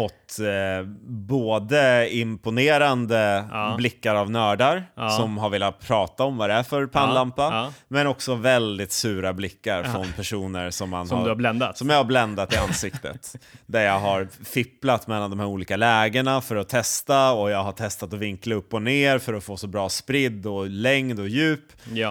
fått 0.00 0.38
eh, 0.38 0.86
både 1.28 2.08
imponerande 2.14 3.44
Ja. 3.50 3.74
blickar 3.76 4.14
av 4.14 4.30
nördar 4.30 4.84
Ja. 4.96 5.10
som 5.10 5.38
har 5.38 5.50
velat 5.50 5.80
prata 5.80 6.24
om 6.24 6.36
vad 6.36 6.50
det 6.50 6.54
är 6.54 6.62
för 6.62 6.86
pannlampa, 6.86 7.42
Ja. 7.42 7.72
men 7.88 8.06
också 8.06 8.34
väldigt 8.34 8.92
sura 8.92 9.32
blickar 9.32 9.82
från 9.84 10.06
personer 10.16 10.70
som 10.70 10.90
man 10.90 11.06
Som 11.08 11.16
har, 11.18 11.24
du 11.24 11.30
har 11.30 11.36
bländat. 11.36 11.78
som 11.78 11.88
jag 11.90 11.96
har 11.96 12.04
bländat 12.04 12.52
i 12.52 12.56
ansiktet. 12.56 13.36
där 13.66 13.82
jag 13.84 13.98
har 14.00 14.28
fipplat 14.44 15.06
mellan 15.06 15.30
de 15.30 15.40
här 15.40 15.46
olika 15.46 15.76
lägena 15.76 16.40
för 16.40 16.56
att 16.56 16.68
testa 16.68 17.32
och 17.32 17.50
jag 17.50 17.62
har 17.62 17.72
testat 17.72 18.12
att 18.14 18.18
vinkla 18.18 18.54
upp 18.54 18.74
och 18.74 18.82
ner 18.82 19.18
för 19.18 19.34
att 19.34 19.44
få 19.44 19.56
så 19.56 19.66
bra 19.66 19.88
spridd 19.88 20.46
och 20.46 20.68
längd 20.70 21.20
och 21.20 21.28
djup. 21.28 21.64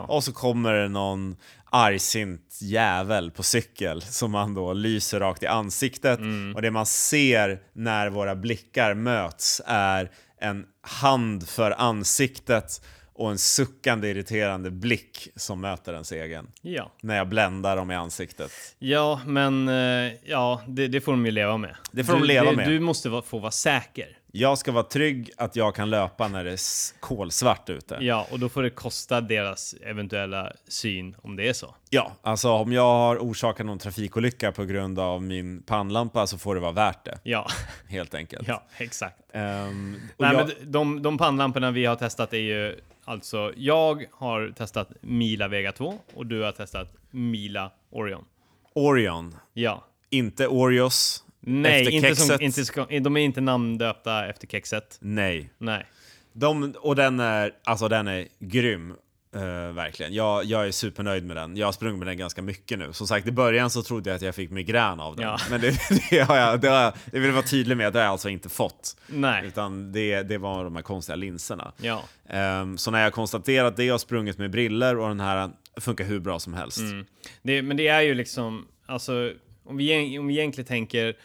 Och 0.08 0.24
så 0.24 0.32
kommer 0.34 0.74
det 0.74 0.88
någon 0.90 1.36
argsint 1.72 2.58
jävel 2.62 3.32
på 3.32 3.44
cykel 3.44 4.02
som 4.02 4.32
man 4.32 4.54
då 4.54 4.74
lyser 4.74 5.20
rakt 5.20 5.44
i 5.44 5.48
ansiktet. 5.48 6.20
Och 6.56 6.62
det 6.62 6.72
man 6.72 6.86
ser 6.86 7.60
när 7.74 8.10
våra 8.10 8.36
blickar 8.36 8.94
möts 8.94 9.62
är 9.66 10.12
en 10.42 10.66
hand 10.82 11.50
för 11.50 11.72
ansiktet 11.72 12.82
och 13.20 13.32
en 13.32 13.38
suckande 13.38 14.10
irriterande 14.10 14.72
blick 14.72 15.28
som 15.36 15.62
möter 15.62 15.94
ens 15.94 16.12
egen. 16.12 16.48
Ja. 16.62 16.92
När 17.02 17.18
jag 17.18 17.30
bländar 17.30 17.76
dem 17.76 17.92
i 17.92 17.96
ansiktet. 17.96 18.52
Ja, 18.80 19.22
men 19.26 19.68
eh, 19.68 20.14
ja, 20.24 20.62
det, 20.68 20.88
det 20.88 21.02
får 21.02 21.12
de 21.12 21.26
ju 21.26 21.32
leva 21.32 21.58
med. 21.58 21.76
Det 21.92 22.04
får 22.04 22.14
du, 22.14 22.20
de 22.20 22.28
leva 22.28 22.52
det, 22.52 22.58
med. 22.58 22.68
Du 22.68 22.80
måste 22.80 23.22
få 23.26 23.40
vara 23.40 23.52
säker. 23.52 24.18
Jag 24.32 24.58
ska 24.58 24.72
vara 24.72 24.84
trygg 24.84 25.32
att 25.38 25.56
jag 25.56 25.76
kan 25.76 25.90
löpa 25.90 26.28
när 26.28 26.44
det 26.44 26.52
är 26.52 26.60
kolsvart 27.00 27.70
ute. 27.70 27.98
Ja, 28.02 28.28
och 28.32 28.40
då 28.40 28.50
får 28.50 28.64
det 28.64 28.70
kosta 28.70 29.22
deras 29.22 29.74
eventuella 29.82 30.52
syn 30.68 31.16
om 31.22 31.36
det 31.36 31.50
är 31.50 31.54
så. 31.54 31.76
Ja, 31.90 32.12
alltså 32.22 32.50
om 32.52 32.74
jag 32.74 32.82
har 32.84 33.18
orsakat 33.18 33.66
någon 33.66 33.80
trafikolycka 33.80 34.52
på 34.52 34.66
grund 34.66 35.00
av 35.00 35.24
min 35.24 35.62
pannlampa 35.64 36.28
så 36.28 36.38
får 36.38 36.56
det 36.56 36.62
vara 36.62 36.72
värt 36.72 37.06
det, 37.06 37.20
Ja, 37.24 37.48
helt 37.88 38.14
enkelt. 38.14 38.48
ja 38.48 38.64
exakt. 38.78 39.20
Och 39.20 39.36
Nej, 39.38 40.06
jag, 40.18 40.36
men 40.36 40.52
de, 40.72 41.02
de 41.02 41.18
pannlamporna 41.18 41.72
vi 41.72 41.86
har 41.86 41.96
testat 41.96 42.34
är 42.34 42.38
ju 42.38 42.80
alltså, 43.06 43.54
jag 43.56 44.06
har 44.12 44.54
testat 44.58 44.90
Mila 45.02 45.48
Vega 45.48 45.72
2 45.72 45.94
och 46.16 46.26
du 46.26 46.42
har 46.42 46.52
testat 46.52 46.94
Mila 47.12 47.72
Orion. 47.92 48.26
Orion, 48.74 49.36
Ja. 49.54 49.84
inte 50.10 50.48
Oreos. 50.48 51.24
Nej, 51.40 51.90
inte 51.96 52.16
som, 52.16 52.42
inte 52.42 53.00
de 53.00 53.18
är 53.18 53.22
inte 53.22 53.42
namndöpta 53.42 54.26
efter 54.30 54.48
kexet. 54.48 54.98
Nej. 55.02 55.50
Nej. 55.58 55.86
De, 56.34 56.74
och 56.80 56.96
den 56.96 57.20
är, 57.20 57.52
alltså 57.64 57.88
den 57.88 58.08
är 58.08 58.28
grym. 58.40 58.94
eh, 59.36 59.74
verkligen. 59.74 60.14
Jag, 60.14 60.46
jag 60.46 60.68
är 60.68 60.72
supernöjd 60.72 61.24
med 61.26 61.36
den. 61.36 61.58
Jag 61.58 61.68
har 61.68 61.72
sprungit 61.72 62.00
med 62.00 62.08
den 62.08 62.18
ganska 62.18 62.42
mycket 62.42 62.80
nu. 62.80 62.94
Som 62.94 63.08
sagt, 63.08 63.28
i 63.28 63.32
början 63.32 63.70
så 63.70 63.84
trodde 63.84 64.10
jag 64.10 64.16
att 64.16 64.22
jag 64.22 64.36
fick 64.36 64.52
migrän 64.52 65.00
av 65.00 65.16
den. 65.16 65.26
Ja. 65.26 65.38
Men 65.50 65.62
det, 65.62 65.80
det, 66.10 66.20
har 66.20 66.38
jag, 66.38 66.62
det, 66.62 66.68
har 66.68 66.82
jag, 66.82 66.94
det 67.12 67.20
vill 67.20 67.28
jag 67.28 67.34
vara 67.34 67.46
tydlig 67.46 67.78
med, 67.78 67.94
det 67.94 68.00
har 68.00 68.04
jag 68.04 68.12
alltså 68.12 68.30
inte 68.30 68.50
fått. 68.50 68.98
Nej. 69.08 69.46
Utan 69.48 69.92
det, 69.92 70.24
det 70.24 70.38
var 70.38 70.64
de 70.64 70.76
här 70.76 70.84
konstiga 70.84 71.16
linserna. 71.16 71.72
Ja. 71.78 72.04
Ehm, 72.30 72.78
så 72.78 72.92
när 72.92 73.04
jag 73.04 73.14
konstaterat 73.14 73.78
det, 73.78 73.84
jag 73.84 73.94
har 73.94 74.00
sprungit 74.00 74.38
med 74.38 74.52
briller 74.52 74.98
och 74.98 75.08
den 75.08 75.20
här 75.20 75.50
funkar 75.78 76.06
hur 76.06 76.20
bra 76.20 76.40
som 76.40 76.54
helst. 76.54 76.80
Mm. 76.80 77.06
Det, 77.42 77.62
men 77.62 77.78
det 77.78 77.88
är 77.88 78.02
ju 78.02 78.14
liksom, 78.14 78.68
alltså, 78.86 79.32
om 79.70 79.78
vi, 79.78 80.20
om 80.20 80.28
vi 80.28 80.40
egentligen 80.40 80.68
tänker, 80.68 81.18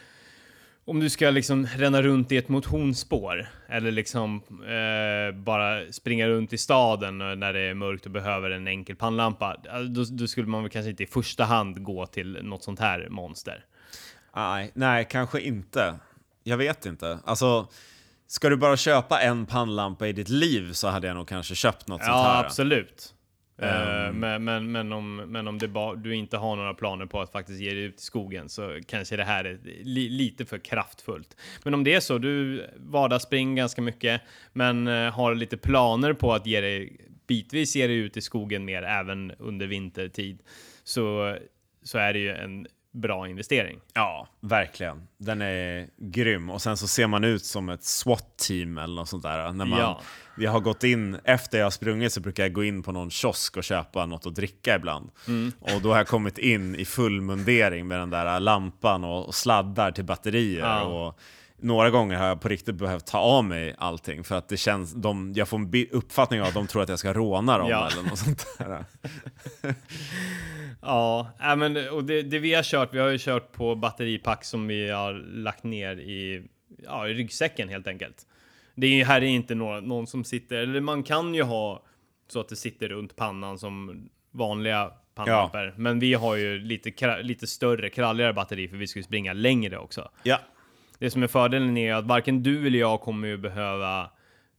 om 0.85 0.99
du 0.99 1.09
ska 1.09 1.29
liksom 1.29 1.67
ränna 1.67 2.01
runt 2.01 2.31
i 2.31 2.37
ett 2.37 2.49
motionsspår 2.49 3.47
eller 3.69 3.91
liksom 3.91 4.41
eh, 4.67 5.35
bara 5.39 5.91
springa 5.91 6.27
runt 6.27 6.53
i 6.53 6.57
staden 6.57 7.17
när 7.17 7.53
det 7.53 7.59
är 7.59 7.73
mörkt 7.73 8.05
och 8.05 8.11
behöver 8.11 8.49
en 8.49 8.67
enkel 8.67 8.95
pannlampa, 8.95 9.57
alltså, 9.69 9.83
då, 10.13 10.17
då 10.17 10.27
skulle 10.27 10.47
man 10.47 10.63
väl 10.63 10.71
kanske 10.71 10.89
inte 10.89 11.03
i 11.03 11.07
första 11.07 11.43
hand 11.43 11.83
gå 11.83 12.05
till 12.05 12.39
något 12.43 12.63
sånt 12.63 12.79
här 12.79 13.07
monster. 13.09 13.65
Nej, 14.35 14.71
nej, 14.73 15.07
kanske 15.09 15.41
inte. 15.41 15.95
Jag 16.43 16.57
vet 16.57 16.85
inte. 16.85 17.19
Alltså, 17.25 17.67
ska 18.27 18.49
du 18.49 18.57
bara 18.57 18.77
köpa 18.77 19.21
en 19.21 19.45
pannlampa 19.45 20.07
i 20.07 20.13
ditt 20.13 20.29
liv 20.29 20.73
så 20.73 20.87
hade 20.87 21.07
jag 21.07 21.15
nog 21.15 21.27
kanske 21.27 21.55
köpt 21.55 21.87
något 21.87 22.01
sånt 22.01 22.15
Ja, 22.15 22.23
här. 22.23 22.43
absolut. 22.45 23.13
Ehm. 23.61 24.19
men, 24.19 24.43
men, 24.43 24.71
men 24.71 24.93
om, 24.93 25.15
men 25.15 25.47
om 25.47 25.57
det 25.57 25.67
ba, 25.67 25.95
du 25.95 26.15
inte 26.15 26.37
har 26.37 26.55
några 26.55 26.73
planer 26.73 27.05
på 27.05 27.21
att 27.21 27.31
faktiskt 27.31 27.59
ge 27.59 27.73
dig 27.73 27.83
ut 27.83 27.99
i 27.99 28.03
skogen 28.03 28.49
så 28.49 28.79
kanske 28.87 29.15
det 29.15 29.23
här 29.23 29.45
är 29.45 29.59
li, 29.83 30.09
lite 30.09 30.45
för 30.45 30.57
kraftfullt. 30.57 31.37
Men 31.63 31.73
om 31.73 31.83
det 31.83 31.93
är 31.93 31.99
så, 31.99 32.17
du 32.17 32.65
vardagsspringer 32.77 33.55
ganska 33.55 33.81
mycket 33.81 34.21
men 34.53 34.87
eh, 34.87 35.13
har 35.13 35.35
lite 35.35 35.57
planer 35.57 36.13
på 36.13 36.33
att 36.33 36.45
ge 36.45 36.61
dig, 36.61 36.97
bitvis 37.27 37.75
ge 37.75 37.87
dig 37.87 37.97
ut 37.97 38.17
i 38.17 38.21
skogen 38.21 38.65
mer 38.65 38.83
även 38.83 39.31
under 39.31 39.67
vintertid 39.67 40.39
så, 40.83 41.37
så 41.83 41.97
är 41.97 42.13
det 42.13 42.19
ju 42.19 42.31
en 42.31 42.67
bra 42.95 43.27
investering. 43.27 43.79
Ja, 43.93 44.27
verkligen. 44.41 45.07
Den 45.17 45.41
är 45.41 45.87
grym. 45.97 46.49
Och 46.49 46.61
sen 46.61 46.77
så 46.77 46.87
ser 46.87 47.07
man 47.07 47.23
ut 47.23 47.45
som 47.45 47.69
ett 47.69 47.83
SWAT-team 47.83 48.77
eller 48.77 48.95
något 48.95 49.09
sånt 49.09 49.23
där. 49.23 49.51
När 49.51 49.65
man, 49.65 49.79
Ja. 49.79 50.01
Vi 50.37 50.45
har 50.45 50.59
gått 50.59 50.83
in, 50.83 51.17
efter 51.23 51.57
jag 51.57 51.65
har 51.65 51.71
sprungit 51.71 52.13
så 52.13 52.21
brukar 52.21 52.43
jag 52.43 52.53
gå 52.53 52.63
in 52.63 52.83
på 52.83 52.91
någon 52.91 53.11
kiosk 53.11 53.57
och 53.57 53.63
köpa 53.63 54.05
något 54.05 54.25
att 54.25 54.35
dricka 54.35 54.75
ibland. 54.75 55.09
Mm. 55.27 55.51
Och 55.59 55.81
då 55.81 55.89
har 55.89 55.97
jag 55.97 56.07
kommit 56.07 56.37
in 56.37 56.75
i 56.75 56.85
full 56.85 57.21
mundering 57.21 57.87
med 57.87 57.99
den 57.99 58.09
där 58.09 58.39
lampan 58.39 59.03
och, 59.03 59.25
och 59.25 59.35
sladdar 59.35 59.91
till 59.91 60.05
batterier. 60.05 60.59
Ja. 60.59 60.83
Och 60.83 61.19
några 61.65 61.89
gånger 61.89 62.17
har 62.17 62.27
jag 62.27 62.41
på 62.41 62.47
riktigt 62.47 62.75
behövt 62.75 63.05
ta 63.05 63.17
av 63.19 63.45
mig 63.45 63.75
allting 63.77 64.23
för 64.23 64.35
att 64.35 64.49
det 64.49 64.57
känns, 64.57 64.93
de, 64.93 65.33
jag 65.35 65.47
får 65.47 65.57
en 65.57 65.87
uppfattning 65.91 66.41
av 66.41 66.47
att 66.47 66.53
de 66.53 66.67
tror 66.67 66.81
att 66.81 66.89
jag 66.89 66.99
ska 66.99 67.13
råna 67.13 67.57
dem 67.57 67.69
Ja. 67.69 67.89
eller 67.91 68.09
något 68.09 68.19
sånt 68.19 68.45
där. 68.57 68.85
Ja, 70.81 71.31
äh, 71.41 71.55
men, 71.55 71.89
och 71.89 72.03
det, 72.03 72.21
det 72.21 72.39
vi 72.39 72.53
har 72.53 72.63
kört, 72.63 72.93
vi 72.93 72.99
har 72.99 73.09
ju 73.09 73.17
kört 73.19 73.51
på 73.51 73.75
batteripack 73.75 74.43
som 74.43 74.67
vi 74.67 74.89
har 74.89 75.13
lagt 75.13 75.63
ner 75.63 75.95
i, 75.97 76.43
ja, 76.83 77.07
i 77.07 77.13
ryggsäcken 77.13 77.69
helt 77.69 77.87
enkelt. 77.87 78.25
Det 78.75 79.01
är 79.01 79.05
här 79.05 79.21
är 79.21 79.25
inte 79.25 79.55
några, 79.55 79.79
någon 79.79 80.07
som 80.07 80.23
sitter, 80.23 80.57
eller 80.57 80.81
man 80.81 81.03
kan 81.03 81.33
ju 81.35 81.43
ha 81.43 81.83
så 82.27 82.39
att 82.39 82.49
det 82.49 82.55
sitter 82.55 82.89
runt 82.89 83.15
pannan 83.15 83.59
som 83.59 84.03
vanliga 84.31 84.91
pannlampor. 85.15 85.73
Men 85.77 85.99
vi 85.99 86.13
har 86.13 86.35
ju 86.35 86.59
lite, 86.59 87.21
lite 87.21 87.47
större, 87.47 87.89
kralligare 87.89 88.33
batteri 88.33 88.67
för 88.67 88.77
vi 88.77 88.87
ska 88.87 88.99
ju 88.99 89.03
springa 89.03 89.33
längre 89.33 89.77
också. 89.77 90.11
Ja, 90.23 90.39
Det 90.99 91.09
som 91.09 91.23
är 91.23 91.27
fördelen 91.27 91.77
är 91.77 91.93
att 91.93 92.05
varken 92.05 92.43
du 92.43 92.67
eller 92.67 92.79
jag 92.79 93.01
kommer 93.01 93.27
ju 93.27 93.37
behöva 93.37 94.09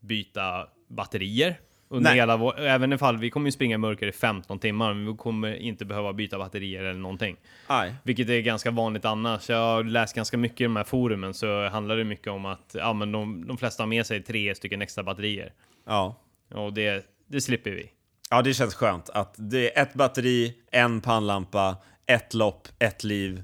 byta 0.01 0.67
batterier. 0.89 1.61
Under 1.89 2.11
Nej. 2.11 2.19
hela 2.19 2.37
vår, 2.37 2.61
även 2.61 2.93
ifall 2.93 3.17
vi 3.17 3.31
kommer 3.31 3.47
ju 3.47 3.53
springa 3.53 3.75
i 3.75 3.79
mörker 3.79 4.07
i 4.07 4.13
15 4.13 4.59
timmar, 4.59 4.95
men 4.95 5.07
vi 5.07 5.17
kommer 5.17 5.55
inte 5.55 5.85
behöva 5.85 6.13
byta 6.13 6.39
batterier 6.39 6.85
eller 6.85 7.01
någonting. 7.01 7.37
aj. 7.67 7.95
Vilket 8.03 8.29
är 8.29 8.41
ganska 8.41 8.71
vanligt 8.71 9.05
annars. 9.05 9.49
Jag 9.49 9.57
har 9.59 9.85
läst 9.85 10.17
ganska 10.17 10.37
mycket 10.37 10.61
i 10.61 10.65
de 10.65 10.77
här 10.77 10.85
forumen 10.85 11.35
så 11.35 11.69
handlar 11.69 11.97
det 11.97 12.05
mycket 12.05 12.29
om 12.29 12.47
att 12.47 12.75
ja, 12.79 12.93
men 12.93 13.13
de, 13.13 13.47
de 13.47 13.59
flesta 13.59 13.83
har 13.83 13.89
med 13.89 14.07
sig 14.07 14.23
tre 14.23 14.55
stycken 14.55 14.83
extra 14.83 15.05
batterier. 15.05 15.53
Ja. 15.87 16.17
Och 16.55 16.73
det, 16.73 17.07
det 17.27 17.41
slipper 17.41 17.71
vi. 17.71 17.91
Ja, 18.31 18.43
det 18.43 18.55
känns 18.55 18.75
skönt 18.75 19.11
att 19.11 19.35
det 19.39 19.79
är 19.79 19.83
ett 19.83 19.95
batteri, 19.95 20.55
en 20.71 21.01
pannlampa, 21.01 21.77
ett 22.07 22.35
lopp, 22.35 22.69
ett 22.79 23.05
liv, 23.05 23.43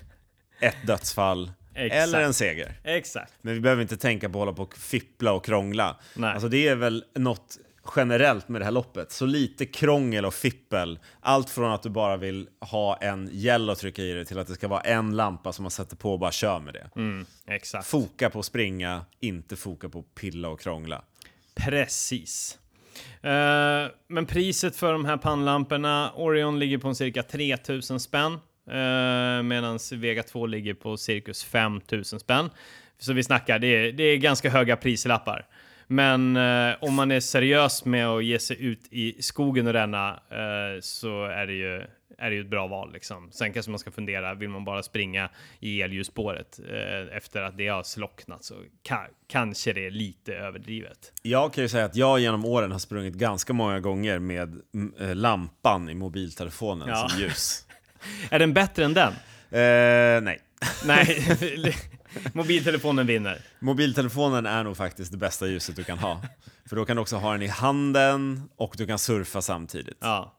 ett 0.60 0.86
dödsfall 0.86 1.50
Exakt. 1.80 2.02
eller 2.02 2.20
en 2.22 2.34
seger. 2.34 2.72
Exakt. 2.84 3.32
Men 3.42 3.54
vi 3.54 3.60
behöver 3.60 3.82
inte 3.82 3.96
tänka 3.96 4.28
på 4.28 4.38
att 4.38 4.40
hålla 4.40 4.52
på 4.52 4.62
och 4.62 4.76
fippla 4.76 5.32
och 5.32 5.44
krångla. 5.44 5.96
Nej. 6.14 6.32
Alltså 6.32 6.48
det 6.48 6.68
är 6.68 6.74
väl 6.74 7.04
något 7.14 7.58
generellt 7.96 8.48
med 8.48 8.60
det 8.60 8.64
här 8.64 8.72
loppet. 8.72 9.12
Så 9.12 9.26
lite 9.26 9.66
krångel 9.66 10.24
och 10.24 10.34
fippel. 10.34 10.98
Allt 11.20 11.50
från 11.50 11.72
att 11.72 11.82
du 11.82 11.90
bara 11.90 12.16
vill 12.16 12.48
ha 12.60 12.96
en 12.96 13.28
gel 13.32 13.70
att 13.70 13.78
trycka 13.78 14.02
i 14.02 14.12
det 14.12 14.24
till 14.24 14.38
att 14.38 14.46
det 14.46 14.54
ska 14.54 14.68
vara 14.68 14.80
en 14.80 15.16
lampa 15.16 15.52
som 15.52 15.62
man 15.62 15.70
sätter 15.70 15.96
på 15.96 16.12
och 16.12 16.18
bara 16.18 16.32
kör 16.32 16.60
med 16.60 16.74
det. 16.74 16.90
Mm, 16.96 17.26
exakt. 17.46 17.86
Foka 17.86 18.30
på 18.30 18.38
att 18.38 18.44
springa, 18.44 19.04
inte 19.20 19.56
foka 19.56 19.88
på 19.88 19.98
att 19.98 20.14
pilla 20.14 20.48
och 20.48 20.60
krångla. 20.60 21.02
Precis. 21.54 22.58
Eh, 23.22 23.86
men 24.08 24.26
priset 24.26 24.76
för 24.76 24.92
de 24.92 25.04
här 25.04 25.16
pannlamporna, 25.16 26.12
Orion 26.12 26.58
ligger 26.58 26.78
på 26.78 26.94
cirka 26.94 27.22
3000 27.22 28.00
spänn. 28.00 28.38
Uh, 28.68 29.42
Medan 29.42 29.78
Vega 29.92 30.22
2 30.22 30.46
ligger 30.46 30.74
på 30.74 30.96
cirkus 30.96 31.44
5000 31.44 32.20
spänn. 32.20 32.50
Så 32.98 33.12
vi 33.12 33.22
snackar, 33.22 33.58
det 33.58 33.66
är, 33.66 33.92
det 33.92 34.02
är 34.04 34.16
ganska 34.16 34.50
höga 34.50 34.76
prislappar. 34.76 35.46
Men 35.86 36.36
eh, 36.36 36.74
om 36.80 36.94
man 36.94 37.10
är 37.10 37.20
seriös 37.20 37.84
med 37.84 38.08
att 38.08 38.24
ge 38.24 38.38
sig 38.38 38.62
ut 38.64 38.80
i 38.90 39.22
skogen 39.22 39.66
och 39.66 39.72
ränna 39.72 40.08
eh, 40.10 40.80
så 40.80 41.24
är 41.24 41.46
det 41.46 41.52
ju 41.52 41.82
är 42.18 42.30
det 42.30 42.36
ju 42.36 42.40
ett 42.40 42.50
bra 42.50 42.66
val 42.66 42.92
liksom. 42.92 43.28
Sen 43.32 43.52
kanske 43.52 43.70
man 43.70 43.78
ska 43.78 43.90
fundera, 43.90 44.34
vill 44.34 44.48
man 44.48 44.64
bara 44.64 44.82
springa 44.82 45.30
i 45.60 45.82
elljusspåret 45.82 46.60
eh, 46.70 47.16
efter 47.16 47.42
att 47.42 47.56
det 47.56 47.68
har 47.68 47.82
slocknat 47.82 48.44
så 48.44 48.54
ka 48.82 49.06
kanske 49.26 49.72
det 49.72 49.86
är 49.86 49.90
lite 49.90 50.34
överdrivet. 50.34 51.12
Jag 51.22 51.52
kan 51.52 51.64
ju 51.64 51.68
säga 51.68 51.84
att 51.84 51.96
jag 51.96 52.20
genom 52.20 52.44
åren 52.44 52.72
har 52.72 52.78
sprungit 52.78 53.14
ganska 53.14 53.52
många 53.52 53.80
gånger 53.80 54.18
med 54.18 54.60
mm, 54.74 54.94
eh, 55.00 55.14
lampan 55.14 55.88
i 55.88 55.94
mobiltelefonen 55.94 56.88
Ja. 56.88 57.08
som 57.08 57.20
ljus. 57.20 57.66
Är 58.30 58.38
den 58.38 58.54
bättre 58.54 58.84
än 58.84 58.94
den? 58.94 59.12
Eh, 59.50 60.20
nej. 60.22 60.40
Nej, 60.84 61.24
mobiltelefonen 62.32 63.06
vinner. 63.06 63.38
Mobiltelefonen 63.58 64.46
är 64.46 64.64
nog 64.64 64.76
faktiskt 64.76 65.12
det 65.12 65.18
bästa 65.18 65.46
ljuset 65.46 65.76
du 65.76 65.84
kan 65.84 65.98
ha. 65.98 66.22
För 66.68 66.76
då 66.76 66.84
kan 66.84 66.96
du 66.96 67.02
också 67.02 67.16
ha 67.16 67.32
den 67.32 67.42
i 67.42 67.46
handen 67.46 68.48
och 68.56 68.74
du 68.78 68.86
kan 68.86 68.98
surfa 68.98 69.42
samtidigt. 69.42 69.96
Ja, 70.00 70.36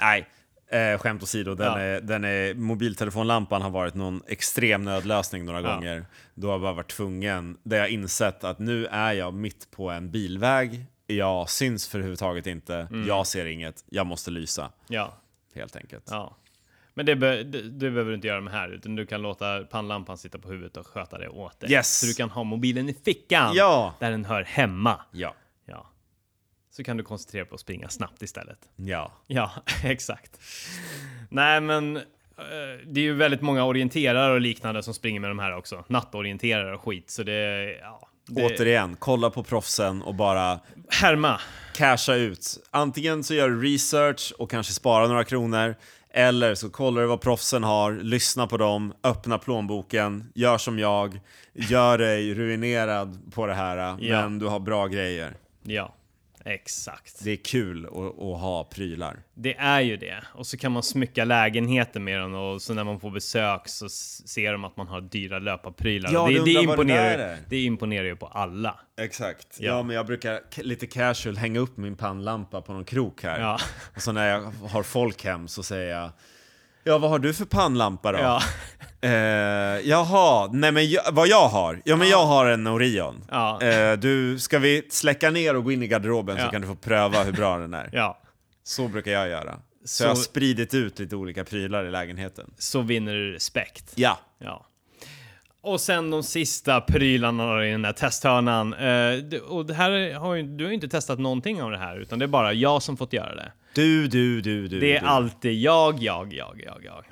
Nej, 0.00 0.28
eh, 0.70 0.98
skämt 0.98 1.22
åsido. 1.22 1.54
Den 1.54 1.66
Ja. 1.66 1.78
är, 1.80 2.00
den 2.00 2.24
är, 2.24 2.54
mobiltelefonlampan 2.54 3.62
har 3.62 3.70
varit 3.70 3.94
någon 3.94 4.22
extrem 4.28 4.82
nödlösning 4.84 5.44
några 5.44 5.60
Ja. 5.60 5.74
gånger. 5.74 6.06
Då 6.34 6.46
har 6.46 6.54
jag 6.54 6.60
bara 6.60 6.72
varit 6.72 6.90
tvungen, 6.90 7.56
där 7.62 7.76
jag 7.76 7.88
insett 7.88 8.44
att 8.44 8.58
nu 8.58 8.86
är 8.86 9.12
jag 9.12 9.34
mitt 9.34 9.70
på 9.70 9.90
en 9.90 10.10
bilväg. 10.10 10.86
Jag 11.06 11.50
syns 11.50 11.88
för 11.88 11.98
överhuvudtaget 11.98 12.46
inte. 12.46 12.76
Mm. 12.76 13.08
Jag 13.08 13.26
ser 13.26 13.46
inget. 13.46 13.84
Jag 13.90 14.06
måste 14.06 14.30
lysa, 14.30 14.70
ja, 14.88 15.14
helt 15.54 15.76
enkelt. 15.76 16.08
ja. 16.10 16.36
Men 16.94 17.06
det, 17.06 17.16
be, 17.16 17.42
det, 17.42 17.62
det 17.62 17.90
behöver 17.90 18.04
du 18.10 18.14
inte 18.14 18.26
göra 18.26 18.40
med 18.40 18.52
här, 18.52 18.68
utan 18.68 18.96
du 18.96 19.06
kan 19.06 19.22
låta 19.22 19.64
pannlampan 19.64 20.18
sitta 20.18 20.38
på 20.38 20.48
huvudet 20.48 20.76
och 20.76 20.86
sköta 20.86 21.18
det 21.18 21.28
åt 21.28 21.60
dig. 21.60 21.72
Yes. 21.72 21.98
Så 22.00 22.06
du 22.06 22.14
kan 22.14 22.30
ha 22.30 22.44
mobilen 22.44 22.88
i 22.88 22.94
fickan, 23.04 23.50
Ja. 23.54 23.94
där 24.00 24.10
den 24.10 24.24
hör 24.24 24.42
hemma. 24.42 25.00
Ja. 25.12 25.34
Ja. 25.66 25.86
Så 26.70 26.84
kan 26.84 26.96
du 26.96 27.02
koncentrera 27.02 27.44
på 27.44 27.54
att 27.54 27.60
springa 27.60 27.88
snabbt 27.88 28.22
istället. 28.22 28.58
Ja. 28.76 29.12
Ja, 29.26 29.50
exakt. 29.84 30.40
Nej, 31.28 31.60
men 31.60 31.96
eh, 31.96 32.02
det 32.86 33.00
är 33.00 33.04
ju 33.04 33.14
väldigt 33.14 33.40
många 33.42 33.64
orienterare 33.64 34.32
och 34.32 34.40
liknande 34.40 34.82
som 34.82 34.94
springer 34.94 35.20
med 35.20 35.30
de 35.30 35.38
här 35.38 35.56
också. 35.56 35.84
Nattorienterare 35.88 36.74
och 36.74 36.80
skit, 36.82 37.10
så 37.10 37.22
det... 37.22 37.72
Ja, 37.80 38.08
det 38.26 38.44
Återigen, 38.46 38.96
kolla 38.98 39.30
på 39.30 39.42
proffsen 39.42 40.02
och 40.02 40.14
bara 40.14 40.60
Härma. 40.88 41.40
casha 41.74 42.14
ut. 42.14 42.46
Antingen 42.70 43.24
så 43.24 43.34
gör 43.34 43.48
du 43.50 43.72
research 43.72 44.32
och 44.38 44.50
kanske 44.50 44.72
sparar 44.72 45.08
några 45.08 45.24
kronor. 45.24 45.74
Eller 46.16 46.54
så 46.54 46.70
kollar 46.70 47.02
du 47.02 47.08
vad 47.08 47.20
proffsen 47.20 47.64
har, 47.64 47.92
lyssna 47.92 48.46
på 48.46 48.56
dem, 48.56 48.92
öppna 49.02 49.38
plånboken, 49.38 50.24
gör 50.34 50.58
som 50.58 50.78
jag, 50.78 51.20
gör 51.52 51.98
dig 51.98 52.34
ruinerad 52.34 53.32
på 53.34 53.46
det 53.46 53.54
här, 53.54 53.76
Ja. 53.76 54.20
men 54.20 54.38
du 54.38 54.46
har 54.46 54.60
bra 54.60 54.86
grejer. 54.86 55.34
Ja, 55.62 55.94
exakt. 56.44 57.24
Det 57.24 57.30
är 57.30 57.36
kul 57.36 57.86
att, 57.86 57.92
att 57.92 58.40
ha 58.40 58.64
prylar. 58.64 59.22
Det 59.34 59.54
är 59.54 59.80
ju 59.80 59.96
det. 59.96 60.24
Och 60.34 60.46
så 60.46 60.56
kan 60.56 60.72
man 60.72 60.82
smycka 60.82 61.24
lägenheten 61.24 62.04
med 62.04 62.20
den 62.20 62.34
och 62.34 62.62
så 62.62 62.74
när 62.74 62.84
man 62.84 63.00
får 63.00 63.10
besök 63.10 63.68
så 63.68 63.88
ser 63.88 64.52
de 64.52 64.64
att 64.64 64.76
man 64.76 64.88
har 64.88 65.00
dyra 65.00 65.38
löparprylar. 65.38 66.12
Ja, 66.12 66.26
det, 66.26 66.34
det, 66.34 66.44
det 66.44 66.52
imponerar, 66.52 67.18
är. 67.18 67.38
det 67.48 67.60
imponerar 67.60 68.04
ju 68.04 68.16
på 68.16 68.26
alla. 68.26 68.80
Exakt. 69.00 69.56
Ja. 69.60 69.66
Ja, 69.66 69.82
men 69.82 69.96
jag 69.96 70.06
brukar 70.06 70.40
lite 70.62 70.86
casual 70.86 71.36
hänga 71.36 71.60
upp 71.60 71.76
min 71.76 71.96
pannlampa 71.96 72.62
på 72.62 72.72
någon 72.72 72.84
krok 72.84 73.22
här. 73.22 73.40
Ja. 73.40 73.58
Och 73.96 74.02
så 74.02 74.12
när 74.12 74.28
jag 74.28 74.40
har 74.68 74.82
folk 74.82 75.24
hem 75.24 75.48
så 75.48 75.62
säger 75.62 75.96
jag 75.96 76.10
Ja, 76.84 76.98
vad 76.98 77.10
har 77.10 77.18
du 77.18 77.34
för 77.34 77.44
pannlampa 77.44 78.12
då? 78.12 78.18
Ja. 78.18 78.40
Eh, 79.00 79.10
jaha, 79.88 80.48
nej 80.52 80.72
men 80.72 80.90
jag, 80.90 81.02
vad 81.12 81.28
jag 81.28 81.48
har? 81.48 81.80
Ja 81.84 81.96
men 81.96 82.08
jag 82.08 82.26
har 82.26 82.46
en 82.46 82.66
Orion. 82.66 83.24
Ja. 83.30 83.62
Eh, 83.62 83.92
du, 83.92 84.38
ska 84.38 84.58
vi 84.58 84.86
släcka 84.90 85.30
ner 85.30 85.56
och 85.56 85.64
gå 85.64 85.72
in 85.72 85.82
i 85.82 85.86
garderoben 85.86 86.36
Ja. 86.36 86.44
så 86.44 86.50
kan 86.50 86.60
du 86.60 86.66
få 86.66 86.74
pröva 86.74 87.22
hur 87.22 87.32
bra 87.32 87.58
den 87.58 87.74
är. 87.74 87.90
Ja, 87.92 88.18
Så 88.64 88.88
brukar 88.88 89.10
jag 89.12 89.28
göra. 89.28 89.52
Så, 89.84 89.88
Så- 89.96 90.04
jag 90.04 90.08
har 90.08 90.16
spridit 90.16 90.74
ut 90.74 90.98
lite 90.98 91.16
olika 91.16 91.44
prylar 91.44 91.84
i 91.84 91.90
lägenheten. 91.90 92.54
så 92.58 92.80
vinner 92.80 93.14
du 93.14 93.32
respekt. 93.32 93.92
Ja. 93.94 94.18
Ja. 94.38 94.66
Och 95.62 95.80
sen 95.80 96.10
de 96.10 96.22
sista 96.22 96.80
prylarna 96.80 97.66
i 97.66 97.70
den 97.70 97.82
där 97.82 97.92
testhörnan. 97.92 98.74
Eh, 98.74 99.40
och 99.48 99.66
det 99.66 99.74
här 99.74 100.14
har 100.14 100.34
ju, 100.34 100.42
du 100.42 100.64
har 100.64 100.68
ju 100.68 100.74
inte 100.74 100.88
testat 100.88 101.18
någonting 101.18 101.62
av 101.62 101.70
det 101.70 101.78
här, 101.78 101.96
utan 101.98 102.18
det 102.18 102.24
är 102.24 102.26
bara 102.26 102.52
jag 102.52 102.82
som 102.82 102.96
fått 102.96 103.12
göra 103.12 103.34
det. 103.34 103.52
Du, 103.74 104.08
du, 104.08 104.40
du, 104.40 104.68
du. 104.68 104.80
Det 104.80 104.96
är 104.96 105.00
du. 105.00 105.06
alltid 105.06 105.60
jag, 105.60 106.02
jag, 106.02 106.34
jag, 106.34 106.60
jag, 106.64 106.84
jag. 106.84 107.04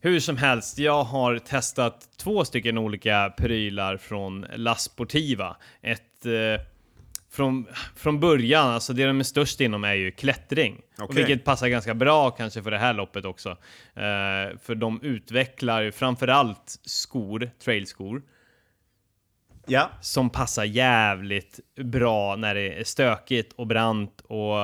Hur 0.00 0.20
som 0.20 0.36
helst, 0.36 0.78
jag 0.78 1.04
har 1.04 1.38
testat 1.38 2.08
två 2.16 2.44
stycken 2.44 2.78
olika 2.78 3.34
prylar 3.38 3.96
från 3.96 4.46
La 4.54 4.74
Sportiva. 4.74 5.56
Ett 5.82 6.26
eh, 6.26 6.66
från, 7.30 7.66
från 7.96 8.20
början, 8.20 8.68
alltså 8.68 8.92
det 8.92 9.06
de 9.06 9.20
är 9.20 9.24
störst 9.24 9.60
inom 9.60 9.84
är 9.84 9.94
ju 9.94 10.10
klättring. 10.10 10.80
Okej. 10.98 11.16
vilket 11.16 11.44
passar 11.44 11.68
ganska 11.68 11.94
bra 11.94 12.30
kanske 12.30 12.62
för 12.62 12.70
det 12.70 12.78
här 12.78 12.92
loppet 12.94 13.24
också. 13.24 13.50
Eh, 13.94 14.58
för 14.62 14.74
de 14.74 15.00
utvecklar 15.02 15.82
ju 15.82 15.92
framförallt 15.92 16.78
skor, 16.84 17.50
trailskor, 17.64 18.22
Ja. 19.66 19.90
som 20.00 20.30
passar 20.30 20.64
jävligt 20.64 21.60
bra 21.76 22.36
när 22.36 22.54
det 22.54 22.80
är 22.80 22.84
stökigt 22.84 23.52
och 23.52 23.66
brant 23.66 24.20
och 24.20 24.56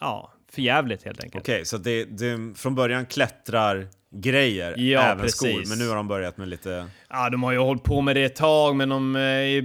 ja, 0.00 0.31
för 0.54 0.62
jävligt 0.62 1.02
helt 1.04 1.24
enkelt. 1.24 1.44
Okej, 1.44 1.64
så 1.64 1.78
det, 1.78 2.04
det 2.04 2.58
från 2.58 2.74
början 2.74 3.06
klättrar 3.06 3.86
grejer, 4.10 4.74
Ja, 4.78 5.02
även 5.02 5.18
precis. 5.18 5.36
skor, 5.36 5.68
men 5.68 5.78
nu 5.78 5.88
har 5.88 5.96
de 5.96 6.08
börjat 6.08 6.36
med 6.36 6.48
lite... 6.48 6.86
Ja, 7.10 7.30
de 7.30 7.42
har 7.42 7.52
ju 7.52 7.58
hållit 7.58 7.82
på 7.82 8.00
med 8.00 8.16
det 8.16 8.24
ett 8.24 8.36
tag, 8.36 8.76
men 8.76 8.88
de 8.88 9.16
eh, 9.16 9.62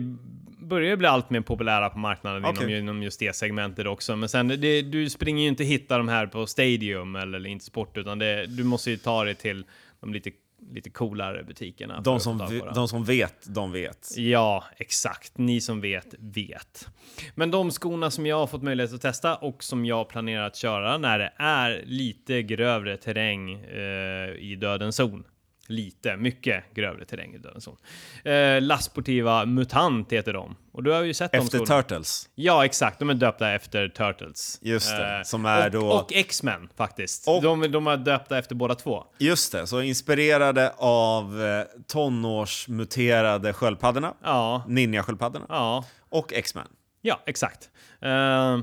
börjar 0.67 0.95
bli 0.95 1.07
allt 1.07 1.29
mer 1.29 1.41
populära 1.41 1.89
på 1.89 1.99
marknaden 1.99 2.45
Okej. 2.45 2.63
inom, 2.63 2.75
inom 2.75 3.03
just 3.03 3.19
det 3.19 3.35
segmentet 3.35 3.87
också. 3.87 4.15
Men 4.15 4.29
sen, 4.29 4.47
det, 4.47 4.81
du 4.81 5.09
springer 5.09 5.41
ju 5.41 5.47
inte 5.49 5.63
hitta 5.63 5.97
de 5.97 6.07
här 6.07 6.27
på 6.27 6.47
Stadium 6.47 7.15
eller, 7.15 7.37
eller 7.37 7.49
inte 7.49 7.65
sport, 7.65 7.97
utan 7.97 8.19
det, 8.19 8.45
du 8.45 8.63
måste 8.63 8.91
ju 8.91 8.97
ta 8.97 9.23
dig 9.23 9.35
till 9.35 9.65
de 9.99 10.13
lite, 10.13 10.31
lite 10.71 10.89
coolare 10.89 11.43
butikerna. 11.43 12.01
De 12.01 12.19
som, 12.19 12.61
de 12.75 12.87
som 12.87 13.03
vet, 13.03 13.55
de 13.55 13.71
vet. 13.71 14.09
Ja, 14.17 14.63
exakt. 14.77 15.37
Ni 15.37 15.61
som 15.61 15.81
vet, 15.81 16.15
vet. 16.19 16.87
Men 17.35 17.51
de 17.51 17.71
skorna 17.71 18.11
som 18.11 18.25
jag 18.25 18.37
har 18.37 18.47
fått 18.47 18.63
möjlighet 18.63 18.93
att 18.93 19.01
testa 19.01 19.35
och 19.35 19.63
som 19.63 19.85
jag 19.85 20.09
planerar 20.09 20.47
att 20.47 20.55
köra 20.55 20.97
när 20.97 21.19
det 21.19 21.33
är 21.37 21.83
lite 21.85 22.41
grövre 22.41 22.97
terräng 22.97 23.53
eh, 23.53 24.31
i 24.39 24.57
dödens 24.61 24.95
zon. 24.95 25.23
Lite, 25.69 26.17
mycket 26.17 26.63
grövre 26.73 27.05
terräng 27.05 27.33
i 27.33 27.37
dödens 27.37 27.63
zon. 27.63 27.77
Eh, 28.23 28.61
La 28.61 28.77
Sportiva 28.77 29.45
Mutant 29.45 30.11
heter 30.13 30.33
de. 30.33 30.55
Och 30.71 30.83
du 30.83 30.91
har 30.91 31.01
ju 31.03 31.13
sett 31.13 31.31
de 31.31 31.37
Efter 31.37 31.57
skorna. 31.57 31.81
Turtles. 31.81 32.29
Ja, 32.35 32.65
exakt. 32.65 32.99
De 32.99 33.09
är 33.09 33.13
döpta 33.13 33.51
efter 33.51 33.89
Turtles. 33.89 34.59
Just 34.61 34.89
det, 34.97 35.17
Eh, 35.17 35.23
som 35.23 35.45
är 35.45 35.65
och, 35.65 35.71
då- 35.71 35.87
Och 35.91 36.13
X-Men 36.13 36.69
faktiskt. 36.75 37.27
Och- 37.27 37.41
De, 37.41 37.71
de 37.71 37.87
är 37.87 37.97
döpta 37.97 38.37
efter 38.37 38.55
båda 38.55 38.75
två. 38.75 39.03
Just 39.17 39.51
det, 39.51 39.67
så 39.67 39.81
inspirerade 39.81 40.73
av 40.77 41.41
eh, 41.43 41.63
tonårsmuterade 41.87 43.53
sköldpaddorna, 43.53 44.13
Ja, 44.23 44.63
ninjasköldpaddorna 44.67 45.45
ja. 45.49 45.85
och 46.09 46.33
X-Men. 46.33 46.67
Ja, 47.01 47.23
exakt. 47.25 47.69
Eh, 48.01 48.59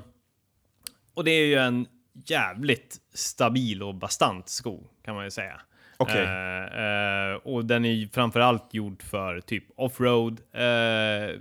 och 1.15 1.25
det 1.25 1.31
är 1.31 1.47
ju 1.47 1.55
en 1.55 1.87
jävligt 2.27 2.97
stabil 3.15 3.83
och 3.83 3.95
bastant 3.95 4.49
sko, 4.49 4.85
kan 5.05 5.15
man 5.15 5.25
ju 5.25 5.31
säga. 5.31 5.61
Okej. 5.97 6.23
Eh, 6.25 7.31
eh, 7.31 7.35
och 7.35 7.65
den 7.65 7.85
är 7.85 8.09
framförallt 8.15 8.75
gjord 8.75 9.03
för 9.03 9.41
typ 9.41 9.65
offroad, 9.77 10.41
eh, 10.53 10.61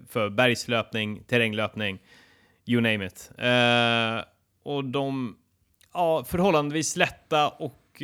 för 0.10 0.30
bergslöpning, 0.30 1.24
terränglöpning, 1.24 2.00
you 2.66 2.82
name 2.82 3.06
it. 3.06 3.32
Eh, 3.38 4.26
och 4.64 4.86
de, 4.86 5.38
ja, 5.94 6.24
förhållandevis 6.28 6.96
lätta 6.96 7.50
och 7.50 8.02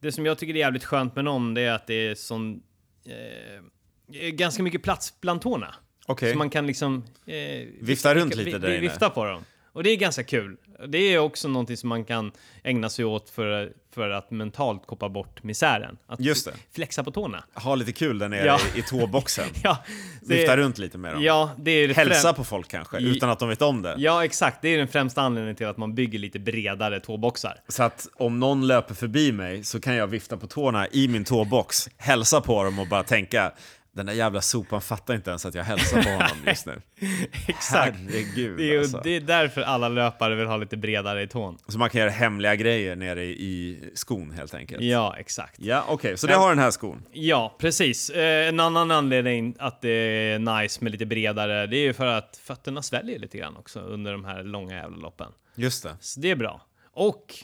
det 0.00 0.12
som 0.12 0.26
jag 0.26 0.38
tycker 0.38 0.54
är 0.54 0.58
jävligt 0.58 0.84
skönt 0.84 1.16
med 1.16 1.24
dem, 1.24 1.54
det 1.54 1.60
är 1.60 1.72
att 1.72 1.86
det 1.86 1.94
är 2.08 2.14
sån, 2.14 2.62
eh, 3.06 4.30
ganska 4.30 4.62
mycket 4.62 4.82
plats 4.82 5.20
bland 5.20 5.40
tårna. 5.42 5.74
Okej. 6.06 6.32
Så 6.32 6.38
man 6.38 6.50
kan 6.50 6.66
liksom... 6.66 7.04
Eh, 7.26 7.66
Vifta 7.80 8.14
runt 8.14 8.34
lite 8.36 8.50
vi- 8.50 8.58
där 8.58 8.68
inne. 8.70 8.80
Vifta 8.80 9.10
på 9.10 9.24
dem. 9.24 9.44
Och 9.76 9.82
det 9.82 9.90
är 9.90 9.96
ganska 9.96 10.22
kul. 10.24 10.56
Det 10.88 10.98
är 10.98 11.18
också 11.18 11.48
någonting 11.48 11.76
som 11.76 11.88
man 11.88 12.04
kan 12.04 12.32
ägna 12.64 12.88
sig 12.88 13.04
åt 13.04 13.30
för, 13.30 13.72
för 13.94 14.10
att 14.10 14.30
mentalt 14.30 14.86
koppla 14.86 15.08
bort 15.08 15.42
misären. 15.42 15.96
Att 16.06 16.20
Just 16.20 16.46
det. 16.46 16.52
flexa 16.74 17.04
på 17.04 17.10
tårna. 17.10 17.44
Ha 17.54 17.74
lite 17.74 17.92
kul 17.92 18.18
där 18.18 18.28
nere 18.28 18.46
Ja. 18.46 18.58
i, 18.74 18.78
i 18.78 18.82
tåboxen. 18.82 19.44
Ja, 19.62 19.78
det, 20.22 20.34
Vifta 20.34 20.56
runt 20.56 20.78
lite 20.78 20.98
med 20.98 21.12
dem. 21.14 21.22
Ja, 21.22 21.50
det 21.58 21.70
är 21.70 21.88
det 21.88 21.94
Hälsa 21.94 22.32
på 22.32 22.44
folk 22.44 22.68
kanske, 22.68 22.98
I- 22.98 23.04
utan 23.16 23.30
att 23.30 23.38
de 23.38 23.48
vet 23.48 23.62
om 23.62 23.82
det. 23.82 23.94
Ja, 23.98 24.24
exakt. 24.24 24.58
Det 24.62 24.68
är 24.68 24.78
den 24.78 24.88
främsta 24.88 25.22
anledningen 25.22 25.56
till 25.56 25.66
att 25.66 25.76
man 25.76 25.94
bygger 25.94 26.18
lite 26.18 26.38
bredare 26.38 27.00
tåboxar. 27.00 27.60
Så 27.68 27.82
att 27.82 28.08
om 28.14 28.40
någon 28.40 28.66
löper 28.66 28.94
förbi 28.94 29.32
mig 29.32 29.64
så 29.64 29.80
kan 29.80 29.94
jag 29.94 30.06
vifta 30.06 30.36
på 30.36 30.46
tårna 30.46 30.88
i 30.88 31.08
min 31.08 31.24
tåbox, 31.24 31.88
hälsa 31.96 32.40
på 32.40 32.64
dem 32.64 32.78
och 32.78 32.88
bara 32.88 33.02
tänka 33.02 33.52
den 33.96 34.06
där 34.06 34.12
jävla 34.12 34.40
sopan 34.40 34.80
fattar 34.80 35.14
inte 35.14 35.30
ens 35.30 35.46
att 35.46 35.54
jag 35.54 35.64
hälsar 35.64 36.02
på 36.02 36.08
honom 36.08 36.36
just 36.46 36.66
nu. 36.66 36.80
Exakt. 37.48 37.96
Herregud 37.96 38.58
Det 38.58 38.74
är, 38.74 38.78
alltså. 38.78 39.00
det 39.04 39.10
är 39.10 39.20
därför 39.20 39.60
alla 39.60 39.88
löpare 39.88 40.34
vill 40.34 40.46
ha 40.46 40.56
lite 40.56 40.76
bredare 40.76 41.22
i 41.22 41.28
tån. 41.28 41.58
Så 41.68 41.78
man 41.78 41.90
kan 41.90 42.00
göra 42.00 42.10
hemliga 42.10 42.56
grejer 42.56 42.96
nere 42.96 43.24
i 43.24 43.80
skon 43.94 44.30
helt 44.30 44.54
enkelt. 44.54 44.82
Ja, 44.82 45.16
exakt. 45.18 45.60
Ja, 45.60 45.84
okej, 45.88 46.16
så 46.16 46.26
det 46.26 46.34
har 46.34 46.48
den 46.48 46.58
här 46.58 46.70
skon. 46.70 47.02
Ja, 47.12 47.56
precis. 47.58 48.10
Eh, 48.10 48.48
en 48.48 48.60
annan 48.60 48.90
anledning 48.90 49.54
att 49.58 49.80
det 49.80 49.90
är 49.90 50.38
nice 50.38 50.84
med 50.84 50.92
lite 50.92 51.06
bredare, 51.06 51.66
det 51.66 51.76
är 51.76 51.82
ju 51.82 51.92
för 51.92 52.06
att 52.06 52.40
fötterna 52.42 52.82
sväljer 52.82 53.18
lite 53.18 53.38
grann 53.38 53.56
också 53.56 53.80
under 53.80 54.12
de 54.12 54.24
här 54.24 54.42
långa 54.42 54.76
jävla 54.76 54.96
loppen. 54.96 55.32
Just 55.54 55.82
det. 55.82 55.96
Så 56.00 56.20
det 56.20 56.30
är 56.30 56.36
bra. 56.36 56.60
Och 56.92 57.34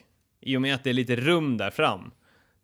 i 0.40 0.56
och 0.56 0.62
med 0.62 0.74
att 0.74 0.84
det 0.84 0.90
är 0.90 0.94
lite 0.94 1.16
rum 1.16 1.56
där 1.56 1.70
fram 1.70 2.10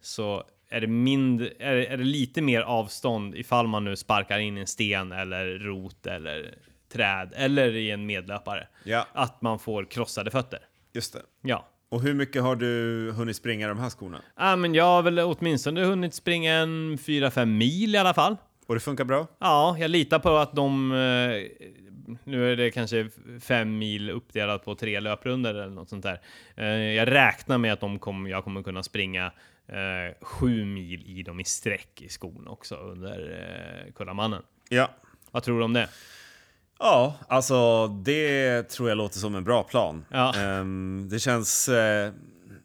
så 0.01 0.45
är 0.71 0.81
det, 0.81 0.87
mindre, 0.87 1.51
är, 1.59 1.77
är 1.77 1.97
det 1.97 2.05
lite 2.05 2.43
mer 2.43 2.61
avstånd 2.61 3.35
ifall 3.35 3.67
man 3.67 3.85
nu 3.85 3.97
sparkar 3.97 4.39
in 4.39 4.59
en 4.59 4.67
sten 4.67 5.13
eller 5.13 5.47
rot 5.59 6.07
eller 6.07 6.55
träd 6.93 7.33
eller 7.37 7.75
i 7.77 7.91
en 7.91 8.07
medlöpare. 8.07 8.69
Ja. 8.85 9.07
Att 9.13 9.43
man 9.43 9.59
får 9.59 9.85
krossade 9.85 10.31
fötter. 10.31 10.59
Just 10.93 11.13
det. 11.13 11.23
Ja. 11.43 11.69
Och 11.91 12.03
hur 12.03 12.15
mycket 12.15 12.43
har 12.43 12.57
du 12.57 13.13
hunnit 13.17 13.37
springa 13.37 13.67
i 13.67 13.69
de 13.69 13.79
här 13.79 13.91
skorna? 13.91 14.23
Ja, 14.37 14.57
men 14.57 14.75
jag 14.75 14.85
har 14.85 15.03
väl 15.03 15.19
åtminstone 15.19 15.85
hunnit 15.85 16.15
springa 16.15 16.55
en 16.55 16.97
4-5 16.99 17.45
mil 17.47 17.95
i 17.95 17.99
alla 17.99 18.15
fall. 18.15 18.37
Och 18.67 18.75
det 18.75 18.81
funkar 18.81 19.05
bra? 19.05 19.27
Ja, 19.39 19.77
jag 19.79 19.91
litar 19.91 20.19
på 20.19 20.37
att 20.37 20.55
de... 20.57 20.93
eh, 20.93 22.17
Nu 22.25 22.53
är 22.53 22.57
det 22.57 22.71
kanske 22.71 23.09
fem 23.41 23.79
mil 23.79 24.11
uppdelat 24.11 24.65
på 24.65 24.75
tre 24.75 25.01
löprunder 25.01 25.55
eller 25.55 25.75
något 25.75 25.89
sånt 25.89 26.03
där. 26.05 26.21
Eh, 26.57 26.67
Jag 26.69 27.13
räknar 27.13 27.59
med 27.59 27.73
att 27.73 27.81
de 27.81 27.99
kommer, 27.99 28.31
jag 28.31 28.45
kommer 28.45 28.63
kunna 28.63 28.83
springa 28.83 29.33
eh, 29.69 30.15
sju 30.27 30.65
mil 30.65 31.03
i 31.19 31.23
dem 31.23 31.41
i 31.41 31.45
sträck 31.45 32.03
i 32.03 32.09
skon 32.09 32.49
också 32.49 32.75
under 32.77 33.41
eh, 33.87 33.93
Kullamannen. 33.93 34.43
Ja. 34.69 34.91
Vad 35.31 35.43
tror 35.43 35.59
du 35.59 35.65
om 35.65 35.73
det? 35.73 35.89
Ja, 36.79 37.15
alltså 37.29 37.87
det 37.89 38.63
tror 38.63 38.89
jag 38.89 38.99
låter 38.99 39.19
som 39.19 39.35
en 39.35 39.45
bra 39.45 39.63
plan. 39.63 40.05
Ja. 40.11 40.35
Ehm, 40.35 41.09
det 41.11 41.19
känns... 41.19 41.69
eh, 41.69 42.13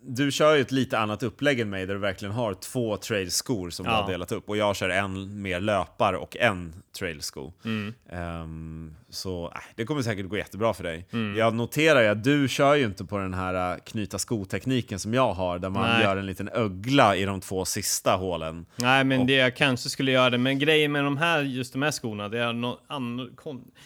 du 0.05 0.31
kör 0.31 0.55
ju 0.55 0.61
ett 0.61 0.71
lite 0.71 0.99
annat 0.99 1.23
upplägg 1.23 1.59
än 1.59 1.69
mig 1.69 1.85
där 1.85 1.93
du 1.93 1.99
verkligen 1.99 2.33
har 2.33 2.53
två 2.53 2.97
trailskor 2.97 3.69
som 3.69 3.85
du 3.85 3.91
Ja. 3.91 3.95
har 4.01 4.11
delat 4.11 4.31
upp 4.31 4.49
och 4.49 4.57
jag 4.57 4.75
kör 4.75 4.89
en 4.89 5.41
mer 5.41 5.59
löpar 5.59 6.13
och 6.13 6.37
en 6.37 6.73
trailsko. 6.99 7.51
Mm. 7.65 7.93
Ehm, 8.09 8.95
så 9.09 9.45
äh, 9.55 9.61
det 9.75 9.85
kommer 9.85 10.01
säkert 10.01 10.29
gå 10.29 10.37
jättebra 10.37 10.73
för 10.73 10.83
dig. 10.83 11.07
Mm. 11.11 11.37
Jag 11.37 11.53
noterar 11.53 12.01
ju 12.01 12.07
att 12.07 12.23
du 12.23 12.47
kör 12.47 12.75
ju 12.75 12.85
inte 12.85 13.05
på 13.05 13.17
den 13.17 13.33
här 13.33 13.71
äh, 13.73 13.77
knyta 13.79 14.19
skotekniken 14.19 14.99
som 14.99 15.13
jag 15.13 15.33
har 15.33 15.59
där 15.59 15.69
man 15.69 15.89
Nej. 15.89 16.03
gör 16.03 16.17
en 16.17 16.25
liten 16.25 16.49
ögla 16.49 17.15
i 17.15 17.25
de 17.25 17.41
två 17.41 17.65
sista 17.65 18.15
hålen. 18.15 18.65
Nej, 18.75 19.03
men 19.03 19.19
Och- 19.21 19.27
det 19.27 19.33
jag 19.33 19.55
kanske 19.55 19.89
skulle 19.89 20.11
göra 20.11 20.29
det. 20.29 20.37
Men 20.37 20.59
grejen 20.59 20.91
med 20.91 21.03
de 21.03 21.17
här, 21.17 21.41
just 21.41 21.73
de 21.73 21.81
här 21.81 21.91
skorna, 21.91 22.29
det 22.29 22.39
är 22.39 22.53
något 22.53 22.81
an, 22.87 23.35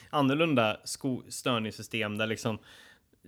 annorlunda 0.10 0.78
sko, 0.84 1.24
störningssystem 1.30 2.18
där 2.18 2.28
liksom 2.28 2.56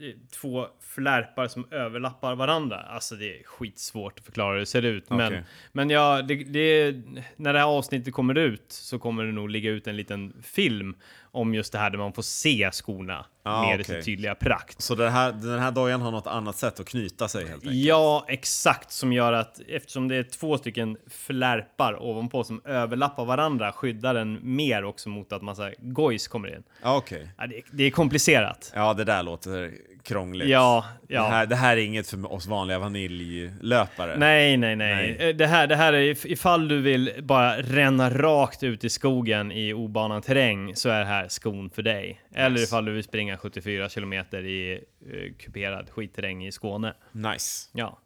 eh, 0.02 0.14
två 0.41 0.66
flärpar 0.95 1.48
som 1.48 1.68
överlappar 1.72 2.36
varandra. 2.36 2.80
Alltså 2.80 3.16
det 3.16 3.40
är 3.40 3.44
skitsvårt 3.44 4.20
att 4.20 4.26
förklara 4.26 4.53
hur 4.53 4.60
det 4.60 4.66
ser 4.66 4.86
ut. 4.86 5.10
Men, 5.10 5.28
Okej. 5.28 5.44
men 5.72 5.90
ja, 5.90 6.22
det, 6.22 6.36
det, 6.36 6.95
när 7.36 7.53
det 7.53 7.60
här 7.60 7.66
avsnittet 7.66 8.14
kommer 8.14 8.38
ut 8.38 8.66
så 8.68 8.99
kommer 8.99 9.24
det 9.24 9.32
nog 9.32 9.49
ligga 9.49 9.70
ut 9.70 9.88
en 9.88 9.98
liten 9.98 10.34
film 10.44 10.95
om 11.32 11.53
just 11.53 11.72
det 11.72 11.80
här 11.80 11.90
där 11.90 11.98
man 11.98 12.14
får 12.14 12.22
se 12.22 12.70
skorna 12.72 13.26
Ah, 13.44 13.61
med 13.61 13.86
sin 13.86 14.03
tydliga 14.03 14.36
prakt. 14.36 14.82
Så 14.82 14.95
den 14.95 15.11
här, 15.11 15.32
den 15.32 15.60
här 15.60 15.72
dojan 15.72 16.02
har 16.02 16.11
något 16.11 16.28
annat 16.28 16.56
sätt 16.57 16.80
att 16.80 16.90
knyta 16.90 17.28
sig 17.28 17.41
helt 17.41 17.53
enkelt? 17.64 17.76
Ja, 17.76 18.26
exakt. 18.28 18.91
Som 18.91 19.14
gör 19.14 19.34
att 19.34 19.61
eftersom 19.68 20.07
det 20.07 20.16
är 20.16 20.24
två 20.24 20.57
stycken 20.57 20.98
flärpar 21.07 22.03
ovanpå 22.03 22.44
som 22.44 22.61
överlappar 22.66 23.26
varandra 23.26 23.72
skyddar 23.72 24.14
den 24.14 24.40
mer 24.41 24.84
också 24.84 25.10
mot 25.10 25.34
att 25.34 25.41
massa 25.41 25.72
gojs 25.80 26.28
kommer 26.28 26.56
in. 26.56 26.64
Ja, 26.84 26.98
okej. 26.98 27.30
Ja, 27.38 27.48
det, 27.48 27.61
det 27.72 27.84
är 27.84 27.91
komplicerat. 27.91 28.72
Ja, 28.76 28.94
det 28.94 29.03
där 29.03 29.24
låter 29.24 29.72
krångligt. 30.10 30.49
Ja, 30.49 30.86
Det, 31.07 31.14
ja. 31.14 31.27
här, 31.27 31.45
det 31.45 31.56
här 31.56 31.77
är 31.77 31.81
inget 31.81 32.10
för 32.10 32.34
oss 32.34 32.48
vanliga 32.48 32.80
vaniljlöpare. 32.80 34.18
Nej, 34.18 34.57
nej, 34.57 34.76
nej, 34.76 35.15
Nej. 35.18 35.30
Eh, 35.30 35.36
Det, 35.36 35.48
här, 35.48 35.68
det 35.68 35.76
här 35.76 35.94
är 35.94 36.14
if- 36.14 36.27
ifall 36.27 36.68
du 36.68 36.81
vill 36.81 37.11
bara 37.22 37.61
ränna 37.61 38.10
rakt 38.10 38.64
ut 38.64 38.84
i 38.84 38.90
skogen 38.90 39.52
i 39.52 39.73
obanad 39.73 40.23
terräng 40.23 40.76
så 40.76 40.90
är 40.90 40.99
det 40.99 41.06
här 41.06 41.27
skon 41.27 41.69
för 41.69 41.81
dig. 41.81 42.22
Eller 42.36 42.60
Yes. 42.60 42.68
ifall 42.69 42.86
du 42.86 42.91
vill 42.91 43.03
springa 43.03 43.38
74 43.38 43.90
kilometer 43.90 44.45
i 44.45 44.80
uh, 45.14 45.34
kuperad 45.40 45.90
skitterräng 45.90 46.45
i 46.48 46.52
Skåne. 46.52 46.94
Nice. 47.11 47.69
Ja. 47.73 47.99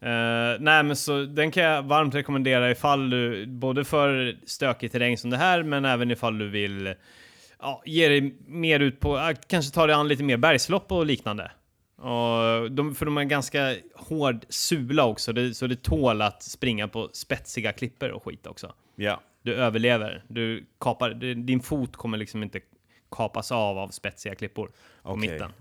Eh, 0.00 0.08
nej 0.60 0.82
men 0.82 0.96
så 0.96 1.22
den 1.24 1.50
kan 1.50 1.62
jag 1.62 1.82
varmt 1.82 2.14
rekommendera 2.14 2.70
ifall 2.70 3.10
du, 3.10 3.46
både 3.46 3.84
för 3.84 4.36
stökig 4.46 4.92
terräng 4.92 5.18
som 5.18 5.30
det 5.30 5.36
här, 5.36 5.62
men 5.62 5.84
även 5.84 6.10
ifall 6.10 6.38
du 6.38 6.48
vill 6.48 6.94
ja, 7.60 7.82
ge 7.84 8.08
dig 8.08 8.34
mer 8.46 8.80
ut 8.80 9.00
på, 9.00 9.34
kanske 9.46 9.74
ta 9.74 9.86
dig 9.86 9.96
an 9.96 10.08
lite 10.08 10.22
mer 10.22 10.36
bergslopp 10.36 10.92
och 10.92 11.06
liknande. 11.06 11.50
Och 11.96 12.70
de, 12.70 12.94
för 12.94 13.04
de 13.04 13.18
är 13.18 13.24
ganska 13.24 13.76
hård 13.94 14.46
sula 14.48 15.04
också, 15.04 15.32
det, 15.32 15.54
så 15.54 15.66
det 15.66 15.82
tål 15.82 16.22
att 16.22 16.42
springa 16.42 16.88
på 16.88 17.10
spetsiga 17.12 17.72
klippor 17.72 18.10
och 18.10 18.24
skit 18.24 18.46
också. 18.46 18.74
Ja. 18.94 19.20
Du 19.42 19.54
överlever, 19.54 20.24
du 20.28 20.66
kapar, 20.80 21.10
din 21.34 21.60
fot 21.60 21.96
kommer 21.96 22.18
liksom 22.18 22.42
inte 22.42 22.60
kapas 23.10 23.52
av 23.52 23.78
av 23.78 23.88
spetsiga 23.88 24.34
klippor 24.34 24.66
på 25.02 25.10
Okej. 25.10 25.30
mitten. 25.30 25.52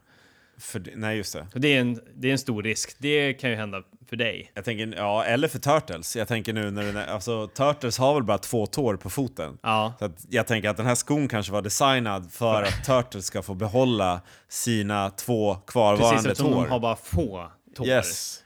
För, 0.60 0.84
nej, 0.96 1.18
just 1.18 1.34
det. 1.34 1.48
Det 1.54 1.68
är, 1.76 1.82
en, 1.82 2.00
det 2.16 2.28
är 2.28 2.32
en 2.32 2.38
stor 2.40 2.64
risk. 2.64 2.96
Det 2.98 3.34
kan 3.34 3.50
ju 3.50 3.56
hända 3.56 3.84
för 4.10 4.16
dig. 4.16 4.52
Jag 4.54 4.66
tänker, 4.66 4.94
ja, 4.98 5.24
eller 5.26 5.48
för 5.48 5.60
Turtles. 5.60 6.16
Jag 6.16 6.28
tänker 6.28 6.54
nu 6.54 6.72
när 6.72 6.84
den 6.84 6.98
alltså 6.98 7.48
Turtles 7.48 7.98
har 7.98 8.14
väl 8.14 8.24
bara 8.24 8.38
två 8.38 8.66
tår 8.66 8.96
på 8.98 9.10
foten. 9.10 9.58
Ja, 9.64 9.94
Så 10.00 10.12
jag 10.30 10.48
tänker 10.48 10.70
att 10.70 10.78
den 10.78 10.86
här 10.86 10.96
skon 10.96 11.28
kanske 11.28 11.52
var 11.54 11.62
designad 11.62 12.32
för 12.32 12.64
att 12.64 12.86
Turtles 12.86 13.26
ska 13.26 13.42
få 13.42 13.54
behålla 13.54 14.22
sina 14.50 15.10
två 15.10 15.54
precis 15.56 15.72
kvarvarande 15.72 16.32
eftersom 16.32 16.54
tår. 16.54 16.64
de 16.64 16.70
har 16.72 16.80
bara 16.80 16.96
få 16.96 17.52
tår. 17.76 17.88
Yes. 17.88 18.40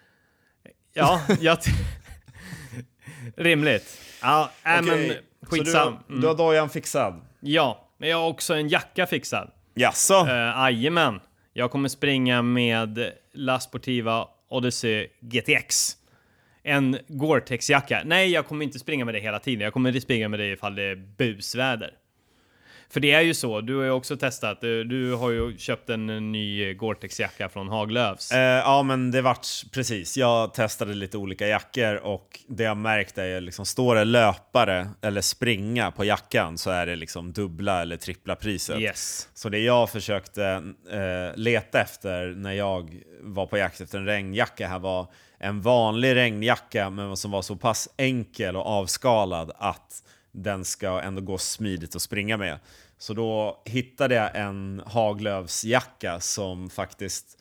Ja, 0.94 1.22
jag... 1.40 1.58
Rimligt. 3.38 3.98
Ja, 4.22 4.52
äh, 4.66 4.72
men 4.72 4.84
Okej, 4.84 5.22
så 5.42 5.50
skitsam. 5.50 5.98
Du, 6.08 6.14
har- 6.16 6.22
du 6.22 6.28
har 6.28 6.36
dojan 6.36 6.70
fixad? 6.70 7.22
Ja, 7.40 7.88
men 7.98 8.10
jag 8.10 8.18
har 8.18 8.28
också 8.28 8.54
en 8.54 8.70
jacka 8.70 9.08
fixad. 9.08 9.52
Jaså? 9.74 10.14
Uh, 10.24 10.30
Jajamän. 10.30 11.20
Jag 11.60 11.72
kommer 11.72 11.90
springa 11.90 12.42
med 12.42 13.12
La 13.34 13.60
Sportiva 13.60 14.28
Odyssey 14.50 15.08
GTX. 15.20 15.98
En 16.64 16.98
Gore-Tex-jacka. 17.08 18.02
Nej, 18.06 18.32
jag 18.32 18.48
kommer 18.48 18.66
inte 18.66 18.80
springa 18.80 19.06
med 19.06 19.14
det 19.14 19.20
hela 19.20 19.40
tiden. 19.40 19.62
Jag 19.62 19.74
kommer 19.74 19.90
inte 19.90 20.02
springa 20.02 20.30
med 20.30 20.40
det 20.40 20.52
ifall 20.52 20.76
det 20.76 20.84
är 20.84 20.96
busväder. 20.96 21.94
För 22.92 23.00
det 23.00 23.12
är 23.12 23.22
ju 23.22 23.34
så, 23.34 23.62
du 23.62 23.76
har 23.76 23.84
ju 23.84 23.92
också 23.92 24.18
testat. 24.18 24.62
Du, 24.62 24.84
du 24.84 25.14
har 25.14 25.30
ju 25.30 25.58
köpt 25.58 25.90
en 25.90 26.32
ny 26.32 26.74
Gore-Tex-jacka 26.74 27.50
från 27.50 27.70
Haglöfs. 27.70 28.32
Eh, 28.32 28.40
ja, 28.40 28.84
men 28.84 29.12
det 29.12 29.22
vart 29.22 29.48
precis. 29.72 30.18
Jag 30.18 30.54
testade 30.54 30.94
lite 30.94 31.18
olika 31.18 31.48
jackor 31.48 31.96
och 31.96 32.40
det 32.48 32.64
jag 32.64 32.78
märkt 32.78 33.18
är 33.18 33.42
liksom, 33.42 33.66
står 33.66 33.96
det 33.96 34.04
löpare 34.04 34.90
eller 35.02 35.22
springa 35.22 35.92
på 35.92 36.06
jackan 36.06 36.58
så 36.58 36.70
är 36.70 36.86
det 36.86 36.96
liksom 36.96 37.34
dubbla 37.34 37.82
eller 37.82 37.98
trippla 37.98 38.36
priset. 38.36 38.80
Yes. 38.80 39.30
Så 39.34 39.50
det 39.50 39.60
jag 39.60 39.90
försökte 39.90 40.74
eh, 40.92 41.38
leta 41.38 41.82
efter 41.82 42.28
när 42.28 42.54
jag 42.54 42.96
var 43.22 43.46
på 43.46 43.58
jakt 43.58 43.82
efter 43.82 43.98
en 43.98 44.06
regnjacka 44.06 44.68
här 44.68 44.80
var 44.80 45.08
en 45.40 45.62
vanlig 45.62 46.16
regnjacka 46.16 46.90
men 46.90 47.18
som 47.18 47.32
var 47.32 47.42
så 47.42 47.56
pass 47.56 47.90
enkel 47.98 48.56
och 48.56 48.66
avskalad 48.66 49.52
att 49.58 50.04
den 50.44 50.66
ska 50.66 51.02
ändå 51.02 51.22
gå 51.22 51.38
smidigt 51.38 51.96
att 51.96 52.02
springa 52.02 52.38
med. 52.38 52.60
Så 52.98 53.14
då 53.14 53.62
hittade 53.66 54.16
jag 54.16 54.36
en 54.36 54.82
Haglöfsjacka 54.86 56.20
som 56.20 56.70
faktiskt 56.70 57.39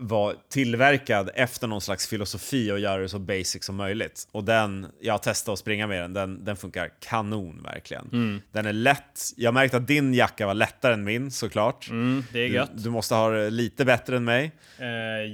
var 0.00 0.34
tillverkad 0.48 1.30
efter 1.34 1.66
någon 1.66 1.80
slags 1.80 2.06
filosofi 2.08 2.70
att 2.70 2.80
göra 2.80 3.00
det 3.02 3.08
så 3.08 3.18
basic 3.18 3.64
som 3.64 3.76
möjligt. 3.76 4.28
Och 4.32 4.44
den, 4.44 4.86
jag 5.00 5.14
har 5.14 5.18
testat 5.18 5.52
att 5.52 5.58
springa 5.58 5.86
med 5.86 6.02
den, 6.02 6.12
den, 6.12 6.44
den 6.44 6.56
funkar 6.56 6.90
kanon 7.00 7.62
verkligen. 7.62 8.42
Den 8.52 8.66
är 8.66 8.72
lätt. 8.72 9.20
Jag 9.36 9.54
märkte 9.54 9.76
att 9.76 9.86
din 9.86 10.14
jacka 10.14 10.46
var 10.46 10.54
lättare 10.54 10.94
än 10.94 11.04
min 11.04 11.30
såklart. 11.30 11.88
Mm, 11.90 12.24
det 12.32 12.38
är 12.40 12.48
Du, 12.48 12.54
gött. 12.54 12.70
du 12.74 12.90
måste 12.90 13.14
ha 13.14 13.30
det 13.30 13.50
lite 13.50 13.84
bättre 13.84 14.16
än 14.16 14.24
mig. 14.24 14.52
Eh, 14.78 14.86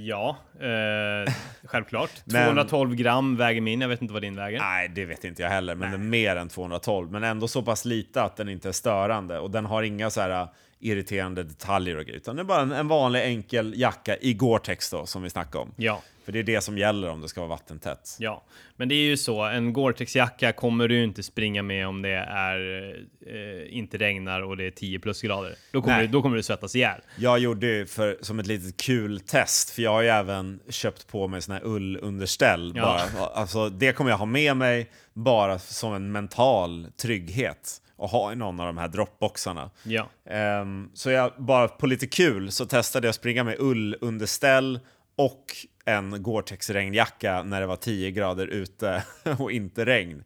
ja, 0.07 0.37
eh, 0.59 1.33
självklart. 1.63 2.11
Men- 2.25 2.45
212 2.45 2.95
gram 2.95 3.35
väger 3.37 3.61
min, 3.61 3.81
jag 3.81 3.87
vet 3.89 4.01
inte 4.01 4.13
vad 4.13 4.21
din 4.21 4.35
väger. 4.35 4.59
Nej, 4.59 4.89
det 4.89 5.05
vet 5.05 5.23
inte 5.23 5.41
jag 5.41 5.49
heller, 5.49 5.75
men 5.75 5.91
den 5.91 6.01
är 6.01 6.05
mer 6.05 6.35
än 6.35 6.49
212. 6.49 7.11
Men 7.11 7.23
ändå 7.23 7.47
så 7.47 7.61
pass 7.61 7.85
lite 7.85 8.21
att 8.23 8.35
den 8.37 8.49
inte 8.49 8.67
är 8.67 8.71
störande. 8.73 9.39
Och 9.39 9.51
den 9.51 9.65
har 9.65 9.83
inga 9.83 10.09
så 10.09 10.21
här 10.21 10.47
irriterande 10.79 11.43
detaljer 11.43 11.95
och 11.97 12.03
grejer. 12.05 12.17
Utan 12.17 12.35
det 12.35 12.41
är 12.41 12.43
bara 12.43 12.61
en, 12.61 12.71
en 12.71 12.87
vanlig 12.87 13.21
enkel 13.23 13.73
jacka 13.77 14.17
i 14.17 14.33
Gore-Tex 14.33 14.91
då, 14.91 15.05
som 15.05 15.23
vi 15.23 15.29
snackade 15.29 15.61
om. 15.63 15.73
Ja, 15.77 16.01
För 16.25 16.31
det 16.31 16.39
är 16.39 16.43
det 16.43 16.61
som 16.61 16.77
gäller 16.77 17.09
om 17.09 17.21
det 17.21 17.27
ska 17.27 17.41
vara 17.41 17.49
vattentätt. 17.49 18.15
ja. 18.19 18.43
Men 18.79 18.89
det 18.89 18.95
är 18.95 19.05
ju 19.05 19.17
så, 19.17 19.43
en 19.43 19.73
Gore-Tex-jacka 19.73 20.51
kommer 20.51 20.87
du 20.87 21.03
inte 21.03 21.23
springa 21.23 21.63
med 21.63 21.87
om 21.87 22.01
det 22.01 22.09
är, 22.29 22.89
eh, 23.27 23.77
inte 23.77 23.97
regnar 23.97 24.41
och 24.41 24.57
det 24.57 24.63
är 24.67 24.71
10 24.71 24.99
plusgrader. 24.99 25.55
Då 25.71 25.81
kommer, 25.81 25.97
Nej. 25.97 26.07
du, 26.07 26.11
då 26.13 26.21
kommer 26.21 26.37
du 26.37 26.43
svettas 26.43 26.75
ihjäl. 26.75 27.01
Jag 27.17 27.39
gjorde 27.39 27.67
ju 27.67 27.85
för, 27.85 28.17
som 28.21 28.39
ett 28.39 28.47
litet 28.47 28.77
kul 28.81 29.19
test, 29.19 29.69
för 29.69 29.81
jag 29.81 29.91
har 29.91 30.01
ju 30.01 30.07
även 30.07 30.59
köpt 30.69 31.07
på 31.07 31.27
mig 31.27 31.41
såna 31.41 31.57
här 31.57 31.65
ullunderställ. 31.65 32.73
Ja. 32.75 33.01
Bara. 33.17 33.25
Alltså, 33.27 33.69
det 33.69 33.93
kommer 33.93 34.11
jag 34.11 34.17
ha 34.17 34.25
med 34.25 34.57
mig 34.57 34.89
bara 35.13 35.59
som 35.59 35.93
en 35.93 36.11
mental 36.11 36.87
trygghet 37.01 37.81
att 37.97 38.11
ha 38.11 38.31
i 38.31 38.35
någon 38.35 38.59
av 38.59 38.65
de 38.65 38.77
här 38.77 38.87
droppboxarna. 38.87 39.69
Ja. 39.83 40.09
Ehm, 40.25 40.89
så 40.93 41.09
jag 41.09 41.31
bara 41.37 41.67
på 41.67 41.87
lite 41.87 42.07
kul 42.07 42.51
så 42.51 42.65
testade 42.65 43.07
jag 43.07 43.09
att 43.09 43.15
springa 43.15 43.43
med 43.43 43.55
ullunderställ 43.59 44.79
och 45.15 45.45
en 45.85 46.23
Gore-Tex 46.23 46.73
regnjacka 46.73 47.43
när 47.43 47.61
det 47.61 47.67
var 47.67 47.75
10 47.75 48.11
grader 48.11 48.47
ute 48.47 49.03
och 49.39 49.51
inte 49.51 49.85
regn. 49.85 50.23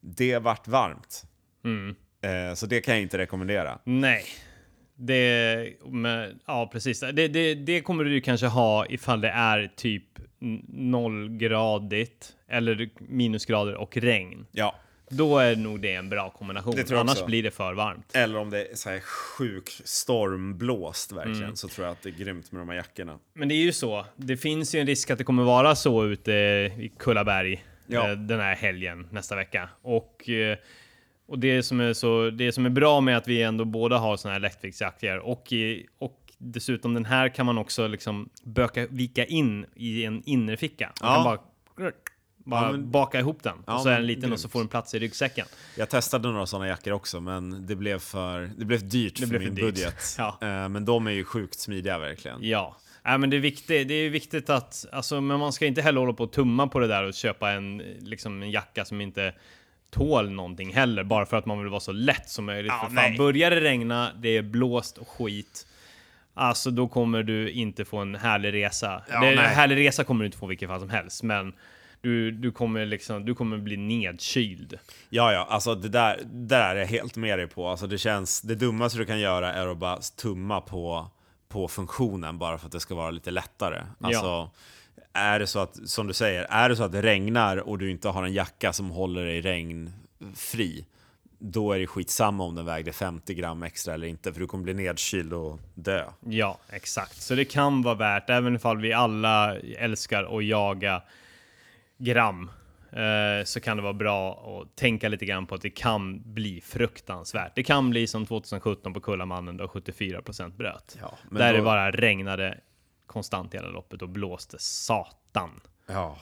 Det 0.00 0.38
vart 0.38 0.68
varmt. 0.68 1.24
Mm. 1.64 1.94
Eh, 2.22 2.54
så 2.54 2.66
det 2.66 2.80
kan 2.80 2.94
jag 2.94 3.02
inte 3.02 3.18
rekommendera. 3.18 3.78
Nej. 3.84 4.24
Det, 4.96 5.74
men, 5.86 6.40
ja, 6.46 6.70
precis. 6.72 7.00
Det, 7.00 7.28
det, 7.28 7.54
det 7.54 7.80
kommer 7.80 8.04
du 8.04 8.20
kanske 8.20 8.46
ha 8.46 8.86
ifall 8.86 9.20
det 9.20 9.30
är 9.30 9.72
typ 9.76 10.04
nollgradigt 10.68 12.36
eller 12.48 12.90
minusgrader 12.98 13.74
och 13.74 13.96
regn. 13.96 14.46
Ja. 14.52 14.74
Då 15.12 15.38
är 15.38 15.56
nog 15.56 15.80
det 15.80 15.94
en 15.94 16.08
bra 16.08 16.30
kombination. 16.30 16.74
Det 16.76 16.84
tror 16.84 16.96
jag 16.96 17.00
Annars 17.00 17.12
också. 17.14 17.26
blir 17.26 17.42
det 17.42 17.50
för 17.50 17.72
varmt. 17.74 18.10
Eller 18.16 18.38
om 18.38 18.50
det 18.50 18.64
är 18.66 18.74
så 18.74 18.90
här 18.90 19.00
sjuk 19.00 19.80
stormblåst 19.84 21.12
verkligen, 21.12 21.42
Mm. 21.42 21.56
så 21.56 21.68
tror 21.68 21.86
jag 21.86 21.92
att 21.92 22.02
det 22.02 22.08
är 22.08 22.12
grymt 22.24 22.52
med 22.52 22.60
de 22.60 22.68
här 22.68 22.76
jackorna. 22.76 23.18
Men 23.34 23.48
det 23.48 23.54
är 23.54 23.62
ju 23.64 23.72
så. 23.72 24.06
Det 24.16 24.36
finns 24.36 24.74
ju 24.74 24.80
en 24.80 24.86
risk 24.86 25.10
att 25.10 25.18
det 25.18 25.24
kommer 25.24 25.42
vara 25.42 25.74
så 25.74 26.04
ute 26.06 26.32
i 26.32 26.92
Kullaberg 26.98 27.64
Ja. 27.86 28.10
eh, 28.10 28.16
den 28.16 28.40
här 28.40 28.54
helgen 28.56 29.06
nästa 29.10 29.36
vecka. 29.36 29.68
Och, 29.82 30.28
eh, 30.28 30.58
och 31.26 31.38
det, 31.38 31.62
som 31.62 31.80
är 31.80 31.92
så, 31.92 32.30
det 32.30 32.52
som 32.52 32.66
är 32.66 32.70
bra 32.70 33.00
med 33.00 33.16
att 33.16 33.28
vi 33.28 33.42
ändå 33.42 33.64
båda 33.64 33.98
har 33.98 34.16
såna 34.16 34.32
här 34.32 34.40
lättviktsjackor 34.40 35.16
och, 35.18 35.52
i- 35.52 35.86
och 35.98 36.16
dessutom 36.38 36.94
den 36.94 37.04
här 37.04 37.28
kan 37.28 37.46
man 37.46 37.58
också 37.58 37.86
liksom 37.86 38.28
böka, 38.44 38.86
vika 38.90 39.24
in 39.24 39.66
i 39.74 40.04
en 40.04 40.22
innerficka. 40.26 40.92
Man 41.02 41.10
Ja. 41.10 41.14
kan 41.14 41.24
bara, 41.24 41.92
bara 42.44 42.66
Ja, 42.66 42.72
men- 42.72 42.90
baka 42.90 43.20
ihop 43.20 43.42
den 43.42 43.56
Ja, 43.66 43.74
och 43.74 43.80
så 43.82 43.88
är 43.88 43.92
den 43.94 44.06
liten 44.06 44.24
och 44.24 44.28
grymt. 44.28 44.40
så 44.40 44.48
får 44.48 44.58
den 44.58 44.68
plats 44.68 44.94
i 44.94 44.98
ryggsäcken. 44.98 45.46
Jag 45.76 45.88
testade 45.90 46.28
några 46.28 46.46
sådana 46.46 46.68
jackor 46.68 46.92
också, 46.92 47.20
men 47.20 47.66
det 47.66 47.76
blev 47.76 47.98
för 47.98 48.50
det 48.56 48.64
blev 48.64 48.88
dyrt 48.88 49.14
Det 49.14 49.20
för 49.20 49.26
blev 49.26 49.40
min 49.40 49.56
för 49.56 49.62
budget. 49.62 50.14
Ja. 50.18 50.38
Eh, 50.42 50.68
Men 50.68 50.84
de 50.84 51.06
är 51.06 51.10
ju 51.10 51.24
sjukt 51.24 51.58
smidiga 51.60 51.98
verkligen. 51.98 52.38
Ja, 52.40 52.76
Nej, 53.04 53.18
men 53.18 53.30
det 53.30 53.36
är 53.36 53.40
viktigt. 53.40 53.88
Det 53.88 53.94
är 53.94 54.10
viktigt 54.10 54.50
att, 54.50 54.86
alltså, 54.92 55.20
men 55.20 55.38
man 55.40 55.52
ska 55.52 55.66
inte 55.66 55.82
heller 55.82 56.00
hålla 56.00 56.12
på 56.12 56.24
och 56.24 56.32
tumma 56.32 56.66
på 56.68 56.78
det 56.78 56.86
där 56.86 57.04
och 57.04 57.14
köpa 57.14 57.50
en, 57.50 57.78
liksom, 58.00 58.42
en 58.42 58.50
jacka 58.50 58.84
som 58.84 59.00
inte 59.00 59.34
tål 59.90 60.30
någonting 60.30 60.74
heller, 60.74 61.04
bara 61.04 61.26
för 61.26 61.36
att 61.36 61.46
man 61.46 61.58
vill 61.58 61.68
vara 61.68 61.80
så 61.80 61.92
lätt 61.92 62.28
som 62.28 62.44
möjligt. 62.44 62.72
Ja, 62.80 62.86
för 62.86 62.94
nej. 62.94 63.08
fan, 63.08 63.16
börjar 63.16 63.50
det 63.50 63.60
regna, 63.60 64.10
det 64.18 64.28
är 64.36 64.42
blåst 64.42 64.98
och 64.98 65.08
skit. 65.08 65.66
Alltså 66.34 66.70
då 66.70 66.88
kommer 66.88 67.22
du 67.22 67.50
inte 67.50 67.84
få 67.84 67.98
en 67.98 68.14
härlig 68.14 68.52
resa. 68.52 69.02
Ja, 69.10 69.20
det, 69.20 69.26
en 69.32 69.38
härlig 69.38 69.76
resa 69.76 70.04
kommer 70.04 70.24
du 70.24 70.26
inte 70.26 70.38
få 70.38 70.46
i 70.46 70.48
vilket 70.48 70.68
fall 70.68 70.80
som 70.80 70.90
helst, 70.90 71.22
men 71.22 71.52
du, 72.00 72.30
du, 72.30 72.52
kommer 72.52 72.86
liksom, 72.86 73.24
du 73.24 73.34
kommer 73.34 73.58
bli 73.58 73.76
nedkyld. 73.76 74.78
Ja, 75.08 75.32
ja, 75.32 75.46
alltså 75.50 75.74
det 75.74 75.88
där, 75.88 76.16
det 76.16 76.46
där 76.46 76.76
är 76.76 76.80
jag 76.80 76.86
helt 76.86 77.16
med 77.16 77.38
dig 77.38 77.46
på. 77.46 77.68
Alltså 77.68 77.86
det 77.86 77.98
känns, 77.98 78.40
det 78.40 78.54
dummaste 78.54 78.98
du 78.98 79.06
kan 79.06 79.20
göra 79.20 79.52
är 79.52 79.66
att 79.66 79.78
bara 79.78 79.96
tumma 79.96 80.60
på, 80.60 81.10
på 81.48 81.68
funktionen 81.68 82.38
bara 82.38 82.58
för 82.58 82.66
att 82.66 82.72
det 82.72 82.80
ska 82.80 82.94
vara 82.94 83.10
lite 83.10 83.30
lättare. 83.30 83.82
Alltså, 84.00 84.50
är 85.12 85.38
det 85.38 85.46
så 85.46 85.58
att, 85.58 85.88
som 85.88 86.06
du 86.06 86.12
säger, 86.12 86.46
är 86.50 86.68
det 86.68 86.76
så 86.76 86.82
att 86.82 86.92
det 86.92 87.02
regnar 87.02 87.56
och 87.56 87.78
du 87.78 87.90
inte 87.90 88.08
har 88.08 88.24
en 88.24 88.32
jacka 88.32 88.72
som 88.72 88.90
håller 88.90 89.24
dig 89.24 89.40
regnfri, 89.40 90.84
då 91.38 91.72
är 91.72 91.78
det 91.78 91.86
skitsamma 91.86 92.44
om 92.44 92.54
den 92.54 92.64
vägde 92.64 92.92
50 92.92 93.34
gram 93.34 93.62
extra 93.62 93.94
eller 93.94 94.06
inte, 94.06 94.32
för 94.32 94.40
du 94.40 94.46
kommer 94.46 94.64
bli 94.64 94.74
nedkyld 94.74 95.32
och 95.32 95.58
dö. 95.74 96.04
Ja, 96.20 96.58
exakt. 96.70 97.22
Så 97.22 97.34
det 97.34 97.44
kan 97.44 97.82
vara 97.82 97.94
värt, 97.94 98.30
även 98.30 98.56
ifall 98.56 98.78
vi 98.78 98.92
alla 98.92 99.58
älskar 99.58 100.38
att 100.38 100.44
jaga 100.44 101.02
gram, 102.00 102.50
eh, 102.92 103.44
så 103.44 103.60
kan 103.60 103.76
det 103.76 103.82
vara 103.82 103.92
bra 103.92 104.32
att 104.62 104.76
tänka 104.76 105.08
lite 105.08 105.24
grann 105.26 105.46
på 105.46 105.54
att 105.54 105.62
det 105.62 105.70
kan 105.70 106.32
bli 106.34 106.60
fruktansvärt. 106.60 107.52
Det 107.54 107.62
kan 107.62 107.90
bli 107.90 108.06
som 108.06 108.26
2017 108.26 108.92
på 108.94 109.00
Kullamannen 109.00 109.56
då 109.56 109.68
74% 109.68 110.56
bröt. 110.56 110.98
Ja, 111.00 111.18
där 111.30 111.52
då- 111.52 111.56
det 111.58 111.64
bara 111.64 111.90
regnade 111.90 112.58
konstant 113.06 113.54
hela 113.54 113.68
loppet 113.68 114.02
och 114.02 114.08
blåste 114.08 114.56
satan. 114.58 115.60
Ja. 115.86 116.16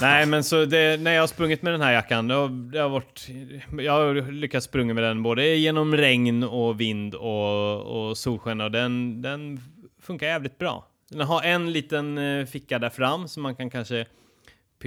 Nej, 0.00 0.26
men 0.26 0.44
så 0.44 0.64
det, 0.64 1.00
när 1.00 1.12
jag 1.12 1.22
har 1.22 1.26
sprungit 1.26 1.62
med 1.62 1.72
den 1.72 1.80
här 1.80 1.92
jackan, 1.92 2.28
det 2.28 2.34
har, 2.34 2.48
det 2.72 2.78
har 2.78 2.88
varit, 2.88 3.28
jag 3.78 3.92
har 3.92 4.32
lyckats 4.32 4.66
sprunga 4.66 4.94
med 4.94 5.02
den 5.04 5.22
både 5.22 5.46
genom 5.46 5.96
regn 5.96 6.42
och 6.44 6.80
vind 6.80 7.14
och, 7.14 7.80
och 8.08 8.18
solsken 8.18 8.60
och 8.60 8.70
den, 8.70 9.22
den 9.22 9.60
funkar 10.02 10.26
jävligt 10.26 10.58
bra. 10.58 10.86
Den 11.10 11.20
har 11.26 11.42
en 11.42 11.72
liten 11.72 12.18
eh, 12.18 12.46
ficka 12.46 12.78
där 12.78 12.90
fram 12.90 13.28
så 13.28 13.40
man 13.40 13.56
kan 13.56 13.70
kanske 13.70 14.06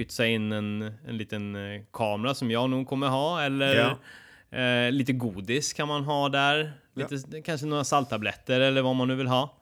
pytsa 0.04 0.26
in 0.26 0.52
en, 0.52 0.82
en 1.08 1.16
liten 1.16 1.56
eh, 1.56 1.80
kamera 1.92 2.34
som 2.34 2.50
jag 2.50 2.70
nog 2.70 2.88
kommer 2.88 3.08
ha 3.08 3.42
eller 3.42 3.96
eh, 4.50 4.92
lite 4.92 5.12
godis 5.12 5.72
kan 5.72 5.88
man 5.88 6.04
ha 6.04 6.28
där. 6.28 6.72
Lite, 6.94 7.42
Kanske 7.42 7.66
några 7.66 7.84
salttabletter 7.84 8.60
eller 8.60 8.82
vad 8.82 8.96
man 8.96 9.08
nu 9.08 9.14
vill 9.14 9.26
ha. 9.26 9.56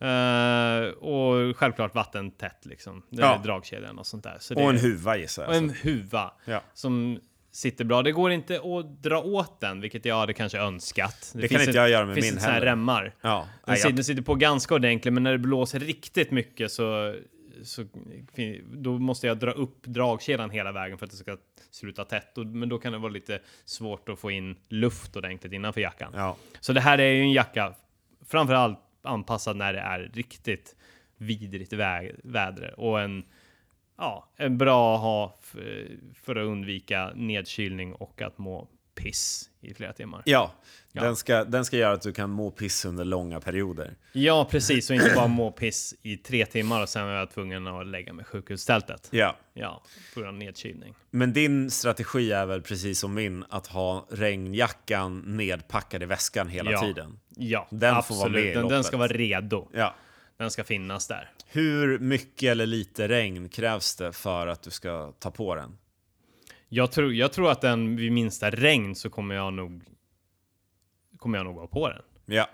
Eh, 0.00 0.84
och 0.88 1.56
självklart 1.56 1.94
vattentätt 1.94 2.66
liksom. 2.66 3.02
Det 3.10 3.22
är 3.22 3.26
Ja. 3.26 3.40
dragkedjan 3.44 3.98
och 3.98 4.06
sånt 4.06 4.24
där. 4.24 4.36
Så 4.40 4.54
det, 4.54 4.62
Och 4.62 4.70
en 4.70 4.76
huva 4.78 5.16
gissar 5.16 5.42
jag. 5.42 5.50
och 5.50 5.56
en 5.56 5.70
huva 5.82 6.32
Ja. 6.44 6.60
som 6.74 7.20
sitter 7.52 7.84
bra. 7.84 8.02
Det 8.02 8.12
går 8.12 8.30
inte 8.30 8.56
att 8.56 9.02
dra 9.02 9.22
åt 9.22 9.60
den, 9.60 9.80
vilket 9.80 10.04
jag 10.04 10.16
hade 10.18 10.32
kanske 10.32 10.58
önskat. 10.58 11.32
Det 11.34 11.48
kan 11.48 11.60
inte 11.60 11.72
jag 11.72 11.90
göra 11.90 12.06
med 12.06 12.14
finns 12.14 12.24
min 12.26 12.32
inte 12.32 12.42
så 12.42 12.46
här 12.48 12.54
heller. 12.54 12.66
remmar. 12.66 13.14
Ja, 13.20 13.46
Den, 13.66 13.76
sitter, 13.76 14.02
sitter 14.02 14.22
på 14.22 14.34
ganska 14.34 14.74
ordentligt, 14.74 15.14
men 15.14 15.22
när 15.22 15.32
det 15.32 15.38
blåser 15.38 15.80
riktigt 15.80 16.30
mycket 16.30 16.70
så, 16.72 17.14
så 17.64 17.84
då 18.72 18.98
måste 18.98 19.26
jag 19.26 19.38
dra 19.38 19.50
upp 19.50 19.86
dragkedjan 19.86 20.50
hela 20.50 20.72
vägen 20.72 20.98
för 20.98 21.06
att 21.06 21.10
det 21.10 21.16
ska 21.16 21.36
sluta 21.70 22.04
tätt. 22.04 22.38
Och, 22.38 22.46
men 22.46 22.68
då 22.68 22.78
kan 22.78 22.92
det 22.92 22.98
vara 22.98 23.12
lite 23.12 23.40
svårt 23.64 24.08
att 24.08 24.18
få 24.18 24.30
in 24.30 24.56
luft 24.68 25.16
ordentligt 25.16 25.52
innanför 25.52 25.80
jackan. 25.80 26.12
ja. 26.16 26.36
Så 26.60 26.72
det 26.72 26.80
här 26.80 26.98
är 26.98 27.12
ju 27.12 27.20
en 27.20 27.32
jacka, 27.32 27.74
framförallt 28.26 28.78
anpassad 29.02 29.56
när 29.56 29.72
det 29.72 29.80
är 29.80 30.10
riktigt 30.14 30.76
vidrigt 31.16 31.72
vä 31.72 32.12
väder 32.24 32.80
och 32.80 33.00
en, 33.00 33.24
ja, 33.98 34.32
en 34.36 34.58
bra 34.58 34.94
att 34.94 35.00
ha 35.00 35.38
för 36.14 36.36
att 36.36 36.46
undvika 36.46 37.12
nedkylning 37.14 37.94
och 37.94 38.22
att 38.22 38.38
må 38.38 38.68
piss 38.94 39.50
i 39.60 39.74
flera 39.74 39.92
timmar. 39.92 40.22
Ja, 40.24 40.52
Ja. 40.92 41.02
Den, 41.02 41.16
ska, 41.16 41.44
den 41.44 41.64
ska 41.64 41.76
göra 41.76 41.92
att 41.92 42.02
du 42.02 42.12
kan 42.12 42.30
må 42.30 42.50
piss 42.50 42.84
under 42.84 43.04
långa 43.04 43.40
perioder. 43.40 43.96
Ja, 44.12 44.48
precis, 44.50 44.90
och 44.90 44.96
inte 44.96 45.12
bara 45.14 45.26
må 45.26 45.50
piss 45.50 45.94
i 46.02 46.16
tre 46.16 46.46
timmar 46.46 46.82
och 46.82 46.88
sen 46.88 47.06
var 47.06 47.12
jag 47.12 47.30
tvungen 47.30 47.66
att 47.66 47.86
lägga 47.86 48.12
mig 48.12 48.22
i 48.22 48.24
sjukhustältet. 48.24 49.08
Ja. 49.10 49.36
Ja, 49.54 49.82
på 50.14 50.20
grund 50.20 50.28
av 50.28 50.38
nedkylning. 50.38 50.94
Men 51.10 51.32
din 51.32 51.70
strategi 51.70 52.32
är 52.32 52.46
väl 52.46 52.62
precis 52.62 53.00
som 53.00 53.14
min, 53.14 53.44
att 53.48 53.66
ha 53.66 54.06
regnjackan 54.10 55.36
nedpackad 55.36 56.02
i 56.02 56.06
väskan 56.06 56.48
hela 56.48 56.70
Ja. 56.72 56.80
tiden? 56.80 57.18
Ja, 57.36 57.68
Den 57.70 58.02
får 58.02 58.14
vara 58.14 58.24
absolut. 58.26 58.44
med 58.44 58.56
den, 58.56 58.68
den 58.68 58.84
ska 58.84 58.96
vara 58.96 59.08
redo. 59.12 59.68
Ja. 59.72 59.94
Den 60.36 60.50
ska 60.50 60.64
finnas 60.64 61.06
där. 61.06 61.30
Hur 61.46 61.98
mycket 61.98 62.50
eller 62.50 62.66
lite 62.66 63.08
regn 63.08 63.48
krävs 63.48 63.96
det 63.96 64.12
för 64.12 64.46
att 64.46 64.62
du 64.62 64.70
ska 64.70 65.12
ta 65.18 65.30
på 65.30 65.54
den? 65.54 65.76
Jag 66.72 66.92
tror, 66.92 67.14
jag 67.14 67.32
tror 67.32 67.50
att 67.50 67.60
den 67.60 67.96
vid 67.96 68.12
minsta 68.12 68.50
regn 68.50 68.94
så 68.94 69.10
kommer 69.10 69.34
jag 69.34 69.52
nog 69.52 69.82
kommer 71.16 71.38
jag 71.38 71.44
nog 71.44 71.54
vara 71.56 71.66
på 71.66 71.88
den. 71.88 72.02
Ja. 72.26 72.48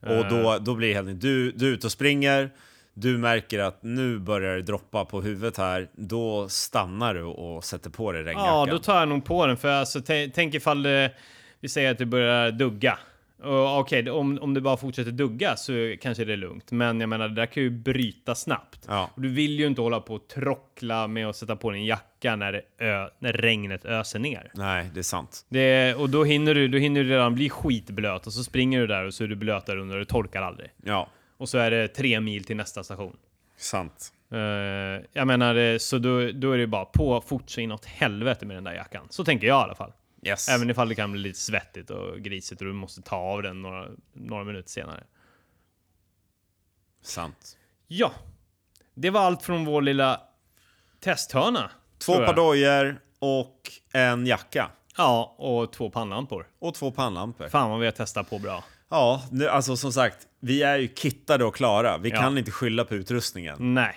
Och 0.00 0.28
då, 0.30 0.58
då 0.58 0.74
blir 0.74 0.88
det 0.88 0.94
helt 0.94 1.20
du, 1.20 1.52
du 1.52 1.68
är 1.68 1.72
ute 1.72 1.86
och 1.86 1.92
springer, 1.92 2.50
du 2.94 3.18
märker 3.18 3.58
att 3.58 3.82
nu 3.82 4.18
börjar 4.18 4.56
det 4.56 4.62
droppa 4.62 5.04
på 5.04 5.20
huvudet 5.20 5.56
här, 5.56 5.90
då 5.92 6.48
stannar 6.48 7.14
du 7.14 7.22
och 7.22 7.64
sätter 7.64 7.90
på 7.90 8.12
dig 8.12 8.22
regnjackan. 8.22 8.68
Ja, 8.68 8.74
då 8.74 8.78
tar 8.78 8.98
jag 8.98 9.08
nog 9.08 9.24
på 9.24 9.46
den. 9.46 9.56
För 9.56 9.68
alltså, 9.68 9.98
tä- 9.98 10.30
tänk 10.34 10.54
ifall 10.54 10.82
det, 10.82 11.12
vi 11.60 11.68
säger 11.68 11.90
att 11.90 11.98
det 11.98 12.06
börjar 12.06 12.50
dugga. 12.50 12.98
Okej, 13.44 14.10
om, 14.10 14.38
om 14.42 14.54
det 14.54 14.60
bara 14.60 14.76
fortsätter 14.76 15.10
dugga 15.10 15.56
så 15.56 15.94
kanske 16.00 16.24
det 16.24 16.32
är 16.32 16.36
lugnt. 16.36 16.70
Men 16.72 17.00
jag 17.00 17.08
menar, 17.08 17.28
det 17.28 17.34
där 17.34 17.46
kan 17.46 17.62
ju 17.62 17.70
bryta 17.70 18.34
snabbt. 18.34 18.84
Ja. 18.88 19.10
Och 19.14 19.22
du 19.22 19.28
vill 19.28 19.58
ju 19.60 19.66
inte 19.66 19.80
hålla 19.80 20.00
på 20.00 20.14
och 20.14 20.28
trockla 20.28 21.08
med 21.08 21.28
att 21.28 21.36
sätta 21.36 21.56
på 21.56 21.70
din 21.70 21.84
jacka 21.84 22.36
när, 22.36 22.62
ö, 22.78 23.08
när 23.18 23.32
regnet 23.32 23.84
öser 23.84 24.18
ner. 24.18 24.50
Nej, 24.54 24.90
det 24.94 25.00
är 25.00 25.02
sant. 25.02 25.46
Det, 25.48 25.94
och 25.94 26.10
då 26.10 26.24
hinner, 26.24 26.54
du, 26.54 26.68
då 26.68 26.78
hinner 26.78 27.04
du 27.04 27.10
redan 27.10 27.34
bli 27.34 27.50
skitblöt 27.50 28.26
och 28.26 28.32
så 28.32 28.44
springer 28.44 28.80
du 28.80 28.86
där 28.86 29.04
och 29.04 29.14
så 29.14 29.24
är 29.24 29.28
du 29.28 29.36
blöt 29.36 29.66
där 29.66 29.76
under 29.76 29.94
och 29.94 30.00
det 30.00 30.10
torkar 30.10 30.42
aldrig. 30.42 30.70
Ja, 30.84 31.08
Och 31.38 31.48
så 31.48 31.58
är 31.58 31.70
det 31.70 31.88
tre 31.88 32.20
mil 32.20 32.44
till 32.44 32.56
nästa 32.56 32.84
station. 32.84 33.16
sant. 33.56 34.12
Eh, 34.32 34.38
jag 35.12 35.26
menar, 35.26 35.54
eh, 35.56 35.78
så 35.78 35.98
då, 35.98 36.30
då 36.32 36.52
är 36.52 36.58
det 36.58 36.66
bara 36.66 36.84
på 36.84 37.20
fort 37.20 37.50
så 37.50 37.60
inåt 37.60 37.84
helvete 37.84 38.46
med 38.46 38.56
den 38.56 38.64
där 38.64 38.72
jackan. 38.74 39.06
Så 39.10 39.24
tänker 39.24 39.46
jag 39.46 39.60
i 39.60 39.64
alla 39.64 39.74
fall. 39.74 39.92
Yes. 40.26 40.48
Även 40.48 40.70
ifall 40.70 40.88
det 40.88 40.94
kan 40.94 41.12
bli 41.12 41.20
lite 41.20 41.38
svettigt 41.38 41.90
och 41.90 42.20
grisigt 42.20 42.60
och 42.60 42.66
du 42.66 42.72
måste 42.72 43.02
ta 43.02 43.16
av 43.16 43.42
den 43.42 43.62
några, 43.62 43.88
några 44.12 44.44
minuter 44.44 44.68
senare. 44.70 45.04
Sant. 47.02 47.56
Ja, 47.88 48.12
det 48.94 49.10
var 49.10 49.20
allt 49.20 49.42
från 49.42 49.64
vår 49.64 49.82
lilla 49.82 50.20
testhörna. 51.00 51.70
Två 51.98 52.12
par 52.14 52.34
dojor 52.34 53.00
och 53.18 53.60
en 53.92 54.26
jacka. 54.26 54.70
Ja, 54.96 55.34
och 55.38 55.72
två 55.72 55.90
pannlampor. 55.90 56.46
Och 56.58 56.74
två 56.74 56.90
pannlampor. 56.90 57.48
Fan 57.48 57.70
vad 57.70 57.80
vi 57.80 57.84
har 57.86 57.92
testat 57.92 58.30
på 58.30 58.38
bra. 58.38 58.64
Ja, 58.88 59.22
nu, 59.30 59.48
alltså 59.48 59.76
som 59.76 59.92
sagt, 59.92 60.26
vi 60.40 60.62
är 60.62 60.76
ju 60.78 60.88
kittade 60.94 61.44
och 61.44 61.54
klara. 61.54 61.98
Vi 61.98 62.10
Ja. 62.10 62.20
kan 62.20 62.38
inte 62.38 62.50
skylla 62.50 62.84
på 62.84 62.94
utrustningen. 62.94 63.74
Nej, 63.74 63.94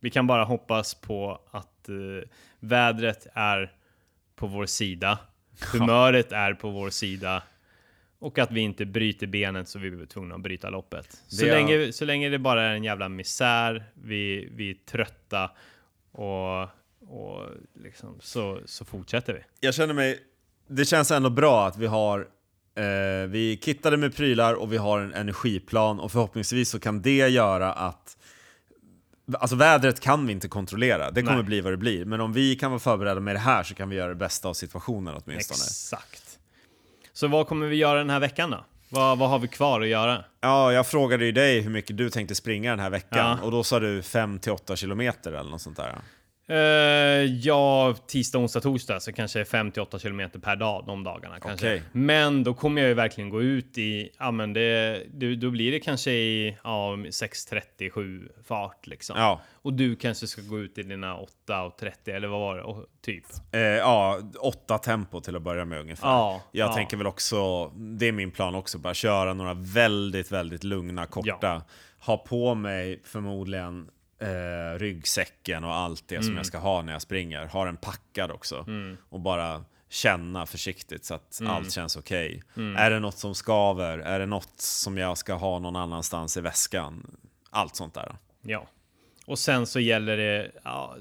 vi 0.00 0.10
kan 0.10 0.26
bara 0.26 0.44
hoppas 0.44 0.94
på 0.94 1.40
att 1.50 1.88
eh, 1.88 1.94
vädret 2.60 3.26
är 3.34 3.72
på 4.36 4.46
vår 4.46 4.66
sida. 4.66 5.18
Humöret 5.64 6.32
är 6.32 6.54
på 6.54 6.70
vår 6.70 6.90
sida. 6.90 7.42
Och 8.18 8.38
att 8.38 8.50
vi 8.50 8.60
inte 8.60 8.86
bryter 8.86 9.26
benet 9.26 9.68
så 9.68 9.78
vi 9.78 9.90
blir 9.90 10.06
tvungna 10.06 10.34
att 10.34 10.40
bryta 10.40 10.70
loppet. 10.70 11.22
Så, 11.28 11.44
Det 11.44 11.50
länge, 11.50 11.92
så 11.92 12.04
länge 12.04 12.28
det 12.28 12.38
bara 12.38 12.62
är 12.62 12.74
en 12.74 12.84
jävla 12.84 13.08
misär, 13.08 13.84
vi, 13.94 14.48
vi 14.52 14.70
är 14.70 14.74
trötta 14.74 15.50
och, 16.12 16.62
och 17.08 17.46
liksom, 17.74 18.18
så, 18.20 18.60
så 18.64 18.84
fortsätter 18.84 19.32
vi. 19.32 19.40
Jag 19.60 19.74
känner 19.74 19.94
mig... 19.94 20.18
Det 20.68 20.84
känns 20.84 21.10
ändå 21.10 21.30
bra 21.30 21.66
att 21.66 21.78
vi 21.78 21.86
har 21.86 22.26
Eh, 22.74 23.28
vi 23.28 23.60
kittade 23.62 23.96
med 23.96 24.16
prylar 24.16 24.54
och 24.54 24.72
vi 24.72 24.76
har 24.76 25.00
en 25.00 25.14
energiplan 25.14 26.00
och 26.00 26.12
förhoppningsvis 26.12 26.68
så 26.68 26.80
kan 26.80 27.02
det 27.02 27.28
göra 27.28 27.72
att 27.72 28.16
Alltså 29.38 29.56
vädret 29.56 30.00
kan 30.00 30.26
vi 30.26 30.32
inte 30.32 30.48
kontrollera, 30.48 31.10
det 31.10 31.22
kommer 31.22 31.34
Nej. 31.34 31.44
bli 31.44 31.60
vad 31.60 31.72
det 31.72 31.76
blir. 31.76 32.04
Men 32.04 32.20
om 32.20 32.32
vi 32.32 32.56
kan 32.56 32.70
vara 32.70 32.80
förberedda 32.80 33.20
med 33.20 33.34
det 33.34 33.38
här 33.38 33.62
så 33.62 33.74
kan 33.74 33.88
vi 33.88 33.96
göra 33.96 34.08
det 34.08 34.14
bästa 34.14 34.48
av 34.48 34.54
situationen 34.54 35.14
åtminstone. 35.24 35.64
Exakt. 35.64 36.38
Så 37.12 37.28
vad 37.28 37.46
kommer 37.46 37.66
vi 37.66 37.76
göra 37.76 37.98
den 37.98 38.10
här 38.10 38.20
veckan 38.20 38.50
då? 38.50 38.64
Vad, 38.88 39.18
vad 39.18 39.30
har 39.30 39.38
vi 39.38 39.48
kvar 39.48 39.80
att 39.80 39.88
göra? 39.88 40.24
Ja, 40.40 40.72
jag 40.72 40.86
frågade 40.86 41.24
ju 41.24 41.32
dig 41.32 41.60
hur 41.60 41.70
mycket 41.70 41.96
du 41.96 42.10
tänkte 42.10 42.34
springa 42.34 42.70
den 42.70 42.78
här 42.80 42.90
veckan 42.90 43.38
Ja. 43.40 43.44
och 43.44 43.50
då 43.50 43.64
sa 43.64 43.80
du 43.80 44.00
5-8 44.00 44.76
kilometer 44.76 45.32
eller 45.32 45.50
något 45.50 45.62
sånt 45.62 45.76
där. 45.76 45.94
Eh, 46.46 46.56
ja, 47.24 47.94
tisdag, 48.06 48.38
onsdag, 48.38 48.60
torsdag 48.60 49.00
så 49.00 49.12
kanske 49.12 49.42
5-8 49.44 49.98
kilometer 49.98 50.38
per 50.38 50.56
dag 50.56 50.84
de 50.86 51.04
dagarna 51.04 51.40
kanske. 51.40 51.66
Okej. 51.66 51.82
Men 51.92 52.44
då 52.44 52.54
kommer 52.54 52.82
jag 52.82 52.88
ju 52.88 52.94
verkligen 52.94 53.30
gå 53.30 53.42
ut 53.42 53.78
i, 53.78 54.10
ja 54.18 54.30
men 54.30 54.52
det, 54.52 55.02
det, 55.12 55.36
då 55.36 55.50
blir 55.50 55.72
det 55.72 55.80
kanske 55.80 56.10
i 56.10 56.56
ja, 56.64 56.96
6.37 56.96 58.28
fart 58.44 58.86
liksom. 58.86 59.16
Ja, 59.18 59.40
Och 59.52 59.72
du 59.72 59.96
kanske 59.96 60.26
ska 60.26 60.42
gå 60.42 60.58
ut 60.58 60.78
i 60.78 60.82
dina 60.82 61.16
8.30 61.48 61.92
eller 62.16 62.28
vad 62.28 62.40
var 62.40 62.56
det? 62.56 62.62
Och, 62.62 62.86
typ. 63.02 63.24
eh, 63.52 63.60
ja 63.60 64.18
8 64.40 64.78
tempo 64.78 65.20
till 65.20 65.36
att 65.36 65.42
börja 65.42 65.64
med 65.64 65.80
ungefär. 65.80 66.08
Ja, 66.08 66.42
Jag 66.52 66.68
ja. 66.68 66.74
tänker 66.74 66.96
väl 66.96 67.06
också, 67.06 67.68
det 67.68 68.08
är 68.08 68.12
min 68.12 68.30
plan 68.30 68.54
också, 68.54 68.78
bara 68.78 68.94
köra 68.94 69.34
några 69.34 69.54
väldigt, 69.54 70.32
väldigt 70.32 70.64
lugna, 70.64 71.06
korta. 71.06 71.36
Ja. 71.40 71.62
Ha 71.98 72.16
på 72.16 72.54
mig 72.54 73.00
förmodligen 73.04 73.88
eh, 74.22 74.78
ryggsäcken 74.78 75.64
och 75.64 75.74
allt 75.74 76.04
det 76.08 76.14
Mm. 76.14 76.26
som 76.26 76.36
jag 76.36 76.46
ska 76.46 76.58
ha 76.58 76.82
när 76.82 76.92
jag 76.92 77.02
springer. 77.02 77.46
Ha 77.46 77.64
den 77.64 77.76
packad 77.76 78.30
också. 78.30 78.66
Och 79.08 79.20
bara 79.20 79.64
känna 79.88 80.46
försiktigt 80.46 81.04
så 81.04 81.14
att 81.14 81.40
Mm. 81.40 81.52
allt 81.52 81.72
känns 81.72 81.96
okej. 81.96 82.42
Är 82.76 82.90
det 82.90 82.98
något 83.00 83.18
som 83.18 83.34
skaver? 83.34 83.98
Är 83.98 84.18
det 84.18 84.26
något 84.26 84.60
som 84.60 84.98
jag 84.98 85.18
ska 85.18 85.34
ha 85.34 85.58
någon 85.58 85.76
annanstans 85.76 86.36
i 86.36 86.40
väskan? 86.40 87.16
Allt 87.50 87.76
sånt 87.76 87.94
där. 87.94 88.16
Ja. 88.42 88.66
Och 89.26 89.38
sen 89.38 89.66
så 89.66 89.80
gäller 89.80 90.16
det 90.16 90.50
ja, 90.64 90.96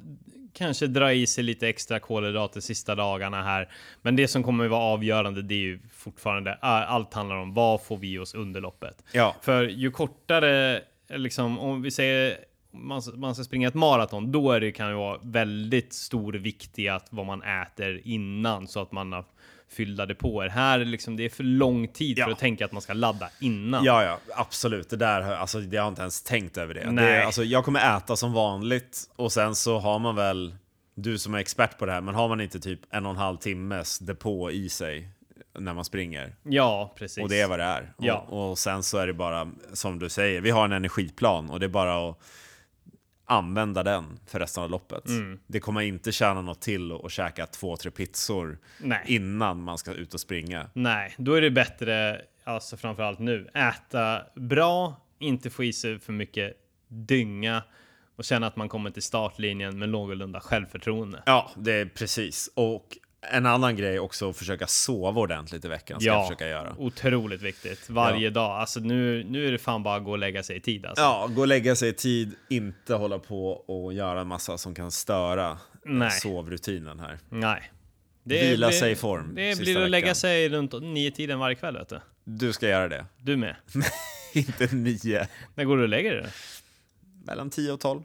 kanske 0.53 0.87
dra 0.87 1.13
i 1.13 1.27
sig 1.27 1.43
lite 1.43 1.67
extra 1.67 1.99
kolhydrater 1.99 2.59
sista 2.61 2.95
dagarna 2.95 3.43
här. 3.43 3.69
Men 4.01 4.15
det 4.15 4.27
som 4.27 4.43
kommer 4.43 4.65
att 4.65 4.71
vara 4.71 4.81
avgörande, 4.81 5.41
det 5.41 5.53
är 5.55 5.59
ju 5.59 5.79
fortfarande 5.93 6.53
allt 6.53 7.13
handlar 7.13 7.35
om 7.35 7.53
vad 7.53 7.83
får 7.83 7.97
vi 7.97 8.19
oss 8.19 8.33
under 8.33 8.61
loppet. 8.61 9.03
Ja. 9.11 9.35
För 9.41 9.63
ju 9.63 9.91
kortare, 9.91 10.81
liksom 11.09 11.59
om 11.59 11.81
vi 11.81 11.91
säger 11.91 12.37
man, 12.71 13.01
man 13.15 13.35
ska 13.35 13.43
springa 13.43 13.67
ett 13.67 13.73
maraton, 13.73 14.31
då 14.31 14.51
är 14.51 14.59
det, 14.59 14.71
kan 14.71 14.89
det 14.89 14.95
vara 14.95 15.19
väldigt 15.23 15.93
stor 15.93 16.33
vikt 16.33 16.79
i 16.79 16.89
att 16.89 17.07
vad 17.09 17.25
man 17.25 17.43
äter 17.43 18.01
innan 18.03 18.67
så 18.67 18.81
att 18.81 18.91
man 18.91 19.13
har 19.13 19.25
fyllda 19.69 20.05
depåer. 20.05 20.49
Här 20.49 20.79
är 20.79 20.85
liksom, 20.85 21.15
det 21.17 21.25
är 21.25 21.29
för 21.29 21.43
lång 21.43 21.87
tid 21.87 22.17
Ja. 22.17 22.25
för 22.25 22.31
att 22.31 22.39
tänka 22.39 22.65
att 22.65 22.71
man 22.71 22.81
ska 22.81 22.93
ladda 22.93 23.29
innan. 23.39 23.83
Ja, 23.83 24.03
ja, 24.03 24.19
absolut. 24.35 24.89
Det 24.89 24.97
där, 24.97 25.21
alltså, 25.21 25.61
jag 25.61 25.81
har 25.81 25.89
inte 25.89 26.01
ens 26.01 26.23
tänkt 26.23 26.57
över 26.57 26.73
det. 26.73 26.91
Nej. 26.91 27.05
det 27.05 27.25
alltså, 27.25 27.43
jag 27.43 27.65
kommer 27.65 27.97
äta 27.97 28.15
som 28.15 28.33
vanligt 28.33 29.09
och 29.15 29.31
sen 29.31 29.55
så 29.55 29.79
har 29.79 29.99
man 29.99 30.15
väl, 30.15 30.55
du 30.95 31.17
som 31.17 31.33
är 31.33 31.39
expert 31.39 31.77
på 31.77 31.85
det 31.85 31.91
här, 31.91 32.01
men 32.01 32.15
har 32.15 32.29
man 32.29 32.41
inte 32.41 32.59
typ 32.59 32.79
en 32.89 33.05
och 33.05 33.11
en 33.11 33.17
halv 33.17 33.37
timmes 33.37 33.99
depå 33.99 34.51
i 34.51 34.69
sig 34.69 35.09
när 35.59 35.73
man 35.73 35.85
springer? 35.85 36.35
Ja, 36.43 36.93
precis. 36.97 37.23
Och 37.23 37.29
det 37.29 37.41
är 37.41 37.47
vad 37.47 37.59
det 37.59 37.65
är. 37.65 37.93
Ja. 37.97 38.25
Och, 38.29 38.51
och 38.51 38.57
sen 38.57 38.83
så 38.83 38.97
är 38.97 39.07
det 39.07 39.13
bara, 39.13 39.51
som 39.73 39.99
du 39.99 40.09
säger, 40.09 40.41
vi 40.41 40.49
har 40.49 40.65
en 40.65 40.71
energiplan 40.71 41.49
och 41.49 41.59
det 41.59 41.65
är 41.65 41.69
bara 41.69 42.09
att 42.09 42.17
använda 43.31 43.83
den 43.83 44.19
för 44.25 44.39
resten 44.39 44.63
av 44.63 44.69
loppet. 44.69 45.07
Mm. 45.07 45.39
Det 45.47 45.59
kommer 45.59 45.81
inte 45.81 46.11
tjäna 46.11 46.41
något 46.41 46.61
till 46.61 46.91
att, 46.91 47.11
käka 47.11 47.45
två, 47.45 47.77
tre 47.77 47.91
pizzor 47.91 48.59
Nej. 48.77 49.03
innan 49.05 49.63
man 49.63 49.77
ska 49.77 49.93
ut 49.93 50.13
och 50.13 50.19
springa. 50.19 50.69
Nej, 50.73 51.15
då 51.17 51.33
är 51.33 51.41
det 51.41 51.51
bättre, 51.51 52.21
alltså 52.43 52.77
framförallt 52.77 53.19
nu, 53.19 53.47
äta 53.53 54.21
bra, 54.35 55.01
inte 55.19 55.49
få 55.49 55.63
i 55.63 55.73
sig 55.73 55.99
för 55.99 56.13
mycket 56.13 56.53
dynga 56.87 57.63
och 58.15 58.23
känna 58.23 58.47
att 58.47 58.55
man 58.55 58.69
kommer 58.69 58.89
till 58.89 59.03
startlinjen 59.03 59.79
med 59.79 59.89
någorlunda 59.89 60.39
självförtroende. 60.39 61.23
Ja, 61.25 61.51
det 61.55 61.73
är 61.73 61.85
precis. 61.85 62.49
Och 62.53 62.97
en 63.21 63.45
annan 63.45 63.75
grej 63.75 63.99
också 63.99 64.29
att 64.29 64.37
försöka 64.37 64.67
sova 64.67 65.21
ordentligt 65.21 65.65
i 65.65 65.67
veckan 65.67 65.99
ska 66.01 66.09
jag 66.09 66.27
försöka 66.27 66.47
göra. 66.47 66.75
otroligt 66.77 67.41
viktigt. 67.41 67.89
Varje 67.89 68.23
Ja. 68.25 68.29
dag. 68.29 68.51
Alltså 68.59 68.79
nu, 68.79 69.23
nu 69.23 69.47
är 69.47 69.51
det 69.51 69.57
fan 69.57 69.83
bara 69.83 69.95
att 69.95 70.03
gå 70.03 70.11
och 70.11 70.17
lägga 70.17 70.43
sig 70.43 70.55
i 70.57 70.59
tid 70.59 70.85
alltså. 70.85 71.03
Ja, 71.03 71.29
gå 71.35 71.41
och 71.41 71.47
lägga 71.47 71.75
sig 71.75 71.89
i 71.89 71.93
tid, 71.93 72.35
inte 72.49 72.93
hålla 72.93 73.19
på 73.19 73.51
och 73.51 73.93
göra 73.93 74.21
en 74.21 74.27
massa 74.27 74.57
som 74.57 74.75
kan 74.75 74.91
störa 74.91 75.57
Nej. 75.85 76.11
sovrutinen 76.11 76.99
här. 76.99 77.19
Nej. 77.29 77.71
Vila 78.23 78.71
sig 78.71 78.91
i 78.91 78.95
form 78.95 79.35
Det 79.35 79.59
blir 79.59 79.81
att 79.83 79.89
lägga 79.89 80.15
sig 80.15 80.49
runt 80.49 80.73
nio 80.81 81.11
tiden 81.11 81.39
varje 81.39 81.55
kväll 81.55 81.77
vet 81.77 81.89
du. 81.89 81.99
Du 82.23 82.53
ska 82.53 82.67
göra 82.69 82.87
det. 82.87 83.05
Du 83.17 83.37
med. 83.37 83.55
inte 84.33 84.75
nio. 84.75 85.27
När 85.55 85.63
går 85.63 85.77
du 85.77 85.83
och 85.83 85.89
lägger 85.89 86.15
dig? 86.15 86.31
Mellan 87.25 87.49
10 87.49 87.71
och 87.71 87.79
12. 87.79 88.01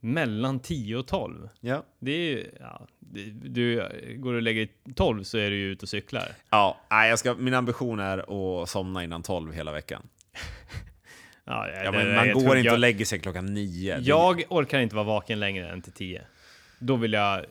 Mellan 0.00 0.60
10 0.60 0.96
och 0.96 1.06
12. 1.06 1.48
Ja. 1.60 1.84
Det 1.98 2.10
är 2.12 2.18
ju, 2.30 2.50
ja, 2.60 2.86
det- 2.98 3.30
du 3.30 3.88
går 4.18 4.34
och 4.34 4.42
lägger 4.42 4.66
dig 4.66 4.74
12 4.94 5.22
så 5.22 5.38
är 5.38 5.50
du 5.50 5.56
ju 5.56 5.70
ute 5.72 5.82
och 5.84 5.88
cyklar. 5.88 6.28
Ja, 6.50 6.80
nej, 6.90 7.10
jag 7.10 7.18
ska, 7.18 7.34
min 7.34 7.54
ambition 7.54 7.98
är 8.00 8.18
att 8.62 8.68
somna 8.68 9.04
innan 9.04 9.22
12 9.22 9.52
hela 9.52 9.72
veckan. 9.72 10.02
Ja, 11.44 11.68
Ja, 11.84 11.92
men 11.92 12.14
man 12.14 12.32
går 12.32 12.56
inte 12.56 12.66
jag, 12.66 12.72
och 12.72 12.78
lägger 12.78 13.04
sig 13.04 13.18
klockan 13.18 13.46
9. 13.54 13.96
Det- 13.96 14.02
Jag 14.02 14.42
orkar 14.48 14.80
inte 14.80 14.94
vara 14.94 15.04
vaken 15.04 15.40
längre 15.40 15.68
än 15.70 15.82
till 15.82 15.92
10. 15.92 16.22
Då 16.78 16.96
vill 16.96 17.12
jag 17.12 17.44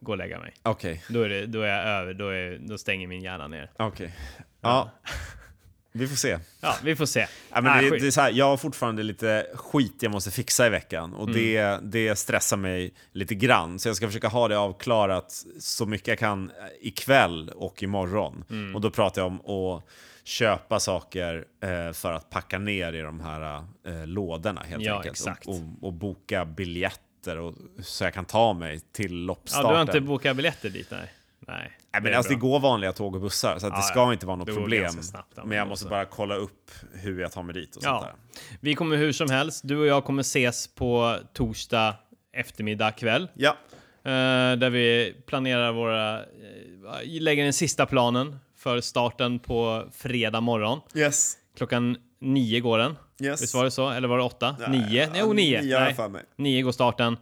gå 0.00 0.12
och 0.12 0.18
lägga 0.18 0.38
mig. 0.38 0.52
Okej, 0.62 1.02
Då 1.08 1.22
är, 1.22 1.28
det, 1.28 1.46
då 1.46 1.60
är 1.62 1.66
jag 1.68 1.84
över, 1.86 2.14
då, 2.14 2.28
är, 2.28 2.58
då 2.58 2.78
stänger 2.78 3.06
min 3.06 3.22
hjärna 3.22 3.48
ner. 3.48 3.70
okej. 3.76 4.14
Ja. 4.60 4.90
Vi 5.94 6.08
får 6.08 6.16
se. 6.16 6.38
Ja, 6.60 6.76
vi 6.84 6.96
får 6.96 7.06
se. 7.06 7.20
Ja, 7.20 7.60
men 7.60 7.64
Nej, 7.64 7.90
det, 7.90 7.98
det 7.98 8.06
är 8.06 8.10
så 8.10 8.20
här, 8.20 8.30
jag 8.30 8.44
har 8.44 8.56
fortfarande 8.56 9.02
lite 9.02 9.46
skit 9.54 9.96
jag 10.00 10.12
måste 10.12 10.30
fixa 10.30 10.66
i 10.66 10.70
veckan 10.70 11.14
och 11.14 11.28
Mm. 11.28 11.34
det, 11.34 11.78
det 11.82 12.16
stressar 12.16 12.56
mig 12.56 12.94
lite 13.12 13.34
grann. 13.34 13.78
Så 13.78 13.88
jag 13.88 13.96
ska 13.96 14.06
försöka 14.06 14.28
ha 14.28 14.48
det 14.48 14.58
avklarat 14.58 15.44
så 15.58 15.86
mycket 15.86 16.08
jag 16.08 16.18
kan 16.18 16.52
ikväll 16.80 17.48
och 17.48 17.82
imorgon. 17.82 18.44
Mm. 18.50 18.74
Och 18.74 18.80
då 18.80 18.90
pratar 18.90 19.22
jag 19.22 19.26
om 19.26 19.40
att 19.76 19.84
köpa 20.24 20.80
saker 20.80 21.44
eh, 21.62 21.92
för 21.92 22.12
att 22.12 22.30
packa 22.30 22.58
ner 22.58 22.92
i 22.92 23.00
de 23.00 23.20
här 23.20 23.62
eh, 23.86 24.06
lådorna 24.06 24.62
helt 24.62 24.82
Ja, 24.84 24.96
enkelt. 24.96 25.12
exakt. 25.12 25.46
Och, 25.46 25.54
och, 25.54 25.60
och 25.80 25.92
boka 25.92 26.44
biljetter 26.44 27.38
och, 27.38 27.54
så 27.82 28.04
jag 28.04 28.14
kan 28.14 28.24
ta 28.24 28.52
mig 28.52 28.80
till 28.92 29.12
ja, 29.12 29.26
loppstarten. 29.26 29.68
du 29.70 29.74
har 29.76 29.82
inte 29.82 30.00
bokat 30.00 30.36
biljetter 30.36 30.70
dit? 30.70 30.88
Nej. 30.90 31.12
Nej, 31.48 31.72
Nej, 31.92 32.02
men 32.02 32.12
är 32.12 32.16
alltså, 32.16 32.32
det 32.32 32.38
går 32.38 32.60
vanliga 32.60 32.92
tåg 32.92 33.14
och 33.14 33.20
bussar, 33.20 33.58
så 33.58 33.66
att 33.66 33.72
Ja, 33.72 33.76
det 33.76 33.82
ska 33.82 34.12
inte 34.12 34.26
vara 34.26 34.36
något 34.36 34.46
Det 34.46 34.54
problem. 34.54 34.90
snabbt, 35.02 35.38
men 35.44 35.58
jag 35.58 35.68
måste 35.68 35.86
bara 35.88 36.04
kolla 36.04 36.34
upp 36.34 36.70
hur 36.92 37.20
jag 37.20 37.32
tar 37.32 37.42
mig 37.42 37.54
dit 37.54 37.76
och 37.76 37.82
Ja. 37.84 37.88
sånt 37.88 38.02
där. 38.04 38.40
Vi 38.60 38.74
kommer 38.74 38.96
hur 38.96 39.12
som 39.12 39.30
helst. 39.30 39.60
Du 39.64 39.76
och 39.78 39.86
jag 39.86 40.04
kommer 40.04 40.20
ses 40.20 40.74
på 40.74 41.16
torsdag 41.32 41.94
eftermiddag 42.32 42.90
kväll. 42.90 43.28
Ja, 43.34 43.56
Eh, 44.04 44.10
där 44.56 44.70
vi 44.70 45.14
planerar 45.26 45.72
våra... 45.72 46.18
eh, 46.20 46.24
lägger 47.20 47.44
den 47.44 47.52
sista 47.52 47.86
planen 47.86 48.38
för 48.56 48.80
starten 48.80 49.38
på 49.38 49.84
fredag 49.92 50.40
morgon. 50.40 50.80
yes. 50.94 51.34
Klockan 51.56 51.96
nio 52.20 52.60
går 52.60 52.78
den. 52.78 52.96
Yes. 53.22 53.42
Visst 53.42 53.54
var 53.54 53.64
det 53.64 53.70
så? 53.70 53.90
Eller 53.90 54.08
var 54.08 54.18
det 54.18 54.24
åtta? 54.24 54.56
Nej, 54.68 54.68
nio? 54.70 55.02
ja, 55.04 55.10
Jo, 55.20 55.32
nio. 55.32 55.60
nio 55.62 55.78
Nej. 55.80 55.94
för 55.94 56.08
mig. 56.08 56.22
Nio 56.36 56.62
går 56.62 56.72
starten. 56.72 57.16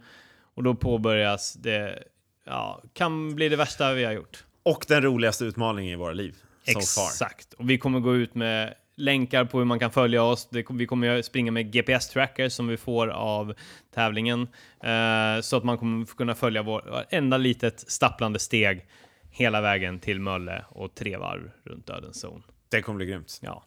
Och 0.55 0.63
då 0.63 0.75
påbörjas 0.75 1.53
det... 1.53 2.03
Ja, 2.45 2.83
kan 2.93 3.35
bli 3.35 3.49
det 3.49 3.55
värsta 3.55 3.93
vi 3.93 4.03
har 4.03 4.11
gjort. 4.11 4.43
Och 4.63 4.85
den 4.87 5.01
roligaste 5.01 5.45
utmaningen 5.45 5.93
i 5.93 5.95
våra 5.95 6.13
liv. 6.13 6.35
So. 6.63 6.79
Exakt. 6.79 7.53
Och 7.53 7.69
vi 7.69 7.77
kommer 7.77 7.99
gå 7.99 8.15
ut 8.15 8.35
med 8.35 8.73
länkar 8.95 9.45
på 9.45 9.57
hur 9.57 9.65
man 9.65 9.79
kan 9.79 9.91
följa 9.91 10.23
oss. 10.23 10.47
Det, 10.51 10.65
vi 10.69 10.85
kommer 10.85 11.21
springa 11.21 11.51
med 11.51 11.71
GPS-tracker 11.73 12.49
som 12.49 12.67
vi 12.67 12.77
får 12.77 13.07
av 13.07 13.53
tävlingen. 13.93 14.41
Eh, 14.83 15.41
så 15.41 15.57
att 15.57 15.63
man 15.63 15.77
kommer 15.77 16.05
kunna 16.05 16.35
följa 16.35 16.63
vår 16.63 17.05
enda 17.09 17.37
litet 17.37 17.91
stapplande 17.91 18.39
steg 18.39 18.85
hela 19.29 19.61
vägen 19.61 19.99
till 19.99 20.19
Mölle 20.19 20.65
och 20.69 20.95
tre 20.95 21.17
varv 21.17 21.51
runt 21.63 21.87
Dödens 21.87 22.19
zon. 22.19 22.43
Det 22.69 22.81
kommer 22.81 22.97
bli 22.97 23.05
grymt. 23.05 23.39
Ja. 23.41 23.63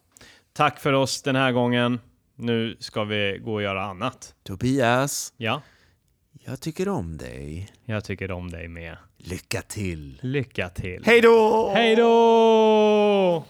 Tack 0.53 0.79
för 0.79 0.93
oss 0.93 1.21
den 1.21 1.35
här 1.35 1.51
gången. 1.51 1.99
Nu 2.35 2.77
ska 2.79 3.03
vi 3.03 3.39
gå 3.43 3.53
och 3.53 3.61
göra 3.61 3.83
annat. 3.83 4.35
Tobias, 4.43 5.33
Ja, 5.37 5.61
jag 6.43 6.61
tycker 6.61 6.89
om 6.89 7.17
dig. 7.17 7.71
jag 7.85 8.03
tycker 8.03 8.31
om 8.31 8.51
dig 8.51 8.67
med. 8.67 8.97
Lycka 9.27 9.61
till. 9.61 10.19
Lycka 10.21 10.69
till. 10.69 11.03
Hej 11.05 11.21
då! 11.21 11.71
Hej 11.73 11.95
då! 11.95 13.45